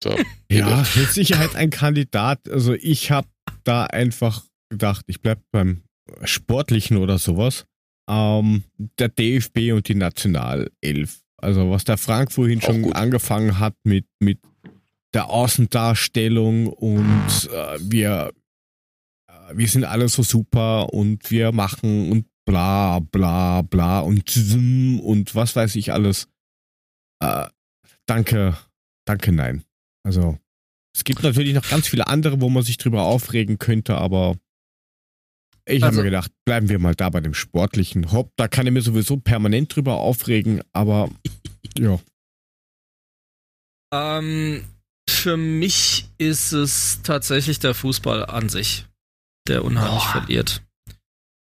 [0.03, 0.16] So.
[0.51, 2.49] Ja, mit Sicherheit ein Kandidat.
[2.49, 3.29] Also ich habe
[3.65, 5.83] da einfach gedacht, ich bleib beim
[6.23, 7.66] Sportlichen oder sowas
[8.09, 8.65] ähm,
[8.99, 11.23] der DFB und die Nationalelf.
[11.37, 12.97] Also was der Frank vorhin Auch schon gut.
[12.97, 14.41] angefangen hat mit, mit
[15.13, 18.33] der Außendarstellung und äh, wir,
[19.29, 24.37] äh, wir sind alle so super und wir machen und bla bla bla und
[25.03, 26.29] und was weiß ich alles.
[27.21, 27.47] Äh,
[28.07, 28.57] danke,
[29.07, 29.65] danke, nein.
[30.03, 30.39] Also
[30.95, 34.37] es gibt natürlich noch ganz viele andere, wo man sich drüber aufregen könnte, aber
[35.66, 38.12] ich also, habe mir gedacht, bleiben wir mal da bei dem Sportlichen.
[38.12, 41.11] Hopp, da kann ich mir sowieso permanent drüber aufregen, aber
[41.78, 41.99] ja.
[43.93, 44.65] Ähm,
[45.09, 48.86] für mich ist es tatsächlich der Fußball an sich,
[49.49, 50.12] der unheimlich Boah.
[50.12, 50.62] verliert.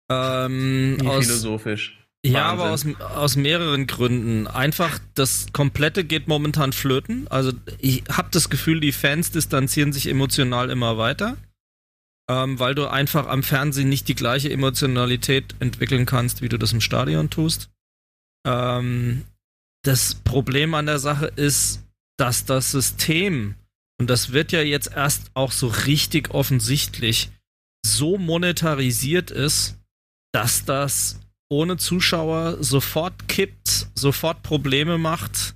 [0.10, 1.98] Ähm, Wie aus, philosophisch.
[2.26, 4.48] Ja, aber aus, aus mehreren Gründen.
[4.48, 7.28] Einfach, das Komplette geht momentan flöten.
[7.30, 11.38] Also ich habe das Gefühl, die Fans distanzieren sich emotional immer weiter,
[12.30, 16.74] ähm, weil du einfach am Fernsehen nicht die gleiche Emotionalität entwickeln kannst, wie du das
[16.74, 17.70] im Stadion tust.
[18.46, 19.24] Ähm,
[19.84, 21.84] das Problem an der Sache ist,
[22.18, 23.56] dass das System,
[24.00, 27.32] und das wird ja jetzt erst auch so richtig offensichtlich,
[27.86, 29.78] so monetarisiert ist,
[30.34, 35.56] dass das ohne Zuschauer sofort kippt, sofort Probleme macht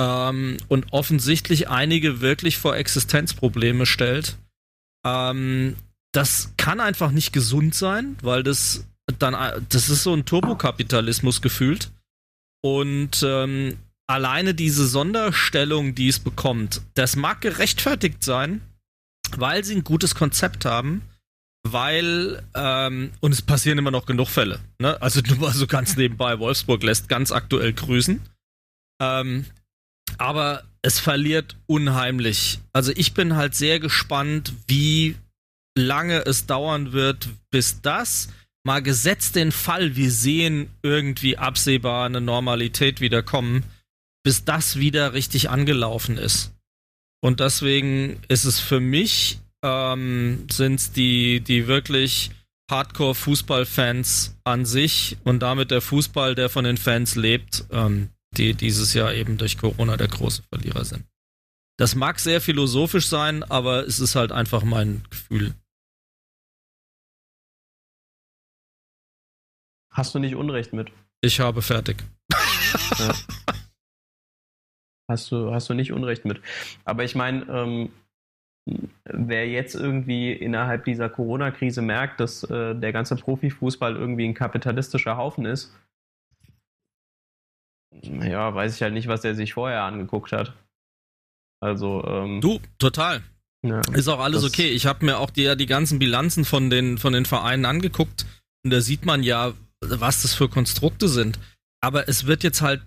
[0.00, 4.38] ähm, und offensichtlich einige wirklich vor Existenzprobleme stellt.
[5.04, 5.76] Ähm,
[6.12, 8.84] das kann einfach nicht gesund sein, weil das
[9.18, 9.34] dann,
[9.68, 11.90] das ist so ein Turbokapitalismus gefühlt.
[12.62, 18.60] Und ähm, alleine diese Sonderstellung, die es bekommt, das mag gerechtfertigt sein,
[19.36, 21.02] weil sie ein gutes Konzept haben
[21.72, 24.60] weil, ähm, und es passieren immer noch genug Fälle.
[24.78, 25.00] Ne?
[25.02, 28.20] Also nur mal so ganz nebenbei, Wolfsburg lässt ganz aktuell grüßen.
[29.00, 29.44] Ähm,
[30.16, 32.60] aber es verliert unheimlich.
[32.72, 35.16] Also ich bin halt sehr gespannt, wie
[35.78, 38.28] lange es dauern wird, bis das
[38.64, 43.64] mal gesetzt den Fall, wir sehen irgendwie absehbar eine Normalität wiederkommen,
[44.22, 46.52] bis das wieder richtig angelaufen ist.
[47.20, 52.30] Und deswegen ist es für mich ähm, sind es die, die wirklich
[52.70, 58.94] Hardcore-Fußballfans an sich und damit der Fußball, der von den Fans lebt, ähm, die dieses
[58.94, 61.04] Jahr eben durch Corona der große Verlierer sind.
[61.78, 65.54] Das mag sehr philosophisch sein, aber es ist halt einfach mein Gefühl.
[69.98, 70.92] Hast du nicht Unrecht mit?
[71.22, 72.04] Ich habe fertig.
[72.98, 73.14] Ja.
[75.10, 76.42] Hast du, hast du nicht Unrecht mit.
[76.84, 77.90] Aber ich meine, ähm,
[79.04, 85.16] wer jetzt irgendwie innerhalb dieser Corona-Krise merkt, dass äh, der ganze Profifußball irgendwie ein kapitalistischer
[85.16, 85.74] Haufen ist,
[88.02, 90.52] ja, weiß ich halt nicht, was der sich vorher angeguckt hat.
[91.60, 93.22] Also, ähm, Du, total.
[93.62, 94.68] Ja, ist auch alles okay.
[94.68, 98.26] Ich habe mir auch die, die ganzen Bilanzen von den, von den Vereinen angeguckt
[98.62, 101.38] und da sieht man ja, was das für Konstrukte sind.
[101.80, 102.82] Aber es wird jetzt halt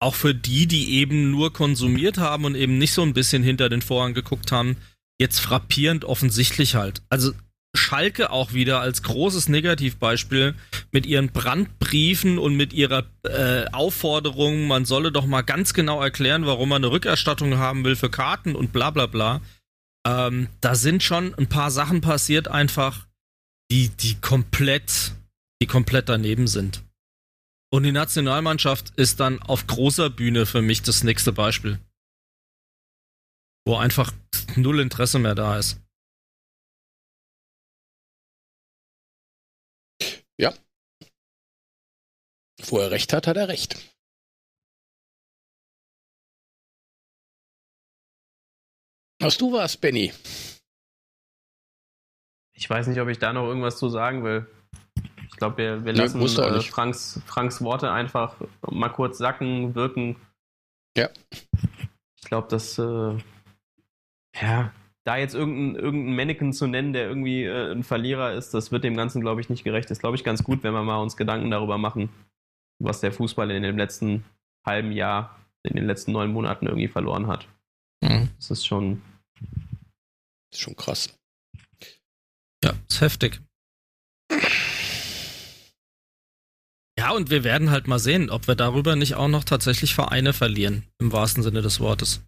[0.00, 3.68] auch für die, die eben nur konsumiert haben und eben nicht so ein bisschen hinter
[3.68, 4.76] den Vorhang geguckt haben,
[5.18, 7.02] jetzt frappierend offensichtlich halt.
[7.10, 7.32] Also
[7.76, 10.54] Schalke auch wieder als großes Negativbeispiel
[10.90, 16.46] mit ihren Brandbriefen und mit ihrer äh, Aufforderung, man solle doch mal ganz genau erklären,
[16.46, 19.40] warum man eine Rückerstattung haben will für Karten und bla bla bla.
[20.06, 23.06] Ähm, da sind schon ein paar Sachen passiert einfach,
[23.70, 25.12] die, die komplett,
[25.62, 26.82] die komplett daneben sind.
[27.72, 31.78] Und die Nationalmannschaft ist dann auf großer Bühne für mich das nächste Beispiel
[33.66, 34.12] wo einfach
[34.56, 35.80] null Interesse mehr da ist.
[40.38, 40.52] Ja.
[42.66, 43.76] Wo er recht hat, hat er recht.
[49.22, 50.12] Hast du was, Benny?
[52.54, 54.46] Ich weiß nicht, ob ich da noch irgendwas zu sagen will.
[55.40, 58.36] Ich glaube, wir, wir lassen nee, äh, Franks, Franks Worte einfach
[58.70, 60.16] mal kurz sacken, wirken.
[60.94, 61.08] Ja.
[61.30, 63.16] Ich glaube, das äh,
[64.38, 64.70] ja,
[65.04, 68.84] da jetzt irgendein, irgendein Mannequin zu nennen, der irgendwie äh, ein Verlierer ist, das wird
[68.84, 69.86] dem Ganzen, glaube ich, nicht gerecht.
[69.86, 72.10] Das ist, glaube ich, ganz gut, wenn wir mal uns Gedanken darüber machen,
[72.78, 74.26] was der Fußball in dem letzten
[74.66, 77.48] halben Jahr, in den letzten neun Monaten irgendwie verloren hat.
[78.02, 78.28] Mhm.
[78.36, 79.00] Das ist schon.
[80.50, 81.18] Das ist schon krass.
[82.62, 83.40] Ja, ist heftig.
[87.00, 90.32] Ja, und wir werden halt mal sehen, ob wir darüber nicht auch noch tatsächlich Vereine
[90.32, 92.20] verlieren, im wahrsten Sinne des Wortes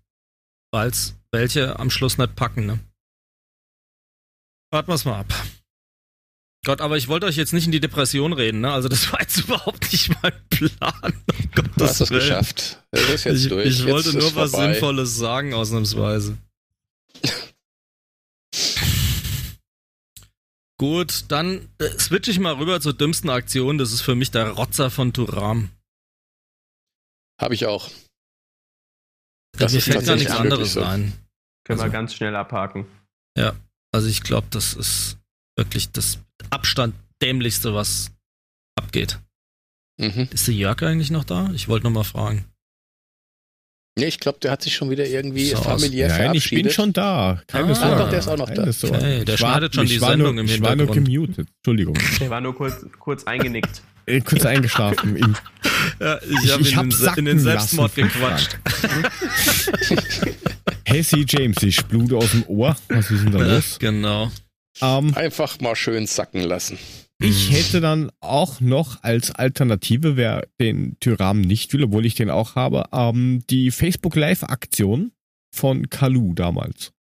[0.72, 2.80] weil es welche am Schluss nicht packen, ne?
[4.70, 5.32] Warten wir es mal ab.
[6.64, 8.72] Gott, aber ich wollte euch jetzt nicht in die Depression reden, ne?
[8.72, 11.22] Also das war jetzt überhaupt nicht mein Plan.
[11.54, 12.82] Gott, du hast es geschafft.
[12.90, 13.66] Das ist jetzt ich, durch.
[13.66, 14.72] Ich wollte jetzt nur was vorbei.
[14.72, 16.38] Sinnvolles sagen, ausnahmsweise.
[20.82, 23.78] Gut, dann äh, switche ich mal rüber zur dümmsten Aktion.
[23.78, 25.70] Das ist für mich der Rotzer von Turam.
[27.40, 27.88] Habe ich auch.
[29.56, 30.82] Das mir fällt gar nichts anderes so.
[30.82, 31.12] ein.
[31.64, 32.88] Können also, wir ganz schnell abhaken.
[33.38, 33.54] Ja,
[33.94, 35.18] also ich glaube, das ist
[35.56, 36.18] wirklich das
[36.50, 38.10] Abstand dämlichste, was
[38.74, 39.20] abgeht.
[40.00, 40.30] Mhm.
[40.32, 41.48] Ist der Jörg eigentlich noch da?
[41.54, 42.44] Ich wollte noch mal fragen.
[43.98, 46.52] Nee, ich glaube, der hat sich schon wieder irgendwie so familiär Nein, verabschiedet.
[46.52, 47.42] ich bin schon da.
[47.46, 47.96] Keine ah, Sorge.
[47.96, 48.62] Doch, der ist auch noch da.
[48.62, 50.80] Okay, der schneidet schon die Sendung nur, im Hintergrund.
[50.80, 51.48] Ich war nur gemutet.
[51.58, 51.98] Entschuldigung.
[52.20, 53.82] Der war nur kurz, kurz eingenickt.
[54.06, 55.16] Äh, kurz eingeschlafen.
[55.16, 55.36] In,
[56.00, 56.18] ja,
[56.58, 58.58] ich habe in, den, in den Selbstmord gequatscht.
[60.84, 61.24] hey, C.
[61.28, 62.74] James, ich blute aus dem Ohr.
[62.88, 63.78] Was ist denn da los?
[63.78, 64.24] Genau.
[64.80, 66.78] Um, ähm, Einfach mal schön sacken lassen.
[67.20, 67.54] Ich mhm.
[67.54, 72.56] hätte dann auch noch als Alternative, wer den Tyram nicht will, obwohl ich den auch
[72.56, 75.12] habe, ähm, die Facebook Live-Aktion
[75.54, 76.92] von Kalu damals.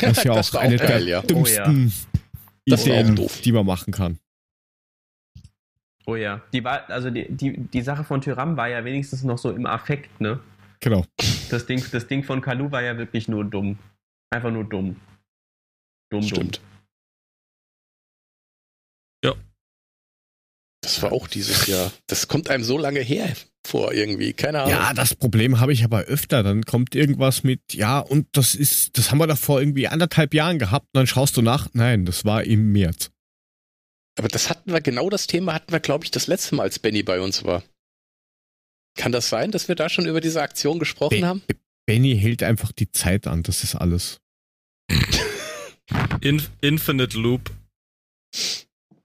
[0.00, 1.22] Das ist ja auch eine geil, der ja.
[1.22, 2.14] dümmsten oh,
[2.66, 2.74] ja.
[2.76, 4.20] Ideen, die man machen kann.
[6.06, 9.38] Oh ja, die war, also die, die, die Sache von Tyram war ja wenigstens noch
[9.38, 10.40] so im Affekt, ne?
[10.80, 11.04] Genau.
[11.50, 13.78] Das Ding, das Ding von Kalu war ja wirklich nur dumm.
[14.30, 14.96] Einfach nur dumm.
[16.10, 16.58] Dumm, Stimmt.
[16.58, 16.64] dumm.
[20.88, 21.92] Das war auch dieses Jahr.
[22.06, 23.30] Das kommt einem so lange her
[23.66, 24.70] vor irgendwie, keine Ahnung.
[24.70, 26.42] Ja, das Problem habe ich aber öfter.
[26.42, 30.32] Dann kommt irgendwas mit, ja, und das ist, das haben wir doch vor irgendwie anderthalb
[30.32, 30.86] Jahren gehabt.
[30.86, 33.10] Und dann schaust du nach, nein, das war im März.
[34.18, 36.78] Aber das hatten wir, genau das Thema hatten wir, glaube ich, das letzte Mal, als
[36.78, 37.62] Benny bei uns war.
[38.96, 41.42] Kann das sein, dass wir da schon über diese Aktion gesprochen Be haben?
[41.84, 44.20] Benny hält einfach die Zeit an, das ist alles.
[46.22, 47.50] Inf Infinite Loop.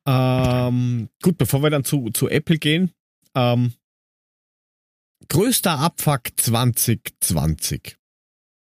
[0.05, 2.91] Ähm, gut, bevor wir dann zu, zu Apple gehen.
[3.35, 3.73] Ähm,
[5.29, 7.97] größter Abfuck 2020.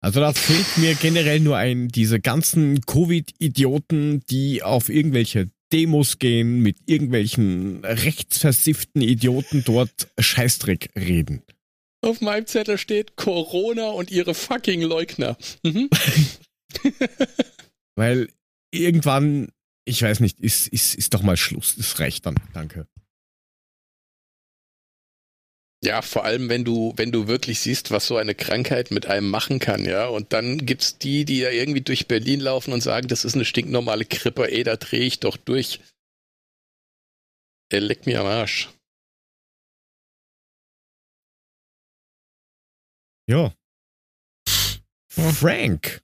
[0.00, 6.60] Also da fehlt mir generell nur ein, diese ganzen Covid-Idioten, die auf irgendwelche Demos gehen,
[6.60, 11.42] mit irgendwelchen rechtsversifften Idioten dort Scheißdreck reden.
[12.04, 15.36] Auf meinem Zettel steht Corona und ihre fucking Leugner.
[15.62, 15.88] Mhm.
[17.94, 18.28] Weil
[18.72, 19.52] irgendwann
[19.84, 21.76] ich weiß nicht, ist, ist, ist doch mal Schluss.
[21.76, 22.36] Das reicht dann.
[22.52, 22.86] Danke.
[25.84, 29.28] Ja, vor allem, wenn du, wenn du wirklich siehst, was so eine Krankheit mit einem
[29.28, 30.06] machen kann, ja.
[30.06, 33.44] Und dann gibt's die, die ja irgendwie durch Berlin laufen und sagen, das ist eine
[33.44, 35.80] stinknormale Krippe, ey, da drehe ich doch durch.
[37.72, 38.68] Er leckt mir am Arsch.
[43.28, 43.52] Ja.
[45.08, 46.02] Frank.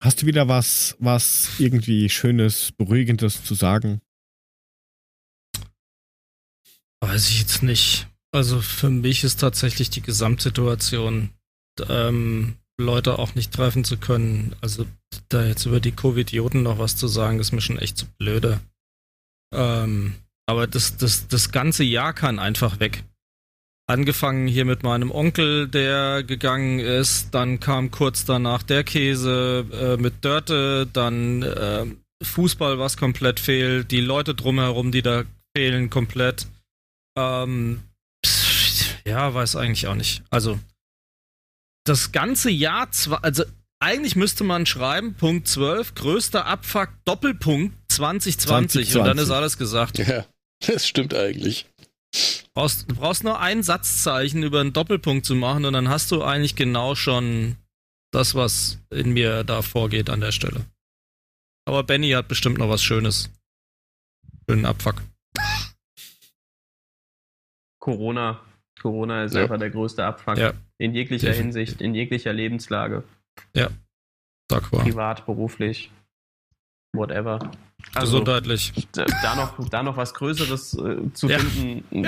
[0.00, 4.00] Hast du wieder was, was irgendwie Schönes, Beruhigendes zu sagen?
[7.00, 8.06] Weiß ich jetzt nicht.
[8.32, 11.30] Also für mich ist tatsächlich die Gesamtsituation,
[11.88, 14.54] ähm, Leute auch nicht treffen zu können.
[14.60, 14.86] Also
[15.28, 18.60] da jetzt über die Covid-Idioten noch was zu sagen, ist mir schon echt zu blöde.
[19.52, 20.14] Ähm,
[20.46, 23.02] aber das, das, das ganze Jahr kann einfach weg.
[23.90, 30.00] Angefangen hier mit meinem Onkel, der gegangen ist, dann kam kurz danach der Käse äh,
[30.00, 31.86] mit Dörte, dann äh,
[32.22, 35.24] Fußball, was komplett fehlt, die Leute drumherum, die da
[35.56, 36.48] fehlen, komplett.
[37.16, 37.80] Ähm,
[38.26, 40.22] pff, ja, weiß eigentlich auch nicht.
[40.28, 40.58] Also,
[41.84, 43.44] das ganze Jahr, zwar, also
[43.80, 48.96] eigentlich müsste man schreiben, Punkt 12, größter Abfuck, Doppelpunkt 2020, 2020.
[48.96, 49.98] und dann ist alles gesagt.
[49.98, 50.26] Ja,
[50.66, 51.64] das stimmt eigentlich.
[52.54, 56.22] Brauchst, du brauchst nur ein Satzzeichen über einen Doppelpunkt zu machen und dann hast du
[56.22, 57.56] eigentlich genau schon
[58.10, 60.64] das, was in mir da vorgeht an der Stelle.
[61.66, 63.30] Aber Benny hat bestimmt noch was Schönes.
[64.48, 65.02] Schönen Abfuck.
[67.78, 68.40] Corona.
[68.80, 69.42] Corona ist ja.
[69.42, 70.38] einfach der größte Abfuck.
[70.38, 70.54] Ja.
[70.78, 71.58] In jeglicher Definitiv.
[71.58, 73.04] Hinsicht, in jeglicher Lebenslage.
[73.54, 73.70] Ja.
[74.50, 74.82] Sag mal.
[74.82, 75.90] Privat, beruflich,
[76.94, 77.50] whatever.
[77.94, 78.72] Also, Gesundheitlich.
[78.92, 81.38] Da noch, da noch was Größeres äh, zu ja.
[81.38, 82.06] finden.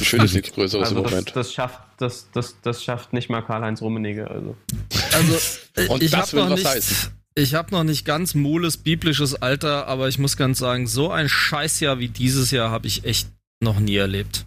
[0.00, 1.36] Ich finde es nichts Größeres also im das, Moment.
[1.36, 4.30] Das schafft, das, das, das schafft nicht mal Karl-Heinz Rummenigge.
[4.30, 4.56] Also,
[5.12, 10.08] also Und ich habe noch, nicht, ich hab noch nicht ganz mules biblisches Alter, aber
[10.08, 13.28] ich muss ganz sagen, so ein Scheißjahr wie dieses Jahr habe ich echt
[13.60, 14.46] noch nie erlebt.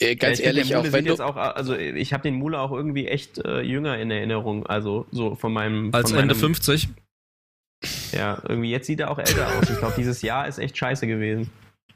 [0.00, 3.08] Äh, ganz ja, ehrlich, auch wenn du auch, also ich habe den Mule auch irgendwie
[3.08, 6.88] echt äh, jünger in Erinnerung, also so von meinem als von Ende 50.
[8.12, 9.70] Ja, irgendwie jetzt sieht er auch älter aus.
[9.70, 11.50] Ich glaube, dieses Jahr ist echt scheiße gewesen.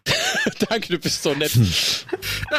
[0.68, 1.52] Danke, du bist so nett.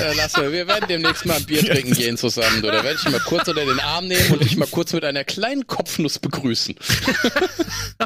[0.00, 2.62] äh, lass mal, wir werden demnächst mal ein Bier trinken gehen zusammen.
[2.62, 5.24] Da werde ich mal kurz unter den Arm nehmen und dich mal kurz mit einer
[5.24, 6.74] kleinen Kopfnuss begrüßen.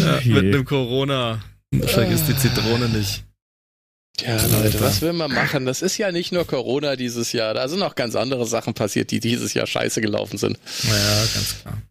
[0.00, 1.42] ja, mit einem Corona.
[1.86, 3.24] Vergiss die Zitrone nicht.
[4.20, 5.66] Ja, Leute, was will man machen?
[5.66, 7.52] Das ist ja nicht nur Corona dieses Jahr.
[7.52, 10.56] Da sind auch ganz andere Sachen passiert, die dieses Jahr scheiße gelaufen sind.
[10.84, 11.82] Ja, ganz klar.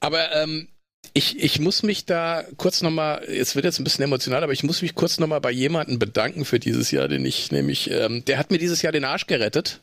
[0.00, 0.68] Aber ähm,
[1.14, 4.62] ich, ich muss mich da kurz nochmal, es wird jetzt ein bisschen emotional, aber ich
[4.62, 8.38] muss mich kurz nochmal bei jemandem bedanken für dieses Jahr, den ich nämlich, ähm, der
[8.38, 9.82] hat mir dieses Jahr den Arsch gerettet.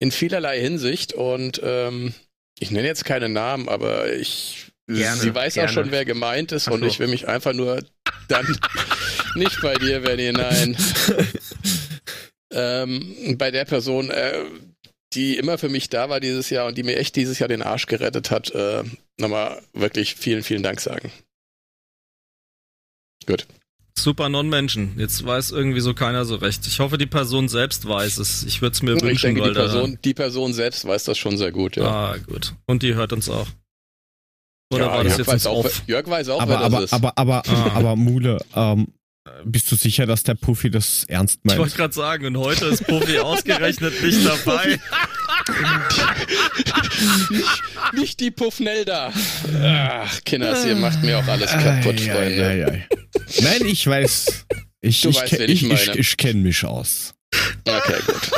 [0.00, 2.14] In vielerlei Hinsicht und ähm,
[2.58, 5.68] ich nenne jetzt keine Namen, aber ich, gerne, sie weiß gerne.
[5.68, 6.72] auch schon, wer gemeint ist so.
[6.72, 7.82] und ich will mich einfach nur
[8.28, 8.58] dann
[9.34, 10.76] nicht bei dir, Benny, nein.
[12.50, 14.44] ähm, bei der Person, äh,
[15.14, 17.62] die immer für mich da war dieses Jahr und die mir echt dieses Jahr den
[17.62, 18.82] Arsch gerettet hat, äh,
[19.18, 21.10] nochmal wirklich vielen, vielen Dank sagen.
[23.26, 23.46] Gut.
[23.96, 24.98] Super Non-Menschen.
[24.98, 26.66] Jetzt weiß irgendwie so keiner so recht.
[26.66, 28.42] Ich hoffe, die Person selbst weiß es.
[28.42, 31.38] Ich würde es mir ich wünschen, denke, die Person, die Person selbst weiß das schon
[31.38, 31.84] sehr gut, ja.
[31.84, 32.54] Ah, gut.
[32.66, 33.46] Und die hört uns auch.
[34.72, 36.84] Oder ja, war das Jörg jetzt weiß auch, Jörg weiß auch, aber, wer aber, das
[36.86, 36.92] ist.
[36.92, 37.72] Aber, aber, aber, ah.
[37.74, 38.88] aber Mule, ähm,
[39.44, 41.54] bist du sicher, dass der Puffy das ernst meint?
[41.54, 44.78] Ich wollte gerade sagen, und heute ist Puffy ausgerechnet nicht dabei.
[47.30, 47.44] nicht,
[47.94, 49.12] nicht die Puffnelda.
[49.62, 52.46] Ach, Kinders, ihr macht mir auch alles kaputt, ai, Freunde.
[52.46, 52.88] Ai, ai,
[53.40, 54.46] Nein, ich weiß.
[54.82, 57.14] Ich, du ich, weißt, ich, ich, ich, ich kenne mich aus.
[57.66, 58.30] Okay, gut.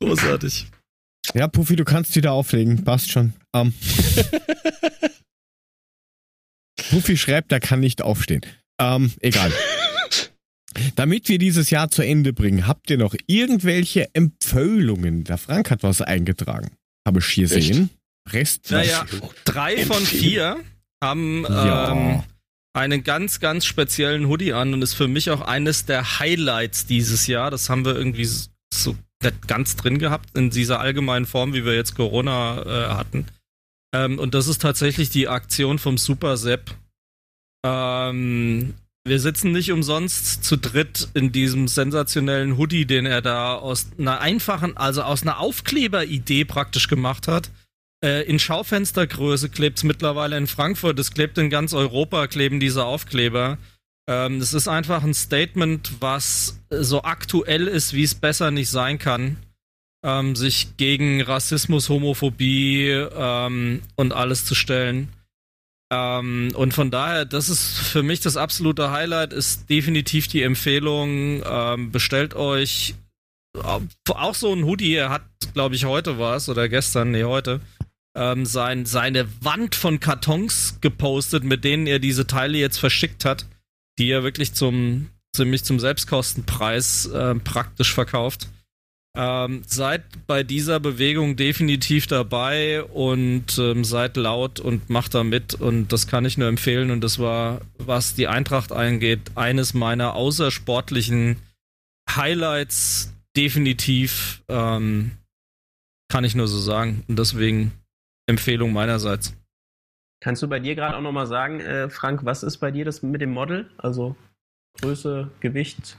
[0.00, 0.66] Großartig.
[1.34, 2.84] Ja, Puffy, du kannst wieder auflegen.
[2.84, 3.34] Passt schon.
[3.52, 3.72] Um.
[6.90, 8.42] Puffy schreibt, er kann nicht aufstehen.
[8.78, 9.52] Ähm, egal.
[10.96, 15.24] Damit wir dieses Jahr zu Ende bringen, habt ihr noch irgendwelche Empfehlungen?
[15.24, 16.70] Der Frank hat was eingetragen.
[17.06, 17.90] Habe ich hier sehen.
[18.28, 18.70] Rest.
[18.70, 19.06] Naja,
[19.44, 20.58] drei von vier
[21.02, 21.92] haben ja.
[21.92, 22.22] ähm,
[22.74, 27.26] einen ganz, ganz speziellen Hoodie an und ist für mich auch eines der Highlights dieses
[27.26, 27.50] Jahr.
[27.50, 28.28] Das haben wir irgendwie
[28.74, 33.26] so nicht ganz drin gehabt in dieser allgemeinen Form, wie wir jetzt Corona äh, hatten.
[33.94, 36.74] Ähm, und das ist tatsächlich die Aktion vom Super Sepp
[37.66, 43.88] ähm, wir sitzen nicht umsonst zu dritt in diesem sensationellen Hoodie, den er da aus
[43.98, 47.50] einer einfachen, also aus einer Aufkleberidee praktisch gemacht hat.
[48.04, 52.84] Äh, in Schaufenstergröße klebt es mittlerweile in Frankfurt, es klebt in ganz Europa, kleben diese
[52.84, 53.58] Aufkleber.
[54.08, 58.98] Ähm, es ist einfach ein Statement, was so aktuell ist, wie es besser nicht sein
[58.98, 59.38] kann.
[60.04, 65.08] Ähm, sich gegen Rassismus, Homophobie ähm, und alles zu stellen.
[65.92, 71.42] Ähm, und von daher, das ist für mich das absolute Highlight, ist definitiv die Empfehlung,
[71.44, 72.94] ähm, bestellt euch
[73.56, 75.22] äh, auch so ein Hoodie, er hat,
[75.54, 77.60] glaube ich, heute was oder gestern, nee, heute,
[78.16, 83.46] ähm, sein, seine Wand von Kartons gepostet, mit denen er diese Teile jetzt verschickt hat,
[83.98, 88.48] die er wirklich zum ziemlich zum Selbstkostenpreis äh, praktisch verkauft.
[89.18, 95.54] Ähm, seid bei dieser Bewegung definitiv dabei und ähm, seid laut und macht da mit
[95.54, 100.14] und das kann ich nur empfehlen und das war, was die Eintracht eingeht, eines meiner
[100.14, 101.36] außersportlichen
[102.10, 105.12] Highlights definitiv, ähm,
[106.10, 107.72] kann ich nur so sagen und deswegen
[108.28, 109.34] Empfehlung meinerseits.
[110.20, 113.02] Kannst du bei dir gerade auch nochmal sagen, äh, Frank, was ist bei dir das
[113.02, 113.70] mit dem Model?
[113.78, 114.14] Also
[114.82, 115.96] Größe, Gewicht,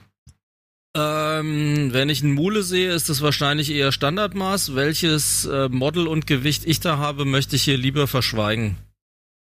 [0.98, 4.76] ähm, wenn ich einen Mule sehe, ist das wahrscheinlich eher Standardmaß.
[4.76, 8.78] Welches äh, Model und Gewicht ich da habe, möchte ich hier lieber verschweigen.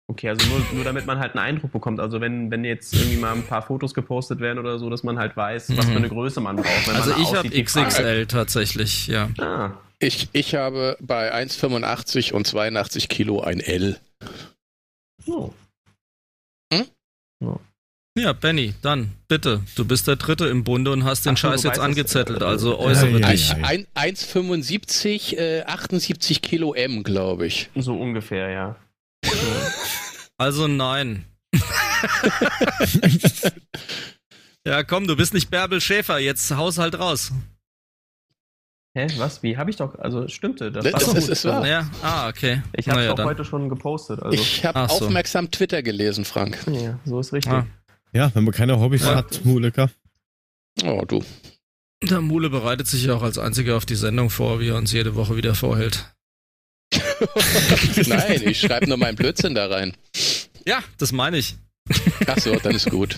[0.08, 2.00] Okay, also nur, nur damit man halt einen Eindruck bekommt.
[2.00, 5.18] Also wenn, wenn jetzt irgendwie mal ein paar Fotos gepostet werden oder so, dass man
[5.18, 6.12] halt weiß, was für eine mhm.
[6.12, 6.90] Größe man braucht.
[6.90, 9.30] also ich habe XXL tatsächlich, ja.
[9.40, 9.72] Ah.
[10.00, 14.00] Ich, ich habe bei 1,85 und 82 Kilo ein L.
[15.28, 15.54] Oh.
[16.74, 16.86] Hm?
[17.42, 17.60] oh.
[18.18, 19.62] Ja, Benny, dann bitte.
[19.76, 23.20] Du bist der Dritte im Bunde und hast den Ach, Scheiß jetzt angezettelt, also äußere
[23.20, 23.52] ja, dich.
[23.52, 23.80] Ja, ja.
[23.96, 27.70] 1,75, äh, 78 Kilo M, glaube ich.
[27.76, 28.76] So ungefähr, ja.
[30.38, 31.26] Also nein.
[34.66, 37.32] ja, komm, du bist nicht Bärbel Schäfer, jetzt haus halt raus.
[38.94, 39.44] Hä, was?
[39.44, 39.56] Wie?
[39.56, 40.72] Habe ich doch, also stimmte.
[40.72, 41.68] Das, das war ist, ist wahr.
[41.68, 42.64] Ja, ah, okay.
[42.74, 44.22] Ich habe es auch heute schon gepostet.
[44.22, 44.34] Also.
[44.34, 45.06] Ich habe so.
[45.06, 46.58] aufmerksam Twitter gelesen, Frank.
[46.68, 47.54] Ja, so ist richtig.
[47.54, 47.68] Ah.
[48.14, 49.16] Ja, wenn man keine Hobbys ja.
[49.16, 49.90] hat, Mulecker.
[50.84, 51.24] Oh, du.
[52.04, 54.92] Der Mule bereitet sich ja auch als einziger auf die Sendung vor, wie er uns
[54.92, 56.14] jede Woche wieder vorhält.
[58.08, 59.96] Nein, ich schreibe nur meinen Blödsinn da rein.
[60.66, 61.56] Ja, das meine ich.
[62.28, 63.18] Ach so, dann ist gut.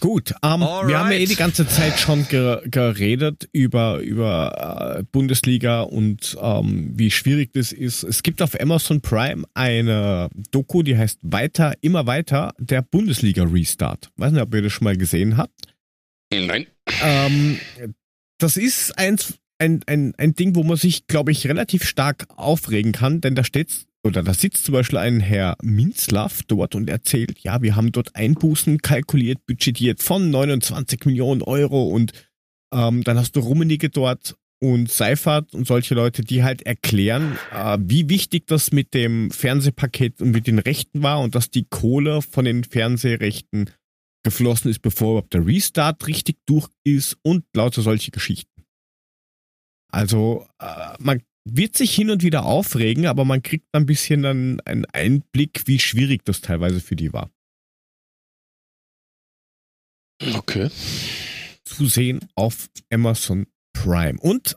[0.00, 5.02] Gut, ähm, wir haben ja eh die ganze Zeit schon ge geredet über, über äh,
[5.10, 8.02] Bundesliga und ähm, wie schwierig das ist.
[8.02, 14.10] Es gibt auf Amazon Prime eine Doku, die heißt Weiter, immer weiter, der Bundesliga Restart.
[14.16, 15.74] Weiß nicht, ob ihr das schon mal gesehen habt.
[16.32, 16.66] Nein.
[17.02, 17.58] Ähm,
[18.38, 22.92] das ist eins, ein, ein, ein Ding, wo man sich, glaube ich, relativ stark aufregen
[22.92, 27.38] kann, denn da steht oder da sitzt zum Beispiel ein Herr Minzlaff dort und erzählt,
[27.40, 32.12] ja, wir haben dort Einbußen kalkuliert, budgetiert von 29 Millionen Euro und
[32.72, 37.78] ähm, dann hast du Rummenigge dort und Seifert und solche Leute, die halt erklären, äh,
[37.80, 42.22] wie wichtig das mit dem Fernsehpaket und mit den Rechten war und dass die Kohle
[42.22, 43.70] von den Fernsehrechten
[44.24, 48.64] geflossen ist, bevor überhaupt der Restart richtig durch ist und lauter solche Geschichten.
[49.92, 54.60] Also äh, man wird sich hin und wieder aufregen, aber man kriegt ein bisschen dann
[54.60, 57.30] einen Einblick, wie schwierig das teilweise für die war.
[60.34, 60.70] Okay.
[61.64, 64.18] Zu sehen auf Amazon Prime.
[64.20, 64.56] Und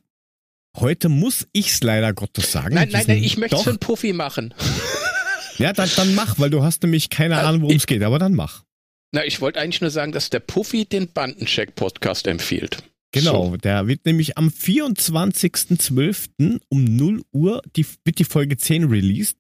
[0.77, 2.74] heute muss ich es leider Gottes sagen.
[2.74, 4.53] Nein, nein, nein, ich möchte es für einen Puffy machen.
[5.59, 8.18] Ja, dann, dann mach, weil du hast nämlich keine also Ahnung, worum es geht, aber
[8.18, 8.64] dann mach.
[9.11, 12.82] Na, ich wollte eigentlich nur sagen, dass der Puffy den Bandencheck-Podcast empfiehlt.
[13.12, 16.60] Genau, der wird nämlich am 24.12.
[16.70, 19.38] um 0 Uhr die, wird die Folge 10 released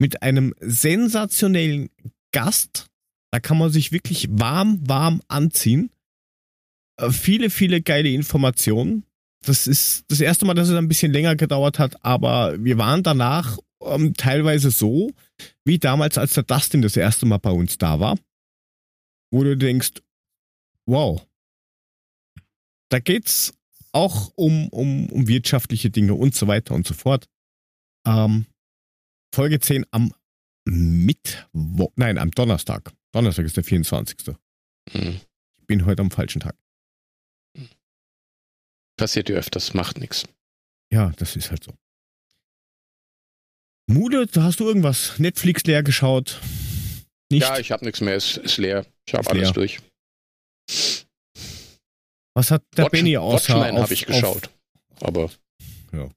[0.00, 1.90] mit einem sensationellen
[2.32, 2.88] Gast.
[3.30, 5.90] Da kann man sich wirklich warm, warm anziehen.
[6.98, 9.04] Äh, viele, viele geile Informationen.
[9.44, 13.02] Das ist das erste Mal, dass es ein bisschen länger gedauert hat, aber wir waren
[13.02, 15.10] danach ähm, teilweise so,
[15.64, 18.16] wie damals, als der Dustin das erste Mal bei uns da war,
[19.32, 19.94] wo du denkst,
[20.86, 21.26] wow,
[22.92, 23.54] da geht's
[23.92, 27.26] auch um, um, um wirtschaftliche Dinge und so weiter und so fort.
[28.06, 28.46] Ähm,
[29.34, 30.12] Folge 10 am
[30.64, 32.92] Mittwoch, nein, am Donnerstag.
[33.12, 34.34] Donnerstag ist der 24.
[34.90, 35.20] Hm.
[35.58, 36.54] Ich bin heute am falschen Tag.
[38.96, 40.24] Passiert dir öfters, macht nichts.
[40.90, 41.72] Ja, das ist halt so.
[43.86, 45.18] Mude, hast du irgendwas?
[45.18, 46.40] Netflix leer geschaut?
[47.30, 47.42] Nicht?
[47.42, 48.86] Ja, ich habe nichts mehr, es ist leer.
[49.06, 49.52] Ich habe alles leer.
[49.52, 49.80] durch.
[52.34, 54.50] Was hat der Watch, Benny außer Watchmen habe ich geschaut,
[55.00, 55.30] auf, aber
[55.92, 56.08] ja.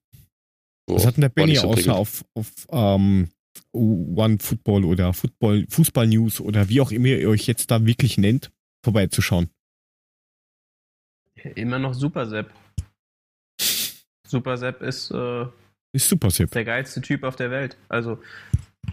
[0.87, 3.29] Was hat denn der Benny so außer auf, auf um,
[3.73, 7.85] ähm, One Football oder Football, Fußball News oder wie auch immer ihr euch jetzt da
[7.85, 8.51] wirklich nennt,
[8.83, 9.49] vorbeizuschauen?
[11.55, 12.51] Immer noch Super Sepp.
[14.27, 15.45] Super Sepp ist, äh,
[15.93, 16.51] ist Super Sepp.
[16.51, 17.77] der geilste Typ auf der Welt.
[17.89, 18.19] Also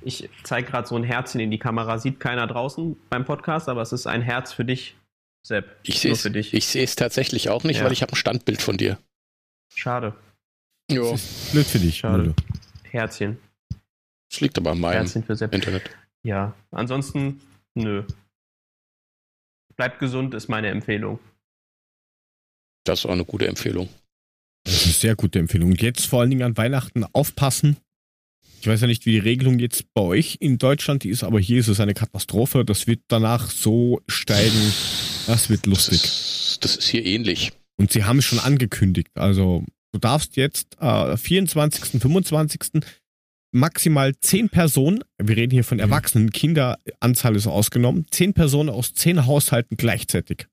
[0.03, 1.99] ich zeige gerade so ein Herzchen in die Kamera.
[1.99, 4.97] Sieht keiner draußen beim Podcast, aber es ist ein Herz für dich,
[5.43, 5.77] Sepp.
[5.83, 7.85] Ich sehe es ich sehe es tatsächlich auch nicht, ja.
[7.85, 8.99] weil ich habe ein Standbild von dir.
[9.75, 10.15] Schade.
[10.91, 11.19] Jo.
[11.53, 11.99] Blöd für dich.
[11.99, 12.23] Schade.
[12.23, 12.35] Blöde.
[12.85, 13.39] Herzchen.
[14.31, 15.07] Das liegt aber an meinem
[15.51, 15.91] Internet.
[16.23, 17.41] Ja, ansonsten,
[17.75, 18.05] nö.
[19.77, 21.19] Bleibt gesund ist meine Empfehlung.
[22.85, 23.89] Das ist auch eine gute Empfehlung.
[24.65, 25.71] Das ist eine sehr gute Empfehlung.
[25.71, 27.79] Und jetzt vor allen Dingen an Weihnachten aufpassen.
[28.61, 31.59] Ich weiß ja nicht, wie die Regelung jetzt bei euch in Deutschland ist, aber hier
[31.59, 32.65] ist es eine Katastrophe.
[32.65, 34.73] Das wird danach so steigen.
[35.27, 36.03] Das wird lustig.
[36.03, 37.53] Das ist, das ist hier ähnlich.
[37.77, 39.11] Und sie haben es schon angekündigt.
[39.15, 42.83] Also du darfst jetzt äh, 24., 25.
[43.53, 45.85] maximal 10 Personen, wir reden hier von mhm.
[45.85, 50.47] Erwachsenen, Kinderanzahl ist ausgenommen, 10 Personen aus 10 Haushalten gleichzeitig.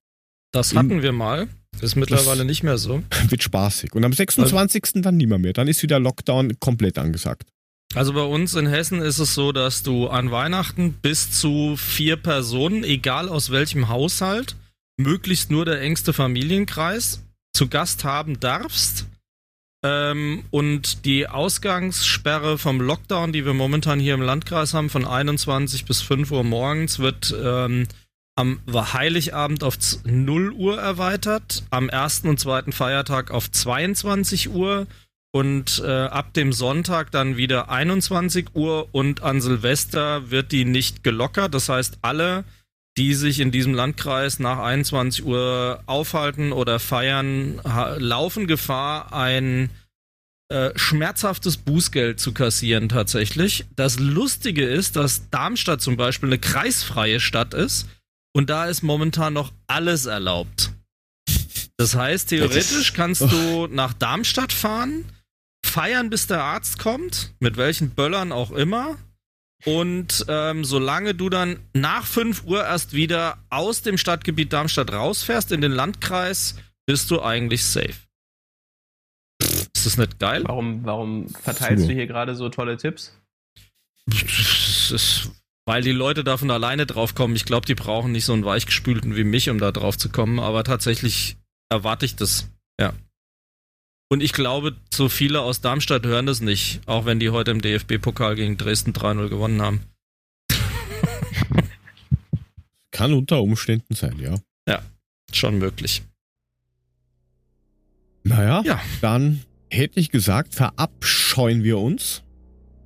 [0.51, 1.47] Das hatten in, wir mal.
[1.81, 3.03] Ist mittlerweile nicht mehr so.
[3.29, 3.93] Wird spaßig.
[3.93, 4.83] Und am 26.
[4.83, 5.53] Also, dann niemand mehr.
[5.53, 7.49] Dann ist wieder Lockdown komplett angesagt.
[7.95, 12.17] Also bei uns in Hessen ist es so, dass du an Weihnachten bis zu vier
[12.17, 14.55] Personen, egal aus welchem Haushalt,
[14.97, 19.07] möglichst nur der engste Familienkreis, zu Gast haben darfst.
[19.83, 25.85] Ähm, und die Ausgangssperre vom Lockdown, die wir momentan hier im Landkreis haben, von 21
[25.85, 27.87] bis 5 Uhr morgens, wird ähm,
[28.35, 34.85] am Heiligabend auf 0 Uhr erweitert, am ersten und zweiten Feiertag auf 22 Uhr
[35.31, 41.03] und äh, ab dem Sonntag dann wieder 21 Uhr und an Silvester wird die nicht
[41.03, 41.53] gelockert.
[41.53, 42.45] Das heißt, alle,
[42.97, 47.61] die sich in diesem Landkreis nach 21 Uhr aufhalten oder feiern,
[47.97, 49.69] laufen Gefahr, ein
[50.51, 53.65] äh, schmerzhaftes Bußgeld zu kassieren tatsächlich.
[53.75, 57.87] Das Lustige ist, dass Darmstadt zum Beispiel eine kreisfreie Stadt ist
[58.33, 60.71] und da ist momentan noch alles erlaubt.
[61.77, 65.05] Das heißt, theoretisch kannst du nach Darmstadt fahren
[65.69, 68.97] feiern, bis der Arzt kommt, mit welchen Böllern auch immer.
[69.65, 75.51] Und ähm, solange du dann nach 5 Uhr erst wieder aus dem Stadtgebiet Darmstadt rausfährst
[75.51, 77.95] in den Landkreis, bist du eigentlich safe.
[79.41, 80.43] Ist das nicht geil?
[80.45, 83.13] Warum, warum verteilst du hier gerade so tolle Tipps?
[85.69, 87.35] weil die Leute da von alleine drauf kommen.
[87.35, 90.39] Ich glaube, die brauchen nicht so einen Weichgespülten wie mich, um da drauf zu kommen.
[90.39, 91.37] Aber tatsächlich
[91.69, 92.49] erwarte ich das.
[92.79, 92.93] Ja.
[94.11, 97.61] Und ich glaube, so viele aus Darmstadt hören das nicht, auch wenn die heute im
[97.61, 99.81] DFB-Pokal gegen Dresden 3-0 gewonnen haben.
[102.91, 104.35] Kann unter Umständen sein, ja.
[104.67, 104.81] Ja,
[105.31, 106.01] schon möglich.
[108.23, 108.81] Naja, ja.
[109.01, 112.23] dann hätte ich gesagt, verabscheuen wir uns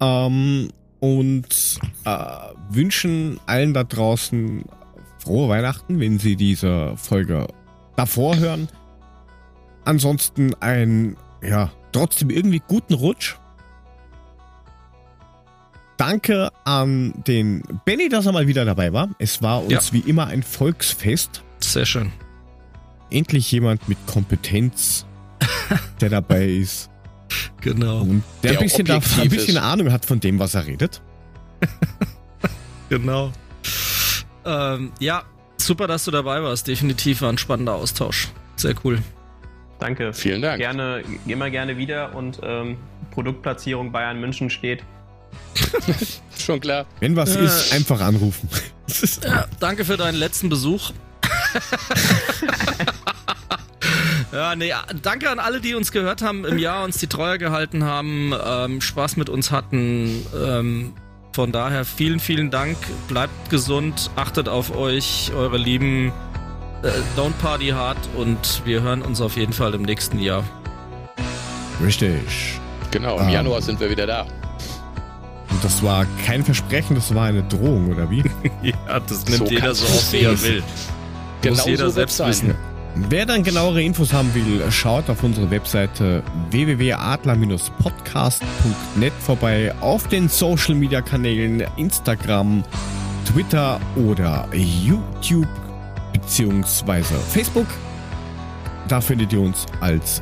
[0.01, 2.09] ähm, und äh,
[2.69, 4.65] wünschen allen da draußen
[5.19, 7.47] frohe Weihnachten, wenn sie diese Folge
[7.95, 8.67] davor hören.
[9.85, 13.35] Ansonsten ein, ja, trotzdem irgendwie guten Rutsch.
[15.97, 19.09] Danke an den Benny, dass er mal wieder dabei war.
[19.19, 19.93] Es war uns ja.
[19.93, 21.43] wie immer ein Volksfest.
[21.59, 22.11] Sehr schön.
[23.09, 25.05] Endlich jemand mit Kompetenz,
[26.01, 26.89] der dabei ist.
[27.61, 28.01] Genau.
[28.01, 31.01] Und der, der ein, bisschen, da, ein bisschen Ahnung hat von dem, was er redet.
[32.89, 33.31] genau.
[34.45, 35.23] Ähm, ja,
[35.57, 36.67] super, dass du dabei warst.
[36.67, 38.29] Definitiv war ein spannender Austausch.
[38.55, 38.99] Sehr cool.
[39.79, 40.13] Danke.
[40.13, 40.59] Vielen Dank.
[40.59, 42.77] Gerne, immer gerne wieder und ähm,
[43.11, 44.83] Produktplatzierung Bayern München steht.
[46.37, 46.85] Schon klar.
[46.99, 48.49] Wenn was äh, ist, einfach anrufen.
[49.23, 50.91] ja, danke für deinen letzten Besuch.
[54.31, 57.83] ja, nee, danke an alle, die uns gehört haben im Jahr, uns die Treue gehalten
[57.83, 60.25] haben, ähm, Spaß mit uns hatten.
[60.35, 60.93] Ähm,
[61.33, 62.77] von daher vielen, vielen Dank.
[63.07, 66.11] Bleibt gesund, achtet auf euch, eure Lieben.
[66.83, 70.43] Äh, don't party hard und wir hören uns auf jeden Fall im nächsten Jahr.
[71.81, 72.59] Richtig.
[72.91, 74.25] Genau, im um, Januar sind wir wieder da.
[75.49, 78.21] Und das war kein Versprechen, das war eine Drohung, oder wie?
[78.61, 80.61] ja, das nimmt so jeder so auf, wie er will.
[81.41, 82.27] Genau Muss jeder so selbst sein.
[82.27, 82.53] wissen.
[82.95, 86.21] Wer dann genauere Infos haben will, schaut auf unsere Webseite
[86.51, 92.65] www.adler-podcast.net vorbei, auf den Social Media Kanälen Instagram,
[93.25, 95.47] Twitter oder YouTube
[96.23, 97.67] beziehungsweise Facebook.
[98.87, 100.21] Da findet ihr uns als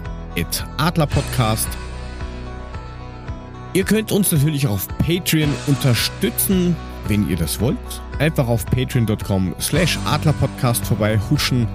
[0.77, 1.67] Adler Podcast.
[3.73, 6.75] Ihr könnt uns natürlich auf Patreon unterstützen,
[7.07, 7.77] wenn ihr das wollt.
[8.19, 11.67] Einfach auf patreon.com slash adlerpodcast vorbei huschen,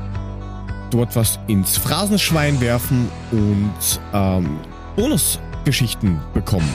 [0.90, 4.58] dort was ins Phrasenschwein werfen und ähm,
[4.94, 6.68] Bonusgeschichten bekommen,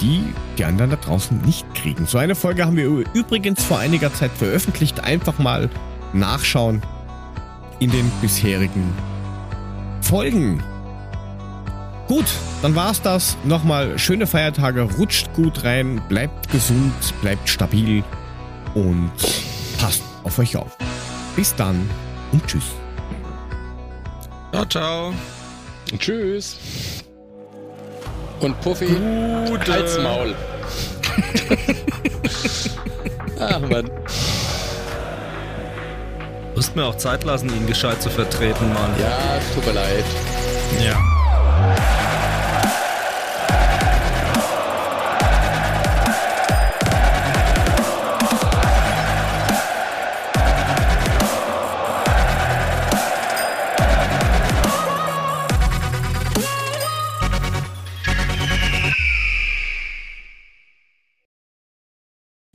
[0.00, 0.24] die
[0.58, 2.06] die anderen da draußen nicht kriegen.
[2.06, 5.04] So eine Folge haben wir übrigens vor einiger Zeit veröffentlicht.
[5.04, 5.68] Einfach mal
[6.14, 6.82] nachschauen
[7.80, 8.92] in den bisherigen
[10.00, 10.62] Folgen.
[12.08, 12.26] Gut,
[12.62, 13.36] dann war's das.
[13.44, 18.04] Nochmal schöne Feiertage, rutscht gut rein, bleibt gesund, bleibt stabil
[18.74, 19.10] und
[19.78, 20.76] passt auf euch auf.
[21.34, 21.88] Bis dann
[22.32, 22.64] und tschüss.
[24.52, 25.14] Ciao, ciao.
[25.98, 26.58] tschüss.
[28.40, 28.86] Und Puffy,
[29.48, 29.72] Gute.
[29.72, 30.34] halt's Maul.
[33.40, 33.90] Ach man.
[36.54, 38.90] Musst mir auch Zeit lassen, ihn gescheit zu vertreten, Mann.
[39.00, 40.04] Ja, tut mir leid.
[40.84, 40.98] Ja.